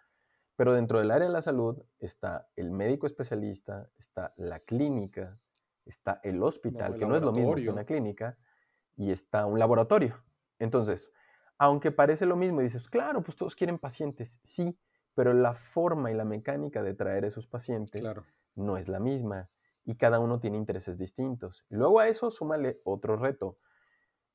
pero 0.58 0.74
dentro 0.74 1.00
del 1.00 1.12
área 1.12 1.28
de 1.28 1.34
la 1.34 1.44
salud 1.44 1.82
está 2.00 2.50
el 2.56 2.72
médico 2.72 3.06
especialista, 3.06 3.88
está 3.98 4.34
la 4.36 4.60
clínica, 4.60 5.40
está 5.86 6.20
el 6.24 6.42
hospital, 6.42 6.98
que 6.98 7.06
no 7.06 7.16
es 7.16 7.22
lo 7.22 7.32
mismo 7.32 7.56
que 7.56 7.70
una 7.70 7.86
clínica, 7.86 8.38
y 8.98 9.12
está 9.12 9.46
un 9.46 9.60
laboratorio. 9.60 10.24
Entonces, 10.58 11.12
aunque 11.60 11.92
parece 11.92 12.26
lo 12.26 12.36
mismo 12.36 12.62
y 12.62 12.64
dices, 12.64 12.90
claro, 12.90 13.22
pues 13.22 13.38
todos 13.38 13.56
quieren 13.56 13.78
pacientes, 13.78 14.40
sí, 14.44 14.76
pero 15.14 15.34
la 15.34 15.54
forma 15.54 16.10
y 16.10 16.16
la 16.16 16.26
mecánica 16.26 16.82
de 16.82 16.96
traer 16.96 17.26
esos 17.26 17.46
pacientes 17.46 18.02
claro 18.02 18.26
no 18.56 18.78
es 18.78 18.88
la 18.88 19.00
misma 19.00 19.50
y 19.84 19.96
cada 19.96 20.20
uno 20.20 20.40
tiene 20.40 20.58
intereses 20.58 20.98
distintos. 20.98 21.66
Luego 21.70 22.00
a 22.00 22.08
eso 22.08 22.32
súmale 22.32 22.82
otro 22.84 23.16
reto. 23.18 23.58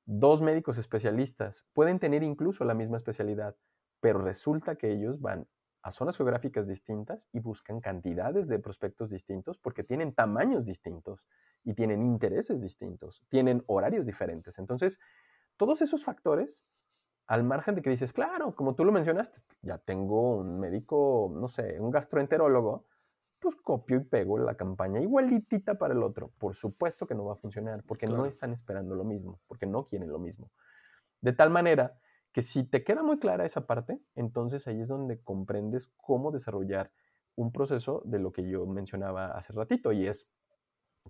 Dos 0.05 0.43
médicos 0.43 0.79
especialistas 0.79 1.67
pueden 1.73 1.99
tener 1.99 2.23
incluso 2.23 2.65
la 2.65 2.75
misma 2.75 2.97
especialidad, 2.97 3.57
pero 4.01 4.21
resulta 4.21 4.77
que 4.77 4.91
ellos 4.93 5.21
van 5.21 5.49
a 5.83 5.93
zonas 5.93 6.17
geográficas 6.17 6.67
distintas 6.67 7.29
y 7.33 7.39
buscan 7.39 7.81
cantidades 7.81 8.49
de 8.49 8.59
prospectos 8.59 9.11
distintos 9.11 9.59
porque 9.59 9.85
tienen 9.85 10.15
tamaños 10.15 10.67
distintos 10.67 11.25
y 11.63 11.75
tienen 11.75 12.03
intereses 12.03 12.61
distintos, 12.61 13.25
tienen 13.29 13.63
horarios 13.67 14.05
diferentes. 14.05 14.59
Entonces, 14.59 14.99
todos 15.57 15.83
esos 15.83 16.05
factores, 16.05 16.65
al 17.27 17.45
margen 17.45 17.75
de 17.77 17.83
que 17.83 17.91
dices, 17.91 18.13
claro, 18.13 18.55
como 18.55 18.75
tú 18.75 18.85
lo 18.85 18.93
mencionaste, 18.93 19.41
ya 19.63 19.79
tengo 19.79 20.39
un 20.39 20.59
médico, 20.59 21.33
no 21.35 21.49
sé, 21.49 21.81
un 21.81 21.91
gastroenterólogo, 21.91 22.87
pues 23.47 23.55
copio 23.55 23.99
y 23.99 24.01
pego 24.01 24.39
la 24.39 24.57
campaña 24.57 24.99
igualitita 24.99 25.79
para 25.79 25.95
el 25.95 26.03
otro. 26.03 26.33
Por 26.37 26.57
supuesto 26.57 27.07
que 27.07 27.15
no 27.15 27.25
va 27.27 27.35
a 27.35 27.37
funcionar, 27.37 27.85
porque 27.87 28.09
no 28.09 28.27
están 28.27 28.51
esperando 28.51 28.97
lo 28.97 29.05
mismo, 29.05 29.39
porque 29.47 29.67
no 29.67 29.85
quieren 29.85 30.11
lo 30.11 30.19
mismo. 30.19 30.51
De 31.21 31.33
tal 31.33 31.51
manera 31.51 31.97
que 32.33 32.43
si 32.43 32.65
te 32.65 32.83
queda 32.83 33.05
muy 33.05 33.21
clara 33.21 33.47
esa 33.47 33.65
parte, 33.65 34.01
entonces 34.17 34.67
ahí 34.67 34.81
es 34.81 34.89
donde 34.89 35.23
comprendes 35.23 35.93
cómo 35.97 36.33
desarrollar 36.33 36.91
un 37.37 37.53
proceso 37.53 38.03
de 38.05 38.19
lo 38.19 38.33
que 38.33 38.49
yo 38.49 38.67
mencionaba 38.67 39.29
hace 39.29 39.53
ratito, 39.53 39.93
y 39.93 40.09
es 40.09 40.29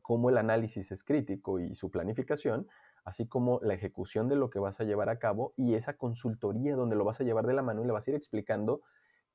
cómo 0.03 0.29
el 0.29 0.37
análisis 0.37 0.93
es 0.93 1.03
crítico 1.03 1.59
y 1.59 1.75
su 1.75 1.91
planificación, 1.91 2.69
así 3.07 3.27
como 3.27 3.61
la 3.63 3.73
ejecución 3.73 4.29
de 4.29 4.37
lo 4.37 4.51
que 4.51 4.59
vas 4.59 4.79
a 4.79 4.85
llevar 4.85 5.09
a 5.09 5.19
cabo 5.19 5.55
y 5.57 5.73
esa 5.73 5.97
consultoría 5.97 6.77
donde 6.77 6.97
lo 6.97 7.05
vas 7.07 7.19
a 7.19 7.25
llevar 7.25 7.47
de 7.47 7.55
la 7.55 7.63
mano 7.63 7.83
y 7.83 7.87
le 7.87 7.93
vas 7.93 8.07
a 8.07 8.11
ir 8.11 8.15
explicando 8.15 8.83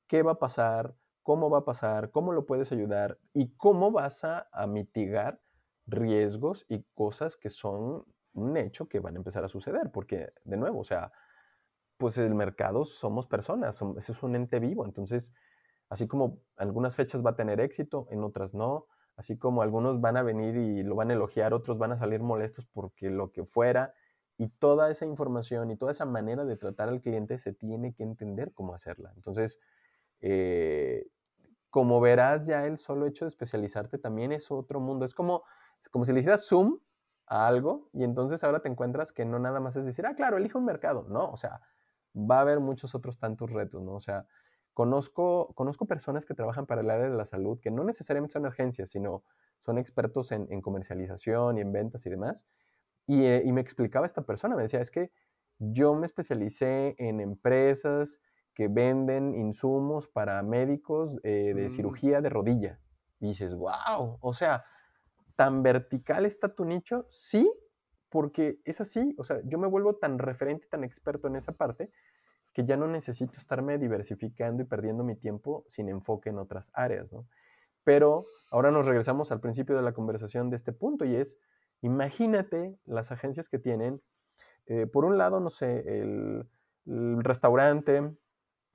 qué 0.06 0.22
va 0.22 0.32
a 0.32 0.38
pasar, 0.38 0.94
cómo 1.22 1.50
va 1.50 1.58
a 1.58 1.64
pasar, 1.64 2.10
cómo 2.10 2.32
lo 2.32 2.46
puedes 2.46 2.72
ayudar 2.72 3.18
y 3.32 3.54
cómo 3.56 3.90
vas 3.90 4.24
a, 4.24 4.48
mitigar 4.66 5.40
riesgos 5.86 6.64
y 6.68 6.84
cosas 6.94 7.36
que 7.36 7.50
son 7.50 8.04
un 8.34 8.56
hecho 8.56 8.88
que 8.88 9.00
van 9.00 9.14
a 9.14 9.18
empezar 9.18 9.44
a 9.44 9.48
suceder, 9.48 9.90
porque 9.92 10.32
de 10.44 10.56
nuevo, 10.56 10.80
o 10.80 10.84
sea, 10.84 11.12
pues 11.98 12.18
el 12.18 12.34
mercado 12.34 12.84
somos 12.84 13.26
personas, 13.26 13.76
eso 13.96 14.12
es 14.12 14.22
un 14.22 14.36
ente 14.36 14.58
vivo, 14.58 14.84
entonces, 14.84 15.34
así 15.88 16.06
como 16.06 16.40
algunas 16.56 16.96
fechas 16.96 17.24
va 17.24 17.30
a 17.30 17.36
tener 17.36 17.60
éxito, 17.60 18.06
en 18.10 18.24
otras 18.24 18.54
no, 18.54 18.86
así 19.16 19.38
como 19.38 19.62
algunos 19.62 20.00
van 20.00 20.16
a 20.16 20.22
venir 20.22 20.56
y 20.56 20.82
lo 20.82 20.94
van 20.94 21.10
a 21.10 21.14
elogiar, 21.14 21.52
otros 21.52 21.78
van 21.78 21.92
a 21.92 21.96
salir 21.96 22.20
molestos 22.20 22.66
porque 22.66 23.10
lo 23.10 23.30
que 23.30 23.44
fuera, 23.44 23.92
y 24.38 24.48
toda 24.48 24.90
esa 24.90 25.06
información 25.06 25.70
y 25.70 25.76
toda 25.76 25.92
esa 25.92 26.06
manera 26.06 26.44
de 26.44 26.56
tratar 26.56 26.88
al 26.88 27.00
cliente 27.00 27.38
se 27.38 27.52
tiene 27.52 27.92
que 27.94 28.02
entender 28.02 28.52
cómo 28.52 28.74
hacerla. 28.74 29.12
Entonces, 29.14 29.60
eh, 30.22 31.06
como 31.68 32.00
verás, 32.00 32.46
ya 32.46 32.66
el 32.66 32.78
solo 32.78 33.06
hecho 33.06 33.24
de 33.24 33.30
especializarte 33.30 33.98
también 33.98 34.32
es 34.32 34.50
otro 34.50 34.80
mundo. 34.80 35.04
Es 35.04 35.14
como, 35.14 35.42
como 35.90 36.04
si 36.04 36.12
le 36.12 36.20
hicieras 36.20 36.46
zoom 36.46 36.78
a 37.26 37.46
algo 37.46 37.88
y 37.92 38.04
entonces 38.04 38.44
ahora 38.44 38.60
te 38.60 38.68
encuentras 38.68 39.12
que 39.12 39.24
no 39.24 39.38
nada 39.38 39.60
más 39.60 39.76
es 39.76 39.86
decir, 39.86 40.06
ah, 40.06 40.14
claro, 40.14 40.36
elige 40.36 40.58
un 40.58 40.64
mercado. 40.64 41.06
No, 41.08 41.30
o 41.30 41.36
sea, 41.36 41.60
va 42.14 42.38
a 42.38 42.40
haber 42.42 42.60
muchos 42.60 42.94
otros 42.94 43.18
tantos 43.18 43.52
retos, 43.52 43.82
¿no? 43.82 43.94
O 43.94 44.00
sea, 44.00 44.26
conozco, 44.74 45.52
conozco 45.54 45.86
personas 45.86 46.24
que 46.24 46.34
trabajan 46.34 46.66
para 46.66 46.82
el 46.82 46.90
área 46.90 47.08
de 47.08 47.16
la 47.16 47.24
salud 47.24 47.58
que 47.58 47.70
no 47.70 47.84
necesariamente 47.84 48.34
son 48.34 48.46
agencias, 48.46 48.90
sino 48.90 49.24
son 49.58 49.78
expertos 49.78 50.30
en, 50.32 50.60
comercialización 50.60 51.58
y 51.58 51.62
en 51.62 51.72
ventas 51.72 52.04
y 52.06 52.10
demás. 52.10 52.46
Y, 53.06 53.24
eh, 53.24 53.42
y 53.44 53.52
me 53.52 53.60
explicaba 53.60 54.06
esta 54.06 54.22
persona, 54.22 54.56
me 54.56 54.62
decía, 54.62 54.80
es 54.80 54.90
que 54.90 55.10
yo 55.58 55.94
me 55.94 56.06
especialicé 56.06 56.96
en 56.98 57.20
empresas 57.20 58.20
que 58.54 58.68
venden 58.68 59.34
insumos 59.34 60.08
para 60.08 60.42
médicos 60.42 61.18
eh, 61.22 61.52
de 61.54 61.66
mm. 61.66 61.70
cirugía 61.70 62.20
de 62.20 62.28
rodilla. 62.28 62.80
Y 63.20 63.28
dices, 63.28 63.54
wow, 63.54 64.18
o 64.20 64.34
sea, 64.34 64.64
tan 65.36 65.62
vertical 65.62 66.26
está 66.26 66.54
tu 66.54 66.64
nicho, 66.64 67.06
sí, 67.08 67.50
porque 68.08 68.60
es 68.64 68.80
así, 68.80 69.14
o 69.18 69.24
sea, 69.24 69.40
yo 69.44 69.58
me 69.58 69.68
vuelvo 69.68 69.96
tan 69.96 70.18
referente, 70.18 70.66
tan 70.68 70.84
experto 70.84 71.28
en 71.28 71.36
esa 71.36 71.52
parte, 71.52 71.90
que 72.52 72.64
ya 72.64 72.76
no 72.76 72.86
necesito 72.86 73.38
estarme 73.38 73.78
diversificando 73.78 74.62
y 74.62 74.66
perdiendo 74.66 75.04
mi 75.04 75.16
tiempo 75.16 75.64
sin 75.66 75.88
enfoque 75.88 76.28
en 76.30 76.38
otras 76.38 76.70
áreas, 76.74 77.12
¿no? 77.12 77.26
Pero 77.84 78.26
ahora 78.50 78.70
nos 78.70 78.86
regresamos 78.86 79.32
al 79.32 79.40
principio 79.40 79.74
de 79.74 79.82
la 79.82 79.92
conversación 79.92 80.50
de 80.50 80.56
este 80.56 80.72
punto 80.72 81.04
y 81.04 81.16
es, 81.16 81.40
imagínate 81.80 82.78
las 82.84 83.10
agencias 83.10 83.48
que 83.48 83.58
tienen, 83.58 84.02
eh, 84.66 84.86
por 84.86 85.04
un 85.04 85.18
lado, 85.18 85.40
no 85.40 85.50
sé, 85.50 86.00
el, 86.00 86.46
restaurante, 86.84 88.12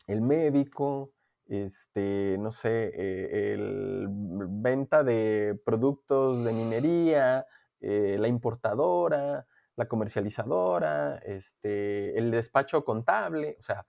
el 0.08 0.22
médico, 0.22 1.12
este, 1.46 2.38
no 2.40 2.52
sé, 2.52 2.92
eh, 2.94 3.54
el 3.54 4.08
venta 4.10 5.04
de 5.04 5.60
productos 5.66 6.44
de 6.44 6.54
minería, 6.54 7.46
eh, 7.80 8.18
la 8.20 8.28
importadora, 8.28 9.46
la 9.76 9.88
comercializadora, 9.88 11.18
este, 11.20 12.18
el 12.18 12.32
despacho 12.32 12.84
contable, 12.84 13.58
o 13.60 13.64
sea, 13.64 13.86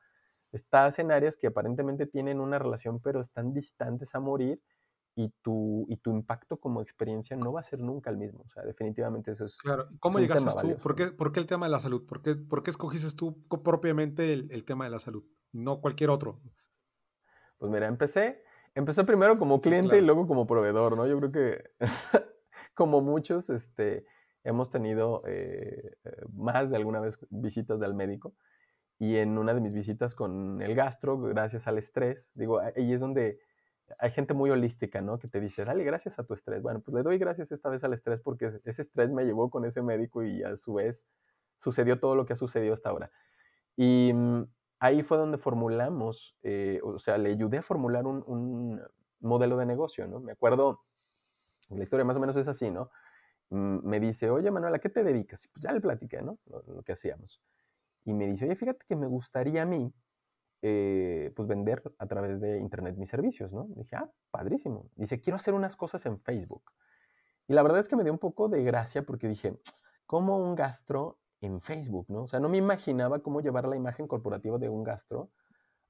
estás 0.52 0.98
en 0.98 1.12
áreas 1.12 1.36
que 1.36 1.46
aparentemente 1.46 2.06
tienen 2.06 2.40
una 2.40 2.58
relación, 2.58 3.00
pero 3.00 3.20
están 3.20 3.52
distantes 3.52 4.14
a 4.14 4.20
morir 4.20 4.60
y 5.18 5.30
tu, 5.42 5.84
y 5.88 5.96
tu 5.96 6.10
impacto 6.10 6.58
como 6.58 6.80
experiencia 6.80 7.36
no 7.36 7.52
va 7.52 7.60
a 7.60 7.64
ser 7.64 7.80
nunca 7.80 8.10
el 8.10 8.18
mismo. 8.18 8.44
O 8.46 8.50
sea, 8.50 8.62
definitivamente 8.62 9.32
eso 9.32 9.46
es. 9.46 9.58
Claro, 9.58 9.88
¿cómo 9.98 10.20
llegaste 10.20 10.50
tú? 10.60 10.76
¿Por 10.76 10.94
qué, 10.94 11.06
¿Por 11.08 11.32
qué, 11.32 11.40
el 11.40 11.46
tema 11.46 11.66
de 11.66 11.72
la 11.72 11.80
salud? 11.80 12.06
¿Por 12.06 12.22
qué, 12.22 12.36
por 12.36 12.62
qué 12.62 12.70
escogiste 12.70 13.10
tú 13.16 13.42
propiamente 13.48 14.32
el, 14.32 14.48
el, 14.52 14.64
tema 14.64 14.84
de 14.84 14.90
la 14.90 15.00
salud? 15.00 15.24
No 15.52 15.80
cualquier 15.80 16.10
otro. 16.10 16.40
Pues 17.58 17.70
mira, 17.72 17.86
empecé, 17.88 18.42
empecé 18.74 19.04
primero 19.04 19.38
como 19.38 19.60
cliente 19.60 19.98
y 19.98 20.00
luego 20.00 20.26
como 20.26 20.46
proveedor, 20.46 20.96
¿no? 20.96 21.06
Yo 21.06 21.18
creo 21.18 21.32
que 21.32 21.70
como 22.74 23.00
muchos, 23.00 23.50
este, 23.50 24.06
hemos 24.44 24.70
tenido 24.70 25.22
eh, 25.26 25.96
más 26.32 26.70
de 26.70 26.76
alguna 26.76 27.00
vez 27.00 27.18
visitas 27.30 27.80
del 27.80 27.94
médico. 27.94 28.34
Y 29.00 29.16
en 29.16 29.38
una 29.38 29.54
de 29.54 29.60
mis 29.60 29.74
visitas 29.74 30.14
con 30.14 30.60
el 30.60 30.74
gastro, 30.74 31.20
gracias 31.20 31.68
al 31.68 31.78
estrés, 31.78 32.32
digo, 32.34 32.58
ahí 32.60 32.92
es 32.92 33.00
donde 33.00 33.38
hay 33.98 34.10
gente 34.10 34.34
muy 34.34 34.50
holística, 34.50 35.00
¿no? 35.00 35.18
Que 35.18 35.28
te 35.28 35.40
dice, 35.40 35.64
dale 35.64 35.84
gracias 35.84 36.18
a 36.18 36.24
tu 36.24 36.34
estrés. 36.34 36.62
Bueno, 36.62 36.80
pues 36.80 36.94
le 36.94 37.02
doy 37.02 37.18
gracias 37.18 37.52
esta 37.52 37.68
vez 37.68 37.84
al 37.84 37.92
estrés 37.92 38.20
porque 38.20 38.50
ese 38.64 38.82
estrés 38.82 39.10
me 39.10 39.24
llevó 39.24 39.50
con 39.50 39.64
ese 39.64 39.82
médico 39.82 40.22
y 40.22 40.42
a 40.42 40.56
su 40.56 40.74
vez 40.74 41.06
sucedió 41.56 41.98
todo 41.98 42.14
lo 42.14 42.26
que 42.26 42.34
ha 42.34 42.36
sucedido 42.36 42.74
hasta 42.74 42.90
ahora. 42.90 43.10
Y 43.76 44.12
mm, 44.12 44.42
ahí 44.80 45.02
fue 45.02 45.18
donde 45.18 45.38
formulamos, 45.38 46.36
eh, 46.42 46.80
o 46.82 46.98
sea, 46.98 47.18
le 47.18 47.30
ayudé 47.30 47.58
a 47.58 47.62
formular 47.62 48.06
un, 48.06 48.80
modelo 49.20 49.56
de 49.56 49.66
negocio, 49.66 50.06
¿no? 50.06 50.20
Me 50.20 50.32
acuerdo, 50.32 50.84
la 51.70 51.82
historia 51.82 52.04
más 52.04 52.16
o 52.16 52.20
menos 52.20 52.36
es 52.36 52.46
así, 52.46 52.70
¿no? 52.70 52.90
Me 53.50 53.98
dice, 53.98 54.30
oye, 54.30 54.50
Manuela, 54.50 54.78
qué 54.78 54.90
te 54.90 55.02
dedicas? 55.02 55.44
Y 55.44 55.48
pues 55.48 55.62
ya 55.62 55.72
le 55.72 55.80
platiqué, 55.80 56.22
¿no? 56.22 56.38
lo 56.46 56.82
que 56.82 56.92
hacíamos. 56.92 57.42
Y 58.04 58.14
me 58.14 58.26
dice, 58.26 58.44
oye, 58.44 58.54
fíjate 58.54 58.84
que 58.86 58.94
me 58.94 59.08
gustaría 59.08 59.62
a 59.62 59.66
mí 59.66 59.92
eh, 60.60 61.32
pues 61.36 61.46
vender 61.46 61.82
a 61.98 62.06
través 62.06 62.40
de 62.40 62.58
internet 62.58 62.96
mis 62.96 63.08
servicios, 63.08 63.52
¿no? 63.52 63.68
Dije, 63.76 63.94
ah, 63.94 64.10
padrísimo. 64.30 64.90
Dice, 64.96 65.20
quiero 65.20 65.36
hacer 65.36 65.54
unas 65.54 65.76
cosas 65.76 66.04
en 66.06 66.18
Facebook. 66.18 66.72
Y 67.46 67.52
la 67.52 67.62
verdad 67.62 67.78
es 67.78 67.88
que 67.88 67.94
me 67.94 68.02
dio 68.02 68.12
un 68.12 68.18
poco 68.18 68.48
de 68.48 68.64
gracia 68.64 69.04
porque 69.04 69.28
dije, 69.28 69.56
¿cómo 70.06 70.38
un 70.38 70.56
gastro 70.56 71.18
en 71.40 71.60
Facebook, 71.60 72.06
no? 72.08 72.22
O 72.24 72.28
sea, 72.28 72.40
no 72.40 72.48
me 72.48 72.58
imaginaba 72.58 73.20
cómo 73.20 73.40
llevar 73.40 73.68
la 73.68 73.76
imagen 73.76 74.06
corporativa 74.06 74.58
de 74.58 74.68
un 74.68 74.84
gastro 74.84 75.30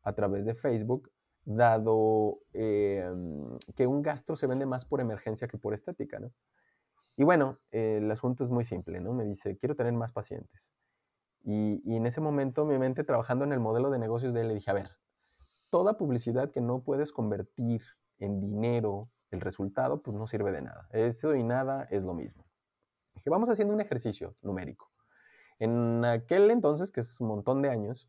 a 0.02 0.14
través 0.14 0.44
de 0.44 0.54
Facebook, 0.54 1.10
dado 1.44 2.40
em, 2.52 3.58
que 3.74 3.86
un 3.86 4.02
gastro 4.02 4.36
se 4.36 4.46
vende 4.46 4.66
más 4.66 4.84
por 4.84 5.00
emergencia 5.00 5.48
que 5.48 5.58
por 5.58 5.74
estética, 5.74 6.18
¿no? 6.18 6.32
Y 7.16 7.24
bueno, 7.24 7.58
el 7.70 8.10
asunto 8.10 8.44
es 8.44 8.50
muy 8.50 8.64
simple, 8.64 9.00
¿no? 9.00 9.12
Me 9.12 9.24
dice, 9.24 9.56
quiero 9.56 9.74
tener 9.74 9.92
más 9.92 10.12
pacientes. 10.12 10.72
Y, 11.42 11.96
en 11.96 12.06
ese 12.06 12.20
momento 12.20 12.64
mi 12.64 12.78
mente 12.78 13.04
trabajando 13.04 13.44
en 13.44 13.52
el 13.52 13.60
modelo 13.60 13.90
de 13.90 13.98
negocios 13.98 14.34
de 14.34 14.42
él 14.42 14.48
le 14.48 14.54
dije, 14.54 14.70
a 14.70 14.74
ver, 14.74 14.90
toda 15.70 15.96
publicidad 15.96 16.50
que 16.50 16.60
no 16.60 16.82
puedes 16.82 17.12
convertir 17.12 17.82
en 18.18 18.40
dinero 18.40 19.10
el 19.30 19.40
resultado, 19.40 20.02
pues 20.02 20.16
no 20.16 20.26
sirve 20.26 20.52
de 20.52 20.62
nada. 20.62 20.88
Eso 20.92 21.34
y 21.34 21.42
nada 21.42 21.88
es 21.90 22.04
lo 22.04 22.14
mismo. 22.14 22.44
Dije, 23.14 23.30
vamos 23.30 23.50
haciendo 23.50 23.74
un 23.74 23.80
ejercicio 23.80 24.36
numérico. 24.42 24.87
En 25.58 26.04
aquel 26.04 26.50
entonces, 26.50 26.90
que 26.90 27.00
es 27.00 27.20
un 27.20 27.28
montón 27.28 27.62
de 27.62 27.70
años, 27.70 28.08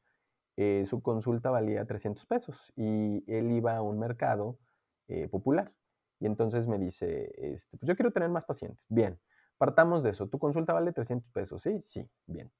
eh, 0.57 0.85
su 0.85 1.01
consulta 1.01 1.49
valía 1.49 1.85
300 1.85 2.25
pesos 2.25 2.73
y 2.75 3.23
él 3.33 3.51
iba 3.51 3.77
a 3.77 3.81
un 3.81 3.97
mercado 3.97 4.59
eh, 5.07 5.27
popular. 5.27 5.73
Y 6.19 6.25
entonces 6.25 6.67
me 6.67 6.77
dice, 6.77 7.31
este, 7.37 7.77
pues 7.77 7.87
yo 7.87 7.95
quiero 7.95 8.11
tener 8.11 8.29
más 8.29 8.45
pacientes. 8.45 8.85
Bien, 8.89 9.19
partamos 9.57 10.03
de 10.03 10.09
eso. 10.09 10.27
Tu 10.27 10.37
consulta 10.37 10.73
vale 10.73 10.91
300 10.91 11.31
pesos, 11.31 11.61
¿sí? 11.63 11.79
Sí, 11.79 12.09
bien. 12.25 12.51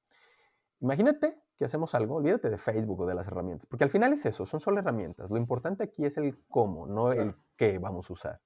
Imagínate 0.80 1.38
que 1.58 1.66
hacemos 1.66 1.94
algo, 1.94 2.16
olvídate 2.16 2.48
de 2.48 2.56
Facebook 2.56 3.00
o 3.00 3.06
de 3.06 3.14
las 3.14 3.28
herramientas, 3.28 3.66
porque 3.66 3.84
al 3.84 3.90
final 3.90 4.14
es 4.14 4.24
eso, 4.24 4.46
son 4.46 4.60
solo 4.60 4.78
herramientas. 4.78 5.30
Lo 5.30 5.36
importante 5.36 5.84
aquí 5.84 6.06
es 6.06 6.16
el 6.16 6.42
cómo, 6.48 6.86
no 6.86 7.12
el 7.12 7.34
qué 7.56 7.78
vamos 7.78 8.08
a 8.08 8.12
usar. 8.14 8.40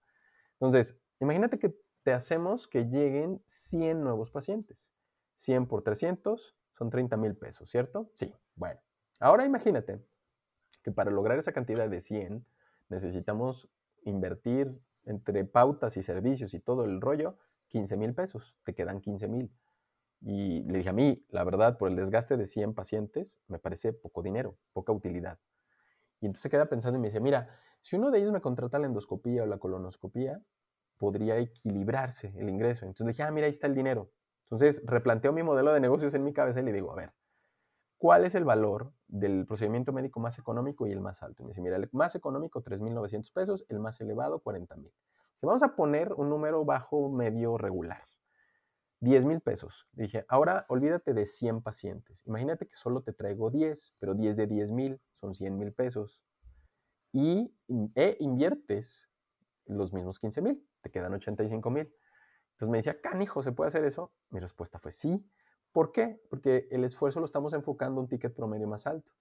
Entonces, 0.54 1.00
imagínate 1.20 1.60
que 1.60 1.76
te 2.02 2.12
hacemos 2.12 2.66
que 2.66 2.86
lleguen 2.86 3.40
100 3.46 4.02
nuevos 4.02 4.32
pacientes. 4.32 4.93
100 5.36 5.66
por 5.66 5.82
300 5.82 6.56
son 6.72 6.90
30 6.90 7.16
mil 7.16 7.36
pesos, 7.36 7.70
¿cierto? 7.70 8.10
Sí, 8.14 8.34
bueno. 8.54 8.80
Ahora 9.20 9.44
imagínate 9.44 10.04
que 10.82 10.92
para 10.92 11.10
lograr 11.10 11.38
esa 11.38 11.52
cantidad 11.52 11.88
de 11.88 12.00
100 12.00 12.46
necesitamos 12.88 13.68
invertir 14.02 14.78
entre 15.04 15.44
pautas 15.44 15.96
y 15.96 16.02
servicios 16.02 16.54
y 16.54 16.60
todo 16.60 16.84
el 16.84 17.00
rollo 17.00 17.38
15 17.68 17.96
mil 17.96 18.14
pesos. 18.14 18.56
Te 18.64 18.74
quedan 18.74 19.00
15 19.00 19.28
mil. 19.28 19.52
Y 20.20 20.62
le 20.62 20.78
dije 20.78 20.88
a 20.88 20.94
mí, 20.94 21.24
la 21.28 21.44
verdad, 21.44 21.76
por 21.76 21.90
el 21.90 21.96
desgaste 21.96 22.36
de 22.36 22.46
100 22.46 22.74
pacientes, 22.74 23.38
me 23.46 23.58
parece 23.58 23.92
poco 23.92 24.22
dinero, 24.22 24.56
poca 24.72 24.92
utilidad. 24.92 25.38
Y 26.20 26.26
entonces 26.26 26.50
queda 26.50 26.66
pensando 26.66 26.98
y 26.98 27.00
me 27.02 27.08
dice, 27.08 27.20
mira, 27.20 27.48
si 27.82 27.96
uno 27.96 28.10
de 28.10 28.18
ellos 28.18 28.32
me 28.32 28.40
contrata 28.40 28.78
la 28.78 28.86
endoscopía 28.86 29.42
o 29.42 29.46
la 29.46 29.58
colonoscopía, 29.58 30.40
podría 30.96 31.36
equilibrarse 31.36 32.32
el 32.38 32.48
ingreso. 32.48 32.86
Entonces 32.86 33.04
le 33.04 33.12
dije, 33.12 33.22
ah, 33.24 33.30
mira, 33.30 33.46
ahí 33.46 33.50
está 33.50 33.66
el 33.66 33.74
dinero. 33.74 34.10
Entonces 34.44 34.82
replanteo 34.86 35.32
mi 35.32 35.42
modelo 35.42 35.72
de 35.72 35.80
negocios 35.80 36.14
en 36.14 36.24
mi 36.24 36.32
cabeza 36.32 36.60
y 36.60 36.64
le 36.64 36.72
digo, 36.72 36.92
a 36.92 36.96
ver, 36.96 37.12
¿cuál 37.98 38.24
es 38.24 38.34
el 38.34 38.44
valor 38.44 38.92
del 39.08 39.46
procedimiento 39.46 39.92
médico 39.92 40.20
más 40.20 40.38
económico 40.38 40.86
y 40.86 40.92
el 40.92 41.00
más 41.00 41.22
alto? 41.22 41.42
Y 41.42 41.46
me 41.46 41.50
dice, 41.50 41.62
mira, 41.62 41.76
el 41.76 41.88
más 41.92 42.14
económico, 42.14 42.62
3.900 42.62 43.32
pesos, 43.32 43.64
el 43.68 43.80
más 43.80 44.00
elevado, 44.00 44.42
40.000. 44.42 44.92
Vamos 45.42 45.62
a 45.62 45.76
poner 45.76 46.12
un 46.14 46.30
número 46.30 46.64
bajo, 46.64 47.10
medio, 47.10 47.58
regular. 47.58 48.02
10 49.00 49.26
mil 49.26 49.40
pesos. 49.40 49.86
Dije, 49.92 50.24
ahora 50.28 50.64
olvídate 50.68 51.12
de 51.12 51.26
100 51.26 51.62
pacientes. 51.62 52.22
Imagínate 52.26 52.66
que 52.66 52.74
solo 52.74 53.02
te 53.02 53.12
traigo 53.12 53.50
10, 53.50 53.94
pero 53.98 54.14
10 54.14 54.36
de 54.36 54.46
10 54.46 54.72
mil 54.72 55.00
son 55.20 55.34
100 55.34 55.58
mil 55.58 55.72
pesos. 55.72 56.22
Y 57.12 57.54
e 57.94 58.16
inviertes 58.20 59.10
los 59.66 59.92
mismos 59.92 60.18
15 60.18 60.42
mil, 60.42 60.66
te 60.80 60.90
quedan 60.90 61.12
85 61.12 61.70
mil. 61.70 61.94
Entonces 62.54 62.70
me 62.70 62.78
decía, 62.78 63.00
canijo, 63.00 63.42
¿se 63.42 63.52
puede 63.52 63.68
hacer 63.68 63.84
eso? 63.84 64.12
Mi 64.30 64.40
respuesta 64.40 64.78
fue 64.78 64.92
sí. 64.92 65.24
¿Por 65.72 65.92
qué? 65.92 66.20
Porque 66.30 66.68
el 66.70 66.84
esfuerzo 66.84 67.20
lo 67.20 67.26
estamos 67.26 67.52
enfocando 67.52 68.00
a 68.00 68.04
un 68.04 68.08
ticket 68.08 68.34
promedio 68.34 68.68
más 68.68 68.86
alto. 68.86 69.12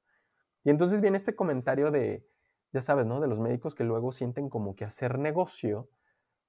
Y 0.64 0.70
entonces 0.70 1.02
viene 1.02 1.18
este 1.18 1.36
comentario 1.36 1.92
de, 1.92 2.28
ya 2.72 2.82
sabes, 2.82 3.08
¿no? 3.08 3.20
De 3.20 3.28
los 3.28 3.40
médicos 3.40 3.76
que 3.76 3.84
luego 3.84 4.12
sienten 4.12 4.50
como 4.50 4.76
que 4.76 4.86
hacer 4.86 5.20
negocio 5.20 5.90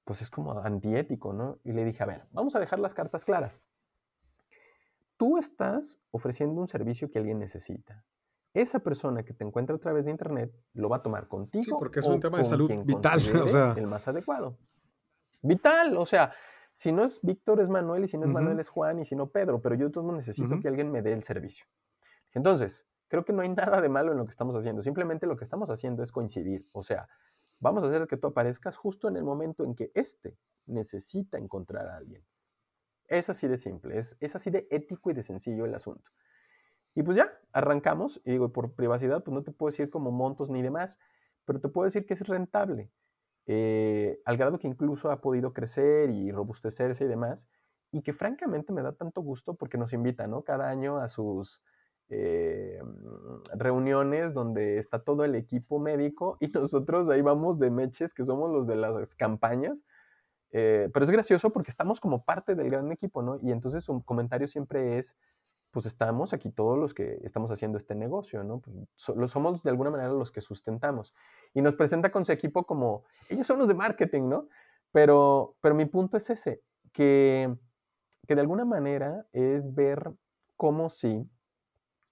pues 0.05 0.21
es 0.23 0.31
como 0.31 0.61
antiético, 0.61 1.33
¿no? 1.33 1.59
Y 1.65 1.73
le 1.73 1.85
dije, 1.85 2.03
a 2.03 2.07
ver, 2.07 2.27
vamos 2.31 2.55
a 2.55 2.61
dejar 2.61 2.79
las 2.79 2.95
cartas 2.95 3.25
claras. 3.25 3.61
Tú 5.17 5.39
estás 5.39 5.99
ofreciendo 6.11 6.61
un 6.61 6.69
servicio 6.69 7.11
que 7.11 7.19
alguien 7.19 7.39
necesita. 7.39 8.05
Esa 8.53 8.81
persona 8.81 9.25
que 9.25 9.33
te 9.33 9.45
encuentra 9.45 9.75
a 9.75 9.79
través 9.79 10.05
de 10.05 10.11
Internet 10.11 10.53
lo 10.75 10.89
va 10.89 10.97
a 10.97 11.03
tomar 11.03 11.27
contigo. 11.27 11.65
Sí, 11.65 11.71
porque 11.77 12.01
es 12.01 12.07
un 12.07 12.21
tema 12.21 12.39
de 12.39 12.45
salud 12.45 12.71
vital. 12.85 13.21
O 13.43 13.47
sea. 13.47 13.73
El 13.77 13.87
más 13.87 14.07
adecuado. 14.07 14.59
Vital, 15.43 15.97
o 15.97 16.07
sea, 16.07 16.33
si 16.75 16.93
no 16.93 17.03
es 17.03 17.21
Víctor 17.23 17.61
es 17.61 17.71
Manuel 17.71 18.05
y 18.05 18.09
si 18.09 18.19
no 18.19 18.27
es 18.27 18.33
Manuel 18.33 18.61
es 18.61 18.69
Juan 18.69 18.99
y 18.99 19.07
si 19.07 19.17
no 19.17 19.31
Pedro, 19.31 19.63
pero 19.63 19.75
yo 19.75 19.91
todo 19.91 20.13
necesito 20.13 20.61
que 20.61 20.69
alguien 20.69 20.93
me 20.93 21.01
dé 21.01 21.15
el 21.15 21.23
servicio. 21.23 21.65
Entonces, 22.33 22.85
creo 23.09 23.25
que 23.25 23.33
no 23.33 23.41
hay 23.41 23.49
nada 23.49 23.81
de 23.81 23.89
malo 23.89 24.13
en 24.13 24.19
lo 24.19 24.27
que 24.27 24.31
estamos 24.31 24.55
haciendo, 24.55 24.83
simplemente 24.83 25.27
lo 25.27 25.39
que 25.39 25.45
estamos 25.45 25.71
haciendo 25.71 26.03
es 26.03 26.13
coincidir, 26.13 26.69
o 26.73 26.83
sea, 26.83 27.09
Vamos 27.65 27.83
a 27.83 27.89
hacer 27.89 28.07
que 28.07 28.19
tú 28.19 28.27
aparezcas 28.27 28.77
justo 28.77 29.09
en 29.09 29.17
el 29.17 29.25
momento 29.25 29.65
en 29.65 29.75
que 29.75 29.91
éste 29.95 30.37
necesita 30.67 31.39
encontrar 31.39 31.87
a 31.89 31.97
alguien. 31.97 32.23
Es 33.07 33.31
así 33.31 33.49
de 33.49 33.57
simple, 33.57 33.99
es, 33.99 34.19
es 34.21 34.37
así 34.37 34.51
de 34.51 34.67
ético 34.71 35.11
y 35.11 35.15
de 35.15 35.23
sencillo 35.23 35.65
el 35.65 35.75
asunto. 35.75 36.11
Y 36.95 37.03
pues 37.03 37.17
ya, 37.17 37.33
arrancamos, 37.53 38.21
y 38.25 38.33
digo, 38.33 38.53
por 38.53 38.75
privacidad, 38.75 39.25
pues 39.25 39.35
no 39.35 39.43
te 39.43 39.51
puedo 39.51 39.71
decir 39.71 39.89
como 39.89 40.11
montos 40.11 40.51
ni 40.51 40.61
demás, 40.61 40.99
pero 41.47 41.59
te 41.59 41.69
puedo 41.69 41.87
decir 41.87 42.05
que 42.07 42.13
es 42.13 42.27
rentable, 42.27 42.91
eh, 43.47 44.21
al 44.25 44.37
grado 44.37 44.59
que 44.59 44.69
incluso 44.69 45.11
ha 45.11 45.21
podido 45.21 45.53
crecer 45.53 46.11
y 46.11 46.33
robustecerse 46.33 47.05
y 47.05 47.09
demás, 47.09 47.49
y 47.93 48.03
que 48.03 48.13
francamente 48.13 48.73
me 48.73 48.83
da 48.83 48.93
tanto 48.93 49.21
gusto 49.21 49.55
porque 49.55 49.79
nos 49.79 49.93
invita, 49.93 50.27
¿no? 50.27 50.43
Cada 50.43 50.69
año 50.69 50.97
a 50.97 51.09
sus 51.09 51.63
eh, 52.09 52.81
reuniones 53.55 54.35
donde 54.35 54.79
está 54.79 55.03
todo 55.03 55.25
el 55.25 55.35
equipo 55.35 55.79
médico 55.79 56.37
y 56.41 56.49
nosotros 56.53 57.09
ahí 57.09 57.23
vamos 57.23 57.59
de 57.59 57.71
meches, 57.71 58.13
que 58.15 58.25
somos 58.25 58.51
los 58.51 58.67
de 58.67 58.77
las 58.77 59.15
campañas, 59.15 59.85
eh, 60.51 60.89
pero 60.93 61.05
es 61.05 61.11
gracioso 61.11 61.51
porque 61.51 61.71
estamos 61.71 62.01
como 62.01 62.25
parte 62.25 62.55
del 62.55 62.71
gran 62.71 62.93
equipo, 62.93 63.23
¿no? 63.23 63.39
Y 63.43 63.53
entonces 63.53 63.85
su 63.85 64.03
comentario 64.05 64.47
siempre 64.49 64.99
es, 64.99 65.17
pues 65.75 65.87
estamos 65.87 66.33
aquí 66.33 66.51
todos 66.51 66.79
los 66.79 66.95
que 66.95 67.19
estamos 67.25 67.51
haciendo 67.51 67.79
este 67.79 67.97
negocio, 67.97 68.45
¿no? 68.45 68.61
Pues 68.61 68.77
somos 69.29 69.65
de 69.65 69.71
alguna 69.71 69.91
manera 69.91 70.11
los 70.11 70.31
que 70.31 70.41
sustentamos. 70.41 71.13
Y 71.53 71.63
nos 71.63 71.75
presenta 71.75 72.13
con 72.13 72.25
su 72.25 72.31
equipo 72.31 72.65
como, 72.65 73.03
ellos 73.29 73.45
son 73.45 73.59
los 73.59 73.67
de 73.67 73.75
marketing, 73.75 74.29
¿no? 74.29 74.49
Pero, 74.93 75.57
pero 75.61 75.75
mi 75.75 75.87
punto 75.87 76.17
es 76.17 76.31
ese, 76.31 76.63
que, 76.93 77.53
que 78.29 78.37
de 78.37 78.41
alguna 78.41 78.65
manera 78.65 79.27
es 79.33 79.75
ver 79.75 80.13
cómo 80.57 80.89
si 80.91 81.29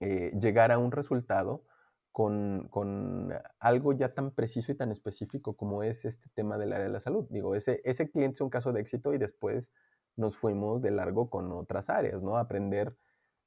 eh, 0.01 0.33
llegar 0.41 0.73
a 0.73 0.79
un 0.79 0.91
resultado 0.91 1.63
con, 2.11 2.67
con, 2.69 3.33
algo 3.61 3.93
ya 3.93 4.13
tan 4.13 4.33
preciso 4.33 4.73
y 4.73 4.75
tan 4.75 4.91
específico 4.91 5.55
como 5.55 5.85
es 5.85 6.05
este 6.05 6.29
tema 6.35 6.59
del 6.59 6.73
área 6.73 6.87
de 6.87 6.93
la 6.93 6.99
salud. 6.99 7.27
Digo, 7.31 7.55
ese, 7.55 7.81
ese 7.85 8.11
cliente 8.11 8.35
es 8.35 8.41
un 8.41 8.51
caso 8.51 8.73
de 8.73 8.81
éxito 8.81 9.15
y 9.15 9.19
después 9.19 9.73
nos 10.17 10.37
fuimos 10.37 10.83
de 10.83 10.91
largo 10.91 11.31
con 11.31 11.53
otras 11.53 11.89
áreas, 11.91 12.25
¿no? 12.25 12.37
Aprender 12.37 12.97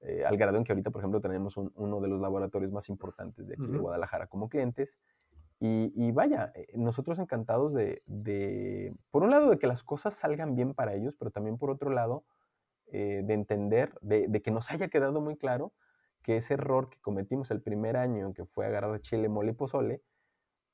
eh, 0.01 0.23
al 0.25 0.37
grado 0.37 0.57
en 0.57 0.63
que 0.63 0.71
ahorita, 0.71 0.91
por 0.91 1.01
ejemplo, 1.01 1.21
tenemos 1.21 1.57
uno 1.57 2.01
de 2.01 2.07
los 2.07 2.19
laboratorios 2.19 2.71
más 2.71 2.89
importantes 2.89 3.47
de 3.47 3.55
aquí 3.55 3.67
de 3.67 3.77
Guadalajara 3.77 4.27
como 4.27 4.49
clientes. 4.49 4.99
Y, 5.59 6.11
vaya, 6.11 6.51
eh, 6.53 6.67
nosotros 6.75 7.17
encantados 7.17 7.73
de, 7.73 8.03
de, 8.05 8.93
por 9.09 9.23
un 9.23 9.31
lado, 9.31 9.49
de 9.49 9.57
que 9.57 9.67
las 9.67 9.83
cosas 9.83 10.13
salgan 10.13 10.55
bien 10.55 10.73
para 10.73 10.93
ellos, 10.93 11.15
pero 11.17 11.31
también 11.31 11.57
por 11.57 11.71
otro 11.71 11.89
lado, 11.89 12.23
eh, 12.87 13.23
de 13.25 13.33
entender, 13.33 13.97
de, 14.01 14.27
de, 14.27 14.41
que 14.41 14.51
nos 14.51 14.69
haya 14.69 14.89
quedado 14.89 15.21
muy 15.21 15.37
claro 15.37 15.73
que 16.21 16.37
ese 16.37 16.55
error 16.55 16.89
que 16.89 16.99
cometimos 16.99 17.49
el 17.51 17.61
primer 17.61 17.97
año, 17.97 18.33
que 18.33 18.45
fue 18.45 18.65
agarrar 18.65 18.99
chile, 19.01 19.27
mole 19.27 19.51
y 19.51 19.55
pozole, 19.55 20.03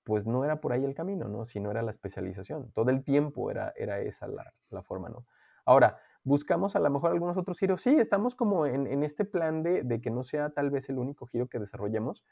pues 0.03 0.25
no 0.25 0.43
era 0.43 0.59
por 0.59 0.73
ahí 0.73 0.83
el 0.83 0.95
camino, 0.95 1.27
¿no? 1.27 1.45
Sino 1.45 1.71
era 1.71 1.83
la 1.83 1.91
especialización. 1.91 2.71
Todo 2.71 2.89
el 2.89 3.03
tiempo 3.03 3.51
era, 3.51 3.71
era 3.77 3.99
esa 3.99 4.27
la, 4.27 4.53
la 4.69 4.81
forma, 4.81 5.09
¿no? 5.09 5.25
Ahora, 5.65 5.99
buscamos 6.23 6.75
a 6.75 6.79
lo 6.79 6.89
mejor 6.89 7.11
algunos 7.11 7.37
otros 7.37 7.59
giros. 7.59 7.81
Sí, 7.81 7.95
estamos 7.97 8.35
como 8.35 8.65
en, 8.65 9.03
este 9.03 9.25
plan 9.25 9.63
de, 9.63 10.01
que 10.01 10.11
no 10.11 10.23
sea 10.23 10.51
tal 10.51 10.69
vez 10.69 10.89
el 10.89 10.99
único 10.99 11.25
giro 11.25 11.47
que 11.47 11.59
desarrollemos, 11.59 12.23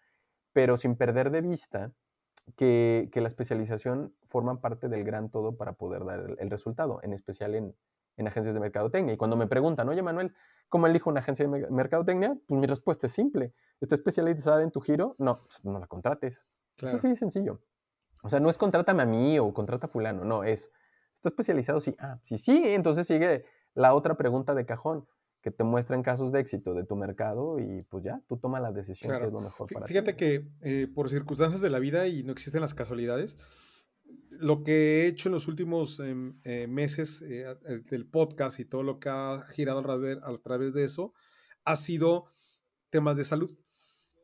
pero 0.54 0.78
sin 0.78 0.96
perder 0.96 1.32
de 1.32 1.42
vista 1.42 1.92
que, 2.56 3.10
la 3.14 3.28
especialización 3.28 4.14
forma 4.28 4.62
parte 4.62 4.90
del 4.90 5.04
gran 5.04 5.30
todo 5.30 5.56
para 5.56 5.74
poder 5.74 6.06
dar 6.06 6.36
el, 6.38 6.50
resultado, 6.50 7.00
en 7.04 7.14
especial 7.14 7.56
en, 7.56 7.76
agencias 8.26 8.54
de 8.54 8.60
mercadotecnia. 8.60 9.14
Y 9.14 9.18
cuando 9.18 9.38
me 9.38 9.48
preguntan, 9.48 9.88
oye 9.88 10.04
Manuel, 10.04 10.34
¿cómo 10.68 10.88
elijo 10.88 11.10
una 11.10 11.22
agencia 11.22 11.48
de 11.48 11.70
mercadotecnia? 11.70 12.38
Pues 12.48 12.60
mi 12.60 12.68
respuesta 12.68 13.08
es 13.08 13.14
simple. 13.14 13.54
¿Está 13.80 13.96
especializada 13.96 14.62
en 14.62 14.72
tu 14.72 14.82
giro? 14.82 15.16
No, 15.20 15.40
pues, 15.40 15.64
no 15.64 15.80
la 15.80 15.88
contrates. 15.88 16.46
Eso 16.82 16.98
sí 16.98 17.08
es 17.08 17.20
sencillo. 17.20 17.62
O 18.22 18.30
sea, 18.30 18.40
no 18.40 18.50
es 18.50 18.58
contrátame 18.58 19.04
a 19.04 19.06
mí 19.06 19.40
o 19.40 19.54
contrata 19.54 19.88
a 19.88 19.90
fulano, 19.90 20.26
no, 20.26 20.44
es, 20.44 20.72
¿está 21.14 21.30
especializado? 21.30 21.80
Sí, 21.80 21.96
ah, 22.00 22.20
sí, 22.24 22.38
sí, 22.38 22.62
entonces 22.66 23.08
sigue 23.08 23.46
la 23.74 23.94
otra 23.94 24.18
pregunta 24.18 24.54
de 24.56 24.66
cajón, 24.66 25.08
que 25.42 25.52
te 25.52 25.64
muestren 25.64 26.04
casos 26.04 26.32
de 26.32 26.40
éxito 26.40 26.74
de 26.74 26.84
tu 26.84 26.96
mercado 26.96 27.60
y 27.60 27.84
pues 27.84 28.04
ya, 28.04 28.22
tú 28.28 28.38
toma 28.38 28.60
la 28.60 28.72
decisión 28.72 29.18
que 29.18 29.26
es 29.26 29.32
lo 29.32 29.40
mejor 29.40 29.70
para 29.72 29.88
Fíjate 29.88 30.16
que 30.16 30.48
eh, 30.62 30.88
por 30.94 31.10
circunstancias 31.10 31.62
de 31.62 31.70
la 31.70 31.80
vida 31.80 32.08
y 32.08 32.24
no 32.24 32.34
existen 32.34 32.62
las 32.62 32.74
casualidades, 32.74 33.38
lo 34.30 34.64
que 34.64 34.74
he 35.04 35.08
hecho 35.08 35.30
en 35.30 35.34
los 35.34 35.48
últimos 35.48 36.00
em, 36.00 36.40
eh, 36.44 36.68
meses 36.68 37.22
eh, 37.22 37.46
del 37.90 38.06
podcast 38.06 38.60
y 38.60 38.66
todo 38.66 38.84
lo 38.84 39.00
que 39.00 39.10
ha 39.10 39.42
girado 39.52 39.80
a 39.80 40.38
través 40.40 40.74
de 40.74 40.84
eso 40.84 41.14
ha 41.64 41.76
sido 41.76 42.26
temas 42.90 43.16
de 43.18 43.24
salud. 43.24 43.52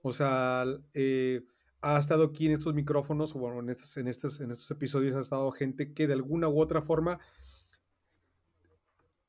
O 0.01 0.11
sea, 0.11 0.65
ha 1.81 1.99
estado 1.99 2.25
aquí 2.25 2.47
en 2.47 2.53
estos 2.53 2.73
micrófonos, 2.73 3.35
o 3.35 3.39
bueno, 3.39 3.59
en 3.59 3.69
estos, 3.69 3.97
en, 3.97 4.07
estos, 4.07 4.41
en 4.41 4.51
estos 4.51 4.69
episodios 4.71 5.15
ha 5.15 5.19
estado 5.19 5.51
gente 5.51 5.93
que 5.93 6.07
de 6.07 6.13
alguna 6.13 6.47
u 6.47 6.59
otra 6.59 6.81
forma 6.81 7.19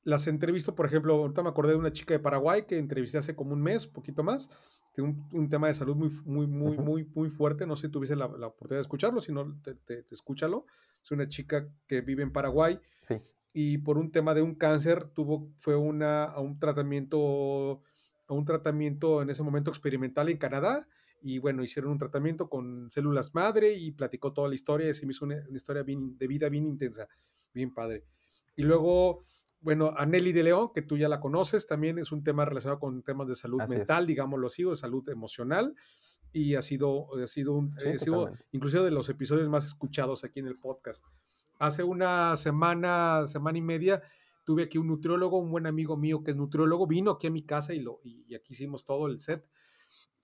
las 0.06 0.28
entrevisto, 0.28 0.76
por 0.76 0.86
ejemplo, 0.86 1.14
ahorita 1.14 1.42
me 1.42 1.48
acordé 1.48 1.72
de 1.72 1.78
una 1.78 1.90
chica 1.90 2.14
de 2.14 2.20
Paraguay 2.20 2.62
que 2.62 2.78
entrevisté 2.78 3.18
hace 3.18 3.34
como 3.34 3.54
un 3.54 3.60
mes, 3.60 3.88
poquito 3.88 4.22
más, 4.22 4.48
tiene 4.94 5.16
un, 5.32 5.48
tema 5.48 5.66
de 5.66 5.74
salud 5.74 5.96
muy, 5.96 6.10
muy, 6.24 6.46
muy, 6.46 6.78
muy, 6.78 7.10
muy 7.12 7.28
fuerte, 7.28 7.66
no 7.66 7.74
sé 7.74 7.88
si 7.88 7.92
tuviste 7.92 8.14
la, 8.14 8.28
la 8.28 8.46
oportunidad 8.46 8.78
de 8.78 8.82
escucharlo, 8.82 9.20
si 9.20 9.32
no, 9.32 9.60
te, 9.62 10.06
escúchalo, 10.12 10.66
es 11.02 11.10
una 11.10 11.26
chica 11.26 11.68
que 11.88 12.02
vive 12.02 12.22
en 12.22 12.30
Paraguay 12.30 12.78
y 13.52 13.78
por 13.78 13.98
un 13.98 14.12
tema 14.12 14.32
de 14.32 14.42
un 14.42 14.54
cáncer 14.54 15.08
tuvo, 15.08 15.50
fue 15.56 15.74
una, 15.74 16.22
a 16.22 16.38
un 16.38 16.60
tratamiento, 16.60 17.82
a 18.28 18.32
un 18.32 18.44
tratamiento 18.44 19.22
en 19.22 19.30
ese 19.30 19.42
momento 19.42 19.72
experimental 19.72 20.28
en 20.28 20.36
Canadá, 20.36 20.86
y 21.20 21.40
bueno, 21.40 21.64
hicieron 21.64 21.90
un 21.90 21.98
tratamiento 21.98 22.48
con 22.48 22.88
células 22.92 23.34
madre 23.34 23.72
y 23.74 23.90
platicó 23.90 24.32
toda 24.32 24.48
la 24.48 24.54
historia, 24.54 24.88
y 24.88 24.94
se 24.94 25.04
me 25.04 25.10
hizo 25.10 25.24
una, 25.24 25.42
una 25.48 25.56
historia 25.56 25.82
bien, 25.82 26.16
de 26.16 26.28
vida 26.28 26.48
bien 26.48 26.64
intensa, 26.64 27.08
bien 27.52 27.74
padre. 27.74 28.04
Y 28.54 28.62
luego 28.62 29.20
bueno, 29.66 29.92
a 29.96 30.06
Nelly 30.06 30.30
de 30.30 30.44
León, 30.44 30.70
que 30.72 30.82
tú 30.82 30.96
ya 30.96 31.08
la 31.08 31.18
conoces, 31.18 31.66
también 31.66 31.98
es 31.98 32.12
un 32.12 32.22
tema 32.22 32.44
relacionado 32.44 32.78
con 32.78 33.02
temas 33.02 33.26
de 33.26 33.34
salud 33.34 33.60
mental, 33.68 34.06
digámoslo 34.06 34.46
así, 34.46 34.64
o 34.64 34.70
de 34.70 34.76
salud 34.76 35.08
emocional, 35.08 35.74
y 36.32 36.54
ha 36.54 36.62
sido, 36.62 37.08
ha 37.20 37.26
sido, 37.26 37.54
un, 37.54 37.74
ha 37.76 37.98
sido 37.98 38.30
inclusive 38.52 38.84
de 38.84 38.92
los 38.92 39.08
episodios 39.08 39.48
más 39.48 39.66
escuchados 39.66 40.22
aquí 40.22 40.38
en 40.38 40.46
el 40.46 40.56
podcast. 40.56 41.04
Hace 41.58 41.82
una 41.82 42.36
semana, 42.36 43.26
semana 43.26 43.58
y 43.58 43.60
media, 43.60 44.04
tuve 44.44 44.62
aquí 44.62 44.78
un 44.78 44.86
nutriólogo, 44.86 45.40
un 45.40 45.50
buen 45.50 45.66
amigo 45.66 45.96
mío 45.96 46.22
que 46.22 46.30
es 46.30 46.36
nutriólogo, 46.36 46.86
vino 46.86 47.10
aquí 47.10 47.26
a 47.26 47.32
mi 47.32 47.42
casa 47.42 47.74
y, 47.74 47.80
lo, 47.80 47.98
y, 48.04 48.36
aquí 48.36 48.52
hicimos 48.52 48.84
todo 48.84 49.08
el 49.08 49.18
set. 49.18 49.44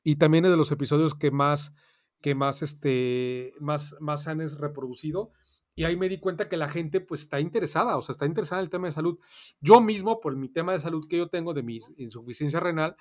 Y 0.05 0.15
también 0.15 0.45
es 0.45 0.53
de 0.53 0.57
los 0.57 0.71
episodios 0.71 1.17
que 1.17 1.33
más, 1.33 1.75
que 2.21 2.37
más, 2.37 2.63
este, 2.63 3.55
más, 3.59 3.97
más 3.99 4.29
han 4.29 4.39
reproducido 4.39 5.33
y 5.75 5.85
ahí 5.85 5.97
me 5.97 6.09
di 6.09 6.19
cuenta 6.19 6.49
que 6.49 6.57
la 6.57 6.69
gente 6.69 7.01
pues 7.01 7.23
está 7.23 7.41
interesada, 7.41 7.97
o 7.97 8.03
sea, 8.03 8.13
está 8.13 8.27
interesada 8.27 8.61
en 8.61 8.65
el 8.65 8.71
tema 8.71 8.89
de 8.89 8.93
salud. 8.93 9.19
Yo 9.61 9.81
mismo, 9.81 10.21
por 10.21 10.37
mi 10.37 10.49
tema 10.49 10.73
de 10.73 10.81
salud 10.81 11.07
que 11.09 11.17
yo 11.17 11.29
tengo 11.29 11.55
de 11.55 11.63
mi 11.63 11.79
insuficiencia 11.97 12.61
renal, 12.61 12.97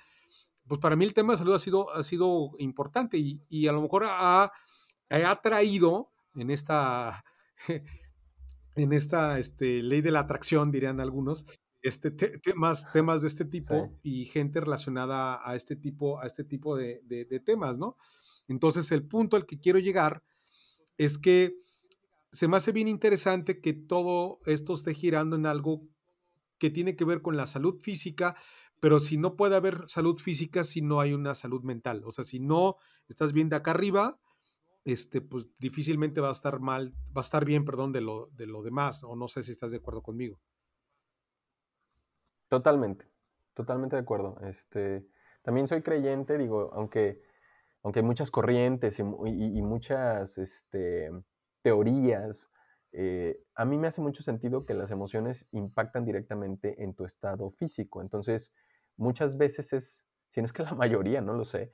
pues 0.66 0.80
para 0.80 0.96
mí 0.96 1.04
el 1.04 1.12
tema 1.12 1.34
de 1.34 1.38
salud 1.38 1.54
ha 1.54 1.58
sido, 1.58 1.90
ha 1.92 2.02
sido 2.02 2.52
importante 2.58 3.18
y, 3.18 3.66
a 3.66 3.72
lo 3.72 3.82
mejor 3.82 4.04
ha, 4.08 4.50
ha 5.10 5.42
traído 5.42 6.12
en 6.34 6.50
esta, 6.50 7.24
en 8.76 8.92
esta 8.92 9.38
este, 9.38 9.82
ley 9.82 10.00
de 10.00 10.12
la 10.12 10.20
atracción, 10.20 10.70
dirían 10.70 11.00
algunos, 11.00 11.44
este, 11.82 12.10
temas, 12.10 12.90
temas 12.92 13.20
de 13.20 13.28
este 13.28 13.44
tipo 13.44 13.98
y 14.02 14.24
gente 14.26 14.60
relacionada 14.60 15.46
a 15.46 15.56
este 15.56 15.76
tipo, 15.76 16.20
a 16.20 16.26
este 16.26 16.44
tipo 16.44 16.76
de, 16.76 17.02
de 17.02 17.40
temas, 17.40 17.76
¿no? 17.78 17.96
Entonces, 18.48 18.90
el 18.92 19.06
punto 19.06 19.36
al 19.36 19.46
que 19.46 19.58
quiero 19.58 19.78
llegar 19.78 20.22
es 20.96 21.18
que 21.18 21.54
se 22.32 22.48
me 22.48 22.56
hace 22.56 22.72
bien 22.72 22.88
interesante 22.88 23.60
que 23.60 23.74
todo 23.74 24.40
esto 24.46 24.72
esté 24.74 24.94
girando 24.94 25.36
en 25.36 25.46
algo 25.46 25.82
que 26.58 26.70
tiene 26.70 26.96
que 26.96 27.04
ver 27.04 27.20
con 27.20 27.36
la 27.36 27.46
salud 27.46 27.78
física, 27.80 28.36
pero 28.80 29.00
si 29.00 29.18
no 29.18 29.36
puede 29.36 29.56
haber 29.56 29.88
salud 29.88 30.18
física 30.18 30.64
si 30.64 30.80
no 30.80 31.00
hay 31.00 31.12
una 31.12 31.34
salud 31.34 31.62
mental. 31.62 32.02
O 32.04 32.10
sea, 32.10 32.24
si 32.24 32.40
no 32.40 32.76
estás 33.08 33.32
bien 33.32 33.50
de 33.50 33.56
acá 33.56 33.72
arriba, 33.72 34.18
este, 34.84 35.20
pues 35.20 35.46
difícilmente 35.58 36.20
va 36.20 36.30
a 36.30 36.32
estar 36.32 36.58
mal, 36.60 36.94
va 37.16 37.20
a 37.20 37.26
estar 37.28 37.44
bien, 37.44 37.64
perdón, 37.64 37.92
de 37.92 38.00
lo, 38.00 38.28
de 38.32 38.46
lo 38.46 38.62
demás, 38.62 39.04
o 39.04 39.14
no 39.14 39.28
sé 39.28 39.42
si 39.42 39.52
estás 39.52 39.70
de 39.70 39.78
acuerdo 39.78 40.02
conmigo. 40.02 40.40
Totalmente, 42.48 43.06
totalmente 43.54 43.96
de 43.96 44.02
acuerdo. 44.02 44.38
Este, 44.42 45.06
también 45.42 45.66
soy 45.66 45.82
creyente, 45.82 46.38
digo, 46.38 46.70
aunque, 46.72 47.20
aunque 47.82 48.00
hay 48.00 48.06
muchas 48.06 48.30
corrientes 48.30 48.98
y, 48.98 49.02
y 49.02 49.62
muchas, 49.62 50.38
este, 50.38 51.10
teorías. 51.62 52.50
Eh, 52.92 53.42
a 53.54 53.64
mí 53.64 53.78
me 53.78 53.88
hace 53.88 54.00
mucho 54.00 54.22
sentido 54.22 54.66
que 54.66 54.74
las 54.74 54.90
emociones 54.90 55.46
impactan 55.52 56.04
directamente 56.04 56.82
en 56.82 56.94
tu 56.94 57.04
estado 57.04 57.50
físico. 57.50 58.02
Entonces, 58.02 58.52
muchas 58.96 59.38
veces 59.38 59.72
es, 59.72 60.06
si 60.28 60.40
no 60.40 60.46
es 60.46 60.52
que 60.52 60.62
la 60.62 60.74
mayoría, 60.74 61.20
no 61.20 61.32
lo 61.32 61.44
sé, 61.44 61.72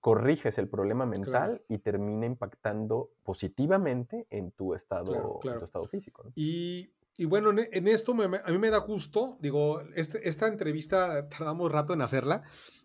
corriges 0.00 0.58
el 0.58 0.68
problema 0.68 1.06
mental 1.06 1.64
y 1.66 1.78
termina 1.78 2.26
impactando 2.26 3.10
positivamente 3.22 4.26
en 4.28 4.52
tu 4.52 4.74
estado, 4.74 5.40
estado 5.62 5.86
físico. 5.86 6.30
Y, 6.34 6.90
bueno, 7.26 7.50
en, 7.50 7.88
esto 7.88 8.12
a 8.12 8.50
mí 8.50 8.58
me 8.58 8.70
da 8.70 8.78
gusto, 8.78 9.38
digo, 9.40 9.80
este, 9.94 10.28
esta 10.28 10.46
entrevista 10.46 11.28
tardamos 11.30 11.72
rato 11.72 11.94
en 11.94 12.02
hacerla, 12.02 12.42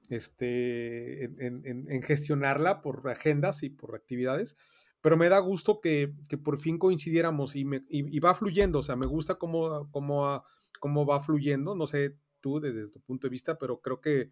este, 0.09 1.25
en 1.25 2.01
gestionarla 2.03 2.81
por 2.81 3.09
agendas 3.09 3.63
y 3.63 3.69
por 3.69 3.95
actividades 3.95 4.55
pero 5.01 5.17
me 5.17 5.29
da 5.29 5.39
gusto 5.39 5.79
que, 5.79 6.13
por 6.43 6.59
fin 6.59 6.77
coincidiéramos 6.77 7.55
y, 7.55 7.65
me, 7.65 7.81
va 8.23 8.33
fluyendo, 8.33 8.79
o 8.79 8.83
sea, 8.83 8.95
me 8.95 9.05
gusta 9.05 9.35
cómo, 9.35 9.89
cómo, 9.91 10.43
cómo 10.79 11.05
va 11.05 11.19
fluyendo, 11.19 11.75
no 11.75 11.87
sé 11.87 12.15
tú 12.41 12.59
desde 12.59 12.89
tu 12.89 12.99
punto 13.01 13.27
de 13.27 13.31
vista, 13.31 13.57
pero 13.57 13.79
creo 13.81 14.01
que... 14.01 14.29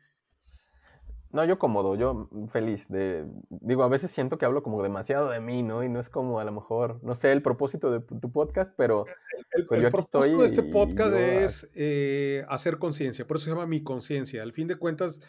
No, 1.29 1.43
yo 1.43 1.59
cómodo, 1.59 1.95
yo 1.95 2.29
feliz. 2.49 2.87
De, 2.87 3.25
digo, 3.49 3.83
a 3.83 3.89
veces 3.89 4.11
siento 4.11 4.37
que 4.37 4.45
hablo 4.45 4.63
como 4.63 4.81
demasiado 4.81 5.29
de 5.29 5.41
mí, 5.41 5.61
¿no? 5.61 5.83
Y 5.83 5.89
no 5.89 5.99
es 5.99 6.09
como 6.09 6.39
a 6.39 6.45
lo 6.45 6.53
mejor, 6.53 7.03
no 7.03 7.15
sé, 7.15 7.33
el 7.33 7.41
propósito 7.41 7.91
de 7.91 7.99
tu 7.99 8.31
podcast, 8.31 8.73
pero, 8.77 9.05
el, 9.51 9.67
propósito 9.91 10.39
de 10.41 10.47
este 10.47 10.63
podcast 10.63 11.13
es 11.13 11.69
eh, 11.75 12.45
hacer 12.47 12.77
conciencia, 12.77 13.27
por 13.27 13.37
eso 13.37 13.45
se 13.45 13.51
llama 13.51 13.67
mi 13.67 13.83
conciencia. 13.83 14.41
Al 14.41 14.53
fin 14.53 14.67
de 14.67 14.77
cuentas, 14.77 15.19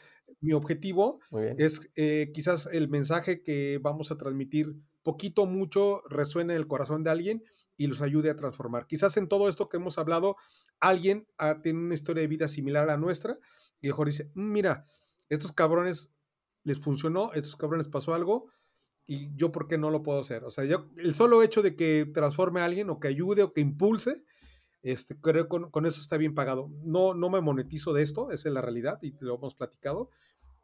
mi 0.40 0.52
objetivo 0.52 1.18
es 1.56 1.90
eh, 1.96 2.30
quizás 2.32 2.68
el 2.72 2.88
mensaje 2.88 3.42
que 3.42 3.80
vamos 3.82 4.12
a 4.12 4.16
transmitir 4.16 4.76
poquito 5.08 5.46
mucho 5.46 6.02
resuene 6.10 6.52
en 6.52 6.60
el 6.60 6.66
corazón 6.66 7.02
de 7.02 7.08
alguien 7.08 7.42
y 7.78 7.86
los 7.86 8.02
ayude 8.02 8.28
a 8.28 8.36
transformar. 8.36 8.86
Quizás 8.86 9.16
en 9.16 9.26
todo 9.26 9.48
esto 9.48 9.70
que 9.70 9.78
hemos 9.78 9.96
hablado, 9.96 10.36
alguien 10.80 11.26
ah, 11.38 11.62
tiene 11.62 11.78
una 11.78 11.94
historia 11.94 12.20
de 12.20 12.26
vida 12.26 12.46
similar 12.46 12.82
a 12.82 12.88
la 12.88 12.96
nuestra 12.98 13.38
y 13.80 13.86
mejor 13.86 14.08
dice, 14.08 14.30
mm, 14.34 14.52
mira, 14.52 14.84
estos 15.30 15.52
cabrones 15.52 16.12
les 16.62 16.78
funcionó, 16.78 17.32
estos 17.32 17.56
cabrones 17.56 17.88
pasó 17.88 18.12
algo 18.12 18.50
y 19.06 19.34
yo 19.34 19.50
por 19.50 19.66
qué 19.66 19.78
no 19.78 19.88
lo 19.88 20.02
puedo 20.02 20.20
hacer. 20.20 20.44
O 20.44 20.50
sea, 20.50 20.66
yo, 20.66 20.90
el 20.98 21.14
solo 21.14 21.42
hecho 21.42 21.62
de 21.62 21.74
que 21.74 22.04
transforme 22.12 22.60
a 22.60 22.66
alguien 22.66 22.90
o 22.90 23.00
que 23.00 23.08
ayude 23.08 23.42
o 23.42 23.54
que 23.54 23.62
impulse, 23.62 24.26
este, 24.82 25.18
creo 25.18 25.44
que 25.44 25.48
con, 25.48 25.70
con, 25.70 25.86
eso 25.86 26.02
está 26.02 26.18
bien 26.18 26.34
pagado. 26.34 26.68
No, 26.82 27.14
no 27.14 27.30
me 27.30 27.40
monetizo 27.40 27.94
de 27.94 28.02
esto, 28.02 28.30
esa 28.30 28.50
es 28.50 28.54
la 28.54 28.60
realidad 28.60 28.98
y 29.00 29.12
te 29.12 29.24
lo 29.24 29.36
hemos 29.36 29.54
platicado. 29.54 30.10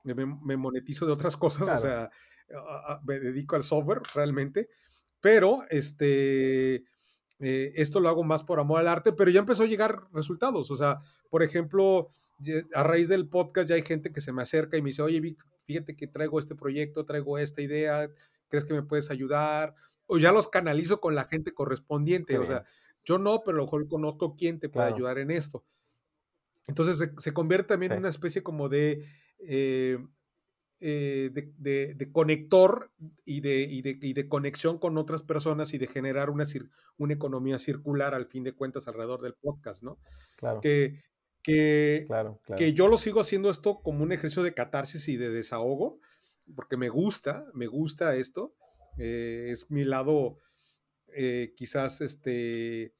Me, 0.04 0.14
me 0.14 0.58
monetizo 0.58 1.06
de 1.06 1.12
otras 1.12 1.38
cosas, 1.38 1.78
o 1.78 1.80
sea, 1.80 2.10
me 3.04 3.20
dedico 3.20 3.56
al 3.56 3.62
software 3.62 4.02
realmente, 4.14 4.68
pero 5.20 5.64
este, 5.70 6.84
eh, 7.40 7.72
esto 7.76 8.00
lo 8.00 8.08
hago 8.08 8.24
más 8.24 8.44
por 8.44 8.60
amor 8.60 8.80
al 8.80 8.88
arte, 8.88 9.12
pero 9.12 9.30
ya 9.30 9.40
empezó 9.40 9.64
a 9.64 9.66
llegar 9.66 10.06
resultados. 10.12 10.70
O 10.70 10.76
sea, 10.76 11.00
por 11.30 11.42
ejemplo, 11.42 12.08
a 12.74 12.82
raíz 12.82 13.08
del 13.08 13.28
podcast 13.28 13.68
ya 13.68 13.74
hay 13.74 13.82
gente 13.82 14.12
que 14.12 14.20
se 14.20 14.32
me 14.32 14.42
acerca 14.42 14.76
y 14.76 14.82
me 14.82 14.90
dice, 14.90 15.02
oye, 15.02 15.20
Vic, 15.20 15.44
fíjate 15.64 15.96
que 15.96 16.06
traigo 16.06 16.38
este 16.38 16.54
proyecto, 16.54 17.04
traigo 17.04 17.38
esta 17.38 17.62
idea, 17.62 18.08
¿crees 18.48 18.64
que 18.64 18.74
me 18.74 18.82
puedes 18.82 19.10
ayudar? 19.10 19.74
O 20.06 20.18
ya 20.18 20.32
los 20.32 20.48
canalizo 20.48 21.00
con 21.00 21.14
la 21.14 21.24
gente 21.24 21.52
correspondiente. 21.52 22.38
o 22.38 22.46
sea, 22.46 22.64
yo 23.04 23.18
no, 23.18 23.42
pero 23.44 23.56
a 23.56 23.58
lo 23.58 23.64
mejor 23.64 23.88
conozco 23.88 24.36
quién 24.36 24.60
te 24.60 24.68
puede 24.68 24.86
ayudar 24.86 25.18
en 25.18 25.30
esto. 25.30 25.64
Entonces 26.66 27.10
se, 27.18 27.32
convierte 27.34 27.68
también 27.68 27.92
en 27.92 27.98
una 27.98 28.08
especie 28.08 28.42
como 28.42 28.68
de, 28.70 29.04
eh, 29.40 29.98
eh, 30.86 31.30
de, 31.32 32.12
conector 32.12 32.92
y 33.24 33.40
de, 33.40 34.12
de, 34.14 34.28
conexión 34.28 34.78
con 34.78 34.98
otras 34.98 35.22
personas 35.22 35.72
y 35.72 35.78
de 35.78 35.86
generar 35.86 36.28
una, 36.28 36.44
una 36.98 37.14
economía 37.14 37.58
circular 37.58 38.14
al 38.14 38.26
fin 38.26 38.44
de 38.44 38.52
cuentas 38.52 38.86
alrededor 38.86 39.22
del 39.22 39.32
podcast, 39.32 39.82
¿no? 39.82 39.98
Claro. 40.36 40.60
Que, 40.60 41.02
que, 41.42 42.06
que 42.58 42.74
yo 42.74 42.88
lo 42.88 42.98
sigo 42.98 43.20
haciendo 43.20 43.48
esto 43.48 43.80
como 43.80 44.02
un 44.02 44.12
ejercicio 44.12 44.42
de 44.42 44.52
catarsis 44.52 45.08
y 45.08 45.16
de 45.16 45.30
desahogo, 45.30 46.00
porque 46.54 46.76
me 46.76 46.90
gusta, 46.90 47.46
me 47.54 47.66
gusta 47.66 48.14
esto. 48.16 48.54
Eh, 48.98 49.46
es 49.48 49.70
mi 49.70 49.84
lado, 49.84 50.38
eh, 51.14 51.54
quizás, 51.56 52.02
este, 52.02 52.92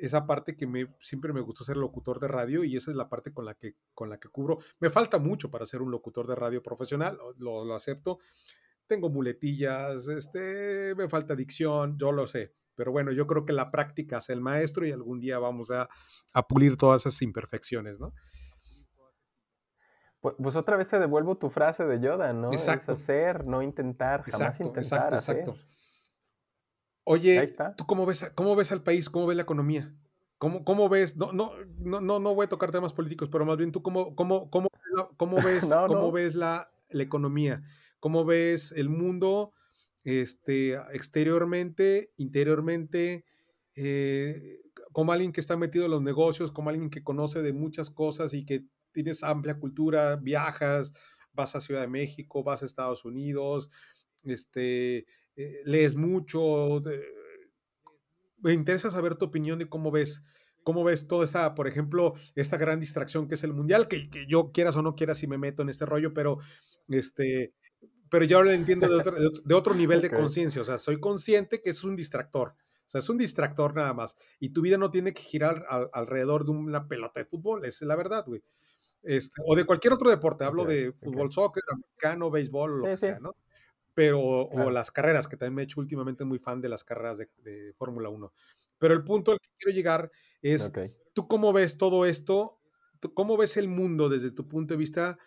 esa 0.00 0.26
parte 0.26 0.56
que 0.56 0.66
me, 0.66 0.94
siempre 1.00 1.32
me 1.32 1.40
gustó 1.40 1.64
ser 1.64 1.76
locutor 1.76 2.20
de 2.20 2.28
radio 2.28 2.64
y 2.64 2.76
esa 2.76 2.90
es 2.90 2.96
la 2.96 3.08
parte 3.08 3.32
con 3.32 3.44
la 3.44 3.54
que, 3.54 3.76
con 3.94 4.10
la 4.10 4.18
que 4.18 4.28
cubro. 4.28 4.58
Me 4.80 4.90
falta 4.90 5.18
mucho 5.18 5.50
para 5.50 5.66
ser 5.66 5.82
un 5.82 5.90
locutor 5.90 6.26
de 6.26 6.34
radio 6.34 6.62
profesional, 6.62 7.18
lo, 7.38 7.64
lo 7.64 7.74
acepto. 7.74 8.18
Tengo 8.86 9.10
muletillas, 9.10 10.08
este, 10.08 10.94
me 10.96 11.08
falta 11.08 11.36
dicción, 11.36 11.98
yo 11.98 12.10
lo 12.10 12.26
sé, 12.26 12.54
pero 12.78 12.92
bueno, 12.92 13.10
yo 13.10 13.26
creo 13.26 13.44
que 13.44 13.52
la 13.52 13.72
práctica 13.72 14.18
es 14.18 14.30
el 14.30 14.40
maestro 14.40 14.86
y 14.86 14.92
algún 14.92 15.18
día 15.18 15.40
vamos 15.40 15.72
a, 15.72 15.88
pulir 16.48 16.76
todas 16.76 17.04
esas 17.04 17.20
imperfecciones, 17.22 17.98
¿no? 17.98 18.14
Pues, 20.20 20.36
pues, 20.40 20.54
otra 20.54 20.76
vez 20.76 20.86
te 20.86 21.00
devuelvo 21.00 21.36
tu 21.36 21.50
frase 21.50 21.84
de 21.84 21.98
Yoda, 21.98 22.32
¿no? 22.32 22.52
Exacto. 22.52 22.92
Es 22.92 23.00
hacer, 23.00 23.46
no 23.46 23.62
intentar, 23.62 24.22
jamás 24.22 24.60
intentar. 24.60 25.12
Exacto, 25.12 25.16
exacto. 25.16 25.56
Oye, 27.10 27.54
¿tú 27.76 27.86
cómo 27.86 28.06
ves, 28.06 28.30
cómo 28.34 28.54
ves 28.54 28.72
al 28.72 28.82
país? 28.82 29.08
¿Cómo 29.08 29.26
ves 29.26 29.36
la 29.36 29.42
economía? 29.42 29.94
¿Cómo, 30.38 30.64
cómo 30.64 30.88
ves? 30.88 31.16
No, 31.16 31.32
no, 31.32 31.52
no, 31.78 32.00
no, 32.00 32.34
voy 32.34 32.44
a 32.44 32.48
tocar 32.48 32.70
temas 32.70 32.92
políticos, 32.92 33.28
pero 33.28 33.44
más 33.44 33.56
bien 33.56 33.72
tú 33.72 33.82
cómo, 33.82 34.14
cómo, 34.14 34.50
cómo, 34.50 34.68
cómo 35.16 35.36
ves, 35.44 35.74
cómo 35.86 36.12
ves 36.12 36.34
la, 36.34 36.70
la 36.90 37.02
economía? 37.02 37.62
¿Cómo 37.98 38.24
ves 38.24 38.72
el 38.72 38.88
mundo? 38.88 39.52
este, 40.08 40.74
exteriormente, 40.94 42.12
interiormente, 42.16 43.26
eh, 43.74 44.60
como 44.92 45.12
alguien 45.12 45.32
que 45.32 45.40
está 45.40 45.56
metido 45.56 45.84
en 45.84 45.90
los 45.90 46.02
negocios, 46.02 46.50
como 46.50 46.70
alguien 46.70 46.88
que 46.88 47.04
conoce 47.04 47.42
de 47.42 47.52
muchas 47.52 47.90
cosas 47.90 48.32
y 48.32 48.46
que 48.46 48.64
tienes 48.92 49.22
amplia 49.22 49.58
cultura, 49.58 50.16
viajas, 50.16 50.94
vas 51.32 51.54
a 51.54 51.60
Ciudad 51.60 51.82
de 51.82 51.88
México, 51.88 52.42
vas 52.42 52.62
a 52.62 52.64
Estados 52.64 53.04
Unidos, 53.04 53.70
este, 54.24 55.04
eh, 55.38 55.62
lees 55.64 55.96
mucho. 55.96 56.82
me 58.42 58.52
interesa 58.52 58.90
saber 58.90 59.14
tu 59.14 59.24
opinión 59.24 59.58
de 59.58 59.68
cómo 59.68 59.90
ves, 59.90 60.22
cómo 60.62 60.84
ves 60.84 61.06
toda 61.06 61.24
esta, 61.24 61.54
por 61.54 61.66
ejemplo, 61.66 62.12
esta 62.34 62.58
gran 62.58 62.80
distracción 62.80 63.28
que 63.28 63.36
es 63.36 63.44
el 63.44 63.54
mundial, 63.54 63.88
que, 63.88 64.10
que 64.10 64.26
yo 64.26 64.52
quieras 64.52 64.76
o 64.76 64.82
no 64.82 64.94
quieras 64.94 65.18
si 65.18 65.26
me 65.26 65.38
meto 65.38 65.62
en 65.62 65.70
este 65.70 65.86
rollo, 65.86 66.12
pero 66.12 66.38
este, 66.88 67.54
pero 68.10 68.24
yo 68.24 68.42
lo 68.42 68.50
entiendo 68.50 68.88
de 68.88 69.54
otro, 69.54 69.74
nivel 69.74 70.00
de 70.00 70.10
conciencia. 70.10 70.62
O 70.62 70.64
sea, 70.64 70.78
soy 70.78 70.98
consciente 70.98 71.60
que 71.60 71.70
es 71.70 71.84
un 71.84 71.96
distractor. 71.96 72.50
O 72.50 72.90
sea, 72.90 73.00
es 73.00 73.08
un 73.10 73.18
distractor 73.18 73.74
nada 73.74 73.92
más. 73.92 74.16
Y 74.40 74.50
tu 74.50 74.62
vida 74.62 74.78
no 74.78 74.90
tiene 74.90 75.12
que 75.12 75.22
girar 75.22 75.64
alrededor 75.92 76.44
de 76.44 76.52
una 76.52 76.88
pelota 76.88 77.20
de 77.20 77.26
fútbol. 77.26 77.64
Esa 77.64 77.84
es 77.84 77.88
la 77.88 77.96
verdad, 77.96 78.24
güey. 78.26 78.42
Este, 79.02 79.40
o 79.46 79.54
de 79.54 79.64
cualquier 79.64 79.92
otro 79.92 80.08
deporte. 80.08 80.44
Hablo 80.44 80.64
de 80.64 80.92
fútbol, 80.92 81.30
soccer, 81.30 81.62
americano, 81.70 82.30
béisbol, 82.30 82.78
lo 82.78 82.84
que 82.84 82.96
sea, 82.96 83.20
¿no? 83.20 83.36
Pero, 83.98 84.20
o 84.20 84.70
las 84.70 84.92
carreras, 84.92 85.26
que 85.26 85.36
también 85.36 85.56
me 85.56 85.62
he 85.62 85.64
hecho 85.64 85.80
últimamente 85.80 86.24
muy 86.24 86.38
fan 86.38 86.60
de 86.60 86.68
las 86.68 86.84
carreras 86.84 87.18
de, 87.18 87.74
Fórmula 87.76 88.08
1. 88.08 88.32
Pero 88.78 88.94
el 88.94 89.02
punto 89.02 89.32
al 89.32 89.40
que 89.40 89.48
quiero 89.58 89.74
llegar 89.74 90.12
es, 90.40 90.70
¿tú 91.14 91.26
cómo 91.26 91.52
ves 91.52 91.76
todo 91.78 92.06
esto? 92.06 92.60
¿Cómo 93.14 93.36
ves 93.36 93.56
el 93.56 93.66
mundo 93.66 94.08
desde 94.08 94.30
tu 94.30 94.46
punto 94.46 94.74
de 94.74 94.78
vista 94.78 95.18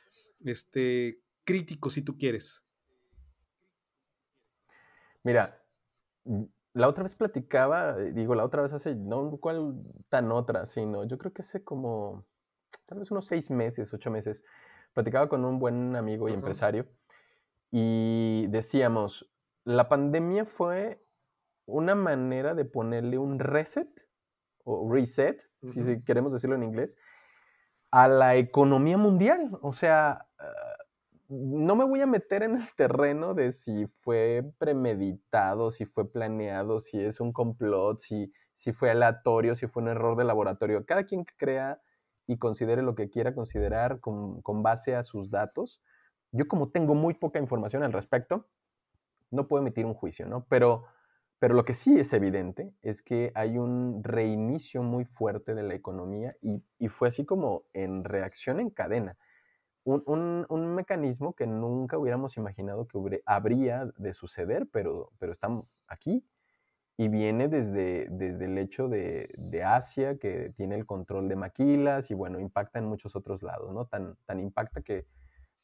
este, 0.45 1.21
crítico, 1.43 1.89
si 1.89 2.01
tú 2.01 2.17
quieres? 2.17 2.63
Mira, 5.23 5.61
mm, 6.23 6.43
la 6.71 6.87
otra 6.87 7.03
vez 7.03 7.15
platicaba, 7.15 7.99
eh, 7.99 8.13
digo, 8.13 8.35
la 8.35 8.45
otra 8.45 8.61
vez 8.61 8.71
hace, 8.71 8.95
no 8.95 9.35
cuál 9.41 9.83
tan 10.07 10.31
otra, 10.31 10.65
sino 10.65 11.03
yo 11.03 11.17
creo 11.17 11.33
que 11.33 11.41
hace 11.41 11.61
como, 11.65 12.25
tal 12.85 12.99
vez 12.99 13.11
unos 13.11 13.25
seis 13.25 13.51
meses, 13.51 13.93
ocho 13.93 14.09
meses, 14.11 14.45
platicaba 14.93 15.27
con 15.27 15.43
un 15.43 15.59
buen 15.59 15.97
amigo 15.97 16.29
y 16.29 16.33
empresario 16.33 16.87
y 17.71 18.47
decíamos, 18.47 19.31
la 19.63 19.89
pandemia 19.89 20.45
fue 20.45 21.03
una 21.65 21.95
manera 21.95 22.53
de 22.53 22.65
ponerle 22.65 23.17
un 23.17 23.39
reset 23.39 23.89
o 24.63 24.91
reset, 24.91 25.49
si 25.65 26.03
queremos 26.03 26.33
decirlo 26.33 26.55
en 26.55 26.63
inglés, 26.63 26.97
a 27.91 28.07
la 28.07 28.35
economía 28.35 28.97
mundial. 28.97 29.57
O 29.61 29.73
sea, 29.73 30.27
no 31.29 31.75
me 31.75 31.85
voy 31.85 32.01
a 32.01 32.07
meter 32.07 32.43
en 32.43 32.57
el 32.57 32.63
terreno 32.75 33.33
de 33.33 33.51
si 33.51 33.87
fue 33.87 34.43
premeditado, 34.57 35.71
si 35.71 35.85
fue 35.85 36.11
planeado, 36.11 36.79
si 36.79 36.99
es 36.99 37.19
un 37.19 37.31
complot, 37.31 37.99
si, 37.99 38.31
si 38.53 38.73
fue 38.73 38.91
aleatorio, 38.91 39.55
si 39.55 39.67
fue 39.67 39.83
un 39.83 39.89
error 39.89 40.17
de 40.17 40.25
laboratorio. 40.25 40.85
Cada 40.85 41.05
quien 41.05 41.25
que 41.25 41.33
crea 41.37 41.81
y 42.27 42.37
considere 42.37 42.81
lo 42.81 42.95
que 42.95 43.09
quiera 43.09 43.33
considerar 43.33 43.99
con, 43.99 44.41
base 44.63 44.95
a 44.95 45.03
sus 45.03 45.31
datos. 45.31 45.81
Yo 46.31 46.47
como 46.47 46.69
tengo 46.69 46.95
muy 46.95 47.13
poca 47.13 47.39
información 47.39 47.83
al 47.83 47.93
respecto, 47.93 48.47
no 49.31 49.47
puedo 49.47 49.61
emitir 49.61 49.85
un 49.85 49.93
juicio, 49.93 50.27
¿no? 50.27 50.45
Pero, 50.49 50.85
pero 51.39 51.53
lo 51.53 51.63
que 51.63 51.73
sí 51.73 51.97
es 51.99 52.13
evidente 52.13 52.73
es 52.81 53.01
que 53.01 53.31
hay 53.35 53.57
un 53.57 54.03
reinicio 54.03 54.83
muy 54.83 55.05
fuerte 55.05 55.55
de 55.55 55.63
la 55.63 55.73
economía 55.73 56.35
y, 56.41 56.63
y 56.79 56.87
fue 56.87 57.07
así 57.07 57.25
como 57.25 57.63
en 57.73 58.03
reacción 58.03 58.59
en 58.59 58.69
cadena 58.69 59.17
un, 59.83 60.75
mecanismo 60.75 61.33
que 61.33 61.47
nunca 61.47 61.97
hubiéramos 61.97 62.37
imaginado 62.37 62.87
que 62.87 63.21
habría 63.25 63.91
de 63.97 64.13
suceder, 64.13 64.67
pero, 64.71 65.11
pero 65.17 65.31
está 65.31 65.49
aquí 65.87 66.25
y 66.97 67.07
viene 67.07 67.47
desde, 67.47 68.07
desde 68.11 68.45
el 68.45 68.57
hecho 68.57 68.87
de, 68.87 69.63
Asia, 69.65 70.17
que 70.17 70.51
tiene 70.55 70.75
el 70.75 70.85
control 70.85 71.27
de 71.29 71.35
maquilas 71.35 72.11
y 72.11 72.13
bueno, 72.13 72.39
impacta 72.39 72.79
en 72.79 72.85
muchos 72.85 73.15
otros 73.15 73.41
lados, 73.41 73.73
¿no? 73.73 73.85
Tan, 73.85 74.17
tan 74.25 74.39
impacta 74.39 74.81
que 74.81 75.07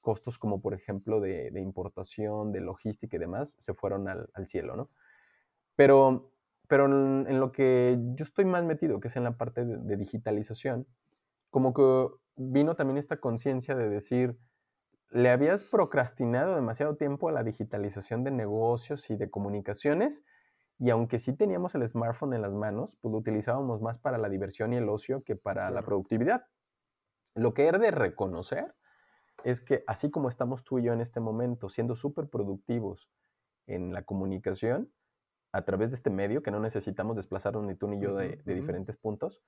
costos 0.07 0.39
como 0.39 0.61
por 0.61 0.73
ejemplo 0.73 1.19
de, 1.19 1.51
importación, 1.59 2.53
de 2.53 2.61
logística 2.61 3.17
y 3.17 3.19
demás 3.19 3.57
se 3.59 3.73
fueron 3.73 4.07
al, 4.07 4.47
cielo, 4.47 4.77
¿no? 4.77 4.89
Pero, 5.75 6.31
pero 6.69 6.85
en, 6.85 7.39
lo 7.41 7.51
que 7.51 7.99
yo 8.15 8.23
estoy 8.23 8.45
más 8.45 8.63
metido, 8.63 9.01
que 9.01 9.09
es 9.09 9.17
en 9.17 9.25
la 9.25 9.35
parte 9.35 9.65
de 9.65 9.97
digitalización, 9.97 10.87
como 11.49 11.73
que 11.73 12.07
vino 12.37 12.77
también 12.77 12.97
esta 12.97 13.17
conciencia 13.17 13.75
de 13.75 13.89
decir, 13.89 14.39
le 15.09 15.29
habías 15.29 15.65
procrastinado 15.65 16.55
demasiado 16.55 16.95
tiempo 16.95 17.27
a 17.27 17.33
la 17.33 17.43
digitalización 17.43 18.23
de 18.23 18.31
negocios 18.31 19.09
y 19.09 19.17
de 19.17 19.29
comunicaciones, 19.29 20.23
y 20.79 20.89
aunque 20.89 21.19
sí 21.19 21.33
teníamos 21.33 21.75
el 21.75 21.85
smartphone 21.85 22.33
en 22.33 22.43
las 22.43 22.53
manos, 22.53 22.97
pues 23.01 23.11
lo 23.11 23.17
utilizábamos 23.17 23.81
más 23.81 23.99
para 23.99 24.17
la 24.17 24.29
diversión 24.29 24.71
y 24.71 24.77
el 24.77 24.87
ocio 24.87 25.25
que 25.25 25.35
para 25.35 25.69
la 25.69 25.81
productividad. 25.81 26.45
Lo 27.35 27.53
que 27.53 27.67
he 27.67 27.71
de 27.73 27.91
reconocer 27.91 28.73
es 29.43 29.61
que 29.61 29.83
así 29.87 30.09
como 30.09 30.29
estamos 30.29 30.63
tú 30.63 30.79
y 30.79 30.83
yo 30.83 30.93
en 30.93 31.01
este 31.01 31.19
momento 31.19 31.69
siendo 31.69 31.95
súper 31.95 32.27
productivos 32.27 33.09
en 33.65 33.93
la 33.93 34.03
comunicación, 34.03 34.91
a 35.51 35.63
través 35.63 35.89
de 35.89 35.95
este 35.95 36.09
medio, 36.09 36.43
que 36.43 36.51
no 36.51 36.59
necesitamos 36.59 37.15
desplazarnos 37.15 37.63
ni 37.63 37.75
tú 37.75 37.87
ni 37.87 37.99
yo 37.99 38.15
de, 38.15 38.37
de 38.43 38.55
diferentes 38.55 38.97
puntos, 38.97 39.41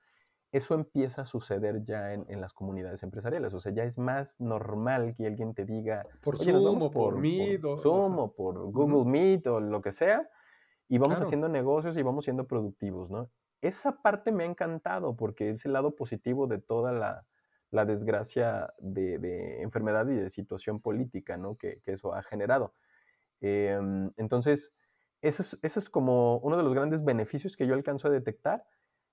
eso 0.52 0.74
empieza 0.74 1.22
a 1.22 1.24
suceder 1.24 1.84
ya 1.84 2.12
en, 2.12 2.40
las 2.40 2.52
comunidades 2.52 3.02
empresariales. 3.02 3.54
O 3.54 3.60
sea, 3.60 3.72
ya 3.72 3.84
es 3.84 3.98
más 3.98 4.40
normal 4.40 5.14
que 5.14 5.26
alguien 5.26 5.54
te 5.54 5.64
diga 5.64 6.04
por 6.22 6.38
Zoom 6.38 6.82
o 6.82 6.90
por, 6.90 7.18
Meet 7.18 7.60
por 7.60 7.78
Zoom 7.78 8.18
o 8.18 8.32
por 8.32 8.58
Google 8.72 9.08
Meet 9.08 9.46
o 9.46 9.60
lo 9.60 9.80
que 9.80 9.92
sea. 9.92 10.28
y 10.88 10.98
vamos 10.98 11.20
haciendo 11.20 11.48
negocios 11.48 11.96
y 11.96 12.02
vamos 12.02 12.24
siendo 12.24 12.46
productivos, 12.48 13.10
¿no? 13.10 13.30
Esa 13.60 14.02
parte 14.02 14.32
me 14.32 14.42
ha 14.42 14.46
encantado 14.46 15.14
porque 15.16 15.50
es 15.50 15.64
el 15.66 15.74
lado 15.74 15.94
positivo 15.94 16.48
de 16.48 16.58
toda 16.58 16.92
la, 16.92 17.26
la 17.70 17.84
desgracia 17.84 18.72
de, 18.78 19.62
enfermedad 19.62 20.08
y 20.08 20.14
de 20.14 20.30
situación 20.30 20.80
política, 20.80 21.36
¿no? 21.36 21.56
Que, 21.56 21.80
eso 21.86 22.14
ha 22.14 22.22
generado. 22.22 22.74
Em, 23.40 24.10
entonces, 24.16 24.72
eso 25.22 25.58
es, 25.62 25.90
como 25.90 26.38
uno 26.38 26.56
de 26.56 26.62
los 26.62 26.74
grandes 26.74 27.04
beneficios 27.04 27.56
que 27.56 27.66
yo 27.66 27.74
alcanzo 27.74 28.08
a 28.08 28.10
detectar. 28.10 28.64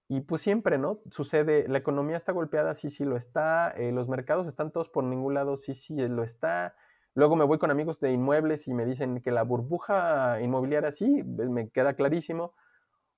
Y 0.10 0.22
pues 0.22 0.42
siempre, 0.42 0.78
¿no? 0.78 1.02
Sucede, 1.12 1.68
la 1.68 1.80
economía 1.80 2.16
está 2.16 2.32
golpeada, 2.32 2.74
sí, 2.76 2.90
sí 2.90 3.04
lo 3.04 3.18
está, 3.18 3.72
eh, 3.72 3.92
los 3.92 4.08
mercados 4.08 4.48
están 4.48 4.72
todos 4.72 4.90
por 4.90 5.04
ningún 5.04 5.34
lado, 5.34 5.58
sí, 5.58 5.74
sí 5.74 5.96
lo 5.96 6.24
está. 6.24 6.76
Luego 7.14 7.36
me 7.36 7.44
voy 7.46 7.58
con 7.58 7.72
amigos 7.72 8.00
de 8.00 8.14
inmuebles 8.14 8.68
y 8.68 8.74
me 8.74 8.86
dicen 8.86 9.22
que 9.22 9.32
la 9.32 9.44
burbuja 9.44 10.40
inmobiliaria 10.42 10.92
sí, 10.92 11.24
me 11.24 11.70
queda 11.70 11.96
clarísimo. 11.96 12.54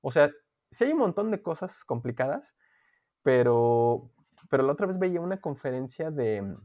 O 0.02 0.12
sea, 0.12 0.32
sí 0.72 0.86
hay 0.86 0.94
un 0.94 1.00
montón 1.00 1.32
de 1.32 1.42
cosas 1.42 1.84
complicadas, 1.84 2.56
pero, 3.24 4.10
pero 4.50 4.64
la 4.64 4.74
otra 4.74 4.88
vez 4.88 5.00
veía 5.00 5.22
una 5.22 5.42
conferencia 5.42 6.12
de, 6.12 6.56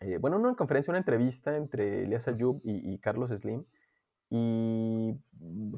eh, 0.00 0.18
bueno, 0.18 0.38
una 0.38 0.54
conferencia, 0.54 0.90
una 0.90 0.98
entrevista 0.98 1.56
entre 1.56 2.04
Elias 2.04 2.28
Ayub 2.28 2.60
y, 2.62 2.92
y 2.92 2.98
Carlos 2.98 3.30
Slim, 3.30 3.64
y 4.30 5.14
mm, 5.32 5.74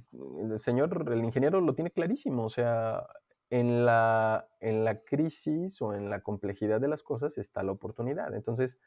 el 0.53 0.59
señor, 0.59 1.13
el 1.13 1.25
ingeniero 1.25 1.61
lo 1.61 1.75
tiene 1.75 1.91
clarísimo, 1.91 2.45
o 2.45 2.51
sea, 2.51 3.07
en 3.51 3.85
la, 3.85 4.49
en 4.61 4.85
la 4.85 5.03
crisis 5.03 5.81
o 5.83 5.95
en 5.95 6.09
la 6.11 6.23
complejidad 6.23 6.81
de 6.81 6.89
las 6.89 7.03
cosas 7.03 7.37
está 7.39 7.63
la 7.63 7.73
oportunidad. 7.73 8.35
Entonces, 8.35 8.79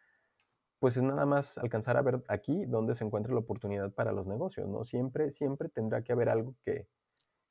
pues 0.80 0.98
es 0.98 1.04
nada 1.04 1.26
más 1.26 1.58
alcanzar 1.58 1.98
a 1.98 2.02
ver 2.02 2.24
aquí 2.28 2.66
dónde 2.66 2.96
se 2.96 3.04
encuentra 3.04 3.34
la 3.34 3.40
oportunidad 3.40 3.94
para 3.94 4.12
los 4.12 4.28
negocios, 4.28 4.68
¿no? 4.70 4.84
Siempre, 4.84 5.32
siempre 5.32 5.70
tendrá 5.70 6.04
que 6.04 6.14
haber 6.14 6.30
algo 6.30 6.56
que, 6.64 6.88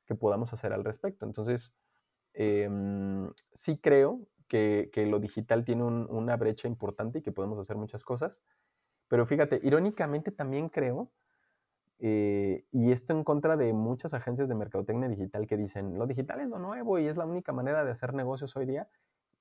que 0.07 0.15
podamos 0.15 0.53
hacer 0.53 0.73
al 0.73 0.85
respecto. 0.85 1.27
Entonces, 1.27 1.73
em, 2.33 3.31
sí 3.53 3.79
creo 3.79 4.27
que, 4.49 4.91
que, 4.93 5.07
lo 5.07 5.19
digital 5.19 5.65
tiene 5.65 5.85
una 5.85 6.37
brecha 6.37 6.69
importante 6.69 7.19
y 7.19 7.23
que 7.23 7.33
podemos 7.33 7.59
hacer 7.59 7.77
muchas 7.77 8.05
cosas, 8.05 8.43
pero 9.09 9.27
fíjate, 9.27 9.61
irónicamente 9.63 10.31
también 10.31 10.69
creo 10.69 11.11
eh, 11.99 12.67
y 12.73 12.93
esto 12.93 13.15
en 13.15 13.25
contra 13.25 13.57
de 13.57 13.73
muchas 13.73 14.13
agencias 14.13 14.49
de 14.49 14.55
mercadotecnia 14.55 15.09
digital 15.09 15.47
que 15.47 15.57
dicen, 15.57 15.99
lo 15.99 16.07
digital 16.07 16.41
es 16.41 16.49
lo 16.49 16.59
nuevo 16.59 16.99
y 16.99 17.07
es 17.07 17.17
la 17.17 17.25
única 17.25 17.53
manera 17.53 17.85
de 17.85 17.91
hacer 17.91 18.15
negocios 18.15 18.57
hoy 18.57 18.67
día. 18.67 18.89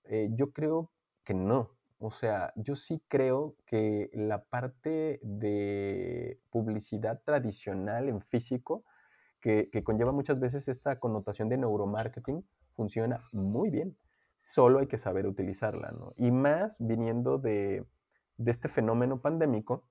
Eh, 0.05 0.29
yo 0.31 0.51
creo 0.51 0.91
que 1.23 1.33
no. 1.33 1.71
O 1.99 2.11
sea, 2.11 2.53
yo 2.55 2.75
sí 2.75 3.01
creo 3.07 3.55
que 3.65 4.09
la 4.13 4.43
parte 4.43 5.19
de 5.23 6.39
publicidad 6.49 7.21
tradicional 7.23 8.09
en 8.09 8.21
físico, 8.21 8.83
que, 9.41 9.69
conlleva 9.83 10.11
muchas 10.11 10.39
veces 10.39 10.67
esta 10.67 10.99
connotación 10.99 11.49
de 11.49 11.57
neuromarketing, 11.57 12.43
funciona 12.73 13.21
muy 13.31 13.69
bien. 13.69 13.95
Solo 14.37 14.79
hay 14.79 14.87
que 14.87 14.97
saber 14.97 15.27
utilizarla, 15.27 15.91
¿no? 15.91 16.13
Y 16.17 16.31
más 16.31 16.77
viniendo 16.85 17.37
de, 17.37 17.85
de 18.37 18.51
este 18.51 18.67
fenómeno 18.69 19.21
pandémico, 19.21 19.87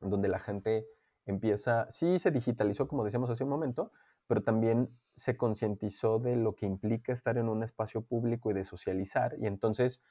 donde 0.00 0.28
la 0.28 0.38
gente 0.38 0.86
empieza, 1.24 1.90
sí 1.90 2.18
se 2.18 2.30
digitalizó, 2.30 2.88
como 2.88 3.04
decíamos 3.04 3.30
hace 3.30 3.44
un 3.44 3.50
momento, 3.50 3.92
pero 4.26 4.42
también 4.42 4.90
se 5.16 5.36
concientizó 5.36 6.18
de 6.18 6.36
lo 6.36 6.54
que 6.54 6.66
implica 6.66 7.12
estar 7.12 7.38
en 7.38 7.48
un 7.48 7.62
espacio 7.62 8.02
público 8.02 8.50
y 8.50 8.54
de 8.54 8.64
socializar. 8.64 9.34
Y 9.38 9.46
entonces 9.46 10.02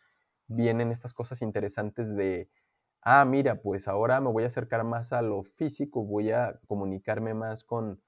vienen 0.48 0.92
estas 0.92 1.14
cosas 1.14 1.42
interesantes 1.42 2.16
de, 2.16 2.50
ah, 3.02 3.26
mira, 3.26 3.62
pues 3.62 3.88
ahora 3.88 4.22
me 4.22 4.32
voy 4.32 4.44
a 4.44 4.48
acercar 4.48 4.84
más 4.84 5.14
a 5.14 5.22
lo 5.22 5.44
físico, 5.44 6.04
voy 6.06 6.32
a 6.32 6.60
comunicarme 6.68 7.34
más 7.34 7.64
con, 7.64 8.02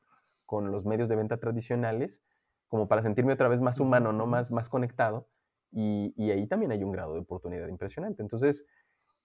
con 0.46 0.72
los 0.72 0.86
medios 0.86 1.10
de 1.10 1.16
venta 1.16 1.38
tradicionales, 1.40 2.24
como 2.68 2.88
para 2.88 3.04
sentirme 3.04 3.34
otra 3.34 3.48
vez 3.48 3.62
más 3.62 3.80
humano, 3.80 4.14
¿no? 4.14 4.26
Más, 4.28 4.52
más 4.52 4.70
conectado. 4.70 5.28
Y, 5.72 6.32
ahí 6.32 6.48
también 6.48 6.72
hay 6.72 6.84
un 6.84 6.92
grado 6.92 7.14
de 7.14 7.20
oportunidad 7.20 7.68
impresionante. 7.68 8.22
Entonces, 8.22 8.66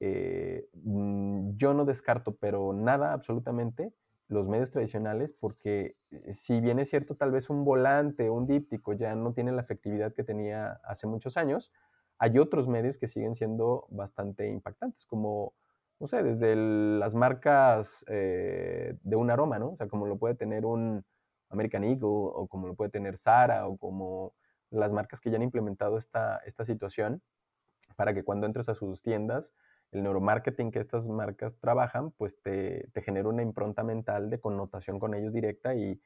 eh, 0.00 0.68
mm, 0.74 1.56
yo 1.56 1.74
no 1.74 1.84
descarto, 1.84 2.36
pero 2.36 2.72
nada 2.72 3.12
absolutamente, 3.12 3.92
los 4.28 4.48
medios 4.48 4.70
tradicionales, 4.70 5.32
porque 5.32 5.96
eh, 6.10 6.32
si 6.32 6.60
bien 6.60 6.78
es 6.78 6.90
cierto, 6.90 7.14
tal 7.14 7.30
vez 7.30 7.50
un 7.50 7.64
volante, 7.64 8.30
un 8.30 8.46
díptico 8.46 8.94
ya 8.94 9.14
no 9.14 9.32
tiene 9.32 9.52
la 9.52 9.62
efectividad 9.62 10.12
que 10.14 10.24
tenía 10.24 10.80
hace 10.84 11.06
muchos 11.06 11.36
años, 11.36 11.72
hay 12.18 12.38
otros 12.38 12.68
medios 12.68 12.98
que 12.98 13.08
siguen 13.08 13.34
siendo 13.34 13.86
bastante 13.90 14.48
impactantes, 14.48 15.06
como, 15.06 15.54
no 16.00 16.06
sé, 16.06 16.22
desde 16.22 16.56
las 16.56 17.14
marcas 17.14 18.04
eh, 18.08 18.96
de 19.02 19.16
un 19.16 19.30
aroma, 19.30 19.58
¿no? 19.58 19.70
O 19.72 19.76
sea, 19.76 19.88
como 19.88 20.06
lo 20.06 20.18
puede 20.18 20.34
tener 20.34 20.64
un 20.64 21.04
American 21.50 21.84
Eagle, 21.84 22.00
o 22.02 22.46
como 22.48 22.68
lo 22.68 22.74
puede 22.74 22.90
tener 22.90 23.16
Sara, 23.16 23.66
o 23.66 23.76
como 23.76 24.34
las 24.72 24.92
marcas 24.92 25.20
que 25.20 25.30
ya 25.30 25.36
han 25.36 25.42
implementado 25.42 25.98
esta, 25.98 26.38
esta 26.38 26.64
situación, 26.64 27.22
para 27.96 28.14
que 28.14 28.24
cuando 28.24 28.46
entres 28.46 28.68
a 28.68 28.74
sus 28.74 29.02
tiendas, 29.02 29.54
el 29.92 30.02
neuromarketing 30.02 30.70
que 30.70 30.80
estas 30.80 31.08
marcas 31.08 31.58
trabajan, 31.58 32.10
pues 32.12 32.40
te, 32.40 32.90
genera 33.04 33.28
una 33.28 33.42
impronta 33.42 33.84
mental 33.84 34.30
de 34.30 34.40
connotación 34.40 34.98
con 34.98 35.14
ellos 35.14 35.32
directa 35.32 35.74
y, 35.74 36.00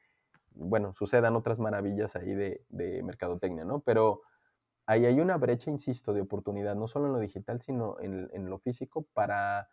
bueno, 0.51 0.93
sucedan 0.93 1.35
otras 1.35 1.59
maravillas 1.59 2.15
ahí 2.15 2.33
de, 2.33 2.65
mercadotecnia, 3.03 3.63
¿no? 3.63 3.79
Pero 3.79 4.21
ahí 4.85 5.05
hay 5.05 5.19
una 5.19 5.37
brecha, 5.37 5.71
insisto, 5.71 6.13
de 6.13 6.21
oportunidad, 6.21 6.75
no 6.75 6.87
solo 6.87 7.07
en 7.07 7.13
lo 7.13 7.19
digital, 7.19 7.61
sino 7.61 7.97
en, 7.99 8.29
en 8.33 8.49
lo 8.49 8.57
físico 8.57 9.05
para, 9.13 9.69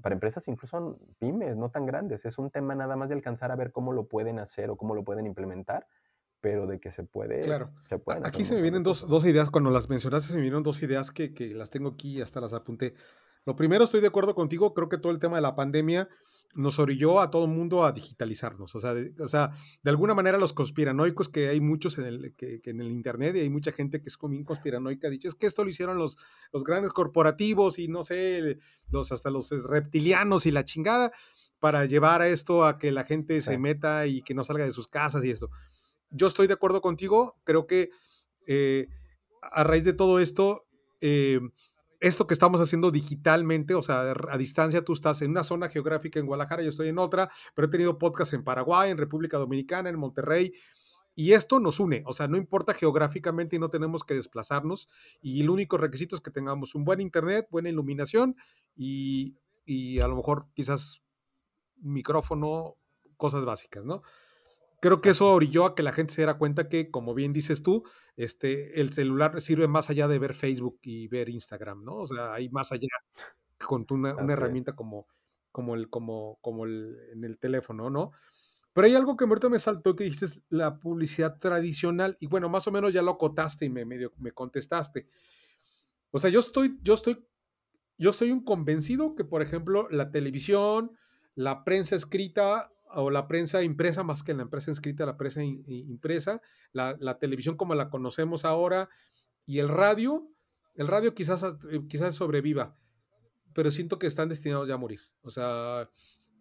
para 0.00 0.14
empresas 0.14 0.46
incluso 0.46 1.00
pymes, 1.18 1.56
no 1.56 1.70
tan 1.70 1.86
grandes. 1.86 2.24
Es 2.24 2.38
un 2.38 2.50
tema 2.50 2.76
nada 2.76 2.94
más 2.94 3.08
de 3.08 3.16
alcanzar 3.16 3.50
a 3.50 3.56
ver 3.56 3.72
cómo 3.72 3.92
lo 3.92 4.06
pueden 4.06 4.38
hacer 4.38 4.70
o 4.70 4.76
cómo 4.76 4.94
lo 4.94 5.02
pueden 5.02 5.26
implementar 5.26 5.88
pero 6.40 6.66
de 6.66 6.78
que 6.78 6.90
se 6.90 7.04
puede. 7.04 7.40
Claro. 7.40 7.72
aquí 8.24 8.44
se 8.44 8.54
me 8.54 8.62
vienen 8.62 8.82
dos, 8.82 9.08
dos, 9.08 9.24
ideas, 9.24 9.50
cuando 9.50 9.70
las 9.70 9.88
mencionaste, 9.88 10.28
se 10.28 10.34
me 10.34 10.42
vinieron 10.42 10.62
dos 10.62 10.82
ideas 10.82 11.10
que, 11.10 11.34
que, 11.34 11.48
las 11.48 11.70
tengo 11.70 11.90
aquí 11.90 12.18
y 12.18 12.20
hasta 12.20 12.40
las 12.40 12.52
apunté. 12.52 12.94
Lo 13.44 13.56
primero, 13.56 13.84
estoy 13.84 14.00
de 14.00 14.08
acuerdo 14.08 14.34
contigo, 14.34 14.74
creo 14.74 14.88
que 14.88 14.98
todo 14.98 15.10
el 15.12 15.18
tema 15.18 15.36
de 15.36 15.42
la 15.42 15.56
pandemia 15.56 16.08
nos 16.54 16.78
orilló 16.78 17.20
a 17.20 17.30
todo 17.30 17.44
el 17.44 17.50
mundo 17.50 17.84
a 17.84 17.92
digitalizarnos. 17.92 18.74
O 18.74 18.80
sea, 18.80 18.94
de, 18.94 19.14
o 19.22 19.28
sea, 19.28 19.52
de 19.82 19.90
alguna 19.90 20.14
manera 20.14 20.38
los 20.38 20.52
conspiranoicos, 20.52 21.28
que 21.28 21.48
hay 21.48 21.60
muchos 21.60 21.98
en 21.98 22.06
el, 22.06 22.34
que, 22.36 22.60
en 22.64 22.80
el 22.80 22.90
Internet 22.90 23.36
y 23.36 23.40
hay 23.40 23.50
mucha 23.50 23.72
gente 23.72 24.00
que 24.00 24.08
es 24.08 24.16
como 24.16 24.42
conspiranoica, 24.44 25.08
ha 25.08 25.10
dicho, 25.10 25.28
es 25.28 25.34
que 25.34 25.46
esto 25.46 25.64
lo 25.64 25.70
hicieron 25.70 25.98
los, 25.98 26.16
los 26.52 26.64
grandes 26.64 26.92
corporativos 26.92 27.78
y 27.78 27.88
no 27.88 28.02
sé, 28.02 28.58
los, 28.90 29.12
hasta 29.12 29.30
los 29.30 29.50
reptilianos 29.68 30.46
y 30.46 30.50
la 30.50 30.64
chingada, 30.64 31.12
para 31.58 31.86
llevar 31.86 32.22
a 32.22 32.28
esto 32.28 32.64
a 32.64 32.78
que 32.78 32.92
la 32.92 33.04
gente 33.04 33.40
se 33.40 33.58
meta 33.58 34.06
y 34.06 34.22
que 34.22 34.34
no 34.34 34.44
salga 34.44 34.64
de 34.64 34.72
sus 34.72 34.88
casas 34.88 35.24
y 35.24 35.30
esto. 35.30 35.50
Yo 36.10 36.26
estoy 36.26 36.46
de 36.46 36.54
acuerdo 36.54 36.80
contigo, 36.80 37.36
creo 37.44 37.66
que 37.66 37.90
eh, 38.46 38.88
a 39.42 39.64
raíz 39.64 39.84
de 39.84 39.92
todo 39.92 40.18
esto, 40.18 40.66
eh, 41.00 41.40
esto 42.00 42.26
que 42.26 42.34
estamos 42.34 42.60
haciendo 42.60 42.90
digitalmente, 42.90 43.74
o 43.74 43.82
sea, 43.82 44.14
a 44.30 44.38
distancia, 44.38 44.84
tú 44.84 44.92
estás 44.92 45.20
en 45.22 45.32
una 45.32 45.44
zona 45.44 45.68
geográfica 45.68 46.20
en 46.20 46.26
Guadalajara, 46.26 46.62
yo 46.62 46.68
estoy 46.68 46.88
en 46.88 46.98
otra, 46.98 47.30
pero 47.54 47.66
he 47.66 47.70
tenido 47.70 47.98
podcast 47.98 48.32
en 48.34 48.44
Paraguay, 48.44 48.90
en 48.90 48.98
República 48.98 49.36
Dominicana, 49.38 49.88
en 49.88 49.98
Monterrey, 49.98 50.52
y 51.14 51.32
esto 51.32 51.58
nos 51.58 51.80
une, 51.80 52.04
o 52.06 52.12
sea, 52.12 52.28
no 52.28 52.36
importa 52.36 52.74
geográficamente 52.74 53.56
y 53.56 53.58
no 53.58 53.68
tenemos 53.68 54.04
que 54.04 54.14
desplazarnos, 54.14 54.88
y 55.20 55.40
el 55.40 55.50
único 55.50 55.76
requisito 55.76 56.14
es 56.14 56.22
que 56.22 56.30
tengamos 56.30 56.76
un 56.76 56.84
buen 56.84 57.00
internet, 57.00 57.48
buena 57.50 57.68
iluminación 57.68 58.36
y, 58.76 59.36
y 59.66 59.98
a 59.98 60.06
lo 60.06 60.14
mejor 60.14 60.46
quizás 60.54 61.02
micrófono, 61.80 62.76
cosas 63.16 63.44
básicas, 63.44 63.84
¿no? 63.84 64.02
Creo 64.80 64.98
que 64.98 65.10
eso 65.10 65.32
orilló 65.32 65.64
a 65.64 65.74
que 65.74 65.82
la 65.82 65.92
gente 65.92 66.14
se 66.14 66.22
diera 66.22 66.38
cuenta 66.38 66.68
que, 66.68 66.90
como 66.90 67.14
bien 67.14 67.32
dices 67.32 67.62
tú, 67.62 67.82
este, 68.16 68.80
el 68.80 68.92
celular 68.92 69.40
sirve 69.40 69.66
más 69.66 69.90
allá 69.90 70.06
de 70.06 70.18
ver 70.18 70.34
Facebook 70.34 70.78
y 70.82 71.08
ver 71.08 71.28
Instagram, 71.28 71.84
¿no? 71.84 71.96
O 71.96 72.06
sea, 72.06 72.34
hay 72.34 72.48
más 72.50 72.70
allá 72.70 72.86
con 73.58 73.86
una, 73.90 74.10
herramienta 74.32 74.76
como, 74.76 75.08
como, 75.50 75.74
el, 75.74 75.90
como, 75.90 76.38
como 76.40 76.64
el, 76.64 76.96
en 77.12 77.24
el 77.24 77.38
teléfono, 77.38 77.90
¿no? 77.90 78.12
Pero 78.72 78.86
hay 78.86 78.94
algo 78.94 79.16
que 79.16 79.24
ahorita 79.24 79.48
me 79.48 79.58
saltó 79.58 79.96
que 79.96 80.04
dijiste, 80.04 80.26
la 80.50 80.78
publicidad 80.78 81.36
tradicional, 81.38 82.16
y 82.20 82.28
bueno, 82.28 82.48
más 82.48 82.68
o 82.68 82.70
menos 82.70 82.92
ya 82.92 83.02
lo 83.02 83.10
acotaste 83.10 83.64
y 83.64 83.70
me, 83.70 83.84
medio, 83.84 84.12
me 84.18 84.30
contestaste. 84.30 85.08
O 86.12 86.18
sea, 86.20 86.30
yo 86.30 86.38
estoy, 86.38 86.78
yo 86.82 86.94
estoy, 86.94 87.18
yo 87.96 88.12
soy 88.12 88.30
un 88.30 88.44
convencido 88.44 89.16
que, 89.16 89.24
por 89.24 89.42
ejemplo, 89.42 89.88
la 89.90 90.12
televisión, 90.12 90.92
la 91.34 91.64
prensa 91.64 91.96
escrita 91.96 92.70
o 92.94 93.10
la 93.10 93.28
prensa 93.28 93.62
impresa 93.62 94.02
más 94.02 94.22
que 94.22 94.34
la 94.34 94.48
prensa 94.48 94.70
escrita, 94.70 95.06
la 95.06 95.16
prensa 95.16 95.42
impresa, 95.42 96.40
la, 96.72 97.18
televisión 97.18 97.56
como 97.56 97.74
la 97.74 97.90
conocemos 97.90 98.44
ahora 98.44 98.88
y 99.44 99.58
el 99.58 99.68
radio, 99.68 100.28
el 100.74 100.88
radio 100.88 101.14
quizás, 101.14 101.44
eh, 101.44 101.80
quizás 101.88 102.14
sobreviva, 102.14 102.76
pero 103.52 103.70
siento 103.70 103.98
que 103.98 104.06
están 104.06 104.28
destinados 104.28 104.68
ya 104.68 104.74
a 104.74 104.78
morir. 104.78 105.00
O 105.22 105.30
sea, 105.30 105.90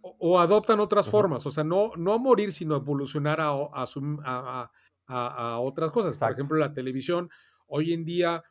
o, 0.01 0.39
adoptan 0.39 0.79
otras 0.79 1.09
formas, 1.09 1.45
o 1.45 1.51
sea, 1.51 1.63
no, 1.63 1.91
no 1.97 2.13
a 2.13 2.17
morir, 2.17 2.51
sino 2.51 2.75
a 2.75 2.77
evolucionar 2.77 3.41
a, 3.41 3.51
a, 3.51 4.71
a 5.07 5.59
otras 5.59 5.91
cosas. 5.91 6.17
Por 6.17 6.31
ejemplo, 6.31 6.57
la 6.57 6.73
televisión, 6.73 7.29
hoy 7.67 7.93
en 7.93 8.05
día 8.05 8.43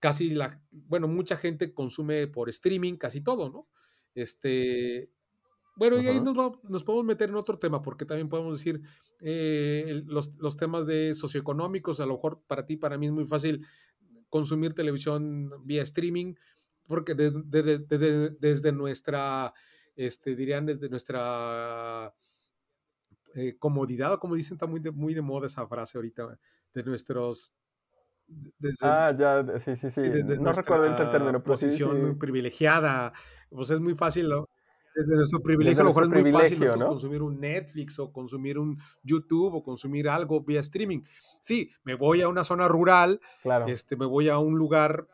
casi 0.00 0.30
la, 0.30 0.62
bueno, 0.70 1.08
mucha 1.08 1.36
gente 1.36 1.72
consume 1.74 2.26
por 2.28 2.48
streaming 2.48 2.96
casi 2.96 3.20
todo, 3.20 3.50
¿no? 3.50 3.68
Este, 4.14 5.10
Bueno, 5.78 6.00
y 6.00 6.08
ahí 6.08 6.20
nos, 6.20 6.36
nos, 6.64 6.82
podemos 6.82 7.06
meter 7.06 7.28
en 7.28 7.36
otro 7.36 7.56
tema, 7.56 7.80
porque 7.80 8.04
también 8.04 8.28
podemos 8.28 8.58
decir 8.58 8.82
eh, 9.20 10.02
los, 10.06 10.36
los, 10.38 10.56
temas 10.56 10.86
de 10.86 11.14
socioeconómicos, 11.14 12.00
a 12.00 12.06
lo 12.06 12.14
mejor 12.14 12.42
para 12.48 12.66
ti, 12.66 12.76
para 12.76 12.98
mí 12.98 13.06
es 13.06 13.12
muy 13.12 13.26
fácil 13.26 13.64
consumir 14.28 14.74
televisión 14.74 15.52
vía 15.64 15.82
streaming, 15.82 16.34
porque 16.88 17.14
desde 17.14 18.72
nuestra, 18.72 19.54
este, 19.94 20.34
dirían, 20.34 20.66
desde 20.66 20.88
nuestra 20.88 22.12
eh, 23.36 23.56
comodidad, 23.56 24.18
como 24.18 24.34
dicen, 24.34 24.56
está 24.56 24.66
muy 24.66 24.80
de, 24.80 24.90
muy 24.90 25.14
de 25.14 25.22
moda 25.22 25.46
esa 25.46 25.64
frase 25.68 25.96
ahorita, 25.96 26.40
de 26.74 26.82
nuestros... 26.82 27.54
ah, 28.82 29.14
ya, 29.16 29.46
sí, 29.60 29.76
sí, 29.76 29.90
sí. 29.90 30.02
no 30.40 30.52
recuerdo 30.52 30.86
el 30.86 30.96
término, 30.96 31.40
posición 31.40 32.18
privilegiada, 32.18 33.12
pues 33.48 33.70
es 33.70 33.78
muy 33.78 33.94
fácil, 33.94 34.28
¿no? 34.28 34.48
Desde 34.94 35.16
nuestro 35.16 35.40
privilegio, 35.40 35.80
a 35.80 35.84
lo 35.84 35.90
mejor 35.90 36.04
es 36.04 36.22
muy 36.22 36.32
fácil 36.32 36.70
consumir 36.86 37.22
un 37.22 37.40
Netflix 37.40 37.98
o 37.98 38.12
consumir 38.12 38.58
un 38.58 38.78
YouTube 39.02 39.54
o 39.54 39.62
consumir 39.62 40.08
algo 40.08 40.42
vía 40.42 40.60
streaming. 40.60 41.02
Sí, 41.40 41.70
me 41.84 41.94
voy 41.94 42.22
a 42.22 42.28
una 42.28 42.44
zona 42.44 42.68
rural, 42.68 43.20
este, 43.66 43.96
me 43.96 44.06
voy 44.06 44.28
a 44.28 44.38
un 44.38 44.56
lugar 44.56 45.06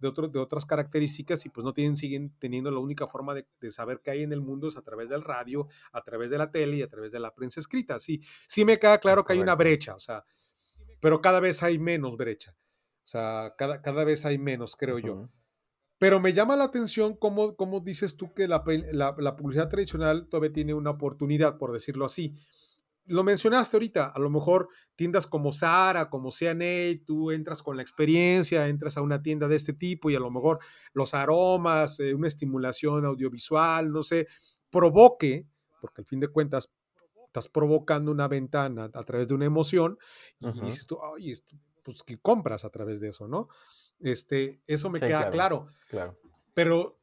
de, 0.00 0.08
otro, 0.08 0.28
de 0.28 0.38
otras 0.38 0.64
características 0.64 1.44
y 1.46 1.48
pues 1.48 1.64
no 1.64 1.72
tienen, 1.72 1.96
siguen 1.96 2.32
teniendo 2.38 2.70
la 2.70 2.78
única 2.78 3.06
forma 3.06 3.34
de, 3.34 3.46
saber 3.70 4.00
qué 4.02 4.12
hay 4.12 4.22
en 4.22 4.32
el 4.32 4.40
mundo 4.40 4.68
es 4.68 4.76
a 4.76 4.82
través 4.82 5.08
del 5.08 5.22
radio, 5.22 5.66
a 5.92 6.02
través 6.02 6.30
de 6.30 6.38
la 6.38 6.50
tele 6.50 6.76
y 6.76 6.82
a 6.82 6.88
través 6.88 7.12
de 7.12 7.20
la 7.20 7.34
prensa 7.34 7.60
escrita. 7.60 7.98
Sí, 7.98 8.20
sí 8.46 8.64
me 8.64 8.78
queda 8.78 8.98
claro 8.98 9.24
que 9.24 9.32
hay 9.32 9.40
una 9.40 9.56
brecha, 9.56 9.94
o 9.94 10.00
sea, 10.00 10.24
pero 11.00 11.20
cada 11.20 11.40
vez 11.40 11.62
hay 11.62 11.78
menos 11.78 12.16
brecha. 12.16 12.54
O 13.04 13.08
sea, 13.12 13.54
cada, 13.58 13.82
cada 13.82 14.04
vez 14.04 14.24
hay 14.24 14.38
menos, 14.38 14.76
creo 14.76 14.98
yo. 14.98 15.28
Pero 16.02 16.18
me 16.18 16.32
llama 16.32 16.56
la 16.56 16.64
atención 16.64 17.14
cómo, 17.14 17.54
cómo 17.54 17.78
dices 17.78 18.16
tú 18.16 18.34
que 18.34 18.48
la, 18.48 18.64
la, 18.92 19.36
publicidad 19.36 19.68
tradicional 19.68 20.26
todavía 20.26 20.52
tiene 20.52 20.74
una 20.74 20.90
oportunidad, 20.90 21.58
por 21.58 21.72
decirlo 21.72 22.04
así. 22.04 22.34
Lo 23.04 23.22
mencionaste 23.22 23.76
ahorita, 23.76 24.10
a 24.12 24.18
lo 24.18 24.28
mejor 24.28 24.68
tiendas 24.96 25.28
como 25.28 25.52
Zara, 25.52 26.10
como 26.10 26.32
CNA, 26.32 27.04
tú 27.06 27.30
entras 27.30 27.62
con 27.62 27.76
la 27.76 27.82
experiencia, 27.82 28.66
entras 28.66 28.96
a 28.96 29.02
una 29.02 29.22
tienda 29.22 29.46
de 29.46 29.54
este 29.54 29.74
tipo 29.74 30.10
y 30.10 30.16
a 30.16 30.18
lo 30.18 30.32
mejor 30.32 30.58
los 30.92 31.14
aromas, 31.14 32.00
eh, 32.00 32.14
una 32.14 32.26
estimulación 32.26 33.04
audiovisual, 33.04 33.92
no 33.92 34.02
sé, 34.02 34.26
provoque, 34.70 35.46
porque 35.80 36.00
al 36.00 36.06
fin 36.08 36.18
de 36.18 36.26
cuentas 36.26 36.68
estás 37.26 37.46
provocando 37.46 38.10
una 38.10 38.26
ventana 38.26 38.90
a 38.92 39.04
través 39.04 39.28
de 39.28 39.34
una 39.34 39.44
emoción 39.44 39.96
y 40.40 40.60
dices 40.62 40.84
tú, 40.84 40.98
ay, 41.16 41.32
pues 41.84 42.02
que 42.02 42.18
compras 42.18 42.64
a 42.64 42.70
través 42.70 43.00
de 43.00 43.10
eso, 43.10 43.28
¿no? 43.28 43.46
Este, 44.02 44.60
eso 44.66 44.90
me 44.90 45.00
queda 45.00 45.30
claro, 45.30 45.68
claro. 45.88 46.18
Pero, 46.54 46.98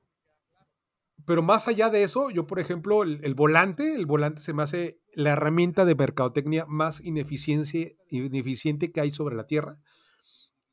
pero 1.26 1.42
más 1.42 1.68
allá 1.68 1.90
de 1.90 2.04
eso, 2.04 2.30
yo, 2.30 2.46
por 2.46 2.60
ejemplo, 2.60 3.04
el, 3.04 3.36
volante, 3.36 3.96
el 3.96 4.06
volante 4.06 4.42
se 4.42 4.54
me 4.54 4.64
hace 4.64 5.02
la 5.14 5.32
herramienta 5.32 5.86
de 5.86 5.96
mercadotecnia 5.96 6.66
más 6.68 7.02
ineficiente, 7.02 7.98
ineficiente 8.10 8.92
que 8.92 9.02
hay 9.02 9.12
sobre 9.12 9.36
la 9.36 9.48
Tierra 9.48 9.80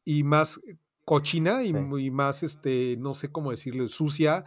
y 0.04 0.24
más 0.24 0.60
cochina 1.04 1.62
y, 1.62 1.68
y, 1.68 2.10
más, 2.10 2.42
este, 2.42 2.96
no 2.98 3.14
sé 3.14 3.30
cómo 3.30 3.52
decirle, 3.52 3.88
sucia. 3.88 4.44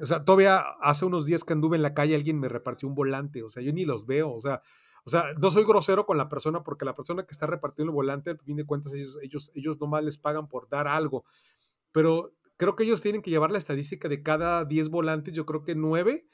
O 0.00 0.06
sea, 0.06 0.24
todavía 0.24 0.58
hace 0.80 1.04
unos 1.04 1.26
días 1.26 1.42
que 1.42 1.52
anduve 1.52 1.76
en 1.76 1.82
la 1.82 1.94
calle, 1.94 2.14
alguien 2.14 2.38
me 2.38 2.48
repartió 2.48 2.88
un 2.88 2.94
volante, 2.94 3.42
o 3.42 3.50
sea, 3.50 3.62
yo 3.62 3.72
ni 3.72 3.84
los 3.84 4.06
veo, 4.06 4.32
o 4.32 4.40
sea, 4.40 4.62
o 5.08 5.10
sea, 5.10 5.32
no 5.40 5.50
soy 5.50 5.64
grosero 5.64 6.04
con 6.04 6.18
la 6.18 6.28
persona 6.28 6.62
porque 6.62 6.84
la 6.84 6.92
persona 6.92 7.22
que 7.22 7.32
está 7.32 7.46
repartiendo 7.46 7.92
el 7.92 7.94
volante, 7.94 8.32
al 8.32 8.38
fin 8.40 8.56
de 8.56 8.66
cuentas, 8.66 8.92
ellos, 8.92 9.16
ellos, 9.22 9.50
ellos 9.54 9.80
nomás 9.80 10.04
les 10.04 10.18
pagan 10.18 10.48
por 10.48 10.68
dar 10.68 10.86
algo. 10.86 11.24
Pero 11.92 12.34
creo 12.58 12.76
que 12.76 12.84
ellos 12.84 13.00
tienen 13.00 13.22
que 13.22 13.30
llevar 13.30 13.50
la 13.50 13.56
estadística 13.56 14.06
de 14.06 14.22
cada 14.22 14.66
10 14.66 14.90
volantes, 14.90 15.32
yo 15.32 15.46
creo 15.46 15.64
que 15.64 15.74
9 15.74 16.28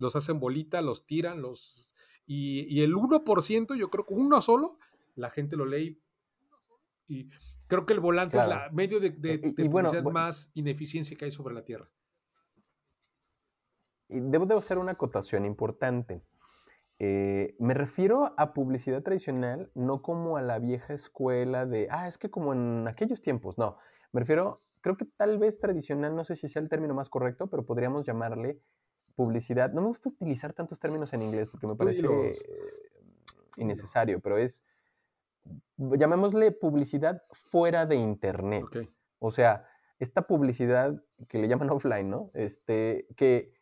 los 0.00 0.16
hacen 0.16 0.40
bolita, 0.40 0.82
los 0.82 1.06
tiran, 1.06 1.40
los... 1.42 1.94
Y, 2.26 2.66
y 2.68 2.82
el 2.82 2.96
1%, 2.96 3.76
yo 3.76 3.88
creo 3.88 4.04
que 4.04 4.14
uno 4.14 4.40
solo, 4.40 4.80
la 5.14 5.30
gente 5.30 5.54
lo 5.54 5.64
lee 5.64 6.02
y 7.06 7.28
creo 7.68 7.86
que 7.86 7.92
el 7.92 8.00
volante 8.00 8.36
es 8.36 8.48
la 8.48 8.68
medio 8.72 8.98
de, 8.98 9.10
de, 9.10 9.70
más 10.12 10.50
ineficiencia 10.54 11.16
que 11.16 11.26
hay 11.26 11.30
sobre 11.30 11.54
la 11.54 11.64
Tierra. 11.64 11.88
Y 14.08 14.18
debo, 14.18 14.44
debo 14.44 14.58
hacer 14.58 14.78
una 14.78 14.92
acotación 14.92 15.44
importante. 15.44 16.24
Eh, 17.00 17.54
me 17.58 17.74
refiero 17.74 18.34
a 18.36 18.52
publicidad 18.54 19.02
tradicional, 19.02 19.70
no 19.74 20.02
como 20.02 20.36
a 20.36 20.42
la 20.42 20.58
vieja 20.58 20.94
escuela 20.94 21.64
de, 21.64 21.86
ah, 21.90 22.08
es 22.08 22.18
que 22.18 22.30
como 22.30 22.52
en 22.52 22.88
aquellos 22.88 23.22
tiempos, 23.22 23.56
no, 23.56 23.78
me 24.12 24.20
refiero, 24.20 24.62
creo 24.80 24.96
que 24.96 25.04
tal 25.04 25.38
vez 25.38 25.60
tradicional, 25.60 26.16
no 26.16 26.24
sé 26.24 26.34
si 26.34 26.48
sea 26.48 26.62
el 26.62 26.68
término 26.68 26.94
más 26.94 27.08
correcto, 27.08 27.48
pero 27.48 27.64
podríamos 27.64 28.04
llamarle 28.04 28.60
publicidad. 29.14 29.72
No 29.72 29.80
me 29.80 29.88
gusta 29.88 30.08
utilizar 30.08 30.52
tantos 30.52 30.78
términos 30.78 31.12
en 31.12 31.22
inglés 31.22 31.48
porque 31.50 31.66
me 31.66 31.74
parece 31.76 32.06
innecesario, 33.56 34.20
pero 34.20 34.38
es, 34.38 34.64
llamémosle 35.76 36.52
publicidad 36.52 37.22
fuera 37.32 37.86
de 37.86 37.96
Internet. 37.96 38.64
O 39.18 39.30
sea, 39.30 39.66
esta 39.98 40.22
publicidad 40.22 41.02
que 41.28 41.38
le 41.38 41.48
llaman 41.48 41.70
offline, 41.70 42.08
¿no? 42.08 42.30
Este, 42.34 43.06
que 43.16 43.52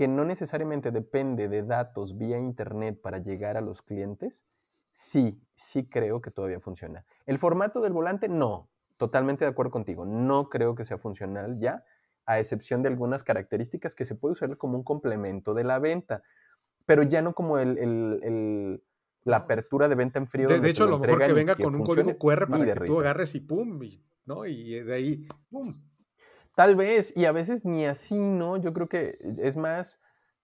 que 0.00 0.08
no 0.08 0.24
necesariamente 0.24 0.92
depende 0.92 1.50
de 1.50 1.62
datos 1.62 2.16
vía 2.16 2.38
Internet 2.38 2.98
para 3.02 3.18
llegar 3.18 3.58
a 3.58 3.60
los 3.60 3.82
clientes, 3.82 4.46
sí, 4.92 5.38
sí 5.54 5.90
creo 5.90 6.22
que 6.22 6.30
todavía 6.30 6.58
funciona. 6.58 7.04
El 7.26 7.36
formato 7.38 7.82
del 7.82 7.92
volante, 7.92 8.26
no, 8.26 8.70
totalmente 8.96 9.44
de 9.44 9.50
acuerdo 9.50 9.72
contigo, 9.72 10.06
no 10.06 10.48
creo 10.48 10.74
que 10.74 10.86
sea 10.86 10.96
funcional 10.96 11.58
ya, 11.58 11.84
a 12.24 12.38
excepción 12.38 12.80
de 12.80 12.88
algunas 12.88 13.24
características 13.24 13.94
que 13.94 14.06
se 14.06 14.14
puede 14.14 14.32
usar 14.32 14.56
como 14.56 14.78
un 14.78 14.84
complemento 14.84 15.52
de 15.52 15.64
la 15.64 15.78
venta, 15.78 16.22
pero 16.86 17.02
ya 17.02 17.20
no 17.20 17.34
como 17.34 17.58
el, 17.58 18.82
la 19.24 19.36
apertura 19.36 19.86
de 19.86 19.96
venta 19.96 20.18
en 20.18 20.28
frío. 20.28 20.48
De, 20.48 20.66
hecho, 20.66 20.84
a 20.84 20.88
lo 20.88 20.98
mejor 20.98 21.22
que 21.22 21.34
venga 21.34 21.56
con 21.56 21.74
un 21.74 21.84
código 21.84 22.16
QR 22.16 22.48
para 22.48 22.72
que 22.72 22.86
tú 22.86 23.00
agarres 23.00 23.34
y 23.34 23.40
pum, 23.40 23.78
¿no? 24.24 24.46
Y 24.46 24.80
de 24.80 24.94
ahí, 24.94 25.28
pum, 25.50 25.74
Tal 26.54 26.76
vez, 26.76 27.12
y 27.16 27.24
a 27.24 27.32
veces 27.32 27.64
ni 27.64 27.86
así, 27.86 28.16
¿no? 28.18 28.56
Yo 28.56 28.72
creo 28.72 28.88
que 28.88 29.18
es 29.38 29.56
más, 29.56 29.98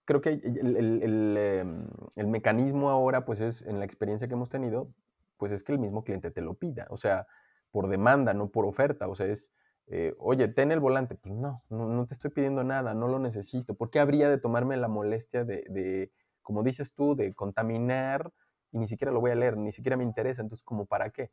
creo 0.04 0.20
que 0.20 0.30
em, 0.30 1.86
el, 2.16 2.26
mecanismo 2.26 2.90
ahora, 2.90 3.24
pues 3.24 3.40
es, 3.40 3.62
en 3.62 3.78
la 3.78 3.84
experiencia 3.84 4.28
que 4.28 4.34
hemos 4.34 4.48
tenido, 4.48 4.88
pues 5.36 5.52
es 5.52 5.62
que 5.62 5.72
el 5.72 5.78
mismo 5.78 6.04
cliente 6.04 6.30
te 6.30 6.40
lo 6.40 6.54
pida, 6.54 6.86
o 6.90 6.96
sea, 6.96 7.26
por 7.70 7.88
demanda, 7.88 8.32
no 8.34 8.50
por 8.50 8.64
oferta, 8.66 9.08
o 9.08 9.14
sea, 9.14 9.26
es, 9.26 9.52
eh, 9.88 10.14
oye, 10.18 10.48
ten 10.48 10.72
el 10.72 10.80
volante, 10.80 11.16
pues 11.16 11.34
no, 11.34 11.62
no, 11.68 12.06
te 12.06 12.14
estoy 12.14 12.30
pidiendo 12.30 12.64
nada, 12.64 12.94
no 12.94 13.08
lo 13.08 13.18
necesito, 13.18 13.74
¿por 13.74 13.90
qué 13.90 14.00
habría 14.00 14.30
de 14.30 14.38
tomarme 14.38 14.76
la 14.76 14.88
molestia 14.88 15.44
de, 15.44 15.64
de, 15.68 16.12
como 16.42 16.62
dices 16.62 16.94
tú, 16.94 17.14
de 17.16 17.34
contaminar 17.34 18.32
y 18.72 18.78
ni 18.78 18.86
siquiera 18.86 19.12
lo 19.12 19.20
voy 19.20 19.32
a 19.32 19.34
leer, 19.34 19.56
ni 19.56 19.72
siquiera 19.72 19.96
me 19.96 20.04
interesa, 20.04 20.42
entonces, 20.42 20.64
¿como 20.64 20.86
para 20.86 21.10
qué? 21.10 21.30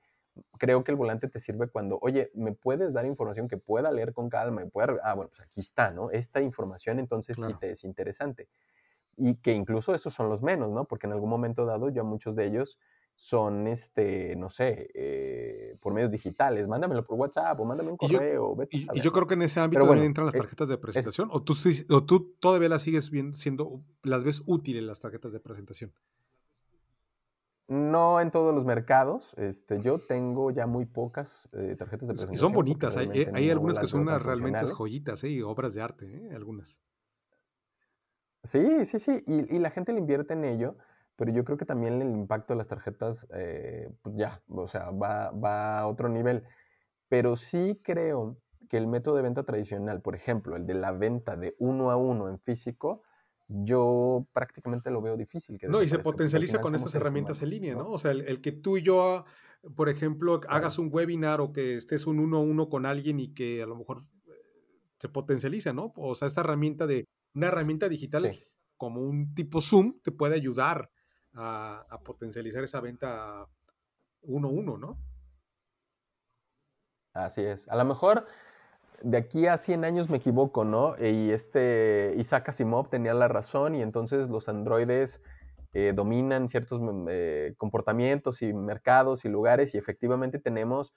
Creo 0.57 0.84
que 0.84 0.91
el 0.91 0.97
volante 0.97 1.27
te 1.27 1.39
sirve 1.39 1.68
cuando, 1.68 1.99
oye, 2.01 2.31
¿me 2.34 2.53
puedes 2.53 2.93
dar 2.93 3.05
información 3.05 3.47
que 3.47 3.57
pueda 3.57 3.91
leer 3.91 4.14
con 4.14 4.30
calma? 4.30 4.64
Y 4.64 4.69
pueda, 4.69 4.95
ah, 5.03 5.14
bueno, 5.15 5.30
pues 5.30 5.41
aquí 5.41 5.60
está, 5.60 5.91
¿no? 5.91 6.11
Esta 6.11 6.41
información 6.41 6.99
entonces 6.99 7.38
sí 7.38 7.53
te 7.60 7.72
es 7.72 7.84
interesante. 7.84 8.47
Y 9.15 9.35
que 9.35 9.51
incluso 9.51 9.93
esos 9.93 10.14
son 10.14 10.30
los 10.30 10.41
menos, 10.41 10.72
¿no? 10.72 10.85
Porque 10.85 11.07
en 11.07 11.14
algún 11.14 11.30
momento 11.30 11.65
dado 11.65 11.89
yo 11.89 12.03
muchos 12.03 12.35
de 12.35 12.45
ellos 12.45 12.80
son, 13.15 13.68
este, 13.68 14.35
no 14.35 14.49
sé, 14.49 14.89
eh, 14.95 15.76
por 15.80 15.93
medios 15.93 16.10
digitales. 16.10 16.68
Mándamelo 16.68 17.05
por 17.05 17.19
WhatsApp 17.19 17.60
o 17.60 17.65
mándame 17.65 17.91
un 17.91 17.97
correo. 17.97 18.57
Y 18.72 19.01
yo, 19.01 19.11
creo 19.11 19.27
que 19.27 19.35
en 19.35 19.43
ese 19.43 19.60
ámbito 19.60 19.85
también 19.85 20.07
entran 20.07 20.26
las 20.26 20.35
eh, 20.35 20.39
tarjetas 20.39 20.68
de 20.68 20.77
presentación. 20.77 21.30
o, 21.31 21.43
tú, 21.43 21.53
¿O 21.91 22.03
tú 22.03 22.35
todavía 22.39 22.69
las 22.69 22.81
sigues 22.81 23.11
viendo, 23.11 23.38
siendo, 23.38 23.84
las 24.01 24.23
ves 24.23 24.41
útiles 24.47 24.84
las 24.84 24.99
tarjetas 24.99 25.31
de 25.31 25.39
presentación? 25.39 25.93
No 27.68 28.19
en 28.19 28.31
todos 28.31 28.53
los 28.53 28.65
mercados. 28.65 29.34
Este, 29.38 29.81
yo 29.81 29.99
tengo 29.99 30.52
ya 30.52 30.68
muy 30.68 30.85
pocas 30.85 31.48
eh, 31.53 31.76
tarjetas 31.77 32.07
de 32.07 32.14
presentación. 32.14 32.34
Y 32.34 32.38
son 32.38 32.53
bonitas. 32.53 32.98
Hay, 32.98 33.10
eh, 33.14 33.52
algunas 33.52 33.80
que 33.80 33.88
son 33.88 34.02
unas 34.02 34.22
realmente 34.22 34.65
joyitas, 34.65 35.23
¿eh? 35.23 35.41
obras 35.44 35.73
de 35.73 35.81
arte, 35.81 36.06
¿eh? 36.06 36.35
algunas. 36.35 36.81
Sí, 38.44 38.85
sí, 38.85 38.99
sí. 38.99 39.23
Y, 39.26 39.60
la 39.60 39.69
gente 39.69 39.94
le 39.94 39.99
invierte 39.99 40.34
en 40.34 40.44
ello, 40.44 40.76
pero 41.15 41.31
yo 41.31 41.45
creo 41.45 41.57
que 41.57 41.65
también 41.65 42.02
el 42.02 42.10
impacto 42.10 42.53
de 42.53 42.57
las 42.57 42.68
tarjetas, 42.68 43.26
pues 44.02 44.15
ya, 44.18 44.44
o 44.49 44.68
sea, 44.68 44.91
va, 44.91 45.31
va 45.31 45.80
a 45.80 45.88
otro 45.88 46.10
nivel. 46.10 46.44
Pero 47.07 47.38
sí 47.38 47.80
creo 47.81 48.38
que 48.68 48.77
el 48.77 48.88
método 48.88 49.15
de 49.15 49.22
venta 49.22 49.44
tradicional, 49.44 50.02
por 50.02 50.15
ejemplo, 50.15 50.57
el 50.57 50.65
de 50.65 50.73
la 50.73 50.91
venta 50.91 51.38
de 51.38 51.56
uno 51.60 51.91
a 51.91 51.95
uno 51.95 52.27
en 52.27 52.40
físico, 52.40 53.03
yo 53.53 54.27
prácticamente 54.34 54.89
lo 54.89 55.01
veo 55.01 55.15
difícil. 55.15 55.57
Que 55.59 55.67
no, 55.67 55.81
y 55.84 55.88
se 55.88 55.99
potencializa 55.99 56.59
con 56.59 56.73
estas 56.75 56.95
herramientas 56.95 57.41
en 57.41 57.51
línea, 57.51 57.75
¿no? 57.75 57.89
O 57.89 57.97
sea, 57.97 58.11
el, 58.11 58.41
que 58.41 58.51
tú 58.51 58.77
y 58.77 58.81
yo, 58.81 59.25
por 59.75 59.89
ejemplo, 59.89 60.41
hagas 60.47 60.80
un 60.80 60.89
webinar 60.91 61.39
o 61.39 61.53
que 61.53 61.75
estés 61.75 62.07
un 62.07 62.19
uno 62.19 62.38
a 62.38 62.41
uno 62.41 62.69
con 62.69 62.85
alguien 62.85 63.19
y 63.19 63.34
que 63.34 63.61
a 63.61 63.67
lo 63.67 63.75
mejor 63.75 64.01
eh, 64.27 64.31
se 64.99 65.09
potencializa, 65.09 65.71
¿no? 65.71 65.93
O 65.95 66.15
sea, 66.15 66.27
esta 66.27 66.41
herramienta 66.41 66.88
de 66.88 67.07
una 67.35 67.47
herramienta 67.47 67.89
digital 67.89 68.35
como 68.77 69.01
un 69.01 69.34
tipo 69.35 69.61
Zoom 69.61 69.99
te 70.01 70.11
puede 70.11 70.35
ayudar 70.35 70.89
a, 71.34 71.85
a 71.89 71.99
potencializar 72.01 72.63
esa 72.63 72.81
venta 72.81 73.47
uno 74.21 74.47
a 74.47 74.51
uno, 74.51 74.77
¿no? 74.77 74.97
Así 77.13 77.41
es. 77.41 77.67
A 77.67 77.75
lo 77.75 77.85
mejor 77.85 78.25
de 79.03 79.17
aquí 79.17 79.47
a 79.47 79.57
100 79.57 79.84
años 79.84 80.09
me 80.09 80.17
equivoco, 80.17 80.63
¿no? 80.63 80.95
Y 80.97 81.31
este 81.31 82.15
Isaac 82.17 82.49
Asimov 82.49 82.89
tenía 82.89 83.13
la 83.13 83.27
razón 83.27 83.75
y 83.75 83.81
entonces 83.81 84.30
los 84.30 84.47
androides 84.47 85.21
eh, 85.73 85.91
dominan 85.93 86.47
ciertos 86.47 86.80
mm, 86.81 87.07
eh, 87.09 87.53
comportamientos 87.57 88.41
y 88.41 88.53
mercados 88.53 89.25
y 89.25 89.30
lugares 89.30 89.75
y 89.75 89.77
efectivamente 89.77 90.39
tenemos 90.39 90.93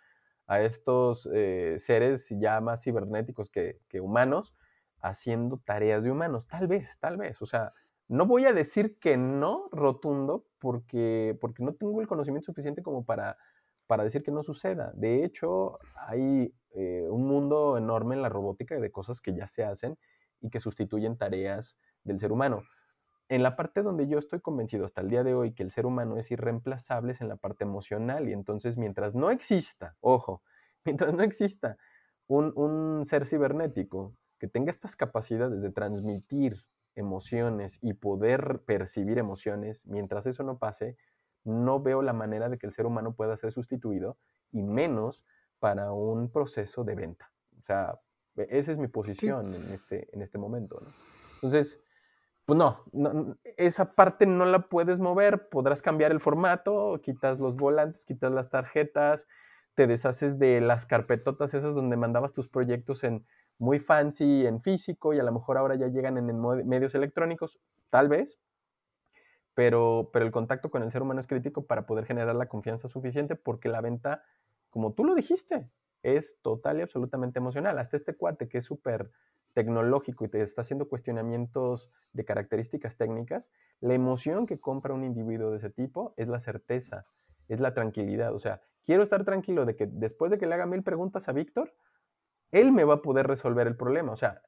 a 0.47 0.61
estos 0.61 1.29
eh, 1.33 1.77
seres 1.79 2.33
ya 2.39 2.61
más 2.61 2.85
cibernéticos 2.85 3.51
que, 3.51 3.81
que, 3.89 4.01
humanos 4.01 4.55
haciendo 5.01 5.59
tareas 5.65 6.05
de 6.05 6.13
humanos. 6.13 6.47
Tal 6.47 6.69
vez, 6.69 6.99
tal 7.01 7.17
vez. 7.17 7.43
O 7.43 7.47
sea, 7.47 7.73
no 8.07 8.27
voy 8.27 8.45
a 8.45 8.53
decir 8.53 8.99
que 9.01 9.17
no 9.17 9.69
rotundo 9.73 10.45
porque, 10.61 11.37
porque 11.41 11.65
no 11.65 11.75
tengo 11.75 12.01
el 12.01 12.07
conocimiento 12.07 12.47
suficiente 12.47 12.83
como 12.83 13.05
para, 13.05 13.37
para 13.89 14.05
decir 14.05 14.23
que 14.23 14.31
no 14.31 14.45
suceda. 14.45 14.93
De 14.95 15.25
hecho, 15.25 15.79
hay 15.97 16.55
eh, 16.79 17.07
un 17.09 17.27
mundo 17.27 17.79
enorme 17.79 18.15
en 18.15 18.21
la 18.21 18.29
robótica 18.29 18.79
de 18.79 18.91
cosas 18.91 19.23
que 19.23 19.33
ya 19.33 19.47
se 19.47 19.65
hacen 19.65 19.97
y 20.43 20.51
que 20.51 20.61
sustituyen 20.61 21.17
tareas 21.17 21.79
del 22.05 22.19
ser 22.19 22.33
humano. 22.33 22.65
En 23.29 23.43
la 23.43 23.57
parte 23.57 23.83
donde 23.83 24.07
yo 24.07 24.19
estoy 24.19 24.41
convencido 24.41 24.85
hasta 24.85 25.01
el 25.01 25.09
día 25.09 25.25
de 25.25 25.33
hoy 25.33 25.55
que 25.55 25.63
el 25.63 25.71
ser 25.71 25.87
humano 25.87 26.19
es 26.19 26.31
irreemplazable 26.31 27.13
es 27.13 27.23
en 27.23 27.29
la 27.29 27.37
parte 27.37 27.65
emocional 27.65 28.29
y 28.29 28.35
entonces 28.35 28.77
mientras 28.77 29.15
no 29.15 29.31
exista, 29.31 29.97
ojo, 30.01 30.43
mientras 30.85 31.15
no 31.15 31.23
exista 31.23 31.79
un, 32.27 32.53
un 32.57 33.07
ser 33.07 33.27
cibernético 33.27 34.15
que 34.39 34.47
tenga 34.47 34.71
estas 34.71 34.97
capacidades 34.97 35.63
de 35.63 35.71
transmitir 35.71 36.67
emociones 36.95 37.79
y 37.81 37.95
poder 37.95 38.63
percibir 38.67 39.17
emociones, 39.17 39.87
mientras 39.87 40.27
eso 40.27 40.43
no 40.43 40.59
pase, 40.59 40.99
no 41.43 41.81
veo 41.81 42.03
la 42.03 42.13
manera 42.13 42.51
de 42.51 42.59
que 42.59 42.67
el 42.67 42.75
ser 42.75 42.85
humano 42.85 43.15
pueda 43.15 43.35
ser 43.39 43.51
sustituido 43.51 44.19
y 44.53 44.63
menos 44.63 45.25
para 45.59 45.93
un 45.93 46.31
proceso 46.31 46.85
de 46.85 46.95
venta. 46.95 47.31
O 47.59 47.63
sea, 47.63 47.99
e, 48.37 48.47
esa 48.51 48.73
es 48.73 48.79
mi 48.79 48.89
posición 48.89 49.55
en, 49.55 49.73
este, 49.73 50.09
en 50.13 50.23
este 50.23 50.39
momento. 50.39 50.81
Entonces, 51.35 51.83
pues 52.45 52.57
no, 52.57 52.85
esa 53.57 53.95
parte 53.95 54.27
no 54.27 54.45
la 54.45 54.69
puedes 54.69 55.01
mover, 55.01 55.49
podrás 55.49 55.83
cambiar 55.83 56.13
el 56.13 56.21
formato, 56.21 57.01
quitas 57.03 57.41
los 57.41 57.57
volantes, 57.57 58.05
quitas 58.05 58.31
las 58.31 58.51
tarjetas, 58.51 59.27
te 59.75 59.87
deshaces 59.87 60.39
de 60.39 60.61
las 60.61 60.87
carpetotas 60.87 61.55
esas 61.55 61.75
donde 61.75 61.97
mandabas 61.97 62.33
tus 62.33 62.49
proyectos 62.49 63.03
en 63.05 63.27
muy 63.59 63.81
fancy 63.81 64.47
en 64.47 64.61
físico 64.61 65.13
y 65.13 65.19
a 65.19 65.23
lo 65.23 65.33
mejor 65.33 65.59
ahora 65.59 65.75
ya 65.75 65.89
llegan 65.89 66.19
en 66.19 66.41
medios 66.69 66.95
electrónicos, 66.95 67.59
tal 67.91 68.09
vez, 68.09 68.39
pero, 69.55 70.11
pero 70.13 70.25
el 70.25 70.33
contacto 70.33 70.71
con 70.71 70.83
el 70.83 70.93
ser 70.93 71.03
humano 71.03 71.21
es 71.21 71.27
crítico 71.27 71.67
para 71.67 71.87
poder 71.87 72.05
generar 72.05 72.37
la 72.37 72.47
confianza 72.47 72.89
suficiente 72.89 73.37
porque 73.37 73.69
la 73.69 73.81
venta, 73.81 74.23
como 74.77 74.93
tú 74.93 75.07
lo 75.07 75.15
dijiste, 75.15 75.71
es 76.03 76.39
total 76.43 76.81
y 76.81 76.83
absolutamente 76.83 77.39
emocional. 77.39 77.79
Hasta 77.79 77.97
este 77.97 78.15
cuate 78.15 78.47
que 78.47 78.59
es 78.59 78.67
súper 78.67 79.11
tecnológico 79.55 80.27
y 80.27 80.29
te 80.29 80.43
está 80.43 80.61
haciendo 80.61 80.87
cuestionamientos 80.87 81.91
de 82.13 82.27
características 82.27 82.99
técnicas, 82.99 83.51
la 83.81 83.95
emoción 83.95 84.47
que 84.47 84.61
compra 84.61 84.93
un 84.93 85.03
individuo 85.03 85.51
de 85.51 85.57
ese 85.57 85.71
tipo 85.71 86.13
es 86.19 86.29
la 86.29 86.41
certeza, 86.41 87.07
es 87.49 87.59
la 87.59 87.73
tranquilidad. 87.73 88.35
O 88.35 88.39
sea, 88.39 88.61
quiero 88.85 89.03
estar 89.03 89.25
tranquilo 89.25 89.65
de 89.65 89.77
que 89.77 89.87
después 89.87 90.31
de 90.31 90.37
que 90.37 90.45
le 90.45 90.57
haga 90.57 90.67
mil 90.67 90.83
preguntas 90.83 91.27
a 91.31 91.33
Víctor, 91.33 91.75
él 92.51 92.71
me 92.71 92.85
va 92.85 92.97
a 92.97 93.03
poder 93.03 93.27
resolver 93.27 93.67
el 93.67 93.79
problema. 93.79 94.13
O 94.13 94.17
sea, 94.19 94.43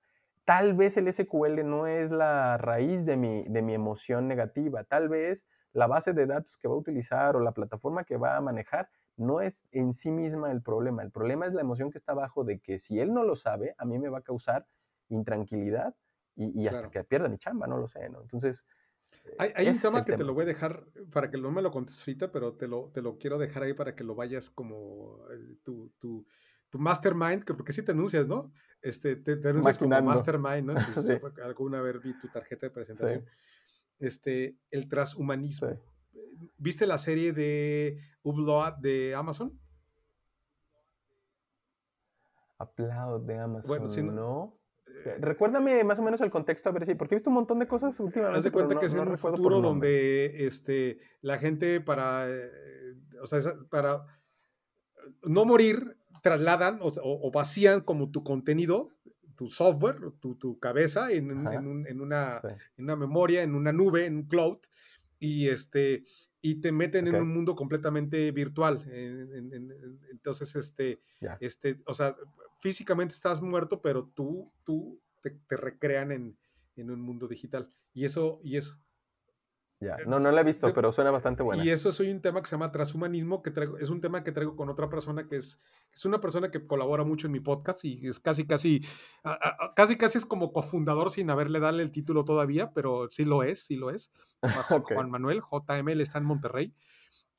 tal 0.45 0.75
vez 0.75 0.99
el 0.99 1.11
SQL 1.11 1.65
no 1.65 1.87
es 1.87 2.11
la 2.11 2.59
raíz 2.59 3.07
de 3.07 3.17
mi, 3.17 3.45
de 3.49 3.63
mi 3.63 3.73
emoción 3.73 4.29
negativa, 4.29 4.85
tal 4.85 5.09
vez 5.09 5.49
la 5.73 5.87
base 5.87 6.13
de 6.13 6.27
datos 6.27 6.59
que 6.59 6.69
va 6.69 6.75
a 6.75 6.77
utilizar 6.77 7.35
o 7.35 7.41
la 7.41 7.53
plataforma 7.53 8.05
que 8.05 8.19
va 8.19 8.37
a 8.37 8.43
manejar 8.43 8.91
no 9.19 9.41
es 9.41 9.65
en 9.73 9.93
sí 9.93 10.11
misma 10.11 10.51
el 10.51 10.63
problema. 10.63 11.03
El 11.03 11.11
problema 11.11 11.47
es 11.47 11.53
la 11.53 11.61
emoción 11.61 11.91
que 11.91 11.99
está 11.99 12.13
abajo 12.13 12.45
de 12.45 12.61
que 12.61 12.79
si 12.79 13.01
él 13.01 13.13
no 13.13 13.25
lo 13.25 13.37
sabe, 13.37 13.75
a 13.79 13.85
mí 13.85 13.99
me 13.99 14.09
va 14.09 14.19
a 14.19 14.23
causar 14.23 14.67
intranquilidad 15.09 15.95
y, 16.37 16.69
hasta 16.69 16.89
que 16.89 17.03
pierda 17.03 17.29
mi 17.29 17.37
chamba, 17.37 17.67
no 17.67 17.79
lo 17.79 17.89
sé, 17.89 18.09
¿no? 18.09 18.23
Entonces... 18.23 18.65
Hay, 19.39 19.69
un 19.69 19.81
tema 19.81 20.05
que 20.05 20.17
te 20.17 20.25
lo 20.25 20.35
voy 20.35 20.43
a 20.43 20.47
dejar 20.47 20.87
para 21.11 21.31
que 21.31 21.39
no 21.39 21.51
me 21.51 21.63
lo 21.63 21.71
contestes 21.71 22.07
ahorita, 22.07 22.31
pero 22.31 22.55
te 22.55 22.69
lo, 22.69 22.91
te 22.93 23.03
lo 23.03 23.19
quiero 23.19 23.39
dejar 23.39 23.63
ahí 23.63 23.73
para 23.73 23.95
que 23.95 24.05
lo 24.05 24.15
vayas 24.15 24.49
como 24.51 25.19
eh, 25.31 25.57
tu, 25.63 25.91
tu, 25.99 26.27
tu 26.71 26.79
mastermind, 26.79 27.43
que 27.45 27.55
porque 27.55 27.73
sí 27.73 27.83
te 27.83 27.93
anuncias, 27.93 28.29
¿no? 28.29 28.53
Este, 28.83 29.17
te, 29.17 29.33
anuncias 29.49 29.79
como 29.79 30.01
mastermind, 30.03 30.67
¿no? 30.67 30.75
Alguna 31.45 31.81
vez 31.81 32.01
vi 32.03 32.19
tu 32.19 32.29
tarjeta 32.29 32.67
de 32.67 32.71
presentación. 32.71 33.25
Este, 33.99 34.57
el 34.71 34.89
transhumanismo. 34.89 35.81
¿Viste 36.57 36.87
la 36.87 36.99
serie 36.99 37.33
de 37.33 37.99
Upload 38.23 38.79
de 38.79 39.15
Amazon? 39.15 39.59
Upload 42.59 43.23
de 43.23 43.39
Amazon, 43.39 44.15
¿no? 44.15 44.59
Eh, 45.05 45.17
Recuérdame 45.21 45.85
más 45.85 45.99
o 45.99 46.03
menos 46.03 46.21
el 46.21 46.31
contexto, 46.31 46.69
a 46.69 46.73
ver 46.73 46.85
si, 46.85 46.95
porque 46.95 47.15
he 47.15 47.19
visto 47.19 47.31
un 47.31 47.35
montón 47.35 47.59
de 47.59 47.69
cosas 47.69 47.99
últimamente. 48.01 48.39
Haz 48.39 48.45
de 48.45 48.51
cuenta 48.51 48.79
que 48.79 48.87
es 48.87 48.95
en 48.95 49.09
un 49.09 49.17
futuro 49.17 49.61
donde 49.61 50.47
este, 50.47 50.99
la 51.21 51.39
gente 51.39 51.81
para, 51.81 52.29
eh, 52.29 52.95
o 53.23 53.27
sea, 53.27 53.41
para 53.71 54.05
no 55.23 55.45
morir 55.45 55.97
trasladan 56.23 56.81
o, 56.83 57.31
vacían 57.31 57.81
como 57.81 58.11
tu 58.11 58.25
contenido, 58.25 58.91
tu 59.37 59.49
software, 59.49 59.97
tu, 60.21 60.59
cabeza 60.59 61.13
en, 61.13 61.31
en, 61.31 61.39
una, 62.01 62.41
en, 62.77 62.85
una, 62.85 62.97
memoria, 62.97 63.43
en 63.43 63.55
una 63.55 63.73
nube, 63.73 64.07
en 64.07 64.17
un 64.17 64.23
cloud, 64.25 64.59
y, 65.21 65.49
este, 65.49 66.03
y 66.41 66.57
te 66.57 66.73
meten 66.73 67.09
en 67.09 67.17
un 67.17 67.29
mundo 67.29 67.55
completamente 67.55 68.31
virtual. 68.33 68.85
entonces, 70.11 70.55
este, 70.57 71.01
este, 71.41 71.81
o 71.87 71.95
sea, 71.95 72.15
físicamente 72.59 73.15
estás 73.15 73.41
muerto, 73.41 73.83
pero 73.83 74.11
tú, 74.15 74.53
tú 74.65 75.01
te, 75.21 75.31
te 75.31 75.57
recrean 75.57 76.13
en, 76.13 76.39
un 76.77 77.01
mundo 77.01 77.27
digital. 77.27 77.69
Y 77.93 78.05
eso, 78.05 78.41
y 78.45 78.57
eso, 78.57 78.79
ya, 79.81 79.95
eh, 79.95 80.05
no, 80.07 80.19
no 80.19 80.33
la 80.33 80.41
he 80.41 80.45
visto, 80.45 80.73
pero 80.75 80.91
suena 80.91 81.11
bastante 81.11 81.43
buena. 81.43 81.65
Y 81.65 81.71
eso 81.71 81.93
soy 81.93 82.11
un 82.11 82.21
tema 82.21 82.41
que 82.41 82.47
se 82.47 82.57
llama 82.57 82.73
transhumanismo, 82.73 83.43
que 83.43 83.51
traigo, 83.51 83.79
es 83.79 83.91
un 83.91 84.01
tema 84.01 84.25
que 84.25 84.33
traigo 84.33 84.57
con 84.57 84.69
otra 84.69 84.89
persona 84.89 85.29
que 85.29 85.37
es, 85.37 85.61
es 85.93 86.05
una 86.05 86.21
persona 86.21 86.51
que 86.51 86.67
colabora 86.67 87.05
mucho 87.05 87.27
en 87.27 87.33
mi 87.33 87.41
podcast 87.41 87.85
y 87.85 88.09
es 88.09 88.19
casi, 88.19 88.45
casi, 88.45 88.85
casi, 89.77 89.97
casi 89.97 90.19
es 90.19 90.27
como 90.27 90.53
cofundador 90.53 91.11
sin 91.11 91.31
haberle 91.31 91.61
dado 91.61 91.79
el 91.81 91.93
título 91.93 92.25
todavía, 92.25 92.73
pero 92.73 93.09
sí 93.11 93.25
lo 93.25 93.45
es, 93.45 93.65
sí 93.65 93.77
lo 93.77 93.91
es. 93.91 94.11
Juan 94.97 95.11
Manuel, 95.11 95.43
JML, 95.43 96.01
está 96.01 96.19
en 96.19 96.25
Monterrey. 96.25 96.75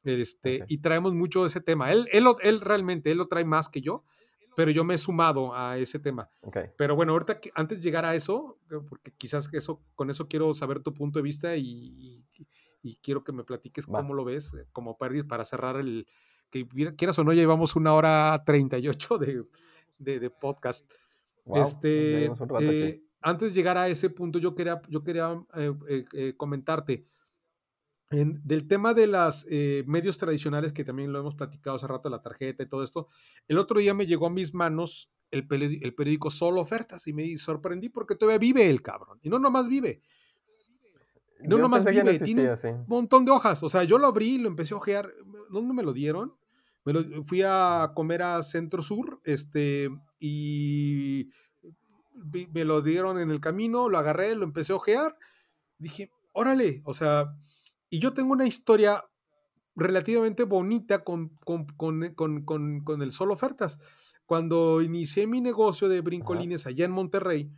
Este, 0.03 0.63
Y 0.67 0.77
traemos 0.77 1.13
mucho 1.13 1.45
ese 1.45 1.59
tema. 1.59 1.91
Él, 1.91 2.07
él, 2.13 2.25
él 2.41 2.61
realmente, 2.61 3.11
él 3.11 3.17
lo 3.17 3.27
trae 3.27 3.43
más 3.43 3.67
que 3.67 3.81
yo, 3.81 4.05
pero 4.55 4.71
yo 4.71 4.83
me 4.83 4.95
he 4.95 4.97
sumado 4.97 5.55
a 5.55 5.77
ese 5.77 5.99
tema. 5.99 6.29
Pero 6.77 6.95
bueno, 6.95 7.13
ahorita 7.13 7.39
antes 7.55 7.79
de 7.79 7.83
llegar 7.83 8.05
a 8.05 8.15
eso, 8.15 8.57
porque 8.89 9.11
quizás 9.17 9.49
eso, 9.53 9.81
con 9.95 10.09
eso 10.09 10.27
quiero 10.27 10.53
saber 10.53 10.81
tu 10.81 10.93
punto 10.93 11.19
de 11.19 11.23
vista 11.23 11.55
y, 11.55 12.25
y 12.81 12.95
quiero 12.97 13.23
que 13.23 13.31
me 13.31 13.43
platiques 13.43 13.85
cómo 13.85 14.13
lo 14.13 14.23
ves, 14.23 14.53
eh, 14.53 14.65
como 14.71 14.97
para, 14.97 15.23
para 15.23 15.45
cerrar 15.45 15.77
el, 15.77 16.07
que 16.49 16.67
quieras 16.95 17.19
o 17.19 17.23
no, 17.23 17.33
llevamos 17.33 17.75
una 17.75 17.93
hora 17.93 18.41
38 18.45 19.17
de, 19.17 19.43
de, 19.97 20.19
de 20.19 20.29
podcast. 20.29 20.91
este, 21.53 22.25
eh, 22.59 23.03
antes 23.21 23.49
de 23.49 23.55
llegar 23.55 23.77
a 23.77 23.87
ese 23.87 24.09
punto, 24.09 24.39
yo 24.39 24.55
quería, 24.55 24.81
yo 24.87 25.03
quería 25.03 25.43
eh, 25.55 26.33
comentarte 26.37 27.05
del 28.09 28.67
tema 28.67 28.93
de 28.93 29.07
los 29.07 29.45
medios 29.85 30.17
tradicionales, 30.17 30.73
que 30.73 30.83
también 30.83 31.11
lo 31.13 31.19
hemos 31.19 31.35
platicado 31.35 31.75
hace 31.75 31.87
rato, 31.87 32.09
la 32.09 32.21
tarjeta 32.21 32.63
y 32.63 32.67
todo 32.67 32.83
esto. 32.83 33.07
El 33.47 33.59
otro 33.59 33.79
día 33.79 33.93
me 33.93 34.07
llegó 34.07 34.27
a 34.27 34.31
mis 34.31 34.53
manos 34.53 35.11
el, 35.31 35.47
el 35.51 35.93
periódico 35.93 36.31
Solo 36.31 36.61
Ofertas 36.61 37.07
y 37.07 37.13
me 37.13 37.37
sorprendí 37.37 37.89
porque 37.89 38.15
todavía 38.15 38.39
vive 38.39 38.69
el 38.69 38.81
cabrón. 38.81 39.19
Y 39.21 39.29
no 39.29 39.37
nomás 39.37 39.67
vive, 39.67 40.01
no 41.41 41.57
nomás 41.57 41.85
vive, 41.85 42.19
tiene 42.19 42.51
un 42.51 42.85
montón 42.87 43.25
de 43.25 43.31
hojas. 43.31 43.63
O 43.63 43.69
sea, 43.69 43.83
yo 43.83 43.97
lo 43.97 44.07
abrí, 44.07 44.37
lo 44.37 44.47
empecé 44.47 44.73
a 44.73 44.77
ojear. 44.77 45.09
¿Dónde 45.49 45.73
me 45.73 45.83
lo 45.83 45.93
dieron? 45.93 46.35
Me 46.85 46.93
lo, 46.93 47.23
fui 47.23 47.41
a 47.45 47.91
comer 47.95 48.23
a 48.23 48.43
Centro 48.43 48.81
Sur, 48.81 49.21
este, 49.23 49.89
y 50.19 51.29
me 52.51 52.65
lo 52.65 52.81
dieron 52.81 53.19
en 53.19 53.31
el 53.31 53.39
camino, 53.39 53.89
lo 53.89 53.97
agarré, 53.97 54.35
lo 54.35 54.43
empecé 54.43 54.73
a 54.73 54.77
ojear. 54.77 55.17
Dije, 55.77 56.11
órale, 56.33 56.81
o 56.85 56.93
sea, 56.93 57.35
y 57.89 57.99
yo 57.99 58.13
tengo 58.13 58.33
una 58.33 58.47
historia 58.47 59.03
relativamente 59.75 60.43
bonita 60.43 61.03
con, 61.03 61.29
con, 61.45 61.65
con, 61.65 62.43
con 62.43 63.01
el 63.01 63.11
solo 63.11 63.33
ofertas. 63.33 63.79
Cuando 64.25 64.81
inicié 64.81 65.25
mi 65.25 65.41
negocio 65.41 65.89
de 65.89 66.01
brincolines 66.01 66.67
allá 66.67 66.85
en 66.85 66.91
Monterrey, 66.91 67.51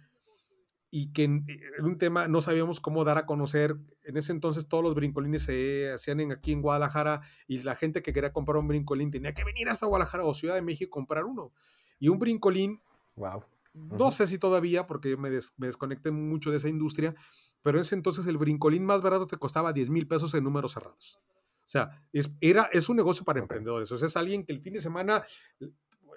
y 0.94 1.14
que 1.14 1.24
en, 1.24 1.46
un 1.80 1.98
tema 1.98 2.28
no 2.28 2.42
sabíamos 2.42 2.82
cómo 2.82 3.06
dar 3.06 3.18
a 3.18 3.26
conocer. 3.26 3.78
En 4.04 4.18
ese 4.18 4.34
entonces 4.34 4.68
todos 4.68 4.84
los 4.84 4.94
brincolines 4.94 5.44
se 5.44 5.90
hacían 5.92 6.20
en, 6.20 6.34
aquí 6.34 6.52
en 6.52 6.62
Guadalajara 6.62 7.22
y 7.48 7.64
la 7.64 7.76
gente 7.76 8.02
que 8.02 8.12
quería 8.12 8.34
comprar 8.34 8.58
un 8.58 8.68
brincolín 8.68 9.10
tenía 9.10 9.34
que 9.34 9.46
venir 9.46 9.70
hasta 9.70 9.88
Guadalajara 9.88 10.26
o 10.26 10.34
Ciudad 10.34 10.56
de 10.56 10.62
México 10.62 10.90
a 10.90 11.00
comprar 11.00 11.24
uno. 11.24 11.54
Y 11.98 12.10
un 12.10 12.20
brincolín, 12.20 12.82
wow. 13.16 13.44
no 13.74 14.12
sé 14.12 14.28
si 14.28 14.38
todavía, 14.38 14.86
porque 14.86 15.16
me, 15.16 15.30
me, 15.58 15.68
desconecté 15.68 16.12
mucho 16.12 16.52
de 16.52 16.58
esa 16.58 16.68
industria, 16.68 17.16
pero 17.62 17.78
en 17.78 17.84
ese 17.84 17.96
entonces 17.96 18.26
el 18.28 18.38
brincolín 18.38 18.86
más 18.86 19.02
barato 19.02 19.28
te 19.28 19.38
costaba 19.38 19.74
10 19.74 19.90
mil 19.90 20.08
pesos 20.08 20.34
en 20.34 20.44
números 20.44 20.74
cerrados. 20.74 21.20
O 21.60 21.70
sea, 21.72 22.04
es, 22.12 22.32
era, 22.42 22.70
es 22.74 22.90
un 22.90 22.98
negocio 22.98 23.24
para 23.24 23.40
emprendedores. 23.40 23.92
O 23.92 23.98
sea, 23.98 24.08
es 24.08 24.18
alguien 24.18 24.46
que 24.46 24.52
el 24.52 24.62
fin 24.62 24.74
de 24.74 24.82
semana 24.82 25.24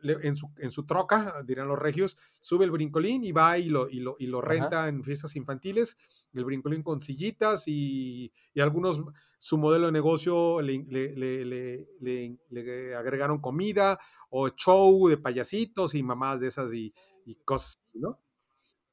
en, 0.02 0.36
su, 0.36 0.50
en 0.58 0.70
su 0.70 0.84
troca, 0.84 1.42
dirán 1.44 1.68
los 1.68 1.78
regios, 1.78 2.16
sube 2.40 2.64
el 2.64 2.70
brincolín 2.70 3.24
y 3.24 3.32
va 3.32 3.58
y 3.58 3.68
lo, 3.68 3.88
y 3.88 4.00
lo, 4.00 4.16
y 4.18 4.26
lo 4.26 4.40
renta 4.40 4.88
en 4.88 5.02
fiestas 5.02 5.36
infantiles, 5.36 5.96
el 6.32 6.44
brincolín 6.44 6.82
con 6.82 7.00
sillitas 7.00 7.68
y, 7.68 8.32
y 8.52 8.60
algunos, 8.60 9.00
su 9.38 9.58
modelo 9.58 9.86
de 9.86 9.92
negocio 9.92 10.60
le, 10.60 10.84
le, 10.88 11.86
le, 12.00 12.94
agregaron 12.94 13.40
comida 13.40 13.98
o 14.30 14.48
show 14.50 15.08
de 15.08 15.16
payasitos 15.16 15.94
y 15.94 16.02
mamás 16.02 16.40
de 16.40 16.48
esas 16.48 16.74
y, 16.74 16.92
y 17.24 17.36
cosas, 17.36 17.78
¿no? 17.94 18.18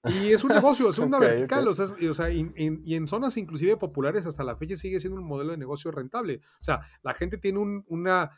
Y 0.06 0.32
es 0.32 0.44
un 0.44 0.50
negocio, 0.50 0.90
es 0.90 0.98
una 1.00 1.20
vertical, 1.20 1.68
O 1.68 1.74
sea, 1.74 2.32
y, 2.32 2.50
y, 2.56 2.96
en 2.96 3.08
zonas 3.08 3.38
inclusive 3.38 3.78
populares 3.78 4.26
hasta 4.26 4.44
la 4.44 4.56
fecha 4.56 4.76
sigue 4.78 5.00
siendo 5.00 5.20
un 5.20 5.28
modelo 5.28 5.52
de 5.52 5.58
negocio 5.58 5.92
rentable. 5.92 6.42
O 6.60 6.64
sea, 6.64 6.82
la 7.04 7.14
gente 7.14 7.38
tiene 7.38 7.60
un, 7.60 7.86
una, 7.88 8.32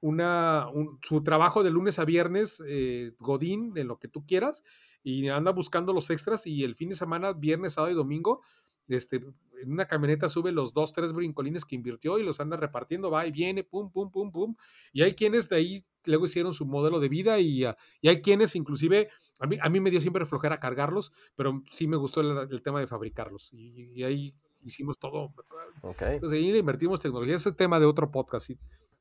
una, 0.00 0.66
su 1.02 1.22
trabajo 1.22 1.62
de 1.62 1.70
lunes 1.70 1.98
a 1.98 2.04
viernes, 2.04 2.62
eh, 2.68 3.12
Godín, 3.18 3.72
de 3.72 3.84
lo 3.84 3.98
que 3.98 4.08
tú 4.08 4.26
quieras, 4.26 4.64
y 5.02 5.28
anda 5.28 5.52
buscando 5.52 5.92
los 5.92 6.10
extras 6.10 6.46
y 6.46 6.64
el 6.64 6.74
fin 6.74 6.88
de 6.88 6.96
semana, 6.96 7.32
viernes, 7.32 7.74
sábado 7.74 7.92
y 7.92 7.96
domingo, 7.96 8.42
este, 8.88 9.16
en 9.16 9.72
una 9.72 9.86
camioneta 9.86 10.28
sube 10.28 10.52
los 10.52 10.74
dos, 10.74 10.92
tres 10.92 11.12
brincolines 11.12 11.64
que 11.64 11.74
invirtió 11.74 12.18
y 12.18 12.22
los 12.22 12.40
anda 12.40 12.56
repartiendo, 12.56 13.10
va 13.10 13.26
y 13.26 13.32
viene, 13.32 13.64
pum, 13.64 13.90
pum, 13.90 14.10
pum, 14.10 14.30
pum. 14.30 14.56
Y 14.92 15.02
hay 15.02 15.14
quienes 15.14 15.48
de 15.48 15.56
ahí 15.56 15.84
luego 16.04 16.26
hicieron 16.26 16.52
su 16.52 16.66
modelo 16.66 17.00
de 17.00 17.08
vida 17.08 17.38
y, 17.40 17.64
ah, 17.64 17.76
y 18.00 18.08
hay 18.08 18.20
quienes 18.20 18.54
inclusive, 18.56 19.08
a 19.40 19.46
mí, 19.46 19.56
a 19.60 19.68
mí 19.70 19.80
me 19.80 19.90
dio 19.90 20.00
siempre 20.00 20.26
flojera 20.26 20.60
cargarlos, 20.60 21.12
pero 21.34 21.62
sí 21.70 21.86
me 21.86 21.96
gustó 21.96 22.20
el, 22.20 22.62
tema 22.62 22.80
de 22.80 22.86
fabricarlos. 22.86 23.52
Y, 23.52 24.02
ahí 24.02 24.34
hicimos 24.62 24.98
todo. 24.98 25.34
Okay. 25.82 26.14
Entonces 26.14 26.38
ahí 26.38 26.56
invertimos 26.56 27.00
tecnología. 27.00 27.36
Ese 27.36 27.52
tema 27.52 27.80
de 27.80 27.86
otro 27.86 28.10
podcast. 28.10 28.50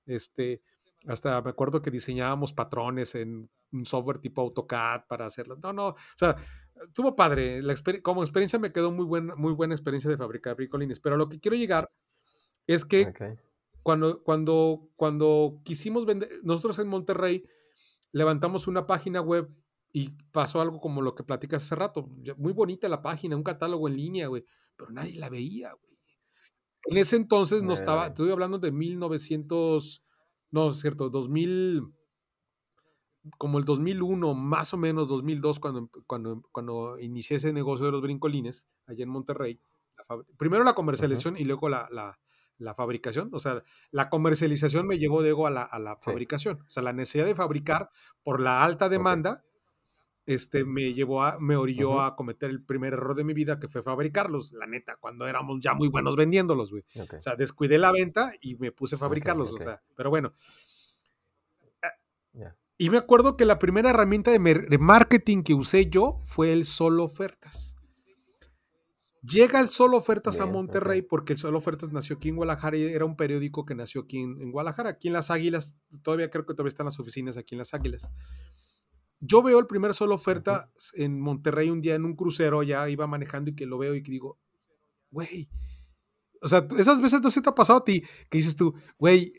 Este, 0.06 0.62
hasta 1.08 1.42
me 1.42 1.50
acuerdo 1.50 1.82
que 1.82 1.92
diseñábamos 1.92 2.54
patrones 2.54 3.16
en 3.16 3.50
un 3.72 3.86
software 3.86 4.20
tipo 4.20 4.42
AutoCAD 4.42 5.08
para 5.08 5.26
hacerlo. 5.26 5.58
No, 5.62 5.74
no, 5.74 5.88
o 5.90 5.98
sea, 6.16 6.36
estuvo 6.88 7.16
padre. 7.16 7.62
La 7.62 7.74
como 8.02 8.24
experiencia 8.24 8.60
me 8.60 8.72
quedó 8.72 8.92
muy 8.92 9.06
buena, 9.06 9.36
muy 9.36 9.54
buena 9.54 9.74
experiencia 9.74 10.10
de 10.10 10.18
fabricar 10.18 10.56
bricolines. 10.56 11.00
Pero 11.00 11.18
lo 11.18 11.30
que 11.30 11.40
quiero 11.40 11.58
llegar 11.58 11.92
es 12.68 12.86
que 12.86 13.14
cuando, 13.82 14.24
cuando, 14.24 14.90
cuando 14.96 15.62
quisimos 15.64 16.06
vender, 16.06 16.40
nosotros 16.44 16.80
en 16.80 16.88
Monterrey 16.88 17.44
levantamos 18.12 18.68
una 18.68 18.86
página 18.86 19.22
web 19.22 19.50
y 19.92 20.10
pasó 20.32 20.62
algo 20.62 20.80
como 20.80 21.02
lo 21.02 21.16
que 21.16 21.24
platicas 21.24 21.64
hace 21.64 21.76
rato. 21.76 22.10
Muy 22.38 22.54
bonita 22.54 22.90
la 22.90 23.02
página, 23.02 23.36
un 23.36 23.44
catálogo 23.44 23.88
en 23.88 23.96
línea, 23.96 24.28
güey. 24.28 24.46
Pero 24.76 24.92
nadie 24.92 25.16
la 25.16 25.30
veía, 25.30 25.74
güey. 25.74 25.98
En 26.86 26.98
ese 26.98 27.16
entonces 27.16 27.64
no 27.64 27.74
estaba, 27.74 28.08
estoy 28.08 28.30
hablando 28.30 28.58
de 28.60 28.72
1900 28.72 30.04
no, 30.54 30.70
es 30.70 30.80
cierto, 30.82 31.10
2000, 31.10 31.82
como 33.38 33.58
el 33.58 33.66
2001, 33.66 34.34
más 34.34 34.74
o 34.74 34.78
menos 34.78 35.08
2002, 35.08 35.60
cuando, 35.60 35.90
cuando, 36.08 36.44
cuando 36.52 37.00
inicié 37.00 37.38
ese 37.38 37.54
negocio 37.54 37.86
de 37.86 37.92
los 37.92 38.02
brincolines 38.02 38.68
allá 38.86 39.04
en 39.04 39.10
Monterrey. 39.10 39.60
primero 40.38 40.64
la 40.64 40.74
comercialización 40.74 41.38
y 41.38 41.46
luego 41.46 41.70
la, 41.70 41.88
la, 41.90 42.74
fabricación. 42.76 43.30
O 43.34 43.40
sea, 43.40 43.64
la 43.92 44.10
comercialización 44.10 44.88
me 44.88 44.98
llevó 44.98 45.22
de 45.22 45.32
a 45.32 45.50
la, 45.50 45.64
a 45.64 45.80
la 45.80 45.98
fabricación. 45.98 46.62
O 46.68 46.70
sea, 46.70 46.84
la 46.84 46.94
necesidad 46.94 47.26
de 47.26 47.36
fabricar 47.36 47.90
por 48.24 48.40
la 48.40 48.64
alta 48.64 48.90
demanda. 48.90 49.44
Este, 50.26 50.64
me 50.64 50.94
llevó 50.94 51.22
a, 51.22 51.38
me 51.38 51.58
orilló 51.58 52.00
a 52.00 52.16
cometer 52.16 52.50
el 52.50 52.64
primer 52.64 52.94
error 52.94 53.14
de 53.14 53.26
mi 53.26 53.34
vida, 53.34 53.60
que 53.60 53.68
fue 53.68 53.84
fabricarlos, 53.84 54.54
la 54.54 54.66
neta, 54.66 54.96
cuando 54.96 55.28
éramos 55.28 55.60
ya 55.60 55.74
muy 55.74 55.90
buenos 55.90 56.16
vendiéndolos, 56.16 56.72
güey. 56.72 56.86
O 56.96 57.20
sea, 57.20 57.36
descuidé 57.36 57.78
la 57.78 57.92
venta 57.92 58.32
y 58.40 58.56
me 58.56 58.72
puse 58.72 58.96
a 58.96 58.98
fabricarlos, 58.98 59.52
o 59.52 59.58
sea, 59.58 59.84
pero 59.98 60.10
bueno. 60.10 60.32
Ah, 61.82 62.56
y 62.84 62.90
me 62.90 62.98
acuerdo 62.98 63.38
que 63.38 63.46
la 63.46 63.60
primera 63.60 63.92
herramienta 63.92 64.30
de, 64.30 64.78
marketing 64.78 65.44
que 65.44 65.54
usé 65.54 65.90
yo 65.90 66.22
fue 66.26 66.52
el 66.52 66.66
Solo 66.66 67.06
Ofertas. 67.06 67.78
Llega 69.22 69.62
el 69.62 69.70
Solo 69.70 69.96
Ofertas 69.96 70.42
a 70.42 70.48
Monterrey 70.48 71.02
porque 71.02 71.32
el 71.32 71.40
Solo 71.40 71.60
Ofertas 71.60 71.94
nació 71.94 72.18
aquí 72.18 72.28
en 72.28 72.36
Guadalajara 72.36 72.76
y 72.76 72.84
era 72.84 73.06
un 73.06 73.16
periódico 73.16 73.64
que 73.64 73.74
nació 73.74 74.02
aquí 74.02 74.20
en, 74.20 74.42
en 74.42 74.52
Guadalajara, 74.52 74.90
aquí 74.90 75.08
en 75.08 75.14
Las 75.14 75.32
Águilas. 75.32 75.78
Todavía 76.02 76.30
creo 76.30 76.46
que 76.46 76.56
todavía 76.56 76.72
están 76.72 76.86
las 76.86 77.00
oficinas 77.00 77.38
aquí 77.38 77.56
en 77.56 77.60
Las 77.60 77.74
Águilas. 77.74 78.10
Yo 79.22 79.42
veo 79.42 79.60
el 79.60 79.68
primer 79.68 79.94
solo 79.94 80.16
oferta 80.16 80.70
en 80.96 81.22
Monterrey 81.22 81.70
un 81.70 81.80
día 81.80 81.96
en 81.96 82.04
un 82.04 82.18
crucero, 82.18 82.64
ya 82.64 82.90
iba 82.90 83.08
manejando 83.08 83.52
y 83.52 83.56
que 83.56 83.66
lo 83.66 83.78
veo 83.78 83.96
y 83.96 84.04
que 84.04 84.12
digo, 84.12 84.40
güey, 85.10 85.50
o 86.42 86.50
sea, 86.50 86.68
esas 86.78 87.02
veces 87.02 87.22
no 87.22 87.32
se 87.32 87.42
te 87.42 87.48
ha 87.48 87.56
pasado 87.56 87.80
a 87.80 87.84
ti 87.86 88.04
que 88.30 88.40
dices 88.40 88.58
tú, 88.58 88.76
güey, 89.00 89.32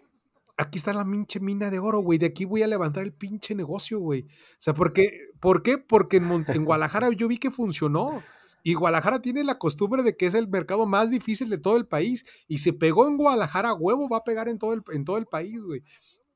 aquí 0.57 0.79
está 0.79 0.93
la 0.93 1.05
pinche 1.05 1.41
mina 1.41 1.71
de 1.71 1.79
oro, 1.79 1.99
güey, 2.01 2.19
de 2.19 2.27
aquí 2.27 2.45
voy 2.45 2.63
a 2.63 2.67
levantar 2.67 3.03
el 3.03 3.13
pinche 3.13 3.55
negocio, 3.55 3.99
güey. 3.99 4.23
O 4.23 4.57
sea, 4.59 4.75
¿por 4.75 4.93
qué? 4.93 5.09
¿Por 5.41 5.63
qué? 5.63 5.79
Porque 5.79 6.19
en, 6.19 6.45
en 6.49 6.65
Guadalajara 6.65 7.11
yo 7.11 7.29
vi 7.29 7.39
que 7.39 7.51
funcionó. 7.51 8.23
Y 8.67 8.73
Guadalajara 8.75 9.21
tiene 9.21 9.45
la 9.45 9.59
costumbre 9.59 10.03
de 10.03 10.17
que 10.17 10.25
es 10.25 10.33
el 10.33 10.49
mercado 10.49 10.87
más 10.87 11.11
difícil 11.11 11.51
de 11.51 11.59
todo 11.59 11.77
el 11.77 11.87
país. 11.87 12.25
Y 12.49 12.59
se 12.59 12.73
pegó 12.73 13.07
en 13.07 13.19
Guadalajara, 13.19 13.75
huevo, 13.75 14.09
va 14.09 14.19
a 14.19 14.25
pegar 14.25 14.49
en 14.49 14.59
todo 14.59 14.73
el, 14.73 14.83
en 14.93 15.05
todo 15.05 15.19
el 15.19 15.27
país, 15.27 15.61
güey. 15.63 15.83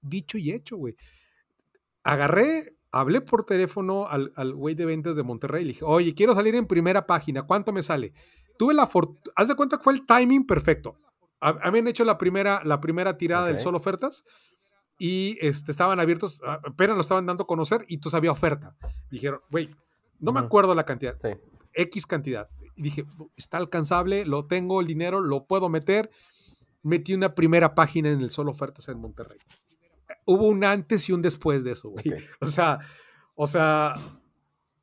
Dicho 0.03 0.36
y 0.36 0.53
hecho, 0.53 0.77
güey. 0.77 0.95
Agarré 2.03 2.78
hablé 2.90 3.20
por 3.20 3.45
teléfono 3.45 4.07
al, 4.07 4.55
güey 4.55 4.74
de 4.74 4.86
ventas 4.86 5.16
de 5.16 5.23
Monterrey 5.23 5.62
y 5.62 5.66
le 5.66 5.73
dije, 5.73 5.85
oye, 5.85 6.15
quiero 6.15 6.35
salir 6.35 6.55
en 6.55 6.66
primera 6.66 7.07
página, 7.07 7.43
¿cuánto 7.43 7.73
me 7.73 7.82
sale? 7.82 8.12
Tuve 8.59 8.74
la 8.74 8.86
fortuna, 8.86 9.20
haz 9.36 9.49
de 9.49 9.55
cuenta 9.55 9.77
que 9.77 9.85
fue 9.85 9.93
el 9.93 10.07
timing 10.07 10.47
perfecto. 10.47 10.99
Habían 11.40 11.86
hecho 11.86 12.05
la 12.05 12.19
primera, 12.19 12.62
la 12.65 12.81
primera 12.81 13.16
tirada 13.16 13.47
del 13.47 13.59
solo 13.59 13.78
ofertas 13.78 14.24
y 14.98 15.39
este, 15.40 15.70
estaban 15.70 16.01
abiertos, 16.01 16.40
apenas 16.44 16.97
lo 16.97 17.01
estaban 17.01 17.27
dando 17.27 17.44
a 17.44 17.47
conocer 17.47 17.85
y 17.89 17.94
entonces 17.94 18.16
había 18.16 18.32
oferta. 18.32 18.77
Dijeron, 19.10 19.40
güey, 19.51 19.69
no 20.19 20.32
me 20.32 20.40
acuerdo 20.40 20.74
la 20.74 20.85
cantidad, 20.85 21.16
X 21.74 22.06
cantidad. 22.06 22.48
Y 22.77 22.82
dije, 22.82 23.05
está 23.36 23.59
alcanzable, 23.59 24.24
lo 24.24 24.47
tengo, 24.47 24.81
el 24.81 24.86
dinero, 24.86 25.20
lo 25.20 25.47
puedo 25.47 25.69
meter. 25.69 26.10
Metí 26.82 27.15
una 27.15 27.35
primera 27.35 27.74
página 27.74 28.10
en 28.10 28.20
el 28.20 28.31
solo 28.31 28.51
ofertas 28.51 28.89
en 28.89 29.01
Monterrey 29.01 29.39
hubo 30.28 30.47
un 30.48 30.62
antes 30.62 31.09
y 31.09 31.12
un 31.12 31.23
después 31.23 31.65
de 31.65 31.73
eso, 31.73 31.89
güey. 31.89 32.05
O 32.40 32.47
sea, 32.47 32.78
o 33.35 33.47
sea, 33.47 33.94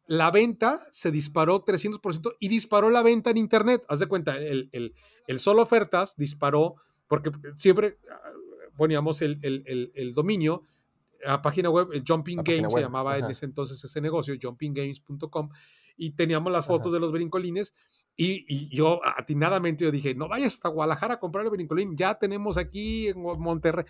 la 0.08 0.32
venta 0.32 0.78
se 0.92 1.12
disparó 1.12 1.64
300% 1.64 2.36
y 2.40 2.48
disparó 2.48 2.90
la 2.90 3.04
venta 3.04 3.30
en 3.32 3.38
Internet. 3.38 3.84
Haz 3.88 4.00
de 4.00 4.08
cuenta, 4.08 4.38
el, 4.38 4.70
el, 4.72 5.40
solo 5.40 5.64
ofertas 5.64 6.16
disparó, 6.16 6.76
porque 7.08 7.32
siempre 7.56 7.98
ah, 8.12 8.32
poníamos 8.78 9.22
el, 9.22 9.40
el 9.42 10.14
dominio, 10.14 10.64
a 11.26 11.42
página 11.42 11.70
web, 11.70 11.90
el 11.94 12.04
Jumping 12.08 12.44
Games 12.44 12.74
se 12.74 12.82
llamaba 12.82 13.18
en 13.18 13.26
ese 13.26 13.46
entonces 13.46 13.84
ese 13.84 14.02
negocio, 14.02 14.36
jumpinggames.com, 14.40 15.50
y 15.98 16.12
teníamos 16.12 16.52
las 16.52 16.66
fotos 16.66 16.94
de 16.94 17.00
los 17.00 17.12
brincolines. 17.12 17.74
Y, 18.18 18.46
y, 18.48 18.76
yo 18.76 19.02
atinadamente 19.04 19.84
yo 19.84 19.92
dije, 19.92 20.14
no 20.16 20.28
vayas 20.30 20.54
hasta 20.54 20.70
Guadalajara 20.70 21.16
a 21.16 21.20
comprar 21.20 21.46
el 21.46 21.52
brincolín, 21.52 21.98
ya 21.98 22.16
tenemos 22.16 22.58
aquí 22.58 23.08
en 23.08 23.22
Monterrey 23.22 23.86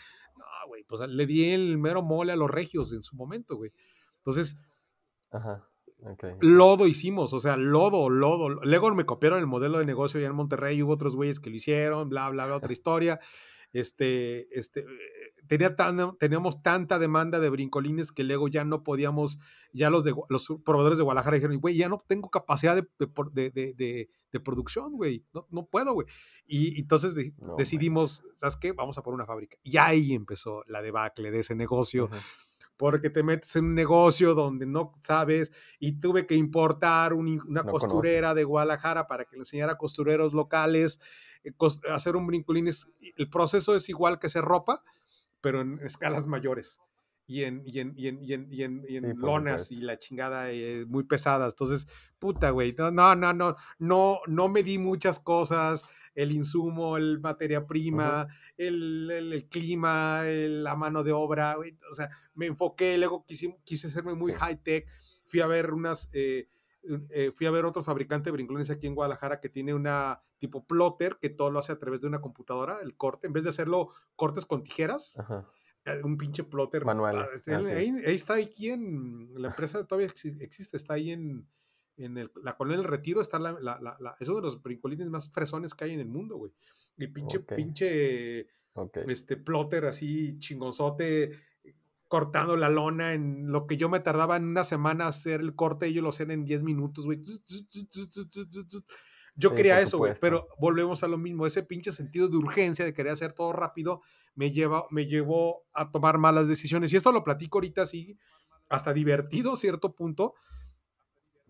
güey. 0.67 0.83
Pues 0.83 1.01
le 1.07 1.25
di 1.25 1.51
el 1.51 1.77
mero 1.77 2.01
mole 2.01 2.33
a 2.33 2.35
los 2.35 2.49
regios 2.49 2.91
en 2.93 3.03
su 3.03 3.15
momento, 3.15 3.55
güey. 3.55 3.71
Entonces, 4.17 4.57
lodo 6.41 6.87
hicimos, 6.87 7.33
o 7.33 7.39
sea, 7.39 7.57
lodo, 7.57 8.09
lodo. 8.09 8.49
Luego 8.49 8.93
me 8.93 9.05
copiaron 9.05 9.39
el 9.39 9.47
modelo 9.47 9.79
de 9.79 9.85
negocio 9.85 10.19
ya 10.19 10.27
en 10.27 10.35
Monterrey, 10.35 10.81
hubo 10.81 10.93
otros 10.93 11.15
güeyes 11.15 11.39
que 11.39 11.49
lo 11.49 11.55
hicieron, 11.55 12.09
bla, 12.09 12.29
bla, 12.29 12.45
bla, 12.45 12.55
otra 12.55 12.71
historia. 12.73 13.19
Este, 13.71 14.47
este, 14.57 14.85
tenía 15.47 15.75
tan, 15.75 16.17
teníamos 16.17 16.61
tanta 16.61 16.97
demanda 16.97 17.39
de 17.39 17.49
brincolines 17.49 18.13
que 18.13 18.23
luego 18.23 18.47
ya 18.47 18.63
no 18.63 18.83
podíamos, 18.83 19.39
ya 19.73 19.89
los, 19.89 20.05
de, 20.05 20.15
los 20.29 20.47
proveedores 20.63 20.97
de 20.97 21.03
Guadalajara 21.03 21.35
dijeron, 21.35 21.59
güey, 21.59 21.75
ya 21.75 21.89
no 21.89 21.97
tengo 21.97 22.29
capacidad 22.29 22.75
de, 22.75 22.87
de, 23.33 24.09
de 24.35 24.39
producción, 24.41 24.93
güey, 24.93 25.25
no, 25.33 25.47
no 25.49 25.65
puedo, 25.65 25.93
güey. 25.93 26.07
Y, 26.45 26.79
entonces 26.79 27.15
decidimos, 27.57 28.23
¿sabes 28.35 28.57
qué? 28.57 28.73
Vamos 28.73 28.97
a 28.97 29.01
por 29.01 29.13
una 29.13 29.25
fábrica. 29.25 29.57
Y 29.63 29.77
ahí 29.77 30.13
empezó 30.13 30.63
la 30.67 30.81
debacle 30.81 31.31
de 31.31 31.39
ese 31.39 31.55
negocio. 31.55 32.09
Porque 32.77 33.09
te 33.09 33.23
metes 33.23 33.55
en 33.55 33.65
un 33.65 33.75
negocio 33.75 34.33
donde 34.33 34.65
no 34.65 34.99
sabes 35.01 35.51
y 35.79 35.99
tuve 35.99 36.25
que 36.25 36.35
importar 36.35 37.13
una 37.13 37.63
costurera 37.63 38.33
de 38.33 38.43
Guadalajara 38.43 39.07
para 39.07 39.25
que 39.25 39.35
le 39.35 39.41
enseñara 39.41 39.73
a 39.73 39.77
costureros 39.77 40.33
locales. 40.33 40.99
Eh, 41.43 41.53
hacer 41.91 42.15
un 42.15 42.27
brincolín 42.27 42.67
el 42.67 43.29
proceso 43.29 43.75
es 43.75 43.87
igual 43.89 44.19
que 44.19 44.27
hacer 44.27 44.43
ropa, 44.43 44.83
pero 45.41 45.61
en 45.61 45.79
escalas 45.79 46.27
mayores 46.27 46.81
y 47.27 47.43
en, 47.43 47.63
y 47.65 47.79
en, 47.79 47.93
y 47.95 48.07
en, 48.07 48.23
y 48.23 48.33
en, 48.33 48.85
y 48.87 48.97
en, 48.97 49.17
lonas 49.17 49.71
y 49.71 49.77
la 49.77 49.97
chingada 49.97 50.51
eh, 50.51 50.85
muy 50.87 51.03
pesadas. 51.03 51.53
Entonces, 51.53 51.87
puta, 52.19 52.51
güey, 52.51 52.75
no, 52.77 52.91
no, 52.91 53.15
no, 53.15 53.33
no, 53.33 53.55
no, 53.79 54.19
no 54.27 54.49
me 54.49 54.63
di 54.63 54.77
muchas 54.77 55.19
cosas, 55.19 55.87
el 56.15 56.31
insumo, 56.31 56.97
el 56.97 57.19
materia 57.19 57.65
prima, 57.67 58.27
el, 58.57 59.11
el, 59.11 59.47
clima, 59.49 60.23
la 60.23 60.75
mano 60.75 61.03
de 61.03 61.11
obra, 61.11 61.55
güey, 61.55 61.77
o 61.91 61.93
sea, 61.93 62.09
me 62.33 62.47
enfoqué, 62.47 62.97
luego 62.97 63.25
quise, 63.25 63.57
quise 63.63 63.87
hacerme 63.87 64.15
muy 64.15 64.31
high 64.33 64.61
tech, 64.63 64.87
fui 65.27 65.41
a 65.41 65.47
ver 65.47 65.71
unas... 65.71 66.09
Eh, 66.13 66.47
eh, 67.09 67.31
fui 67.35 67.47
a 67.47 67.51
ver 67.51 67.65
otro 67.65 67.81
fabricante 67.81 68.25
de 68.25 68.33
brinclones 68.33 68.69
aquí 68.69 68.85
en 68.85 68.93
Guadalajara 68.93 69.39
que 69.39 69.49
tiene 69.49 69.73
una 69.73 70.21
tipo 70.37 70.67
plotter 70.67 71.17
que 71.19 71.29
todo 71.29 71.49
lo 71.49 71.57
hace 71.57 71.71
a 71.71 71.79
través 71.79 72.01
de 72.01 72.07
una 72.07 72.21
computadora, 72.21 72.77
el 72.83 72.95
corte, 72.95 73.25
en 73.25 73.33
vez 73.33 73.43
de 73.43 73.49
hacerlo 73.49 73.89
cortes 74.15 74.45
con 74.45 74.63
tijeras, 74.63 75.17
eh, 75.85 76.01
un 76.03 76.15
pinche 76.15 76.43
plotter. 76.43 76.85
Manual. 76.85 77.25
Ahí, 77.47 77.91
está 78.05 78.35
aquí 78.35 78.69
en 78.69 79.31
la 79.35 79.47
empresa 79.47 79.83
todavía 79.85 80.07
existe, 80.39 80.77
está 80.77 80.93
ahí 80.93 81.11
en, 81.11 81.47
en 81.97 82.29
la 82.43 82.57
colonia 82.57 82.77
del 82.77 82.87
retiro, 82.87 83.21
está 83.21 83.39
la, 83.39 83.57
la, 83.61 84.15
es 84.19 84.27
uno 84.27 84.37
de 84.37 84.43
los 84.43 84.61
brincolines 84.61 85.09
más 85.09 85.29
fresones 85.29 85.73
que 85.73 85.85
hay 85.85 85.91
en 85.91 85.99
el 85.99 86.07
mundo, 86.07 86.37
güey. 86.37 86.51
Y 86.97 87.07
pinche, 87.07 87.39
pinche 87.39 88.47
este 89.07 89.37
plotter 89.37 89.85
así 89.85 90.37
chingonzote 90.39 91.31
cortando 92.07 92.55
la 92.55 92.69
lona 92.69 93.13
en 93.13 93.51
lo 93.51 93.65
que 93.65 93.77
yo 93.77 93.89
me 93.89 93.99
tardaba 93.99 94.35
en 94.35 94.45
una 94.45 94.63
semana 94.63 95.07
hacer 95.07 95.41
el 95.41 95.55
corte, 95.55 95.87
ellos 95.87 96.03
lo 96.03 96.09
hacían 96.09 96.31
en 96.31 96.45
10 96.45 96.63
minutos, 96.63 97.05
güey. 97.05 97.21
Yo 99.35 99.53
quería 99.53 99.81
eso, 99.81 99.97
güey, 99.97 100.13
pero 100.21 100.47
volvemos 100.59 101.03
a 101.03 101.07
lo 101.07 101.17
mismo, 101.17 101.45
ese 101.45 101.63
pinche 101.63 101.91
sentido 101.91 102.29
de 102.29 102.37
urgencia 102.37 102.85
de 102.85 102.93
querer 102.93 103.13
hacer 103.13 103.33
todo 103.33 103.51
rápido 103.51 104.01
me, 104.35 104.51
lleva, 104.51 104.85
me 104.91 105.07
llevó 105.07 105.65
a 105.73 105.91
tomar 105.91 106.17
malas 106.17 106.47
decisiones. 106.47 106.93
Y 106.93 106.97
esto 106.97 107.11
lo 107.11 107.23
platico 107.23 107.57
ahorita 107.57 107.81
así, 107.81 108.17
hasta 108.69 108.93
divertido 108.93 109.53
a 109.53 109.57
cierto 109.57 109.95
punto, 109.95 110.35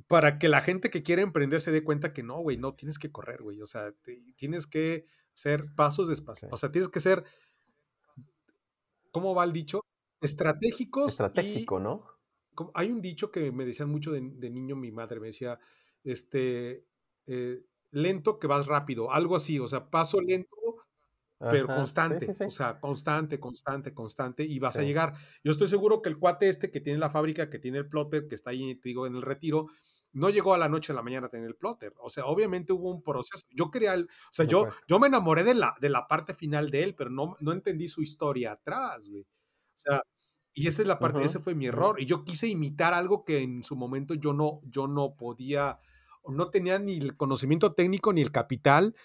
para 0.08 0.38
que 0.38 0.50
la 0.50 0.62
gente 0.62 0.90
que 0.90 1.04
quiere 1.04 1.22
emprender 1.22 1.62
se 1.62 1.72
dé 1.72 1.84
cuenta 1.84 2.14
que 2.14 2.24
no, 2.24 2.40
güey, 2.40 2.58
no 2.58 2.76
tienes 2.76 3.00
que 3.00 3.12
correr, 3.12 3.42
güey. 3.42 3.62
O 3.62 3.66
sea, 3.66 3.92
tienes 4.36 4.68
que 4.68 5.06
hacer 5.34 5.66
pasos 5.76 6.08
despacio. 6.08 6.48
O 6.52 6.58
sea, 6.58 6.72
tienes 6.72 6.90
que 6.90 7.00
ser, 7.00 7.24
¿cómo 9.12 9.34
va 9.34 9.44
el 9.44 9.54
dicho? 9.54 9.82
Estratégicos. 10.22 11.14
Estratégico, 11.14 11.80
¿no? 11.80 12.06
Hay 12.74 12.92
un 12.92 13.02
dicho 13.02 13.32
que 13.32 13.52
me 13.52 13.66
decían 13.66 13.90
mucho 13.90 14.12
de, 14.12 14.22
niño 14.22 14.76
mi 14.76 14.92
madre, 14.92 15.20
me 15.20 15.28
decía, 15.28 15.60
este, 16.04 16.86
eh, 17.26 17.66
lento 17.92 18.40
que 18.40 18.48
vas 18.48 18.66
rápido, 18.66 19.12
algo 19.12 19.36
así, 19.36 19.60
o 19.60 19.68
sea, 19.68 19.90
paso 19.90 20.22
lento, 20.22 20.56
pero 21.38 21.68
constante, 21.68 22.30
o 22.30 22.52
sea, 22.52 22.80
constante, 22.80 23.40
constante, 23.40 23.94
constante, 23.94 24.44
y 24.44 24.58
vas 24.60 24.78
a 24.78 24.84
llegar. 24.84 25.14
Yo 25.44 25.52
estoy 25.52 25.68
seguro 25.68 26.02
que 26.02 26.10
el 26.10 26.18
cuate 26.18 26.48
este 26.48 26.72
que 26.72 26.80
tiene 26.80 26.98
la 26.98 27.10
fábrica, 27.10 27.50
que 27.50 27.60
tiene 27.60 27.80
el 27.80 27.90
plotter, 27.90 28.28
que 28.28 28.36
está 28.36 28.52
ahí, 28.52 28.76
te 28.76 28.90
digo, 28.90 29.06
en 29.06 29.16
el 29.16 29.22
retiro, 29.22 29.68
no 30.16 30.30
llegó 30.30 30.54
a 30.54 30.58
la 30.58 30.70
noche 30.70 30.94
a 30.94 30.96
la 30.96 31.04
mañana 31.04 31.28
a 31.28 31.30
tener 31.30 31.46
el 31.46 31.56
plotter. 31.56 31.94
O 32.00 32.10
sea, 32.10 32.26
obviamente 32.26 32.72
hubo 32.72 32.90
un 32.90 33.04
proceso. 33.04 33.46
Yo 33.52 33.70
quería, 33.70 33.96
o 33.96 34.06
sea, 34.32 34.46
yo, 34.46 34.68
yo 34.88 34.98
me 34.98 35.08
enamoré 35.08 35.44
de 35.44 35.54
la, 35.54 35.76
de 35.82 35.90
la 35.90 36.08
parte 36.08 36.34
final 36.34 36.70
de 36.70 36.84
él, 36.84 36.96
pero 36.96 37.10
no, 37.10 37.36
no 37.42 37.52
entendí 37.52 37.90
su 37.90 38.02
historia 38.02 38.54
atrás, 38.54 39.10
güey. 39.10 39.24
O 39.24 39.78
sea, 39.78 40.02
y 40.54 40.68
esa 40.68 40.84
es 40.84 40.88
la 40.88 41.00
parte, 41.00 41.22
ese 41.22 41.40
fue 41.40 41.54
mi 41.54 41.68
error. 41.68 42.00
Y 42.00 42.06
yo 42.06 42.24
quise 42.24 42.48
imitar 42.48 42.94
algo 42.94 43.26
que 43.26 43.44
en 43.44 43.62
su 43.62 43.76
momento 43.76 44.14
yo 44.14 44.32
no, 44.32 44.62
yo 44.64 44.88
no 44.88 45.18
podía, 45.18 45.80
no 46.26 46.50
tenía 46.50 46.80
ni 46.80 46.98
el 46.98 47.18
conocimiento 47.18 47.74
técnico, 47.74 48.14
ni 48.14 48.22
el 48.22 48.32
capital, 48.32 48.96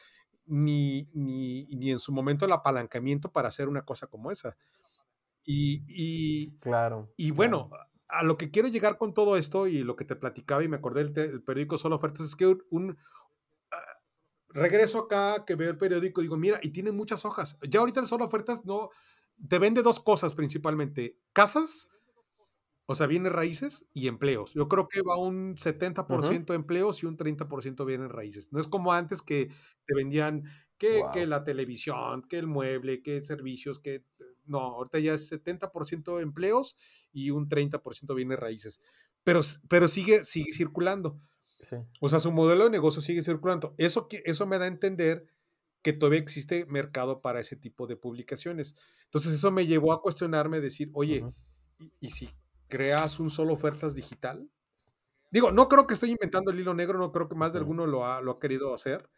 ni, 0.47 1.09
ni, 1.13 1.65
ni 1.75 1.91
en 1.91 1.99
su 1.99 2.13
momento 2.13 2.45
el 2.45 2.53
apalancamiento 2.53 3.33
para 3.33 3.49
hacer 3.49 3.69
una 3.69 3.85
cosa 3.85 4.07
como 4.07 4.31
esa. 4.31 4.57
Y, 5.45 5.83
y, 5.89 6.57
claro. 6.59 7.13
Y 7.17 7.33
bueno, 7.33 7.69
a 8.13 8.23
lo 8.23 8.37
que 8.37 8.51
quiero 8.51 8.69
llegar 8.69 8.99
con 8.99 9.15
todo 9.15 9.37
esto 9.37 9.67
y 9.67 9.83
lo 9.83 9.97
que 9.97 10.05
te 10.05 10.17
platicaba 10.17 10.65
y 10.65 10.69
me 10.69 10.77
acordé 10.77 11.05
del, 11.05 11.43
periódico 11.43 11.79
Solo 11.79 11.97
Ofertas 11.97 12.27
es 12.27 12.37
que 12.37 12.57
un, 12.71 12.97
ah, 13.71 13.77
regreso 14.49 14.99
acá 14.99 15.45
que 15.45 15.55
veo 15.55 15.71
el 15.71 15.79
periódico 15.79 16.21
digo, 16.21 16.37
mira, 16.37 16.59
y 16.63 16.71
tiene 16.71 16.93
muchas 16.93 17.25
hojas. 17.25 17.59
Ya 17.69 17.81
ahorita 17.81 18.01
el 18.01 18.07
Solo 18.07 18.25
Ofertas 18.25 18.65
no, 18.65 18.91
te 19.49 19.59
vende 19.59 19.83
dos 19.83 20.01
cosas 20.01 20.35
principalmente, 20.35 21.19
casas, 21.33 21.89
o 22.87 22.95
sea, 22.97 23.07
bienes 23.07 23.33
raíces 23.33 23.89
y 23.95 24.09
empleos. 24.09 24.53
Yo 24.55 24.67
creo 24.67 24.89
que 24.89 25.03
va 25.03 25.17
un 25.17 25.55
70% 25.55 26.55
empleos 26.55 27.03
y 27.03 27.07
un 27.07 27.17
30% 27.17 27.85
bienes 27.87 28.11
raíces. 28.11 28.53
No 28.53 28.59
es 28.59 28.67
como 28.67 28.93
antes 28.93 29.23
que 29.23 29.49
te 29.87 29.95
vendían 29.95 30.43
que, 30.77 31.03
que, 31.13 31.27
la 31.27 31.45
televisión, 31.45 32.23
que 32.23 32.39
el 32.39 32.49
mueble, 32.49 33.01
que 33.03 33.23
servicios, 33.23 33.79
que... 33.79 34.05
No, 34.51 34.59
ahorita 34.59 34.99
ya 34.99 35.15
es 35.15 35.31
70% 35.31 36.21
empleos 36.21 36.77
y 37.13 37.31
un 37.31 37.49
30% 37.49 38.15
bienes 38.15 38.39
raíces. 38.39 38.81
Pero, 39.23 39.41
pero 39.69 39.89
sigue, 39.89 40.25
sigue 40.25 40.53
circulando. 40.53 41.19
O 42.01 42.09
sea, 42.09 42.19
su 42.19 42.33
modelo 42.33 42.65
de 42.65 42.71
negocio 42.71 43.01
sigue 43.03 43.23
circulando. 43.23 43.75
Eso, 43.79 44.09
eso 44.25 44.47
me 44.47 44.59
da 44.59 44.65
a 44.65 44.69
entender 44.69 45.27
que 45.83 45.93
todavía 45.93 46.21
existe 46.21 46.67
mercado 46.67 47.21
para 47.21 47.41
ese 47.41 47.57
tipo 47.57 47.87
de 47.87 47.97
publicaciones. 47.97 48.75
Entonces 49.05 49.33
eso 49.33 49.51
me 49.51 49.67
llevó 49.67 49.93
a 49.93 50.03
cuestionarme, 50.03 50.61
decir, 50.61 50.91
oye, 50.95 51.25
¿y, 52.01 52.11
si 52.11 52.31
creas 52.69 53.21
un 53.21 53.31
solo 53.31 53.55
ofertas 53.55 53.95
digital? 53.95 54.51
Digo, 55.31 55.53
no 55.53 55.69
creo 55.69 55.87
que 55.87 55.95
estoy 55.95 56.11
inventando 56.11 56.51
el 56.51 56.61
hilo 56.61 56.75
negro, 56.75 56.99
no 56.99 57.13
creo 57.13 57.29
que 57.29 57.35
más 57.35 57.53
de 57.53 57.59
alguno 57.61 57.87
lo 57.87 58.05
ha, 58.05 58.21
lo 58.21 58.33
ha 58.33 58.41
querido 58.41 58.75
hacer. 58.75 59.09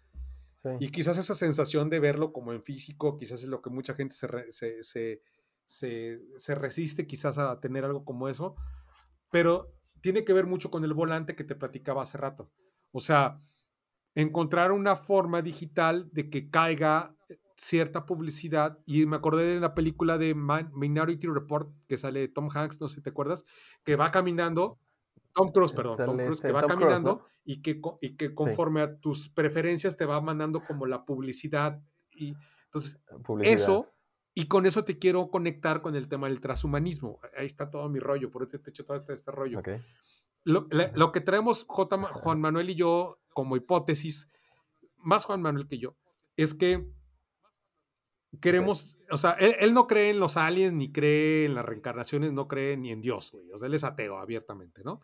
Y 0.79 0.91
quizás 0.91 1.19
esa 1.19 1.35
sensación 1.35 1.91
de 1.91 1.99
verlo 1.99 2.33
como 2.33 2.53
en 2.53 2.63
físico, 2.63 3.17
quizás 3.17 3.43
es 3.43 3.49
lo 3.49 3.61
que 3.61 3.71
mucha 3.71 3.95
gente 3.95 4.15
se, 4.15 5.21
se, 5.67 6.21
se 6.37 6.55
resiste 6.55 7.07
quizás 7.07 7.39
a 7.39 7.59
tener 7.61 7.85
algo 7.85 8.05
como 8.05 8.29
eso, 8.29 8.55
pero 9.31 9.75
tiene 10.01 10.25
que 10.25 10.33
ver 10.33 10.47
mucho 10.47 10.71
con 10.71 10.85
el 10.85 10.95
volante 10.95 11.35
que 11.35 11.45
te 11.45 11.57
platicaba 11.57 12.03
hace 12.03 12.19
rato. 12.19 12.51
O 12.93 13.01
sea, 13.01 13.41
encontrar 14.15 14.73
una 14.73 14.97
forma 14.97 15.43
digital 15.43 16.11
de 16.13 16.29
que 16.29 16.51
caiga 16.51 17.17
eh, 17.29 17.39
cierta 17.57 18.05
publicidad 18.05 18.79
y 18.85 19.07
me 19.07 19.17
acordé 19.17 19.55
de 19.55 19.61
la 19.61 19.75
película 19.75 20.19
de 20.19 20.35
Minority 20.35 21.27
Report 21.29 21.73
que 21.87 21.97
sale 21.97 22.21
de 22.21 22.29
Tom 22.29 22.49
Hanks, 22.53 22.81
no 22.81 22.89
sé 22.89 22.97
si 22.97 23.03
te 23.03 23.11
acuerdas, 23.11 23.45
que 23.85 23.97
va 23.97 24.11
caminando, 24.11 24.79
Tom 25.35 25.53
Cruise, 25.53 25.73
perdón, 25.73 25.97
Tom 25.97 26.17
Cruise, 26.17 26.41
que 26.41 26.49
este, 26.49 26.53
va 26.53 26.67
caminando 26.67 27.25
y, 27.45 27.63
que, 27.63 27.81
y 28.01 28.17
que 28.17 28.35
conforme 28.35 28.83
a 28.83 28.99
tus 28.99 29.29
preferencias 29.29 29.97
te 29.97 30.07
va 30.07 30.21
mandando 30.21 30.63
como 30.63 30.87
la 30.87 31.05
publicidad 31.05 31.81
y 32.11 32.35
entonces 32.65 33.01
eso 33.43 33.93
y 34.35 34.47
con 34.47 34.67
eso 34.67 34.85
te 34.85 34.99
quiero 34.99 35.31
conectar 35.31 35.83
con 35.83 35.95
el 35.95 36.09
tema 36.09 36.29
del 36.29 36.41
transhumanismo. 36.41 37.21
Ahí 37.37 37.47
está 37.47 37.71
todo 37.71 37.89
mi 37.89 37.99
rollo, 37.99 38.31
por 38.31 38.43
eso 38.43 38.59
te 38.59 38.71
he 38.71 38.71
hecho 38.71 38.85
todo 38.85 39.05
este, 39.09 39.31
rollo. 39.31 39.61
Lo, 40.45 40.67
lo, 40.95 41.13
que 41.13 41.21
traemos 41.21 41.65
J, 41.69 41.99
Juan 41.99 42.41
Manuel 42.41 42.71
y 42.71 42.75
yo 42.75 43.21
como 43.35 43.57
hipótesis, 43.57 44.29
más 44.97 45.25
Juan 45.25 45.43
Manuel 45.43 45.69
que 45.69 45.79
yo, 45.79 45.97
es 46.37 46.55
que 46.55 46.89
queremos, 48.41 48.99
o 49.11 49.19
sea, 49.19 49.33
él, 49.33 49.75
no 49.75 49.87
cree 49.87 50.11
en 50.11 50.21
los 50.21 50.37
aliens, 50.37 50.73
ni 50.73 50.91
cree 50.91 51.45
en 51.45 51.55
las 51.55 51.65
reencarnaciones, 51.65 52.33
no 52.33 52.49
cree 52.49 52.77
ni 52.77 52.91
en 52.91 53.01
Dios, 53.01 53.31
güey. 53.31 53.51
O 53.53 53.59
sea, 53.59 53.67
él 53.67 53.75
es 53.75 53.85
ateo 53.85 54.19
abiertamente, 54.19 54.83
¿no? 54.83 55.01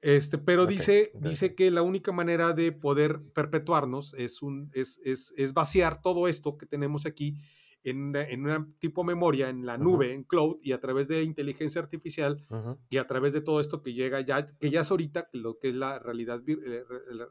Este, 0.00 0.38
pero 0.38 0.66
dice, 0.66 1.10
dice 1.14 1.56
que 1.56 1.70
la 1.72 1.82
única 1.82 2.12
manera 2.12 2.52
de 2.52 2.70
poder 2.70 3.20
perpetuarnos 3.34 4.14
es, 4.14 4.42
un, 4.42 4.70
es, 4.72 5.00
es, 5.04 5.34
es 5.36 5.52
vaciar 5.52 6.00
todo 6.00 6.28
esto 6.28 6.56
que 6.56 6.66
tenemos 6.66 7.04
aquí 7.04 7.34
en, 7.82 8.14
en 8.14 8.44
una 8.44 8.68
tipo 8.78 9.02
memoria, 9.02 9.48
en 9.48 9.66
la 9.66 9.76
nube, 9.76 10.12
en 10.12 10.24
cloud, 10.24 10.58
y 10.62 10.72
a 10.72 10.80
través 10.80 11.08
de 11.08 11.22
inteligencia 11.22 11.80
artificial 11.80 12.44
y 12.88 12.98
a 12.98 13.06
través 13.06 13.32
de 13.32 13.40
todo 13.40 13.60
esto 13.60 13.82
que 13.82 13.92
llega 13.92 14.20
ya, 14.20 14.46
que 14.46 14.70
ya 14.70 14.82
es 14.82 14.90
ahorita 14.90 15.28
lo 15.32 15.58
que 15.58 15.70
es 15.70 15.74
la 15.74 15.98
realidad, 15.98 16.42
eh, 16.46 16.84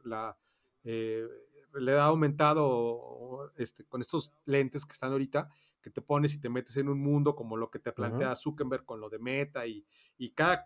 la, 0.03 0.37
eh, 0.83 1.25
le 1.73 1.91
ha 1.93 2.05
aumentado 2.05 3.51
este, 3.55 3.85
con 3.85 4.01
estos 4.01 4.31
lentes 4.45 4.85
que 4.85 4.93
están 4.93 5.11
ahorita, 5.11 5.49
que 5.81 5.89
te 5.89 6.01
pones 6.01 6.33
y 6.33 6.41
te 6.41 6.49
metes 6.49 6.75
en 6.77 6.89
un 6.89 6.99
mundo 6.99 7.35
como 7.35 7.55
lo 7.55 7.69
que 7.69 7.79
te 7.79 7.91
plantea 7.91 8.35
Zuckerberg 8.35 8.83
con 8.85 8.99
lo 8.99 9.09
de 9.09 9.19
Meta 9.19 9.65
y, 9.65 9.85
y 10.17 10.31
cada... 10.31 10.63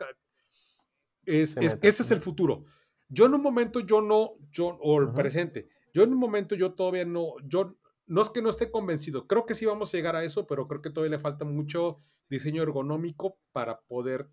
Es, 1.25 1.55
es, 1.57 1.77
ese 1.81 2.03
es 2.03 2.11
el 2.11 2.19
futuro. 2.19 2.63
Yo 3.09 3.25
en 3.25 3.33
un 3.33 3.41
momento, 3.41 3.81
yo 3.81 4.01
no, 4.01 4.31
yo, 4.51 4.77
o 4.81 5.01
el 5.01 5.11
presente, 5.11 5.67
yo 5.93 6.03
en 6.03 6.13
un 6.13 6.19
momento, 6.19 6.55
yo 6.55 6.73
todavía 6.73 7.05
no, 7.05 7.33
yo 7.43 7.69
no 8.07 8.21
es 8.21 8.29
que 8.29 8.41
no 8.41 8.49
esté 8.49 8.71
convencido, 8.71 9.27
creo 9.27 9.45
que 9.45 9.55
sí 9.55 9.65
vamos 9.65 9.93
a 9.93 9.97
llegar 9.97 10.15
a 10.15 10.23
eso, 10.23 10.47
pero 10.47 10.67
creo 10.67 10.81
que 10.81 10.89
todavía 10.89 11.17
le 11.17 11.21
falta 11.21 11.45
mucho 11.45 11.97
diseño 12.29 12.63
ergonómico 12.63 13.37
para 13.51 13.81
poder... 13.81 14.29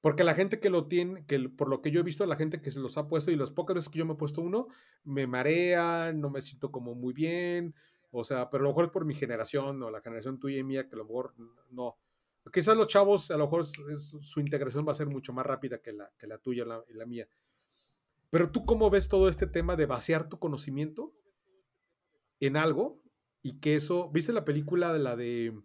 Porque 0.00 0.22
la 0.22 0.34
gente 0.34 0.60
que 0.60 0.70
lo 0.70 0.86
tiene, 0.86 1.26
que 1.26 1.48
por 1.48 1.68
lo 1.68 1.82
que 1.82 1.90
yo 1.90 2.00
he 2.00 2.04
visto, 2.04 2.24
la 2.24 2.36
gente 2.36 2.62
que 2.62 2.70
se 2.70 2.78
los 2.78 2.96
ha 2.98 3.08
puesto 3.08 3.32
y 3.32 3.36
las 3.36 3.50
pocas 3.50 3.74
veces 3.74 3.88
que 3.88 3.98
yo 3.98 4.06
me 4.06 4.12
he 4.12 4.16
puesto 4.16 4.40
uno, 4.40 4.68
me 5.02 5.26
marea, 5.26 6.12
no 6.12 6.30
me 6.30 6.40
siento 6.40 6.70
como 6.70 6.94
muy 6.94 7.12
bien, 7.12 7.74
o 8.10 8.24
sea, 8.24 8.48
pero 8.48 8.62
a 8.62 8.64
lo 8.64 8.70
mejor 8.70 8.84
es 8.86 8.90
por 8.90 9.04
mi 9.04 9.14
generación 9.14 9.82
o 9.82 9.90
la 9.90 10.00
generación 10.00 10.38
tuya 10.38 10.58
y 10.58 10.64
mía, 10.64 10.88
que 10.88 10.94
a 10.94 10.98
lo 10.98 11.04
mejor 11.04 11.34
no. 11.70 11.96
Quizás 12.52 12.76
los 12.76 12.86
chavos, 12.86 13.30
a 13.30 13.36
lo 13.36 13.44
mejor 13.44 13.66
su 13.66 14.40
integración 14.40 14.86
va 14.86 14.92
a 14.92 14.96
ser 14.96 15.06
mucho 15.06 15.32
más 15.32 15.46
rápida 15.46 15.78
que 15.78 15.92
la, 15.92 16.10
que 16.18 16.26
la 16.26 16.38
tuya 16.38 16.64
y 16.88 16.94
la 16.94 17.06
mía. 17.06 17.28
Pero 18.30 18.50
tú 18.50 18.64
cómo 18.64 18.90
ves 18.90 19.08
todo 19.08 19.28
este 19.28 19.46
tema 19.46 19.76
de 19.76 19.86
vaciar 19.86 20.28
tu 20.28 20.38
conocimiento 20.38 21.14
en 22.40 22.56
algo 22.56 22.94
y 23.42 23.60
que 23.60 23.74
eso, 23.74 24.10
¿viste 24.10 24.32
la 24.32 24.44
película 24.44 24.92
de 24.92 24.98
la 24.98 25.16
de 25.16 25.58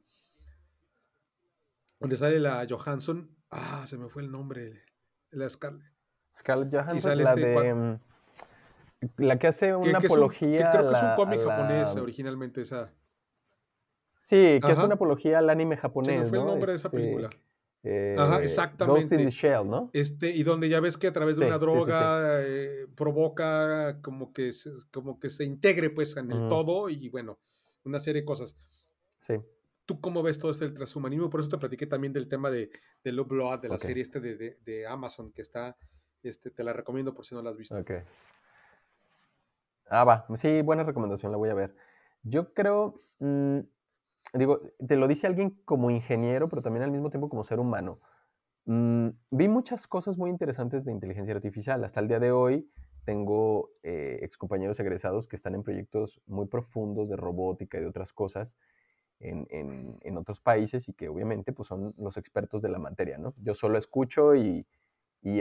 donde 2.00 2.18
sale 2.18 2.40
la 2.40 2.66
Johansson? 2.70 3.30
Ah, 3.50 3.86
se 3.86 3.98
me 3.98 4.10
fue 4.10 4.24
el 4.24 4.32
nombre, 4.32 4.84
la 5.32 5.50
Scarlett. 5.50 5.94
Scarlett 6.36 6.74
Johansson, 6.74 7.18
la 7.18 7.24
este 7.24 7.46
de 7.46 7.74
mm, 7.74 8.00
la 9.18 9.38
que 9.38 9.48
hace 9.48 9.76
una 9.76 9.98
apología. 10.00 10.72
creo 10.72 10.90
que 10.90 10.96
es 10.96 11.04
un 11.04 11.16
cómic 11.16 11.40
japonés 11.42 11.96
originalmente 11.96 12.62
esa. 12.62 12.92
Sí, 14.24 14.58
que 14.66 14.72
es 14.72 14.80
una 14.80 14.94
apología 14.94 15.40
al 15.40 15.50
anime 15.50 15.76
japonés. 15.76 16.16
Se 16.16 16.24
me 16.24 16.30
fue 16.30 16.40
el 16.40 16.46
nombre 16.46 16.72
de 16.72 16.78
esa 16.78 16.88
este, 16.88 16.98
película. 16.98 17.30
Eh, 17.84 18.16
Ajá, 18.18 18.42
exactamente. 18.42 19.02
Ghost 19.02 19.12
in 19.12 19.26
the 19.26 19.30
Shell, 19.30 19.70
¿no? 19.70 19.90
Este, 19.92 20.30
y 20.30 20.44
donde 20.44 20.70
ya 20.70 20.80
ves 20.80 20.96
que 20.96 21.08
a 21.08 21.12
través 21.12 21.36
de 21.36 21.46
una 21.46 21.58
droga 21.58 22.40
eh, 22.42 22.88
provoca 22.96 24.02
como 24.02 24.32
que, 24.32 24.54
se, 24.54 24.70
como 24.92 25.20
que 25.20 25.30
se 25.30 25.44
integre 25.44 25.90
pues 25.90 26.16
en 26.16 26.32
el 26.32 26.48
todo 26.48 26.88
y 26.88 27.10
bueno, 27.10 27.38
una 27.84 28.00
serie 28.00 28.22
de 28.22 28.26
cosas. 28.26 28.56
Sí. 29.20 29.42
¿Tú 29.86 30.00
cómo 30.00 30.24
ves 30.24 30.40
todo 30.40 30.52
este 30.52 30.64
del 30.64 30.74
transhumanismo? 30.74 31.30
Por 31.30 31.42
eso 31.42 31.50
te 31.50 31.58
platiqué 31.58 31.86
también 31.86 32.14
del 32.14 32.30
tema 32.30 32.50
de, 32.50 32.70
de 33.04 33.12
Love 33.12 33.28
Blood, 33.28 33.60
de 33.60 33.68
la 33.68 33.78
serie 33.78 34.04
este 34.04 34.22
de, 34.22 34.58
de, 34.64 34.88
Amazon, 34.88 35.34
que 35.34 35.42
está, 35.42 35.76
este, 36.22 36.50
te 36.50 36.64
la 36.64 36.72
recomiendo 36.72 37.14
por 37.14 37.26
si 37.26 37.36
no 37.36 37.42
la 37.42 37.50
has 37.50 37.58
visto. 37.58 37.78
Ok. 37.78 37.92
Ah, 39.88 40.06
va. 40.06 40.26
Sí, 40.38 40.62
buena 40.62 40.84
recomendación, 40.84 41.30
la 41.34 41.38
voy 41.38 41.50
a 41.50 41.56
ver. 41.56 41.76
Yo 42.24 42.54
creo, 42.54 43.02
mm, 43.20 43.60
digo, 44.34 44.62
te 44.86 44.96
lo 44.96 45.08
dice 45.08 45.28
alguien 45.28 45.62
como 45.66 45.90
ingeniero, 45.92 46.50
pero 46.50 46.62
también 46.62 46.84
al 46.84 46.92
mismo 46.92 47.10
tiempo 47.10 47.30
como 47.30 47.44
ser 47.44 47.60
humano. 47.60 48.00
Mm, 48.66 49.10
vi 49.32 49.48
muchas 49.48 49.88
cosas 49.88 50.18
muy 50.18 50.30
interesantes 50.30 50.86
de 50.86 50.92
inteligencia 50.92 51.34
artificial. 51.34 51.84
Hasta 51.84 52.00
el 52.00 52.08
día 52.08 52.20
de 52.20 52.32
hoy 52.32 52.70
tengo 53.06 53.72
eh, 53.84 54.20
excompañeros 54.22 54.80
egresados 54.80 55.28
que 55.28 55.36
están 55.36 55.56
en 55.56 55.64
proyectos 55.64 56.22
muy 56.26 56.48
profundos 56.48 57.10
de 57.10 57.18
robótica 57.18 57.78
y 57.78 57.82
de 57.82 57.88
otras 57.88 58.14
cosas 58.14 58.58
en, 59.20 60.18
otros 60.18 60.40
países 60.40 60.90
y 60.90 60.94
que 60.94 61.10
obviamente 61.10 61.54
pues, 61.54 61.68
son 61.68 61.94
los 61.98 62.18
expertos 62.18 62.62
de 62.62 62.70
la 62.70 62.80
materia, 62.80 63.18
¿no? 63.18 63.34
Yo 63.38 63.54
solo 63.54 63.78
escucho 63.78 64.36
y, 64.36 64.66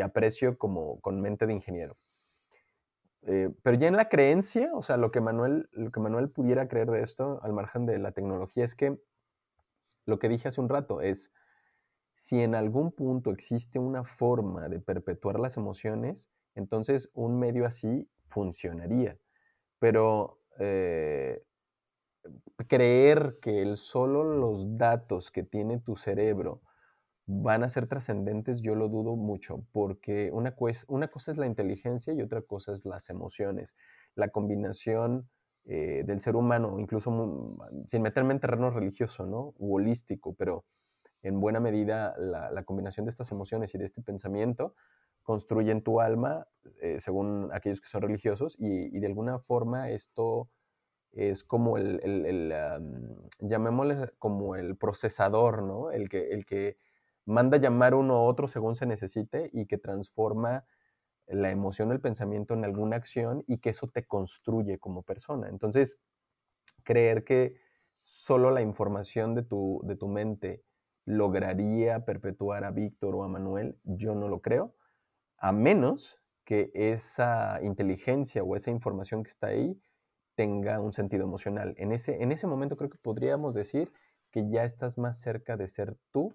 aprecio 0.03 0.57
como 0.59 1.01
con 1.01 1.21
mente 1.21 1.47
de 1.47 1.55
ingeniero. 1.55 1.97
Eh, 3.25 3.51
pero 3.63 3.77
ya 3.77 3.87
en 3.89 3.97
la 3.97 4.09
creencia, 4.09 4.71
o 4.75 4.83
sea, 4.83 4.97
lo 4.97 5.11
que, 5.11 5.21
Manuel, 5.21 5.69
lo 5.73 5.93
que 5.93 6.01
Manuel 6.01 6.31
pudiera 6.31 6.69
creer 6.69 6.91
de 6.91 7.03
esto, 7.03 7.41
al 7.43 7.53
margen 7.53 7.87
de 7.87 7.99
la 7.99 8.13
tecnología, 8.13 8.65
es 8.65 8.75
que 8.75 9.01
lo 10.05 10.19
que 10.19 10.29
dije 10.29 10.49
hace 10.49 10.61
un 10.61 10.69
rato 10.69 11.01
es, 11.01 11.33
si 12.15 12.41
en 12.41 12.55
algún 12.55 12.93
punto 12.93 13.31
existe 13.31 13.79
una 13.79 14.05
forma 14.05 14.69
de 14.69 14.81
perpetuar 14.81 15.39
las 15.39 15.57
emociones, 15.57 16.31
entonces 16.55 17.11
un 17.15 17.39
medio 17.39 17.65
así 17.65 18.09
funcionaría. 18.27 19.19
Pero 19.79 20.41
eh, 20.59 21.43
creer 22.69 23.39
que 23.41 23.63
el 23.63 23.77
solo 23.77 24.25
los 24.25 24.77
datos 24.77 25.31
que 25.31 25.43
tiene 25.43 25.79
tu 25.79 25.97
cerebro 25.97 26.61
van 27.27 27.63
a 27.63 27.69
ser 27.71 27.87
trascendentes, 27.87 28.63
yo 28.63 28.75
lo 28.75 28.89
dudo 28.89 29.17
mucho, 29.17 29.65
porque 29.73 30.31
una, 30.33 30.55
una, 30.89 31.09
cosa 31.09 31.33
es 31.33 31.39
la 31.39 31.47
inteligencia 31.47 32.13
y 32.13 32.21
otra 32.21 32.43
cosa 32.43 32.73
es 32.73 32.85
las 32.85 33.11
emociones. 33.11 33.77
La 34.15 34.29
combinación 34.29 35.29
eh, 35.65 36.03
del 36.05 36.21
ser 36.21 36.35
humano, 36.35 36.79
incluso 36.81 37.57
sin 37.89 38.03
meterme 38.03 38.35
en 38.35 38.41
terreno 38.41 38.71
religioso, 38.71 39.27
¿no? 39.27 39.55
Holístico, 39.61 40.35
pero 40.35 40.65
en 41.23 41.39
buena 41.41 41.61
medida 41.61 42.15
la, 42.19 42.65
combinación 42.65 43.07
de 43.07 43.11
estas 43.11 43.31
emociones 43.31 43.73
y 43.75 43.79
de 43.79 43.85
este 43.85 44.03
pensamiento 44.03 44.75
construyen 45.23 45.83
tu 45.83 46.01
alma, 46.01 46.49
eh, 46.81 46.99
según 46.99 47.51
aquellos 47.53 47.81
que 47.81 47.89
son 47.89 48.03
religiosos, 48.03 48.57
y, 48.59 48.99
de 48.99 49.07
alguna 49.07 49.39
forma 49.39 49.91
esto 49.91 50.51
es 51.13 51.45
como 51.45 51.77
el, 51.79 52.01
el, 52.03 52.53
llamémosle 53.39 54.11
como 54.19 54.57
el 54.57 54.77
procesador, 54.77 55.63
¿no? 55.63 55.93
El 55.93 56.09
que, 56.09 56.31
el 56.31 56.45
que 56.45 56.77
manda 57.25 57.59
llamar 57.59 57.95
uno 57.95 58.15
a 58.17 58.23
otro 58.23 58.49
según 58.49 58.75
se 58.75 58.87
necesite 58.87 59.51
y 59.53 59.67
que 59.67 59.79
transforma 59.79 60.65
la 61.27 61.51
emoción, 61.51 61.93
el 61.93 62.01
pensamiento 62.01 62.55
en 62.55 62.65
alguna 62.65 62.97
acción 62.97 63.45
y 63.47 63.59
que 63.59 63.71
eso 63.71 63.89
te 63.89 64.07
construye 64.07 64.79
como 64.79 65.03
persona. 65.03 65.49
Entonces, 65.49 66.01
creer 66.83 67.25
que 67.25 67.57
solo 68.03 68.51
la 68.51 68.63
información 68.63 69.35
de 69.35 69.43
tu, 69.43 69.81
de 69.85 69.97
tu 69.97 70.09
mente 70.09 70.65
lograría 71.05 72.05
perpetuar 72.05 72.65
a 72.65 72.71
Víctor 72.71 73.15
o 73.15 73.25
a 73.25 73.29
Manuel, 73.29 73.79
yo 73.85 74.15
no 74.15 74.29
lo 74.29 74.41
creo, 74.41 74.75
a 75.37 75.53
menos 75.53 76.19
que 76.45 76.71
esa 76.75 77.61
inteligencia 77.63 78.43
o 78.43 78.57
esa 78.57 78.71
información 78.71 79.23
que 79.23 79.31
está 79.31 79.49
ahí 79.49 79.81
tenga 80.35 80.81
un 80.81 80.93
sentido 80.93 81.25
emocional. 81.25 81.75
En 81.77 81.93
ese, 81.93 82.23
en 82.23 82.33
ese 82.33 82.47
momento 82.47 82.77
creo 82.77 82.91
que 82.91 82.99
podríamos 82.99 83.55
decir 83.55 83.93
que 84.31 84.49
ya 84.49 84.65
estás 84.65 84.99
más 84.99 85.21
cerca 85.21 85.57
de 85.57 85.69
ser 85.69 85.97
tú 86.11 86.35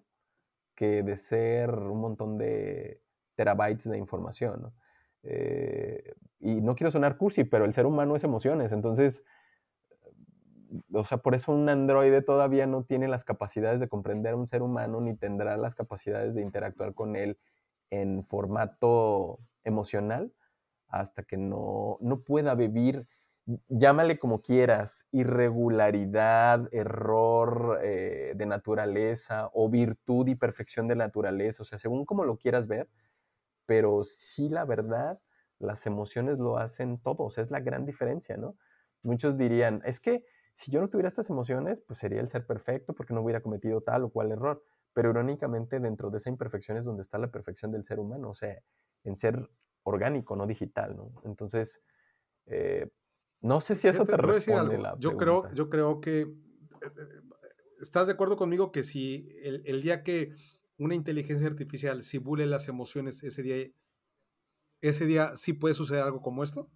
que 0.78 1.04
de 1.04 1.18
ser 1.18 1.72
un 1.72 2.00
montón 2.00 2.38
de 2.38 3.02
terabytes 3.36 3.90
de 3.90 3.98
información. 3.98 4.74
Eh, 5.24 6.14
y 6.40 6.62
no 6.62 6.76
quiero 6.76 6.92
sonar 6.92 7.18
cursi, 7.18 7.44
pero 7.44 7.66
el 7.66 7.74
ser 7.74 7.86
humano 7.86 8.16
es 8.16 8.24
emociones, 8.24 8.72
entonces 8.72 9.26
o 10.94 11.04
sea, 11.04 11.18
por 11.20 11.36
eso 11.36 11.52
un 11.52 11.70
androide 11.70 12.22
todavía 12.22 12.68
no 12.68 12.84
tiene 12.84 13.08
las 13.08 13.24
capacidades 13.24 13.80
de 13.80 13.88
comprender 13.88 14.34
a 14.34 14.38
un 14.38 14.48
ser 14.48 14.62
humano 14.62 15.02
ni 15.02 15.16
tendrá 15.16 15.58
las 15.58 15.76
capacidades 15.76 16.36
de 16.36 16.42
interactuar 16.42 16.94
con 16.94 17.16
él 17.16 17.38
en 17.90 18.24
formato 18.26 19.40
emocional 19.64 20.34
hasta 20.88 21.24
que 21.24 21.38
no, 21.38 21.98
no 22.02 22.22
pueda 22.22 22.56
vivir, 22.56 23.08
llámale 23.70 24.20
como 24.20 24.42
quieras, 24.42 25.08
irregularidad, 25.12 26.68
error 26.74 27.80
eh, 27.84 28.34
de 28.36 28.46
naturaleza 28.46 29.50
o 29.54 29.70
virtud 29.70 30.28
y 30.28 30.36
perfección 30.36 30.88
de 30.88 30.96
naturaleza, 30.96 31.64
o 31.64 31.66
sea, 31.66 31.80
según 31.80 32.06
como 32.06 32.26
lo 32.26 32.38
quieras 32.38 32.68
ver, 32.68 32.90
pero 33.66 34.04
sí 34.04 34.50
la 34.50 34.66
verdad, 34.66 35.20
las 35.60 35.86
emociones 35.86 36.40
lo 36.40 36.58
hacen 36.58 37.00
todo, 37.00 37.24
o 37.24 37.30
sea, 37.30 37.44
es 37.44 37.52
la 37.52 37.62
gran 37.62 37.86
diferencia, 37.86 38.38
¿no? 38.38 38.58
Muchos 39.04 39.38
dirían, 39.38 39.82
es 39.86 40.00
que 40.00 40.26
si 40.54 40.72
yo 40.72 40.82
no 40.82 40.90
tuviera 40.90 41.08
estas 41.08 41.30
emociones, 41.30 41.82
pues 41.82 42.00
sería 42.00 42.20
el 42.20 42.28
ser 42.28 42.46
perfecto 42.46 42.94
porque 42.94 43.14
no 43.14 43.22
hubiera 43.22 43.42
cometido 43.42 43.82
tal 43.82 44.04
o 44.06 44.10
cual 44.10 44.32
error. 44.32 44.64
Pero 44.94 45.12
irónicamente, 45.12 45.80
dentro 45.80 46.10
de 46.10 46.18
esa 46.18 46.32
imperfección 46.32 46.78
es 46.78 46.86
donde 46.86 47.04
está 47.04 47.20
la 47.20 47.30
perfección 47.30 47.72
del 47.72 47.84
ser 47.84 48.00
humano, 48.00 48.32
o 48.32 48.34
sea, 48.34 48.58
en 49.04 49.16
ser 49.16 49.50
orgánico, 49.84 50.36
no 50.36 50.48
digital, 50.48 50.96
¿no? 50.98 51.12
Entonces, 51.26 51.80
eh, 52.48 52.90
no 53.42 53.62
sé 53.62 53.76
si 53.76 53.88
eso 53.88 54.06
te, 54.06 54.18
responde 54.18 54.78
la 54.78 54.96
yo 55.00 55.16
creo, 55.18 55.48
yo 55.54 55.70
creo 55.70 56.02
que 56.02 56.22
eh, 56.22 56.28
eh, 56.86 57.22
estás 57.80 58.08
de 58.08 58.14
acuerdo 58.14 58.36
conmigo 58.36 58.72
que 58.72 58.84
si 58.84 59.30
el, 59.44 59.82
día 59.82 60.04
que 60.04 60.34
una 60.78 60.96
inteligencia 60.96 61.48
artificial 61.48 62.04
simule 62.04 62.46
las 62.46 62.68
emociones, 62.68 63.24
ese 63.24 63.44
día, 63.44 63.72
ese 64.82 65.06
día 65.06 65.36
sí 65.36 65.54
puede 65.54 65.76
suceder 65.76 66.04
algo 66.04 66.22
como 66.22 66.44
esto. 66.44 66.70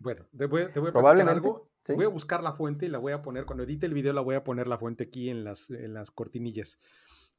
Bueno, 0.00 0.26
te 0.36 0.46
voy, 0.46 0.70
te 0.72 0.80
voy 0.80 0.90
a 0.94 1.30
algo. 1.30 1.70
Voy 1.94 2.04
a 2.04 2.08
buscar 2.08 2.42
la 2.42 2.52
fuente 2.52 2.86
y 2.86 2.88
la 2.88 2.98
voy 2.98 3.12
a 3.12 3.22
poner, 3.22 3.44
cuando 3.44 3.64
edite 3.64 3.86
el 3.86 3.94
video 3.94 4.12
la 4.12 4.20
voy 4.20 4.34
a 4.34 4.42
poner 4.42 4.66
la 4.66 4.78
fuente 4.78 5.04
aquí 5.04 5.30
en 5.30 5.44
las, 5.44 5.70
en 5.70 5.94
las 5.94 6.10
cortinillas. 6.10 6.78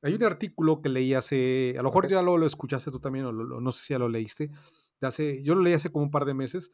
Hay 0.01 0.13
un 0.13 0.23
artículo 0.23 0.81
que 0.81 0.89
leí 0.89 1.13
hace, 1.13 1.75
a 1.77 1.81
lo 1.81 1.89
mejor 1.89 2.07
ya 2.07 2.21
lo, 2.21 2.37
lo, 2.37 2.45
escuchaste 2.45 2.91
tú 2.91 2.99
también, 2.99 3.25
o 3.25 3.31
no 3.31 3.71
sé 3.71 3.85
si 3.85 3.93
ya 3.93 3.99
lo 3.99 4.07
leíste, 4.07 4.51
hace, 5.01 5.43
yo 5.43 5.55
lo 5.55 5.61
leí 5.61 5.73
hace 5.73 5.91
como 5.91 6.05
un 6.05 6.11
par 6.11 6.25
de 6.25 6.33
meses, 6.33 6.71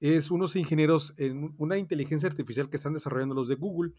es 0.00 0.30
unos 0.30 0.56
ingenieros 0.56 1.14
en 1.18 1.54
una 1.58 1.76
inteligencia 1.76 2.28
artificial 2.28 2.70
que 2.70 2.76
están 2.76 2.94
desarrollando 2.94 3.34
los 3.34 3.48
de 3.48 3.54
Google, 3.54 3.92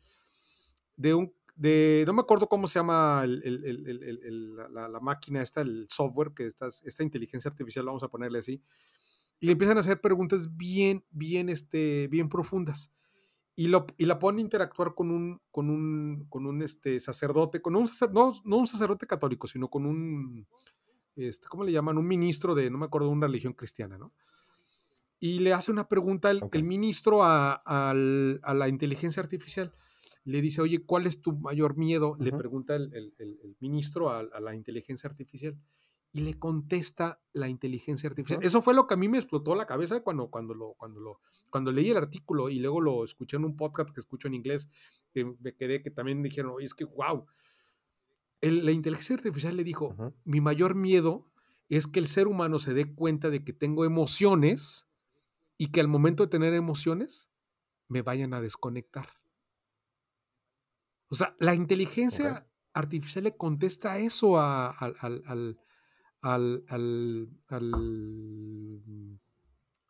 de 0.97 1.13
un, 1.13 1.33
de, 1.55 2.03
no 2.07 2.13
me 2.13 2.21
acuerdo 2.21 2.47
cómo 2.47 2.67
se 2.67 2.79
llama 2.79 3.21
el, 3.23 3.43
el, 3.43 4.55
la, 4.55 4.87
la, 4.87 4.99
máquina 4.99 5.41
esta, 5.41 5.61
el 5.61 5.85
software, 5.89 6.33
que 6.33 6.47
esta, 6.47 6.67
esta 6.67 7.03
inteligencia 7.03 7.49
artificial, 7.49 7.85
vamos 7.85 8.03
a 8.03 8.07
ponerle 8.07 8.39
así, 8.39 8.63
y 9.39 9.45
le 9.45 9.51
empiezan 9.53 9.77
a 9.77 9.81
hacer 9.81 10.01
preguntas 10.01 10.55
bien, 10.55 11.05
bien, 11.11 11.49
este, 11.49 12.07
bien 12.07 12.29
profundas. 12.29 12.91
Y, 13.55 13.67
lo, 13.67 13.85
y 13.97 14.05
la 14.05 14.17
ponen 14.17 14.39
a 14.39 14.41
interactuar 14.41 14.95
con 14.95 15.11
un, 15.11 15.41
con 15.51 15.69
un, 15.69 16.25
con 16.29 16.47
un 16.47 16.61
este, 16.61 16.99
sacerdote, 16.99 17.61
con 17.61 17.75
un 17.75 17.87
no, 18.13 18.33
no, 18.43 18.57
un 18.57 18.67
sacerdote 18.67 19.05
católico, 19.05 19.45
sino 19.45 19.67
con 19.67 19.85
un, 19.85 20.47
este, 21.15 21.47
¿cómo 21.47 21.63
le 21.63 21.71
llaman? 21.71 21.97
Un 21.97 22.07
ministro 22.07 22.55
de, 22.55 22.69
no 22.71 22.77
me 22.77 22.85
acuerdo, 22.85 23.09
una 23.09 23.27
religión 23.27 23.53
cristiana, 23.53 23.97
¿no? 23.97 24.13
Y 25.21 25.39
le 25.39 25.53
hace 25.53 25.71
una 25.71 25.87
pregunta 25.87 26.31
el, 26.31 26.41
el 26.51 26.63
ministro 26.63 27.23
a, 27.23 27.53
a, 27.53 27.93
la 27.93 28.67
inteligencia 28.67 29.21
artificial. 29.21 29.71
Le 30.23 30.41
dice, 30.41 30.61
oye, 30.61 30.83
¿cuál 30.83 31.05
es 31.05 31.21
tu 31.21 31.33
mayor 31.37 31.77
miedo? 31.77 32.17
Le 32.19 32.31
pregunta 32.31 32.75
el, 32.75 33.13
el 33.17 33.55
ministro 33.59 34.09
a, 34.09 34.23
la 34.23 34.55
inteligencia 34.55 35.07
artificial 35.07 35.55
y 36.13 36.21
le 36.21 36.37
contesta 36.37 37.21
la 37.33 37.47
inteligencia 37.47 38.09
artificial. 38.09 38.43
Eso 38.43 38.61
fue 38.61 38.73
lo 38.73 38.85
que 38.85 38.95
a 38.95 38.97
mí 38.97 39.07
me 39.07 39.17
explotó 39.17 39.55
la 39.55 39.65
cabeza 39.65 40.01
cuando, 40.01 40.29
cuando, 40.29 40.53
lo, 40.53 40.73
cuando, 40.73 40.99
lo, 40.99 41.19
cuando 41.49 41.71
leí 41.71 41.89
el 41.89 41.97
artículo 41.97 42.49
y 42.49 42.59
luego 42.59 42.81
lo 42.81 43.03
escuché 43.03 43.37
en 43.37 43.45
un 43.45 43.55
podcast 43.55 43.91
que 43.91 43.99
escucho 43.99 44.27
en 44.27 44.33
inglés, 44.33 44.69
que 45.13 45.25
me 45.39 45.55
quedé 45.55 45.81
que 45.81 45.91
también 45.91 46.21
dijeron, 46.21 46.53
oye, 46.55 46.65
es 46.65 46.73
que, 46.73 46.83
wow. 46.83 47.25
la 48.41 48.71
inteligencia 48.71 49.15
artificial 49.15 49.55
le 49.55 49.63
dijo, 49.63 49.95
mi 50.25 50.41
mayor 50.41 50.75
miedo 50.75 51.31
es 51.69 51.87
que 51.87 51.99
el 51.99 52.07
ser 52.07 52.27
humano 52.27 52.59
se 52.59 52.73
dé 52.73 52.93
cuenta 52.93 53.29
de 53.29 53.45
que 53.45 53.53
tengo 53.53 53.85
emociones 53.85 54.90
y 55.61 55.67
que 55.67 55.79
al 55.79 55.87
momento 55.87 56.23
de 56.23 56.29
tener 56.31 56.55
emociones 56.55 57.29
me 57.87 58.01
vayan 58.01 58.33
a 58.33 58.41
desconectar. 58.41 59.09
O 61.07 61.13
sea, 61.13 61.35
la 61.37 61.53
inteligencia 61.53 62.49
artificial 62.73 63.25
le 63.25 63.37
contesta 63.37 63.99
eso 63.99 64.39
al 64.39 64.95
al, 64.97 65.21
al, 65.27 66.65
al, 66.67 67.35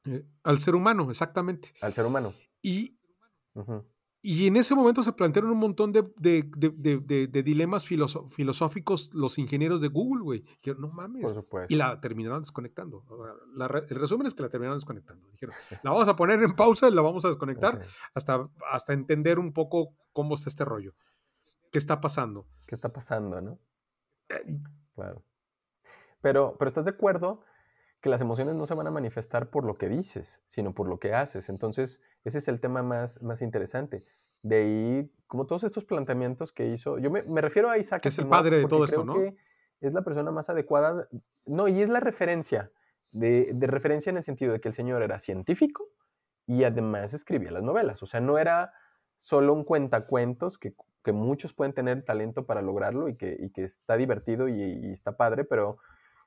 eh, 0.03 0.25
al 0.43 0.59
ser 0.59 0.75
humano, 0.75 1.09
exactamente. 1.09 1.73
Al 1.79 1.93
ser 1.93 2.05
humano. 2.05 2.33
Y, 2.61 2.99
y 4.23 4.45
en 4.45 4.55
ese 4.55 4.75
momento 4.75 5.01
se 5.01 5.13
plantearon 5.13 5.51
un 5.51 5.57
montón 5.57 5.91
de, 5.91 6.03
dilemas 7.43 7.85
filosóficos 7.85 9.13
los 9.13 9.39
ingenieros 9.39 9.81
de 9.81 9.87
Google, 9.87 10.23
güey. 10.23 10.45
no 10.77 10.89
mames. 10.89 11.35
Y 11.69 11.75
la 11.75 11.99
terminaron 11.99 12.41
desconectando. 12.41 13.03
el 13.57 13.99
resumen 13.99 14.27
es 14.27 14.35
que 14.35 14.43
la 14.43 14.49
terminaron 14.49 14.77
desconectando. 14.77 15.27
Dijeron, 15.31 15.55
la 15.81 15.91
vamos 15.91 16.07
a 16.07 16.15
poner 16.15 16.41
en 16.43 16.55
pausa 16.55 16.87
y 16.87 16.91
la 16.91 17.01
vamos 17.01 17.25
a 17.25 17.29
desconectar 17.29 17.81
hasta, 18.13 18.47
hasta 18.71 18.93
entender 18.93 19.39
un 19.39 19.53
poco 19.53 19.95
cómo 20.13 20.35
está 20.35 20.49
este 20.49 20.65
rollo. 20.65 20.93
¿Qué 21.71 21.79
está 21.79 21.99
pasando? 21.99 22.47
¿Qué 22.67 22.75
está 22.75 22.89
pasando, 22.89 23.41
no? 23.41 23.59
Eh, 24.29 24.59
claro. 24.93 25.23
Pero, 26.21 26.55
pero 26.59 26.69
¿estás 26.69 26.85
de 26.85 26.91
acuerdo 26.91 27.41
que 28.01 28.09
las 28.09 28.21
emociones 28.21 28.55
no 28.55 28.65
se 28.65 28.73
van 28.73 28.87
a 28.87 28.91
manifestar 28.91 29.49
por 29.49 29.63
lo 29.63 29.77
que 29.77 29.87
dices, 29.87 30.41
sino 30.45 30.73
por 30.73 30.87
lo 30.87 30.99
que 30.99 31.13
haces? 31.13 31.49
Entonces, 31.49 32.01
ese 32.23 32.39
es 32.39 32.47
el 32.47 32.59
tema 32.59 32.83
más, 32.83 33.21
más 33.21 33.41
interesante. 33.41 34.03
De 34.41 34.55
ahí, 34.57 35.11
como 35.27 35.45
todos 35.45 35.63
estos 35.63 35.85
planteamientos 35.85 36.51
que 36.51 36.67
hizo, 36.67 36.97
yo 36.97 37.11
me, 37.11 37.41
refiero 37.41 37.69
a 37.69 37.77
Isaac. 37.77 38.01
Que 38.01 38.09
es 38.09 38.17
el 38.17 38.27
padre 38.27 38.57
de 38.57 38.65
todo 38.65 38.83
esto, 38.85 39.05
¿no? 39.05 39.13
Que 39.13 39.35
es 39.79 39.93
la 39.93 40.01
persona 40.01 40.31
más 40.31 40.49
adecuada. 40.49 41.07
No, 41.45 41.67
y 41.67 41.81
es 41.81 41.89
la 41.89 41.99
referencia, 41.99 42.71
de, 43.11 43.51
de 43.53 43.67
referencia 43.67 44.09
en 44.09 44.17
el 44.17 44.23
sentido 44.23 44.53
de 44.53 44.59
que 44.59 44.69
el 44.69 44.73
señor 44.73 45.03
era 45.03 45.19
científico 45.19 45.87
y 46.47 46.63
además 46.63 47.13
escribía 47.13 47.51
las 47.51 47.63
novelas. 47.63 48.01
O 48.03 48.05
sea, 48.05 48.19
no 48.19 48.37
era 48.37 48.73
solo 49.17 49.53
un 49.53 49.63
cuentacuentos 49.63 50.57
que, 50.57 50.73
que 51.03 51.11
muchos 51.11 51.53
pueden 51.53 51.73
tener 51.73 52.03
talento 52.03 52.45
para 52.45 52.61
lograrlo 52.61 53.07
y 53.07 53.15
que, 53.15 53.37
y 53.39 53.51
que 53.51 53.63
está 53.63 53.97
divertido 53.97 54.47
y, 54.47 54.61
y, 54.61 54.91
está 54.91 55.17
padre, 55.17 55.43
pero, 55.43 55.77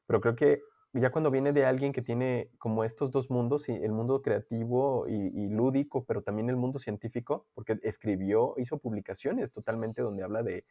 pero 0.07 0.21
creo 0.21 0.37
que 0.37 0.63
ya 1.01 1.11
cuando 1.11 1.33
viene 1.33 1.53
de 1.53 1.67
alguien 1.67 1.93
que 1.93 2.03
tiene 2.03 2.51
como 2.59 2.85
estos 2.85 3.11
dos 3.11 3.29
mundos, 3.29 3.69
el 3.69 3.91
mundo 3.91 4.23
creativo 4.23 5.07
y, 5.09 5.49
lúdico, 5.49 6.05
pero 6.05 6.23
también 6.23 6.49
el 6.49 6.57
mundo 6.57 6.79
científico, 6.79 7.47
porque 7.55 7.81
escribió, 7.83 8.55
hizo 8.59 8.79
publicaciones 8.79 9.53
totalmente 9.53 10.03
donde 10.03 10.23
habla 10.23 10.45
de, 10.45 10.65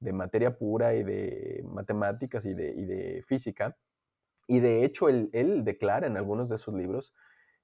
materia 0.00 0.56
pura 0.56 0.94
y 0.94 1.02
de 1.02 1.62
matemáticas 1.66 2.46
y 2.46 2.54
de, 2.54 3.22
física. 3.26 3.76
Y 4.46 4.60
de 4.60 4.84
hecho, 4.84 5.10
él, 5.10 5.30
declara 5.62 6.06
en 6.06 6.16
algunos 6.16 6.48
de 6.48 6.56
sus 6.56 6.74
libros 6.74 7.12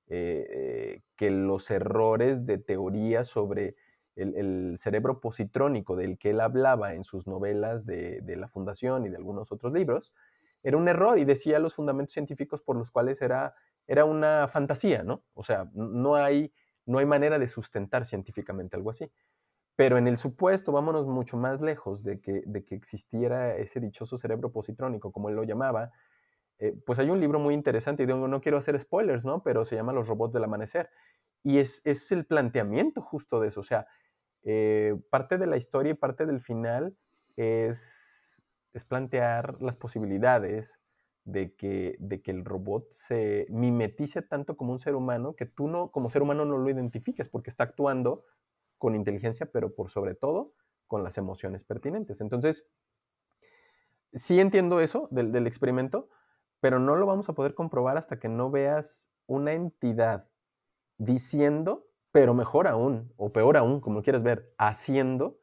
eh, 0.09 0.47
eh, 0.51 1.03
que 1.17 1.31
los 1.31 1.71
errores 1.71 2.45
de 2.45 2.59
teoría 2.59 3.25
sobre 3.25 3.75
el, 4.17 4.75
cerebro 4.77 5.21
positrónico 5.21 5.97
del 5.97 6.19
que 6.19 6.31
él 6.31 6.41
hablaba 6.41 6.93
en 6.93 7.05
sus 7.05 7.27
novelas 7.27 7.87
de, 7.87 8.21
de 8.21 8.37
la 8.37 8.49
Fundación 8.49 9.07
y 9.07 9.09
de 9.09 9.17
algunos 9.17 9.51
otros 9.51 9.73
libros, 9.73 10.13
era 10.63 10.77
un 10.77 10.89
error 10.89 11.19
y 11.19 11.25
decía 11.25 11.59
los 11.59 11.75
fundamentos 11.75 12.13
científicos 12.15 12.63
por 12.63 12.77
los 12.77 12.91
cuales 12.91 13.21
era, 13.23 13.55
era 13.87 14.05
una 14.05 14.49
fantasía, 14.49 15.03
¿no? 15.03 15.25
O 15.35 15.43
sea, 15.43 15.69
no 15.75 16.15
hay, 16.15 16.53
no 16.87 16.99
hay 16.99 17.07
manera 17.07 17.39
de 17.39 17.49
sustentar 17.49 18.07
científicamente 18.07 18.77
algo 18.77 18.91
así. 18.91 19.11
Pero 19.75 19.99
en 19.99 20.07
el 20.07 20.19
supuesto, 20.19 20.71
vámonos 20.71 21.07
mucho 21.07 21.37
más 21.37 21.61
lejos 21.61 22.05
de 22.05 22.21
que, 22.21 22.43
de 22.47 22.65
que 22.65 22.75
existiera 22.75 23.57
ese 23.57 23.81
dichoso 23.81 24.19
cerebro 24.19 24.53
positrónico, 24.53 25.13
como 25.13 25.29
él 25.29 25.35
lo 25.35 25.45
llamaba, 25.45 25.91
eh, 26.59 26.77
pues 26.87 26.99
hay 26.99 27.11
un 27.11 27.21
libro 27.21 27.39
muy 27.41 27.55
interesante, 27.55 28.03
y 28.03 28.07
digo, 28.07 28.29
no 28.29 28.41
quiero 28.41 28.59
hacer 28.59 28.79
spoilers, 28.79 29.25
¿no? 29.25 29.43
Pero 29.43 29.65
se 29.65 29.75
llama 29.75 29.93
Los 29.93 30.09
robots 30.09 30.35
del 30.35 30.45
amanecer. 30.45 30.91
Y 31.43 31.59
es, 31.59 31.81
es 31.85 32.13
el 32.13 32.27
planteamiento 32.27 33.01
justo 33.01 33.41
de 33.41 33.49
eso. 33.49 33.61
O 33.61 33.65
sea, 33.65 33.87
eh, 34.45 34.95
parte 35.11 35.39
de 35.39 35.47
la 35.47 35.57
historia 35.57 35.93
y 35.93 35.95
parte 35.95 36.27
del 36.27 36.41
final 36.41 36.97
es 37.37 38.02
es 38.73 38.85
plantear 38.85 39.61
las 39.61 39.77
posibilidades 39.77 40.81
de 41.25 41.55
que, 41.55 41.97
de 42.01 42.21
que 42.21 42.31
el 42.31 42.45
robot 42.45 42.91
se 42.91 43.47
mimetice 43.49 44.23
tanto 44.23 44.57
como 44.57 44.73
un 44.73 44.79
ser 44.79 44.95
humano 44.95 45.35
que 45.35 45.47
tú 45.47 45.69
no, 45.69 45.91
como 45.91 46.11
ser 46.11 46.23
humano 46.23 46.45
no 46.45 46.59
lo 46.59 46.69
identifiques 46.71 47.29
porque 47.29 47.51
está 47.51 47.65
actuando 47.65 48.25
con 48.79 48.95
inteligencia, 48.95 49.47
pero 49.47 49.75
por 49.75 49.91
sobre 49.91 50.15
todo 50.15 50.55
con 50.89 51.05
las 51.05 51.17
emociones 51.17 51.65
pertinentes. 51.65 52.21
Entonces, 52.21 52.69
sí 54.13 54.41
entiendo 54.41 54.81
eso 54.81 55.09
del, 55.11 55.31
del 55.33 55.47
experimento, 55.47 56.09
pero 56.61 56.79
no 56.79 56.97
lo 56.97 57.07
vamos 57.07 57.29
a 57.29 57.35
poder 57.35 57.55
comprobar 57.55 57.97
hasta 57.97 58.19
que 58.19 58.29
no 58.29 58.51
veas 58.51 59.13
una 59.27 59.53
entidad 59.53 60.29
diciendo, 60.99 61.87
pero 62.11 62.35
mejor 62.35 62.67
aún, 62.67 63.13
o 63.17 63.33
peor 63.33 63.57
aún, 63.57 63.81
como 63.81 64.03
quieras 64.03 64.23
ver, 64.23 64.53
haciendo 64.59 65.42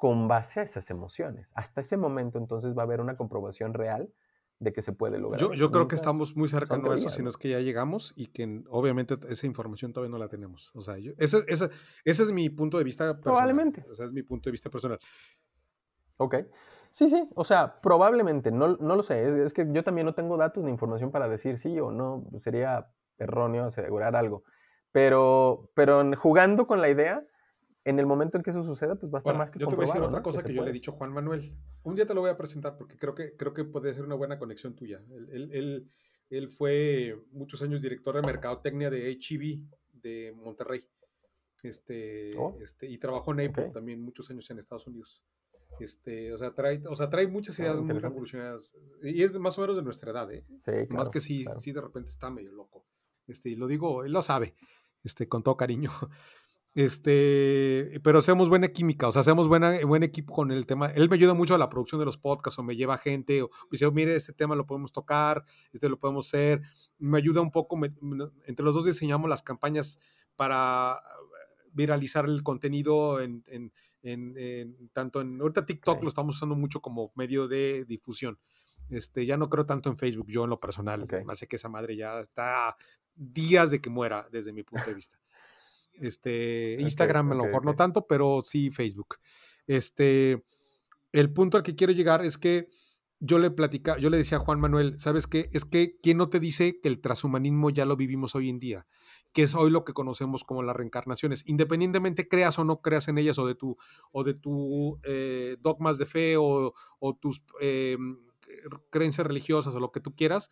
con 0.00 0.28
base 0.28 0.60
a 0.60 0.62
esas 0.62 0.88
emociones. 0.88 1.52
Hasta 1.54 1.82
ese 1.82 1.98
momento 1.98 2.38
entonces 2.38 2.74
va 2.74 2.80
a 2.80 2.84
haber 2.86 3.02
una 3.02 3.18
comprobación 3.18 3.74
real 3.74 4.10
de 4.58 4.72
que 4.72 4.80
se 4.80 4.94
puede 4.94 5.18
lograr. 5.18 5.38
Yo, 5.54 5.70
creo 5.70 5.88
que 5.88 5.94
estamos 5.94 6.34
muy 6.38 6.48
cerca 6.48 6.78
de 6.78 6.94
eso, 6.94 7.10
sino 7.10 7.28
es 7.28 7.36
que 7.36 7.50
ya 7.50 7.60
llegamos 7.60 8.14
y 8.16 8.28
que 8.28 8.64
obviamente 8.70 9.18
esa 9.28 9.46
información 9.46 9.92
todavía 9.92 10.10
no 10.10 10.16
la 10.16 10.28
tenemos. 10.28 10.70
O 10.74 10.80
sea, 10.80 10.96
ese, 10.96 11.44
es 12.06 12.32
mi 12.32 12.48
punto 12.48 12.78
de 12.78 12.84
vista 12.84 13.12
personal. 13.12 13.22
Probablemente. 13.22 13.84
O 13.90 13.94
sea, 13.94 14.06
es 14.06 14.12
mi 14.12 14.22
punto 14.22 14.48
de 14.48 14.52
vista 14.52 14.70
personal. 14.70 14.98
Ok. 16.16 16.36
Sí, 16.88 17.10
sí, 17.10 17.28
o 17.34 17.44
sea, 17.44 17.78
probablemente, 17.82 18.50
no, 18.50 18.78
no 18.78 18.96
lo 18.96 19.02
sé, 19.02 19.22
es, 19.22 19.34
es, 19.34 19.52
que 19.52 19.68
yo 19.70 19.84
también 19.84 20.06
no 20.06 20.14
tengo 20.14 20.38
datos 20.38 20.64
ni 20.64 20.70
información 20.70 21.10
para 21.10 21.28
decir 21.28 21.58
sí 21.58 21.78
o 21.78 21.92
no, 21.92 22.26
sería 22.38 22.90
erróneo 23.18 23.66
asegurar 23.66 24.16
algo, 24.16 24.44
pero, 24.90 25.70
pero 25.74 26.02
jugando 26.16 26.66
con 26.66 26.80
la 26.80 26.88
idea, 26.88 27.22
en 27.90 27.98
el 27.98 28.06
momento 28.06 28.36
en 28.36 28.42
que 28.42 28.50
eso 28.50 28.62
suceda, 28.62 28.94
pues 28.94 29.12
va 29.12 29.18
a 29.18 29.20
estar 29.20 29.36
más 29.36 29.50
que 29.50 29.58
Yo 29.58 29.68
te 29.68 29.76
voy 29.76 29.84
a 29.84 29.86
decir 29.86 30.00
otra 30.00 30.22
cosa 30.22 30.42
que, 30.42 30.54
yo 30.54 30.64
le 30.64 30.70
he 30.70 30.72
dicho 30.72 30.92
a 30.92 30.94
Juan 30.94 31.12
Manuel. 31.12 31.56
Un 31.82 31.94
día 31.94 32.06
te 32.06 32.14
lo 32.14 32.22
voy 32.22 32.30
a 32.30 32.36
presentar 32.36 32.76
porque 32.76 32.96
creo 32.96 33.14
que, 33.14 33.36
creo 33.36 33.52
que 33.52 33.64
puede 33.64 33.92
ser 33.92 34.04
una 34.04 34.14
buena 34.14 34.38
conexión 34.38 34.74
tuya. 34.74 35.02
Él, 35.10 35.50
él, 35.52 35.90
él 36.30 36.48
fue 36.48 37.20
muchos 37.32 37.62
años 37.62 37.82
director 37.82 38.14
de 38.16 38.22
mercadotecnia 38.22 38.90
de 38.90 39.10
HEB 39.12 39.60
de 39.92 40.32
Monterrey. 40.36 40.88
Este, 41.62 42.36
oh, 42.38 42.56
este, 42.60 42.88
y 42.88 42.98
trabajó 42.98 43.32
en 43.32 43.48
Apple 43.48 43.70
también 43.70 44.00
muchos 44.00 44.30
años 44.30 44.50
en 44.50 44.58
Estados 44.58 44.86
Unidos. 44.86 45.22
Este, 45.78 46.32
o 46.32 46.38
sea, 46.38 46.54
trae, 46.54 46.82
o 46.86 46.94
sea, 46.94 47.08
trae 47.08 47.26
muchas 47.26 47.58
ah, 47.58 47.62
ideas 47.62 47.80
muy 47.80 47.98
revolucionarias. 47.98 48.72
Y 49.02 49.22
es 49.22 49.38
más 49.38 49.56
o 49.58 49.60
menos 49.60 49.76
de 49.76 49.82
nuestra 49.82 50.10
edad, 50.10 50.32
¿eh? 50.32 50.44
Sí, 50.62 50.94
más 50.94 51.08
que 51.10 51.20
sí, 51.20 51.44
sí, 51.58 51.72
de 51.72 51.80
repente 51.80 52.10
está 52.10 52.30
medio 52.30 52.52
loco. 52.52 52.86
Este, 53.26 53.50
y 53.50 53.56
lo 53.56 53.66
digo, 53.66 54.04
él 54.04 54.12
lo 54.12 54.22
sabe, 54.22 54.54
este, 55.04 55.28
con 55.28 55.42
todo 55.42 55.56
cariño. 55.56 55.90
Este, 56.74 58.00
pero 58.04 58.20
hacemos 58.20 58.48
buena 58.48 58.68
química, 58.68 59.08
o 59.08 59.12
sea, 59.12 59.20
hacemos 59.20 59.48
buena, 59.48 59.84
buen 59.84 60.04
equipo 60.04 60.32
con 60.32 60.52
el 60.52 60.66
tema. 60.66 60.86
Él 60.86 61.08
me 61.08 61.16
ayuda 61.16 61.34
mucho 61.34 61.54
a 61.54 61.58
la 61.58 61.68
producción 61.68 61.98
de 61.98 62.04
los 62.04 62.16
podcasts, 62.16 62.58
o 62.60 62.62
me 62.62 62.76
lleva 62.76 62.96
gente, 62.96 63.42
o 63.42 63.48
me 63.48 63.68
dice, 63.72 63.90
mire, 63.90 64.14
este 64.14 64.32
tema 64.32 64.54
lo 64.54 64.66
podemos 64.66 64.92
tocar, 64.92 65.44
este 65.72 65.88
lo 65.88 65.98
podemos 65.98 66.28
hacer. 66.28 66.62
Me 66.98 67.18
ayuda 67.18 67.40
un 67.40 67.50
poco, 67.50 67.78
entre 68.46 68.64
los 68.64 68.74
dos 68.74 68.84
diseñamos 68.84 69.28
las 69.28 69.42
campañas 69.42 69.98
para 70.36 71.00
viralizar 71.72 72.24
el 72.26 72.42
contenido 72.42 73.20
en, 73.20 73.44
en, 73.48 73.72
en, 74.02 74.90
tanto 74.92 75.20
en, 75.20 75.40
ahorita 75.40 75.66
TikTok 75.66 76.02
lo 76.02 76.08
estamos 76.08 76.36
usando 76.36 76.54
mucho 76.54 76.80
como 76.80 77.12
medio 77.16 77.48
de 77.48 77.84
difusión. 77.84 78.38
Este, 78.88 79.26
ya 79.26 79.36
no 79.36 79.48
creo 79.48 79.66
tanto 79.66 79.88
en 79.88 79.96
Facebook, 79.96 80.26
yo 80.28 80.44
en 80.44 80.50
lo 80.50 80.60
personal. 80.60 81.06
Me 81.24 81.32
hace 81.32 81.46
que 81.46 81.56
esa 81.56 81.68
madre 81.68 81.96
ya 81.96 82.20
está 82.20 82.76
días 83.14 83.70
de 83.70 83.80
que 83.80 83.90
muera, 83.90 84.26
desde 84.30 84.52
mi 84.52 84.62
punto 84.62 84.86
de 84.86 84.94
vista. 84.94 85.18
Este, 86.00 86.76
Instagram 86.80 87.32
a 87.32 87.34
lo 87.34 87.44
mejor 87.44 87.64
no 87.64 87.74
tanto, 87.74 88.06
pero 88.06 88.40
sí 88.42 88.70
Facebook. 88.70 89.16
Este, 89.66 90.44
el 91.12 91.32
punto 91.32 91.56
al 91.56 91.62
que 91.62 91.74
quiero 91.74 91.92
llegar 91.92 92.24
es 92.24 92.38
que 92.38 92.68
yo 93.20 93.38
le 93.38 93.50
platica, 93.50 93.98
yo 93.98 94.08
le 94.08 94.16
decía 94.16 94.38
a 94.38 94.40
Juan 94.40 94.60
Manuel, 94.60 94.98
¿sabes 94.98 95.26
qué? 95.26 95.50
Es 95.52 95.66
que 95.66 95.98
¿quién 96.02 96.16
no 96.16 96.30
te 96.30 96.40
dice 96.40 96.80
que 96.80 96.88
el 96.88 97.00
transhumanismo 97.00 97.68
ya 97.68 97.84
lo 97.84 97.96
vivimos 97.96 98.34
hoy 98.34 98.48
en 98.48 98.58
día? 98.58 98.86
Que 99.32 99.42
es 99.42 99.54
hoy 99.54 99.70
lo 99.70 99.84
que 99.84 99.92
conocemos 99.92 100.42
como 100.42 100.62
las 100.62 100.74
reencarnaciones. 100.74 101.46
Independientemente 101.46 102.28
creas 102.28 102.58
o 102.58 102.64
no 102.64 102.80
creas 102.80 103.08
en 103.08 103.18
ellas 103.18 103.38
o 103.38 103.46
de 103.46 103.54
tu, 103.54 103.76
o 104.10 104.24
de 104.24 104.34
tu 104.34 104.98
eh, 105.04 105.58
dogmas 105.60 105.98
de 105.98 106.06
fe 106.06 106.36
o, 106.38 106.72
tus 107.20 107.44
em, 107.60 108.18
creencias 108.88 109.26
religiosas 109.26 109.74
o 109.74 109.80
lo 109.80 109.92
que 109.92 110.00
tú 110.00 110.14
quieras, 110.14 110.48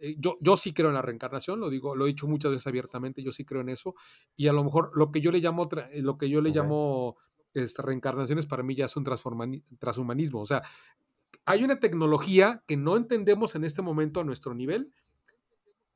eh, 0.00 0.16
yo, 0.18 0.38
yo 0.40 0.56
sí 0.56 0.72
creo 0.72 0.88
en 0.88 0.94
la 0.94 1.02
reencarnación, 1.02 1.60
lo 1.60 1.70
digo, 1.70 1.94
lo 1.94 2.04
he 2.04 2.08
dicho 2.08 2.26
muchas 2.26 2.52
veces 2.52 2.66
abiertamente, 2.66 3.22
yo 3.22 3.32
sí 3.32 3.44
creo 3.44 3.60
en 3.60 3.68
eso. 3.68 3.94
Y 4.36 4.48
a 4.48 4.52
lo 4.52 4.64
mejor 4.64 4.90
lo 4.94 5.10
que 5.10 5.20
yo 5.20 5.30
le 5.30 5.40
llamo, 5.40 5.68
eh, 5.90 6.02
lo 6.02 6.18
que 6.18 6.28
yo 6.28 6.40
le 6.40 6.50
llamo 6.50 7.16
este, 7.54 7.82
reencarnaciones 7.82 8.46
para 8.46 8.62
mí 8.62 8.74
ya 8.74 8.86
es 8.86 8.96
un 8.96 9.04
transhumanismo. 9.04 10.40
O 10.40 10.46
sea, 10.46 10.62
hay 11.44 11.64
una 11.64 11.80
tecnología 11.80 12.62
que 12.66 12.76
no 12.76 12.96
entendemos 12.96 13.54
en 13.54 13.64
este 13.64 13.82
momento 13.82 14.20
a 14.20 14.24
nuestro 14.24 14.54
nivel, 14.54 14.92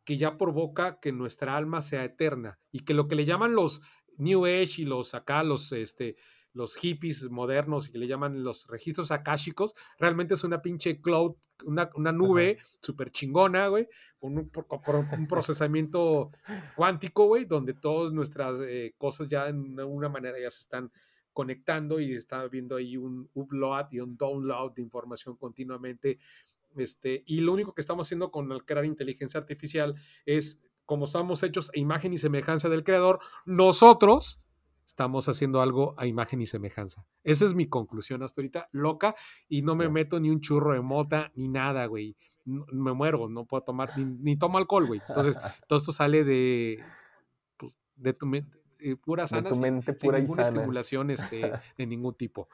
que 0.05 0.17
ya 0.17 0.37
provoca 0.37 0.99
que 1.01 1.13
nuestra 1.13 1.57
alma 1.57 1.81
sea 1.81 2.05
eterna 2.05 2.59
y 2.73 2.81
que 2.81 2.95
lo 2.95 3.07
que 3.07 3.15
le 3.15 3.25
llaman 3.25 3.55
los 3.55 3.83
New 4.17 4.47
Age 4.47 4.83
y 4.83 4.85
los 4.85 5.15
acá, 5.15 5.43
los 5.43 5.73
este, 5.73 6.17
los 6.55 6.77
hippies 6.77 7.31
modernos 7.31 7.89
y 7.89 7.93
que 7.93 7.99
le 7.99 8.07
llaman 8.07 8.45
los 8.45 8.67
registros 8.69 9.11
akáshicos, 9.11 9.75
realmente 9.99 10.35
es 10.35 10.45
una 10.45 10.61
pinche 10.61 11.01
cloud, 11.01 11.35
una, 11.65 12.13
nube 12.13 12.59
súper 12.81 13.11
chingona, 13.11 13.69
güey, 13.69 13.89
con 14.19 14.39
un, 14.39 14.51
un, 15.19 15.27
procesamiento 15.27 16.31
cuántico, 16.77 17.27
güey, 17.27 17.45
donde 17.45 17.75
todas 17.75 18.13
nuestras 18.13 18.61
eh, 18.61 18.95
cosas 18.99 19.29
ya 19.29 19.49
en 19.49 19.79
una 19.81 20.09
manera 20.09 20.39
ya 20.41 20.51
se 20.51 20.61
están 20.61 20.91
conectando 21.33 22.01
y 22.01 22.15
está 22.15 22.47
viendo 22.49 22.77
ahí 22.77 22.97
un 22.97 23.29
upload 23.35 23.87
y 23.93 24.01
un 24.01 24.17
download 24.17 24.73
de 24.75 24.83
información 24.83 25.37
continuamente. 25.37 26.19
Este, 26.77 27.23
y 27.27 27.41
lo 27.41 27.53
único 27.53 27.75
que 27.75 27.81
estamos 27.81 28.07
haciendo 28.07 28.31
con 28.31 28.51
el 28.53 28.65
crear 28.65 28.85
inteligencia 28.85 29.41
artificial 29.41 29.95
es, 30.25 30.61
como 30.85 31.05
estamos 31.05 31.43
hechos 31.43 31.71
a 31.75 31.79
imagen 31.79 32.13
y 32.13 32.19
semejanza 32.19 32.69
del 32.69 32.85
creador, 32.85 33.21
nosotros 33.45 34.41
estamos 34.87 35.29
haciendo 35.29 35.61
algo 35.61 35.95
a 35.97 36.07
imagen 36.07 36.41
y 36.41 36.47
semejanza. 36.47 37.05
Esa 37.25 37.45
es 37.45 37.55
mi 37.55 37.67
conclusión 37.67 38.23
hasta 38.23 38.41
ahorita, 38.41 38.69
loca, 38.73 39.15
y 39.49 39.63
no 39.63 39.75
me 39.75 39.89
meto 39.89 40.21
ni 40.21 40.31
un 40.31 40.41
churro 40.41 40.73
de 40.73 40.81
mota 40.81 41.33
ni 41.35 41.49
nada, 41.49 41.87
güey. 41.87 42.17
me 42.45 42.93
muero, 42.93 43.29
no 43.29 43.45
puedo 43.45 43.63
tomar, 43.63 43.97
ni, 43.99 44.37
tomo 44.37 44.59
alcohol, 44.59 44.87
güey. 44.87 45.01
Entonces, 45.09 45.37
todo 45.69 45.79
esto 45.79 45.93
sale 45.93 46.25
de, 46.25 46.83
pues, 47.57 47.79
de 47.97 48.13
tu 48.13 48.27
mente, 48.27 48.63
eh, 48.81 48.97
pura 48.97 49.27
sana, 49.29 49.51
tu 49.51 49.57
mente 49.57 49.93
pura 49.93 50.19
sin 50.19 50.25
ninguna 50.27 50.43
estimulación 50.43 51.11
este, 51.11 51.53
de 51.79 51.87
ningún 51.87 52.15
tipo. 52.15 52.49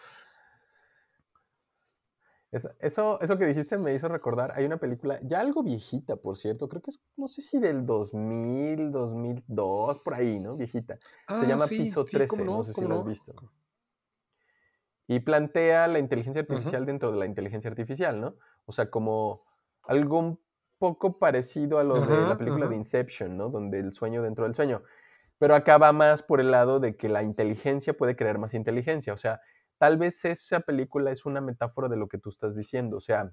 Eso, 2.50 3.18
eso, 3.20 3.38
que 3.38 3.44
dijiste 3.44 3.76
me 3.76 3.94
hizo 3.94 4.08
recordar, 4.08 4.52
hay 4.56 4.64
una 4.64 4.78
película, 4.78 5.20
ya 5.22 5.40
algo 5.40 5.62
viejita, 5.62 6.16
por 6.16 6.38
cierto, 6.38 6.66
creo 6.68 6.80
que 6.80 6.90
es, 6.90 7.00
no 7.16 7.28
sé 7.28 7.42
si 7.42 7.58
del 7.58 7.84
2000, 7.84 8.90
2002, 8.90 9.98
por 10.02 10.14
ahí, 10.14 10.40
¿no? 10.40 10.56
Viejita. 10.56 10.96
Se 10.96 11.34
ah, 11.34 11.44
llama 11.46 11.66
Piso 11.68 12.06
13, 12.06 12.42
no, 12.44 12.64
sé 12.64 12.72
si 12.72 12.80
lo 12.80 13.00
has 13.00 13.04
visto. 13.04 13.34
Y 15.06 15.20
plantea 15.20 15.88
la 15.88 15.98
inteligencia 15.98 16.40
artificial 16.40 16.86
dentro 16.86 17.12
de 17.12 17.18
la 17.18 17.26
inteligencia 17.26 17.68
artificial, 17.68 18.18
¿no? 18.18 18.36
O 18.64 18.72
sea, 18.72 18.90
como 18.90 19.42
algo 19.82 20.18
un 20.18 20.40
poco 20.78 21.18
parecido 21.18 21.78
a 21.78 21.84
lo 21.84 22.00
de 22.00 22.28
la 22.28 22.38
película 22.38 22.66
de 22.66 22.76
Inception, 22.76 23.36
¿no? 23.36 23.50
Donde 23.50 23.78
el 23.78 23.92
sueño 23.92 24.22
dentro 24.22 24.44
del 24.44 24.54
sueño. 24.54 24.82
Pero 25.38 25.54
acá 25.54 25.76
va 25.76 25.92
más 25.92 26.22
por 26.22 26.40
el 26.40 26.50
lado 26.50 26.80
de 26.80 26.96
que 26.96 27.10
la 27.10 27.22
inteligencia 27.22 27.94
puede 27.94 28.16
crear 28.16 28.38
más 28.38 28.54
inteligencia, 28.54 29.12
o 29.12 29.18
sea, 29.18 29.40
tal 29.78 29.96
vez 29.96 30.24
esa 30.24 30.60
película 30.60 31.10
es 31.10 31.24
una 31.24 31.40
metáfora 31.40 31.88
de 31.88 31.96
lo 31.96 32.08
que 32.08 32.18
tú 32.18 32.30
estás 32.30 32.56
diciendo, 32.56 32.98
o 32.98 33.00
sea, 33.00 33.32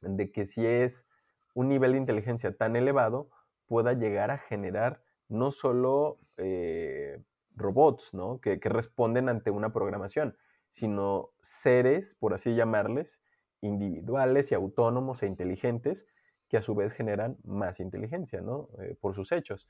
de 0.00 0.30
que 0.32 0.44
si 0.44 0.64
es 0.64 1.06
un 1.54 1.68
nivel 1.68 1.92
de 1.92 1.98
inteligencia 1.98 2.56
tan 2.56 2.76
elevado, 2.76 3.28
pueda 3.66 3.92
llegar 3.92 4.30
a 4.30 4.38
generar 4.38 5.02
no 5.28 5.50
solo 5.50 6.18
eh, 6.36 7.22
robots, 7.56 8.14
¿no? 8.14 8.40
Que, 8.40 8.58
responden 8.62 9.28
ante 9.28 9.50
una 9.50 9.72
programación, 9.72 10.36
sino 10.70 11.30
seres, 11.40 12.14
por 12.14 12.34
así 12.34 12.54
llamarles, 12.54 13.20
individuales 13.60 14.50
y 14.52 14.54
autónomos 14.54 15.22
e 15.22 15.26
inteligentes, 15.26 16.06
que 16.48 16.56
a 16.58 16.62
su 16.62 16.74
vez 16.74 16.92
generan 16.92 17.38
más 17.44 17.80
inteligencia, 17.80 18.40
¿no? 18.40 18.68
Eh, 18.80 18.96
por 19.00 19.14
sus 19.14 19.32
hechos. 19.32 19.68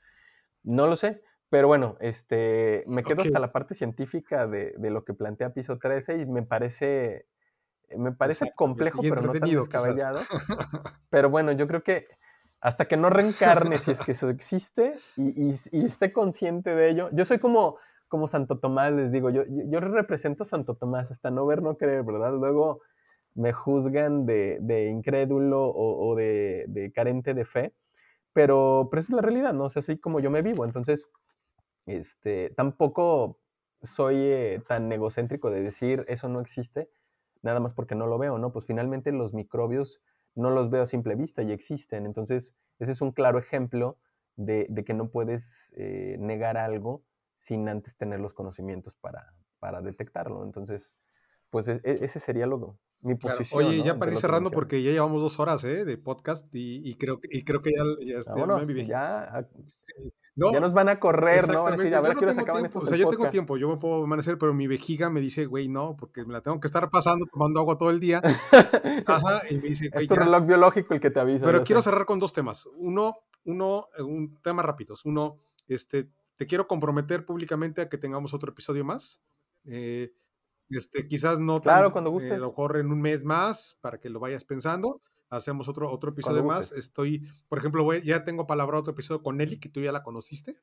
No 0.63 0.87
lo 0.87 0.95
sé, 0.95 1.21
pero 1.53 1.67
bueno, 1.67 1.97
este, 1.99 2.83
me 2.87 3.03
quedo 3.03 3.21
hasta 3.21 3.39
la 3.39 3.51
parte 3.51 3.75
científica 3.75 4.47
de, 4.47 4.73
lo 4.89 5.05
que 5.05 5.13
plantea 5.13 5.53
Piso 5.53 5.77
13 5.77 6.21
y 6.21 6.25
me 6.25 6.41
parece, 6.41 7.27
me 7.95 8.11
parece 8.11 8.51
complejo, 8.55 9.01
pero 9.03 9.21
no 9.21 9.33
tan 9.33 9.47
descabellado. 9.47 10.19
pero 11.11 11.29
bueno, 11.29 11.51
yo 11.51 11.67
creo 11.67 11.83
que 11.83 12.07
hasta 12.59 12.85
que 12.85 12.97
no 12.97 13.11
reencarne, 13.11 13.77
si 13.77 13.91
es 13.91 13.99
que 13.99 14.13
eso 14.13 14.29
existe 14.29 14.95
y, 15.15 15.51
esté 15.85 16.11
consciente 16.11 16.73
de 16.73 16.89
ello, 16.89 17.09
yo 17.11 17.23
soy 17.23 17.37
como, 17.37 17.77
como 18.07 18.27
Santo 18.27 18.57
Tomás, 18.57 18.91
les 18.91 19.11
digo, 19.11 19.29
yo, 19.29 19.43
yo 19.47 19.79
represento 19.79 20.41
a 20.41 20.47
Santo 20.47 20.73
Tomás, 20.73 21.11
hasta 21.11 21.29
no 21.29 21.45
ver, 21.45 21.61
no 21.61 21.77
creer, 21.77 22.01
¿verdad? 22.01 22.33
Luego 22.33 22.81
me 23.35 23.53
juzgan 23.53 24.25
de, 24.25 24.89
incrédulo 24.91 25.71
o, 25.71 26.15
de, 26.15 26.65
de, 26.67 26.91
carente 26.91 27.35
de 27.35 27.45
fe, 27.45 27.75
pero, 28.33 28.87
pero 28.89 29.01
esa 29.01 29.13
es 29.13 29.15
la 29.17 29.21
realidad, 29.21 29.53
¿no? 29.53 29.65
O 29.65 29.69
sea, 29.69 29.81
así 29.81 29.99
como 29.99 30.19
yo 30.19 30.31
me 30.31 30.41
vivo, 30.41 30.65
entonces 30.65 31.11
este, 31.85 32.49
tampoco 32.51 33.39
soy 33.81 34.15
eh, 34.17 34.63
tan 34.67 34.91
egocéntrico 34.91 35.49
de 35.51 35.61
decir 35.61 36.05
eso 36.07 36.29
no 36.29 36.39
existe, 36.39 36.89
nada 37.41 37.59
más 37.59 37.73
porque 37.73 37.95
no 37.95 38.07
lo 38.07 38.17
veo, 38.17 38.37
¿no? 38.37 38.51
Pues 38.51 38.65
finalmente 38.65 39.11
los 39.11 39.33
microbios 39.33 40.01
no 40.35 40.49
los 40.49 40.69
veo 40.69 40.83
a 40.83 40.87
simple 40.87 41.15
vista 41.15 41.43
y 41.43 41.51
existen. 41.51 42.05
Entonces, 42.05 42.55
ese 42.79 42.93
es 42.93 43.01
un 43.01 43.11
claro 43.11 43.37
ejemplo 43.37 43.97
de, 44.35 44.67
que 44.85 44.93
no 44.93 45.09
puedes 45.09 45.73
eh, 45.77 46.17
negar 46.19 46.57
algo 46.57 47.03
sin 47.37 47.67
antes 47.67 47.97
tener 47.97 48.19
los 48.19 48.33
conocimientos 48.33 48.95
para, 48.95 49.33
para 49.59 49.81
detectarlo. 49.81 50.43
Entonces, 50.43 50.95
pues 51.49 51.67
e, 51.67 51.81
e, 51.83 52.05
ese 52.05 52.19
sería 52.19 52.47
lo, 52.47 52.79
mi 53.03 53.15
posición. 53.15 53.65
Oye, 53.65 53.83
ya 53.83 53.99
para 53.99 54.11
ir 54.11 54.17
cerrando, 54.17 54.49
porque 54.49 54.81
ya 54.81 54.91
llevamos 54.91 55.21
dos 55.21 55.39
horas 55.39 55.63
¿eh? 55.63 55.85
de 55.85 55.97
podcast 55.97 56.47
y, 56.53 56.95
creo, 56.95 57.19
y 57.23 57.43
creo 57.43 57.61
que 57.61 57.71
ya, 57.71 57.83
ya, 58.05 58.19
este, 58.19 58.85
ya, 58.85 59.45
ya 60.35 60.59
nos 60.59 60.73
van 60.73 60.89
a 60.89 60.99
correr, 60.99 61.47
¿no? 61.49 61.63
Van 61.63 61.73
a 61.73 61.77
decir, 61.77 61.93
a 61.93 62.01
ver, 62.01 62.15
yo 62.19 62.25
no 62.25 62.35
tengo 62.35 62.57
tiempo, 62.57 62.79
o 62.79 62.85
sea, 62.85 62.97
yo 62.97 63.07
tengo 63.07 63.29
tiempo, 63.29 63.57
yo 63.57 63.69
me 63.69 63.77
puedo 63.77 63.99
permanecer, 64.01 64.37
pero 64.37 64.53
mi 64.53 64.67
vejiga 64.67 65.09
me 65.09 65.21
dice, 65.21 65.45
güey, 65.45 65.67
no, 65.67 65.95
porque 65.95 66.25
me 66.25 66.33
la 66.33 66.41
tengo 66.41 66.59
que 66.59 66.67
estar 66.67 66.89
pasando 66.89 67.25
tomando 67.31 67.59
agua 67.59 67.77
todo 67.77 67.91
el 67.91 67.99
día. 67.99 68.21
Ajá, 69.05 69.41
y 69.49 69.55
me 69.55 69.69
dice, 69.69 69.89
Es 69.93 70.07
tu 70.07 70.15
reloj 70.15 70.45
biológico 70.45 70.93
el 70.93 70.99
que 70.99 71.11
te 71.11 71.19
avisa. 71.19 71.45
Pero 71.45 71.63
quiero 71.63 71.81
cerrar 71.81 72.05
con 72.05 72.19
dos 72.19 72.33
temas. 72.33 72.67
Uno, 72.77 73.17
uno, 73.45 73.87
eh, 73.97 74.01
un 74.01 74.39
tema 74.41 74.63
rápidos. 74.63 75.05
Uno, 75.05 75.35
este, 75.67 76.09
te 76.35 76.47
quiero 76.47 76.67
comprometer 76.67 77.25
públicamente 77.25 77.81
a 77.81 77.89
que 77.89 77.97
tengamos 77.97 78.33
otro 78.33 78.51
episodio 78.51 78.83
más. 78.83 79.21
Eh, 79.65 80.13
este, 80.69 81.07
quizás 81.07 81.39
no 81.39 81.61
claro, 81.61 81.91
cuando 81.91 82.11
guste. 82.11 82.35
Eh, 82.35 82.37
lo 82.37 82.53
corre 82.53 82.81
en 82.81 82.91
un 82.91 83.01
mes 83.01 83.23
más 83.23 83.77
para 83.81 83.99
que 83.99 84.09
lo 84.09 84.19
vayas 84.19 84.43
pensando 84.43 85.01
hacemos 85.35 85.67
otro, 85.67 85.91
otro 85.91 86.11
episodio 86.11 86.43
más. 86.43 86.71
Estoy, 86.71 87.27
por 87.47 87.57
ejemplo, 87.57 87.91
ya 87.95 88.23
tengo 88.23 88.45
palabra 88.45 88.79
otro 88.79 88.93
episodio 88.93 89.21
con 89.21 89.37
Nelly, 89.37 89.59
que 89.59 89.69
tú 89.69 89.81
ya 89.81 89.91
la 89.91 90.03
conociste. 90.03 90.59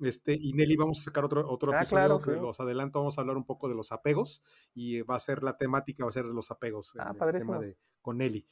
Este, 0.00 0.36
y 0.38 0.52
Nelly 0.52 0.76
vamos 0.76 1.00
a 1.00 1.04
sacar 1.04 1.24
otro, 1.24 1.48
otro 1.48 1.72
ah, 1.72 1.78
episodio 1.78 2.18
que 2.20 2.32
los 2.32 2.60
adelanto, 2.60 3.00
vamos 3.00 3.18
a 3.18 3.20
hablar 3.20 3.36
un 3.36 3.44
poco 3.44 3.68
de 3.68 3.74
los 3.74 3.90
apegos 3.90 4.44
y 4.74 5.02
va 5.02 5.16
a 5.16 5.20
ser 5.20 5.42
la 5.42 5.56
temática, 5.56 6.04
va 6.04 6.10
a 6.10 6.12
ser 6.12 6.26
de 6.26 6.34
los 6.34 6.50
apegos, 6.50 6.94
ah, 6.98 7.14
el 7.20 7.38
tema 7.38 7.58
de, 7.58 7.76
con 8.00 8.18
Nelly. 8.18 8.46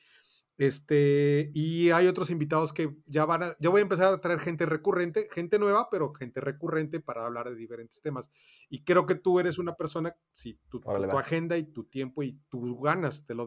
Este, 0.59 1.51
y 1.53 1.91
hay 1.91 2.07
otros 2.07 2.31
invitados 2.31 2.73
que 2.73 2.97
ya 3.07 3.27
van 3.27 3.43
a, 3.43 3.57
yo 3.61 3.70
voy 3.70 3.81
a 3.81 3.83
empezar 3.83 4.12
a 4.12 4.20
traer 4.20 4.41
gente 4.41 4.65
recurrente, 4.65 5.28
gente 5.31 5.59
nueva, 5.59 5.89
pero 5.91 6.15
gente 6.15 6.41
recurrente 6.41 7.01
para 7.01 7.27
hablar 7.27 7.51
de 7.51 7.57
diferentes 7.57 8.01
temas. 8.01 8.31
Y 8.70 8.83
creo 8.83 9.05
que 9.05 9.16
tú 9.16 9.39
eres 9.39 9.59
una 9.59 9.74
persona, 9.74 10.16
si 10.33 10.59
tu, 10.69 10.81
tu, 10.81 11.19
agenda 11.19 11.59
y 11.59 11.65
tu 11.65 11.85
tiempo 11.85 12.23
y 12.23 12.41
tus 12.49 12.81
ganas 12.81 13.27
te 13.27 13.35
lo, 13.35 13.47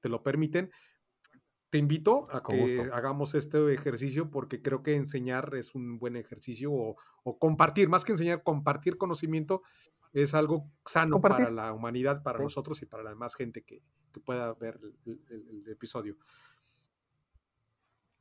te 0.00 0.08
lo 0.08 0.22
permiten, 0.22 0.70
te 1.76 1.78
invito 1.78 2.26
a 2.32 2.42
que 2.42 2.88
hagamos 2.92 3.34
este 3.34 3.74
ejercicio 3.74 4.30
porque 4.30 4.62
creo 4.62 4.82
que 4.82 4.94
enseñar 4.94 5.54
es 5.56 5.74
un 5.74 5.98
buen 5.98 6.16
ejercicio 6.16 6.72
o, 6.72 6.96
compartir, 7.38 7.88
más 7.88 8.04
que 8.04 8.12
enseñar, 8.12 8.42
compartir 8.42 8.96
conocimiento 8.96 9.62
es 10.22 10.32
algo 10.32 10.70
sano 10.84 11.20
para 11.20 11.50
la 11.50 11.74
humanidad, 11.74 12.22
para 12.22 12.38
nosotros 12.38 12.80
y 12.80 12.86
para 12.86 13.02
la 13.02 13.10
demás 13.10 13.34
gente 13.34 13.64
que, 13.64 13.82
pueda 14.24 14.54
ver 14.54 14.80
el, 15.04 15.68
episodio. 15.68 16.16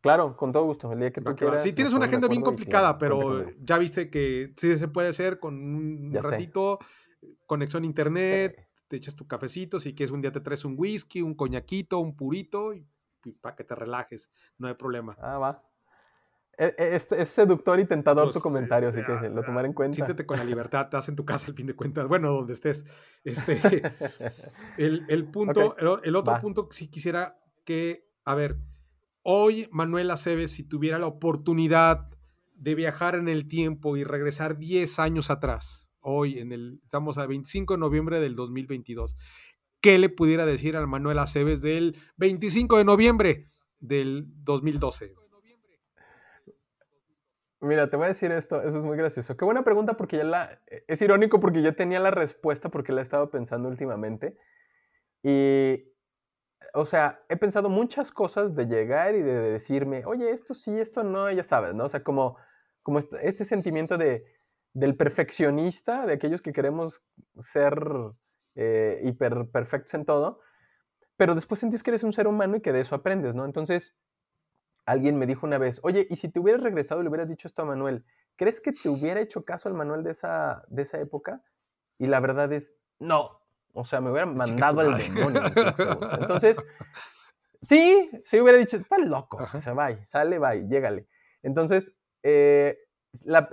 Claro, 0.02 0.36
con 0.36 0.52
todo 0.52 0.66
gusto. 0.66 0.92
El 0.92 1.00
día 1.00 1.14
que 1.14 1.22
tú 1.22 1.34
quieras, 1.38 1.64
sí, 1.64 1.72
tienes 1.72 1.94
una 1.94 2.06
agenda 2.06 2.28
bien 2.28 2.42
complicada, 2.42 2.98
pero 2.98 3.50
ya 3.60 3.78
viste 3.78 4.10
que 4.10 4.54
sí 4.58 4.78
se 4.78 4.90
puede 4.90 5.08
hacer 5.08 5.40
con 5.40 5.56
un 5.56 6.14
ratito, 6.14 6.80
conexión 7.46 7.84
a 7.84 7.86
internet, 7.86 8.68
te 8.90 8.98
echas 8.98 9.16
tu 9.16 9.26
cafecito, 9.26 9.80
si 9.80 9.96
quieres 9.96 10.12
un 10.12 10.22
día 10.22 10.34
te 10.34 10.42
traes 10.42 10.66
un 10.66 10.76
whisky, 10.78 11.22
un 11.22 11.34
coñaquito, 11.34 12.00
un 12.00 12.18
purito 12.18 12.74
y 12.74 12.86
para 13.40 13.56
que 13.56 13.64
te 13.64 13.74
relajes, 13.74 14.30
no 14.58 14.68
hay 14.68 14.74
problema. 14.74 15.16
Ah, 15.22 15.38
va. 15.38 15.64
E, 16.58 16.74
e, 16.78 16.96
es, 16.96 17.12
es, 17.12 17.30
seductor 17.30 17.80
y 17.80 17.86
tentador 17.86 18.28
tu 18.28 18.34
pues, 18.34 18.44
comentario, 18.44 18.90
así 18.90 19.04
que 19.04 19.12
ah, 19.12 19.30
lo 19.30 19.44
tomaré 19.44 19.68
en 19.68 19.74
cuenta. 19.74 19.96
Siéntete 19.96 20.26
con 20.26 20.38
la 20.38 20.46
libertad, 20.46 20.84
estás 20.84 21.10
en 21.10 21.16
tu 21.16 21.26
casa 21.26 21.48
al 21.48 21.56
fin 21.56 21.66
de 21.66 21.76
cuentas, 21.76 22.08
bueno, 22.08 22.32
donde 22.32 22.54
estés. 22.54 22.86
Este, 23.24 23.60
el, 24.78 25.26
punto, 25.32 25.76
el, 26.04 26.16
otro 26.16 26.40
punto, 26.40 26.70
si 26.72 26.88
quisiera 26.88 27.38
que, 27.66 28.08
a 28.24 28.36
ver, 28.36 28.58
hoy 29.24 29.68
Manuel 29.72 30.12
Aceves, 30.12 30.52
si 30.52 30.64
tuviera 30.64 31.00
la 31.00 31.08
oportunidad 31.08 32.10
de 32.54 32.76
viajar 32.76 33.16
en 33.16 33.28
el 33.28 33.48
tiempo 33.48 33.98
y 33.98 34.04
regresar 34.04 34.58
10 34.58 35.00
años 35.00 35.30
atrás, 35.30 35.92
hoy 36.00 36.40
en 36.40 36.52
el, 36.52 36.80
estamos 36.84 37.18
a 37.18 37.26
25 37.26 37.74
de 37.74 37.80
noviembre 37.80 38.20
del 38.20 38.36
2022, 38.36 39.18
qué 39.82 39.98
le 40.00 40.10
pudiera 40.10 40.46
decir 40.46 40.78
al 40.78 40.88
Manuel 40.88 41.20
Aceves 41.20 41.62
del 41.62 41.98
25 42.18 42.78
de 42.78 42.86
noviembre 42.86 43.48
del 43.80 44.26
2012. 44.44 45.14
Mira, 47.66 47.90
te 47.90 47.98
voy 47.98 48.06
a 48.06 48.10
decir 48.10 48.32
esto, 48.32 48.62
eso 48.62 48.78
es 48.78 48.84
muy 48.84 48.96
gracioso. 48.96 49.36
Qué 49.36 49.44
buena 49.44 49.64
pregunta 49.64 49.98
porque 49.98 50.18
ya 50.18 50.24
la... 50.24 50.62
Es 50.88 51.02
irónico 51.02 51.40
porque 51.40 51.62
yo 51.64 51.76
tenía 51.76 52.00
la 52.00 52.12
respuesta 52.12 52.70
porque 52.70 52.92
la 52.94 53.02
he 53.02 53.04
estado 53.04 53.32
pensando 53.32 53.68
últimamente. 53.70 54.38
Y, 55.24 55.92
o 56.74 56.86
sea, 56.86 57.24
he 57.28 57.38
pensado 57.38 57.70
muchas 57.70 58.12
cosas 58.12 58.56
de 58.56 58.68
llegar 58.68 59.16
y 59.16 59.22
de 59.22 59.34
decirme, 59.34 60.06
oye, 60.06 60.30
esto 60.30 60.54
sí, 60.54 60.78
esto 60.78 61.04
no, 61.04 61.32
ya 61.32 61.44
sabes, 61.44 61.74
¿no? 61.74 61.86
O 61.86 61.90
sea, 61.90 62.04
como, 62.04 62.38
como 62.84 63.00
este, 63.00 63.28
este 63.28 63.46
sentimiento 63.46 63.98
de, 63.98 64.26
del 64.74 64.96
perfeccionista, 64.96 66.06
de 66.06 66.14
aquellos 66.14 66.44
que 66.44 66.54
queremos 66.54 67.02
ser 67.40 67.82
eh, 68.56 69.02
hiper 69.04 69.50
perfectos 69.52 69.96
en 69.96 70.06
todo, 70.06 70.40
pero 71.18 71.34
después 71.34 71.60
sentís 71.60 71.82
que 71.82 71.92
eres 71.92 72.04
un 72.04 72.14
ser 72.14 72.28
humano 72.28 72.58
y 72.58 72.62
que 72.62 72.74
de 72.74 72.82
eso 72.82 72.94
aprendes, 72.94 73.34
¿no? 73.34 73.46
Entonces, 73.46 73.96
alguien 74.86 75.18
me 75.18 75.26
dijo 75.26 75.46
una 75.46 75.58
vez, 75.58 75.80
oye, 75.84 76.08
¿y 76.10 76.16
si 76.16 76.30
te 76.30 76.40
hubieras 76.40 76.62
regresado 76.62 77.02
y 77.02 77.04
le 77.04 77.10
hubieras 77.10 77.28
dicho 77.28 77.48
esto 77.48 77.64
a 77.64 77.66
Manuel, 77.66 78.06
¿crees 78.36 78.62
que 78.62 78.72
te 78.72 78.90
hubiera 78.90 79.20
hecho 79.20 79.44
caso 79.44 79.70
al 79.70 79.76
Manuel 79.76 80.04
de 80.04 80.12
esa, 80.12 80.64
de 80.68 80.84
esa 80.84 81.00
época? 81.00 81.42
Y 81.98 82.08
la 82.08 82.20
verdad 82.20 82.52
es, 82.54 82.78
no. 83.00 83.42
O 83.74 83.84
sea, 83.84 84.00
me 84.00 84.10
hubiera 84.12 84.26
mandado 84.26 84.82
al 84.82 84.98
demonio. 84.98 85.42
Entonces, 86.20 86.58
sí, 87.62 88.10
sí 88.24 88.40
hubiera 88.40 88.58
dicho, 88.58 88.78
está 88.78 88.98
loco. 88.98 89.46
Se 89.60 89.72
va, 89.72 89.96
sale, 90.04 90.40
va, 90.40 90.56
llégale. 90.56 91.08
Entonces, 91.44 92.00
eh, 92.24 92.78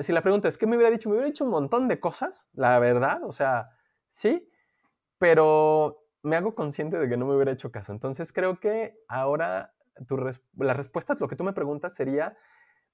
si 0.00 0.12
la 0.12 0.22
pregunta 0.22 0.48
es, 0.48 0.58
¿qué 0.58 0.66
me 0.66 0.76
hubiera 0.76 0.90
dicho? 0.90 1.08
Me 1.08 1.16
hubiera 1.16 1.26
dicho 1.26 1.44
un 1.44 1.50
montón 1.50 1.88
de 1.88 2.00
cosas, 2.00 2.46
la 2.52 2.78
verdad, 2.78 3.22
o 3.24 3.32
sea, 3.32 3.70
sí, 4.08 4.48
pero 5.18 6.04
me 6.22 6.36
hago 6.36 6.54
consciente 6.54 6.98
de 6.98 7.08
que 7.08 7.16
no 7.16 7.26
me 7.26 7.34
hubiera 7.34 7.52
hecho 7.52 7.70
caso. 7.70 7.92
Entonces 7.92 8.32
creo 8.32 8.60
que 8.60 8.96
ahora 9.08 9.74
tu 10.06 10.16
la 10.16 10.74
respuesta 10.74 11.12
a 11.12 11.16
lo 11.18 11.28
que 11.28 11.36
tú 11.36 11.44
me 11.44 11.52
preguntas 11.52 11.94
sería, 11.94 12.36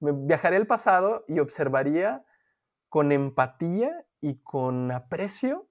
me 0.01 0.13
viajaría 0.13 0.59
al 0.59 0.67
pasado 0.67 1.25
y 1.29 1.41
observaría 1.41 2.25
con 2.89 3.13
empatía 3.13 4.07
y 4.21 4.41
con 4.43 4.91
aprecio 4.91 5.69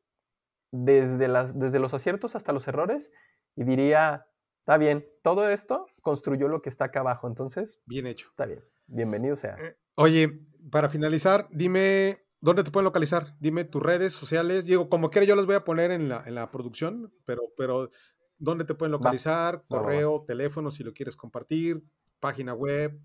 desde, 0.71 1.27
las, 1.27 1.57
desde 1.57 1.79
los 1.79 1.93
aciertos 1.93 2.35
hasta 2.35 2.51
los 2.51 2.67
errores 2.67 3.11
y 3.55 3.63
diría, 3.63 4.27
está 4.59 4.77
bien, 4.77 5.07
todo 5.23 5.49
esto 5.49 5.87
construyó 6.01 6.47
lo 6.47 6.61
que 6.61 6.69
está 6.69 6.85
acá 6.85 6.99
abajo, 6.99 7.27
entonces... 7.27 7.81
Bien 7.85 8.05
hecho. 8.05 8.27
Está 8.29 8.45
bien, 8.45 8.63
bienvenido 8.85 9.35
sea. 9.35 9.55
Eh, 9.57 9.77
oye, 9.95 10.47
para 10.71 10.89
finalizar, 10.89 11.47
dime 11.51 12.27
dónde 12.39 12.63
te 12.63 12.71
pueden 12.71 12.85
localizar, 12.85 13.35
dime 13.39 13.63
tus 13.63 13.81
redes 13.81 14.13
sociales, 14.13 14.65
digo, 14.65 14.89
como 14.89 15.09
quiera 15.09 15.25
yo 15.25 15.35
los 15.35 15.45
voy 15.45 15.55
a 15.55 15.63
poner 15.63 15.91
en 15.91 16.09
la, 16.09 16.23
en 16.25 16.35
la 16.35 16.51
producción, 16.51 17.13
pero, 17.25 17.41
pero 17.57 17.89
¿dónde 18.37 18.65
te 18.65 18.73
pueden 18.73 18.91
localizar? 18.91 19.63
Correo, 19.67 20.23
teléfono, 20.27 20.71
si 20.71 20.83
lo 20.83 20.93
quieres 20.93 21.15
compartir, 21.15 21.83
página 22.19 22.53
web, 22.53 22.99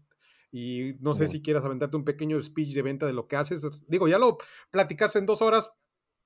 y 0.53 0.95
no 1.01 1.15
sé 1.15 1.27
si 1.29 1.43
quieras 1.43 1.65
aventarte 1.65 1.97
un 1.97 2.05
pequeño 2.05 2.41
speech 2.43 2.75
de 2.75 2.83
venta 2.83 3.07
de 3.07 3.15
lo 3.15 3.27
que 3.27 3.37
haces. 3.37 3.67
Digo, 3.87 4.07
ya 4.07 4.19
lo 4.19 4.37
platicaste 4.71 5.19
en 5.19 5.25
dos 5.25 5.41
horas, 5.41 5.73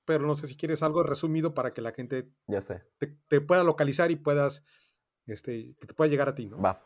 pero 0.05 0.27
no 0.27 0.35
sé 0.35 0.49
si 0.49 0.57
quieres 0.57 0.83
algo 0.83 1.05
resumido 1.05 1.55
para 1.55 1.73
que 1.73 1.81
la 1.81 1.93
gente 1.93 2.29
ya 2.49 2.61
sé. 2.61 2.83
Te, 2.99 3.41
pueda 3.41 3.63
localizar 3.63 4.11
y 4.11 4.17
puedas, 4.17 4.65
este, 5.27 5.77
que 5.79 5.87
te 5.87 5.95
pueda 5.95 6.11
llegar 6.11 6.29
a 6.29 6.35
ti, 6.35 6.47
¿no? 6.47 6.61
Va. 6.61 6.83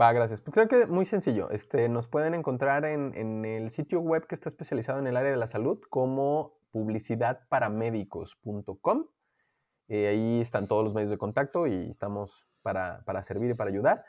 Va, 0.00 0.12
gracias. 0.12 0.40
Pues 0.40 0.54
creo 0.54 0.68
que 0.68 0.86
muy 0.86 1.04
sencillo. 1.04 1.50
Este, 1.50 1.88
nos 1.88 2.06
pueden 2.06 2.34
encontrar 2.34 2.84
en, 2.84 3.44
el 3.44 3.70
sitio 3.70 3.98
web 4.00 4.28
que 4.28 4.36
está 4.36 4.48
especializado 4.48 5.00
en 5.00 5.08
el 5.08 5.16
área 5.16 5.32
de 5.32 5.36
la 5.36 5.48
salud 5.48 5.80
como 5.90 6.60
publicidadparamedicos.com. 6.70 9.06
Eh, 9.92 10.06
ahí 10.06 10.40
están 10.40 10.68
todos 10.68 10.84
los 10.84 10.94
medios 10.94 11.10
de 11.10 11.18
contacto 11.18 11.66
y 11.66 11.90
estamos 11.90 12.46
para, 12.62 13.02
para 13.04 13.24
servir 13.24 13.50
y 13.50 13.54
para 13.54 13.70
ayudar. 13.70 14.04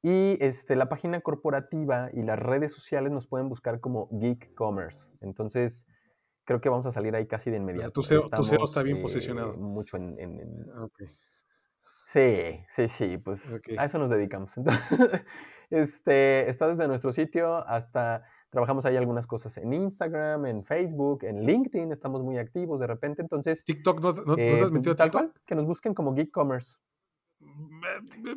Y 0.00 0.38
este, 0.40 0.76
la 0.76 0.88
página 0.88 1.20
corporativa 1.22 2.08
y 2.12 2.22
las 2.22 2.38
redes 2.38 2.72
sociales 2.72 3.10
nos 3.10 3.26
pueden 3.26 3.48
buscar 3.48 3.80
como 3.80 4.08
Geek 4.12 4.54
Commerce. 4.54 5.10
Entonces, 5.20 5.88
creo 6.44 6.60
que 6.60 6.68
vamos 6.68 6.86
a 6.86 6.92
salir 6.92 7.16
ahí 7.16 7.26
casi 7.26 7.50
de 7.50 7.56
inmediato. 7.56 7.90
Tu 7.90 8.02
SEO, 8.04 8.28
está 8.62 8.82
bien 8.84 9.02
posicionado. 9.02 9.56
Mucho 9.56 9.96
en... 9.96 10.16
Sí, 12.06 12.60
sí, 12.68 12.88
sí, 12.88 13.18
pues 13.18 13.58
a 13.76 13.84
eso 13.86 13.98
nos 13.98 14.10
dedicamos. 14.10 14.52
este, 15.70 16.48
está 16.48 16.68
desde 16.68 16.86
nuestro 16.86 17.12
sitio 17.12 17.66
hasta 17.66 18.24
trabajamos 18.54 18.86
ahí 18.86 18.96
algunas 18.96 19.26
cosas 19.26 19.56
en 19.58 19.72
Instagram, 19.72 20.46
en 20.46 20.64
Facebook, 20.64 21.24
en 21.24 21.44
LinkedIn, 21.44 21.90
estamos 21.90 22.22
muy 22.22 22.38
activos 22.38 22.78
de 22.78 22.86
repente, 22.86 23.20
entonces... 23.20 23.64
TikTok, 23.64 24.00
¿no, 24.00 24.12
no, 24.12 24.36
te 24.36 24.60
has 24.60 24.68
eh, 24.68 24.70
metido 24.70 24.94
Tal 24.94 25.10
cual, 25.10 25.32
que 25.44 25.56
nos 25.56 25.66
busquen 25.66 25.92
como 25.92 26.14
Geek 26.14 26.30
Commerce. 26.30 26.76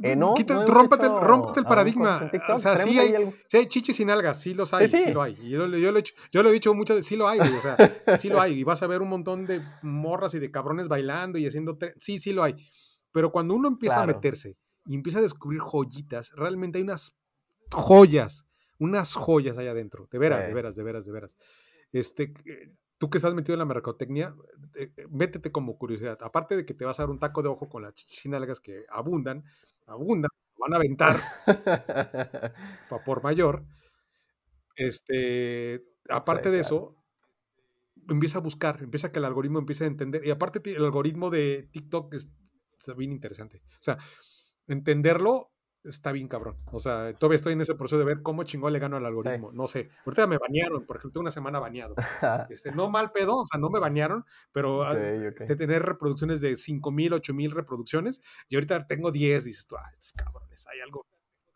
Eh, 0.02 0.16
no, 0.16 0.34
rómpete, 0.66 1.06
el 1.60 1.66
paradigma. 1.66 2.30
O 2.50 2.58
sea, 2.58 2.78
sí 2.78 2.98
hay, 2.98 3.66
chichis 3.68 3.96
sin 3.96 4.10
algas, 4.10 4.42
sí 4.42 4.56
los 4.56 4.74
hay, 4.74 4.88
sí, 4.88 5.12
lo 5.12 5.22
hay. 5.22 5.36
yo, 5.48 5.68
lo 5.68 5.78
he 5.78 5.94
dicho, 5.94 6.16
yo 6.32 6.42
lo 6.44 6.50
he 6.50 6.52
dicho 6.52 6.74
muchas 6.74 6.98
veces, 6.98 7.08
sí 7.08 7.16
lo 7.16 7.28
hay, 7.28 7.40
o 7.40 7.62
sea, 7.62 7.78
sí 8.18 8.28
lo 8.28 8.42
hay. 8.42 8.60
Y 8.60 8.64
vas 8.64 8.82
a 8.82 8.88
ver 8.88 9.04
un 9.04 9.10
montón 9.10 9.46
de 9.46 9.62
morras 9.84 10.34
y 10.34 10.40
de 10.40 10.50
cabrones 10.50 10.88
bailando 10.88 11.38
y 11.38 11.46
haciendo. 11.46 11.78
Sí, 11.98 12.20
sí 12.20 12.34
lo 12.34 12.44
hay. 12.44 12.56
Pero 13.12 13.32
cuando 13.32 13.54
uno 13.54 13.68
empieza 13.68 14.02
a 14.02 14.08
meterse 14.08 14.58
y 14.88 14.96
empieza 14.96 15.20
a 15.20 15.22
descubrir 15.22 15.62
joyitas, 15.62 16.32
realmente 16.36 16.80
hay 16.80 16.84
unas 16.84 17.18
joyas, 17.72 18.47
unas 18.80 19.16
joyas 19.16 19.58
ahí 19.58 19.68
adentro. 19.68 20.08
De 20.12 20.20
veras, 20.20 20.48
de 20.48 20.54
veras, 20.54 20.76
de 20.76 20.84
veras, 20.84 21.06
de 21.06 21.12
veras. 21.12 21.38
Este, 21.92 22.34
tú 22.98 23.10
que 23.10 23.18
estás 23.18 23.34
metido 23.34 23.54
en 23.54 23.60
la 23.60 23.66
mercadotecnia, 23.66 24.36
eh, 24.76 24.92
eh, 24.96 25.08
métete 25.10 25.52
como 25.52 25.78
curiosidad. 25.78 26.18
Aparte 26.22 26.56
de 26.56 26.66
que 26.66 26.74
te 26.74 26.86
vas 26.86 27.00
a 27.00 27.04
dar 27.04 27.10
un 27.10 27.20
taco 27.20 27.42
de 27.42 27.50
ojo 27.50 27.70
con 27.70 27.84
las 27.84 27.94
chichinalgas 27.94 28.60
que 28.60 28.86
abundan, 28.90 29.44
abundan, 29.86 30.30
van 30.58 30.74
a 30.74 30.78
aventar 30.78 31.16
por 33.06 33.24
mayor. 33.24 33.66
Este, 34.76 35.84
aparte 36.10 36.52
de 36.52 36.60
eso, 36.60 36.96
empieza 38.10 38.40
a 38.40 38.42
buscar, 38.42 38.82
empieza 38.82 39.08
a 39.08 39.12
que 39.12 39.20
el 39.20 39.26
algoritmo 39.26 39.60
empiece 39.60 39.84
a 39.84 39.88
entender. 39.88 40.26
Y 40.26 40.32
aparte, 40.32 40.62
el 40.76 40.84
algoritmo 40.84 41.30
de 41.30 41.70
TikTok 41.72 42.14
es, 42.14 42.30
está 42.78 42.94
bien 42.94 43.12
interesante. 43.12 43.64
O 43.74 43.82
sea, 43.82 43.98
entenderlo 44.68 45.52
está 45.88 46.12
bien 46.12 46.28
cabrón. 46.28 46.58
O 46.72 46.80
sea, 46.80 47.14
todavía 47.14 47.38
estoy 47.38 47.54
en 47.54 47.62
ese 47.62 47.76
proceso 47.76 47.98
de 47.98 48.06
ver 48.06 48.22
cómo 48.22 48.44
chingón 48.44 48.74
le 48.74 48.80
gano 48.80 48.98
al 48.98 49.06
algoritmo. 49.06 49.52
No 49.52 49.68
sé. 49.68 49.90
Ahorita 50.06 50.28
me 50.28 50.38
bañaron, 50.38 50.86
por 50.86 50.98
ejemplo, 50.98 51.22
una 51.22 51.32
semana 51.32 51.60
bañado. 51.60 51.96
Este, 52.50 52.72
no 52.72 52.90
mal 52.90 53.12
pedo, 53.12 53.38
o 53.38 53.46
sea, 53.46 53.60
no 53.60 53.70
me 53.70 53.80
bañaron, 53.80 54.26
pero 54.52 54.84
de 54.94 55.56
tener 55.56 55.84
reproducciones 55.84 56.42
de 56.42 56.56
5000, 56.58 57.14
8000 57.14 57.52
reproducciones, 57.52 58.22
y 58.50 58.56
ahorita 58.56 58.88
tengo 58.88 59.12
10, 59.12 59.44
dices 59.46 59.68
tú, 59.68 59.76
ah, 59.76 59.90
estos 59.94 60.14
cabrones, 60.14 60.66
hay 60.68 60.80
algo. 60.82 61.06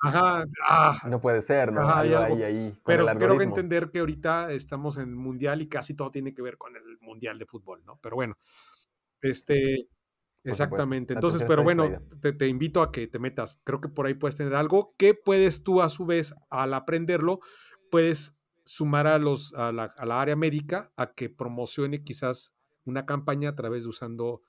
Ajá, 0.03 0.45
ah, 0.67 0.99
no 1.07 1.21
puede 1.21 1.41
ser, 1.41 1.71
¿no? 1.71 1.87
hay 1.87 2.13
algo 2.13 2.43
ahí. 2.43 2.77
Pero 2.85 3.05
creo 3.17 3.37
que 3.37 3.43
entender 3.43 3.91
que 3.91 3.99
ahorita 3.99 4.51
estamos 4.51 4.97
en 4.97 5.13
mundial 5.13 5.61
y 5.61 5.67
casi 5.67 5.93
todo 5.93 6.11
tiene 6.11 6.33
que 6.33 6.41
ver 6.41 6.57
con 6.57 6.75
el 6.75 6.97
mundial 7.01 7.37
de 7.37 7.45
fútbol, 7.45 7.83
¿no? 7.85 7.99
Pero 8.01 8.15
bueno, 8.15 8.37
este, 9.21 9.87
Exactamente. 10.43 11.13
Entonces, 11.13 11.43
pero 11.47 11.63
bueno, 11.63 11.89
te, 12.19 12.47
invito 12.47 12.81
a 12.81 12.91
que 12.91 13.07
te 13.07 13.19
metas. 13.19 13.59
Creo 13.63 13.79
que 13.79 13.89
por 13.89 14.05
ahí 14.05 14.15
puedes 14.15 14.35
tener 14.35 14.55
algo 14.55 14.95
que 14.97 15.13
puedes 15.13 15.63
tú 15.63 15.81
a 15.81 15.89
su 15.89 16.05
vez, 16.05 16.33
al 16.49 16.73
aprenderlo, 16.73 17.39
puedes 17.91 18.37
sumar 18.65 19.07
a, 19.07 19.19
los, 19.19 19.53
a, 19.53 19.71
la, 19.71 20.21
área 20.21 20.35
médica 20.35 20.91
a 20.95 21.13
que 21.13 21.29
promocione 21.29 22.03
quizás 22.03 22.53
una 22.85 23.05
campaña 23.05 23.49
a 23.49 23.55
través 23.55 23.83
de 23.83 23.89
usando 23.89 24.41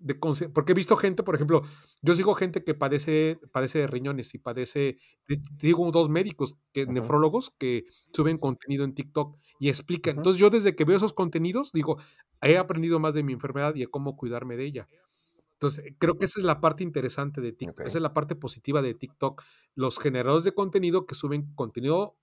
de 0.00 0.14
porque 0.14 0.72
he 0.72 0.74
visto 0.74 0.96
gente, 0.96 1.22
por 1.22 1.34
ejemplo, 1.34 1.62
yo 2.00 2.14
sigo 2.14 2.34
gente 2.34 2.64
que 2.64 2.74
padece, 2.74 3.38
padece 3.52 3.80
de 3.80 3.86
riñones 3.86 4.34
y 4.34 4.38
padece, 4.38 4.96
digo 5.58 5.90
dos 5.90 6.08
médicos, 6.08 6.56
que, 6.72 6.86
nefrólogos, 6.86 7.52
que 7.58 7.84
suben 8.10 8.38
contenido 8.38 8.84
en 8.84 8.94
TikTok 8.94 9.36
y 9.58 9.68
explican. 9.68 10.16
Entonces 10.16 10.40
yo 10.40 10.48
desde 10.48 10.74
que 10.74 10.86
veo 10.86 10.96
esos 10.96 11.12
contenidos, 11.12 11.70
digo, 11.72 11.98
he 12.40 12.56
aprendido 12.56 12.98
más 12.98 13.12
de 13.12 13.22
mi 13.22 13.34
enfermedad 13.34 13.74
y 13.74 13.80
de 13.80 13.88
cómo 13.88 14.16
cuidarme 14.16 14.56
de 14.56 14.64
ella. 14.64 14.88
Entonces, 15.60 15.94
creo 15.98 16.16
que 16.16 16.24
esa 16.24 16.40
es 16.40 16.46
la 16.46 16.58
parte 16.58 16.82
interesante 16.82 17.42
de 17.42 17.52
TikTok, 17.52 17.80
esa 17.80 17.98
es 17.98 18.02
la 18.02 18.14
parte 18.14 18.34
positiva 18.34 18.80
de 18.80 18.94
TikTok. 18.94 19.42
Los 19.74 19.98
generadores 19.98 20.46
de 20.46 20.52
contenido 20.52 21.06
que 21.06 21.14
suben 21.14 21.54
contenido 21.54 22.16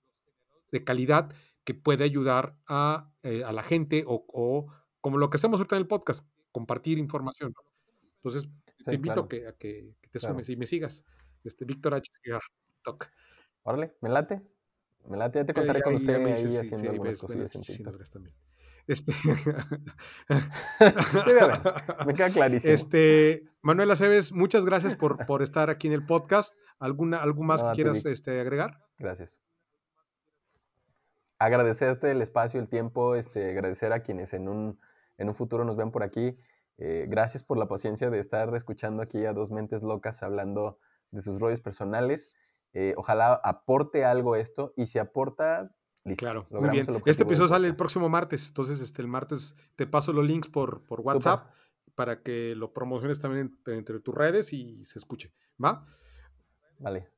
de 0.72 0.82
calidad 0.82 1.32
que 1.62 1.72
puede 1.72 2.02
ayudar 2.02 2.56
a, 2.66 3.12
eh, 3.22 3.44
la 3.52 3.62
gente 3.62 4.02
o, 4.08 4.66
como 5.00 5.18
lo 5.18 5.30
que 5.30 5.36
hacemos 5.36 5.60
ahorita 5.60 5.76
en 5.76 5.82
el 5.82 5.86
podcast, 5.86 6.26
compartir 6.50 6.98
información. 6.98 7.54
Entonces, 8.16 8.48
te 8.84 8.96
invito 8.96 9.20
a, 9.20 9.28
que, 9.28 9.94
te 10.10 10.18
sumes 10.18 10.48
y 10.48 10.56
me 10.56 10.66
sigas. 10.66 11.04
Este, 11.44 11.64
Víctor 11.64 11.94
H. 11.94 12.10
TikTok. 12.20 13.06
Órale, 13.62 13.94
me 14.00 14.08
late. 14.08 14.42
Me 15.06 15.16
late, 15.16 15.38
ya 15.38 15.46
te 15.46 15.54
contaré 15.54 15.80
con 15.82 15.94
usted 15.94 16.16
ahí 16.16 16.56
haciendo 16.56 16.90
algunas 16.90 17.18
cosillas 17.18 17.54
en 17.54 17.62
TikTok. 17.62 18.02
También. 18.10 18.34
Este... 18.88 19.12
me 22.06 22.14
queda 22.14 22.30
clarísimo. 22.32 22.72
Este, 22.72 23.44
Manuel 23.60 23.90
Aceves, 23.90 24.32
muchas 24.32 24.64
gracias 24.64 24.94
por, 24.94 25.26
por 25.26 25.42
estar 25.44 25.68
aquí 25.68 25.86
en 25.86 25.92
el 25.92 26.06
podcast. 26.06 26.58
¿Alguna, 26.78 27.18
¿Algo 27.18 27.42
más 27.42 27.62
que 27.62 27.72
quieras 27.72 28.04
este, 28.06 28.40
agregar? 28.40 28.82
Gracias. 28.98 29.38
Agradecerte 31.38 32.10
el 32.10 32.22
espacio, 32.22 32.58
el 32.58 32.68
tiempo, 32.68 33.14
este, 33.14 33.50
agradecer 33.50 33.92
a 33.92 34.00
quienes 34.00 34.32
en 34.32 34.48
un, 34.48 34.80
en 35.18 35.28
un 35.28 35.34
futuro 35.34 35.64
nos 35.64 35.76
vean 35.76 35.92
por 35.92 36.02
aquí. 36.02 36.38
Eh, 36.78 37.06
gracias 37.08 37.44
por 37.44 37.58
la 37.58 37.68
paciencia 37.68 38.08
de 38.08 38.20
estar 38.20 38.54
escuchando 38.54 39.02
aquí 39.02 39.26
a 39.26 39.32
dos 39.32 39.50
mentes 39.50 39.82
locas 39.82 40.22
hablando 40.22 40.78
de 41.10 41.20
sus 41.20 41.40
rollos 41.40 41.60
personales. 41.60 42.32
Eh, 42.72 42.94
ojalá 42.96 43.34
aporte 43.44 44.04
algo 44.04 44.34
esto 44.36 44.72
y 44.76 44.86
si 44.86 44.98
aporta, 44.98 45.72
Claro, 46.16 46.46
muy 46.50 46.70
bien. 46.70 46.86
Este 47.04 47.22
episodio 47.22 47.48
sale 47.48 47.68
el 47.68 47.74
próximo 47.74 48.08
martes, 48.08 48.48
entonces 48.48 48.80
este, 48.80 49.02
el 49.02 49.08
martes 49.08 49.56
te 49.76 49.86
paso 49.86 50.12
los 50.12 50.26
links 50.26 50.48
por, 50.48 50.84
por 50.84 51.00
WhatsApp 51.00 51.50
para 51.94 52.22
que 52.22 52.54
lo 52.54 52.72
promociones 52.72 53.18
también 53.18 53.58
entre, 53.66 53.98
tus 53.98 54.14
redes 54.14 54.52
y 54.52 54.84
se 54.84 55.00
escuche. 55.00 55.32
¿Va? 55.62 55.84
Vale. 56.78 57.08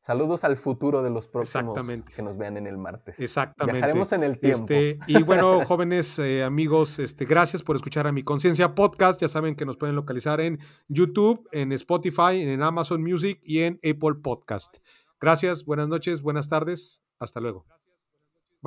Saludos 0.00 0.44
al 0.44 0.56
futuro 0.56 1.02
de 1.02 1.10
los 1.10 1.26
próximos 1.26 1.76
que 2.14 2.22
nos 2.22 2.38
vean 2.38 2.56
en 2.56 2.68
el 2.68 2.78
martes. 2.78 3.18
Exactamente. 3.18 3.78
Viajaremos 3.78 4.12
en 4.12 4.22
el 4.22 4.38
tiempo. 4.38 4.72
Este, 4.72 5.00
y 5.08 5.22
bueno, 5.24 5.64
jóvenes 5.66 6.16
eh, 6.20 6.44
amigos, 6.44 7.00
este, 7.00 7.24
gracias 7.24 7.64
por 7.64 7.74
escuchar 7.74 8.06
a 8.06 8.12
Mi 8.12 8.22
Conciencia 8.22 8.74
Podcast. 8.74 9.20
Ya 9.20 9.28
saben 9.28 9.56
que 9.56 9.66
nos 9.66 9.76
pueden 9.76 9.96
localizar 9.96 10.40
en 10.40 10.60
YouTube, 10.86 11.48
en 11.50 11.72
Spotify, 11.72 12.40
en 12.40 12.62
Amazon 12.62 13.02
Music 13.02 13.40
y 13.42 13.62
en 13.62 13.74
Apple 13.78 14.14
Podcast. 14.22 14.78
Gracias, 15.20 15.64
buenas 15.64 15.88
noches, 15.88 16.22
buenas 16.22 16.48
tardes. 16.48 17.02
Hasta 17.18 17.40
luego. 17.40 17.66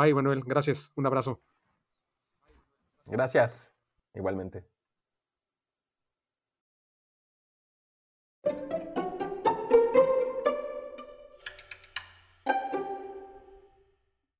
Bye, 0.01 0.15
Manuel. 0.15 0.41
Gracias. 0.43 0.91
Un 0.95 1.05
abrazo. 1.05 1.41
Gracias. 3.05 3.71
Igualmente. 4.15 4.70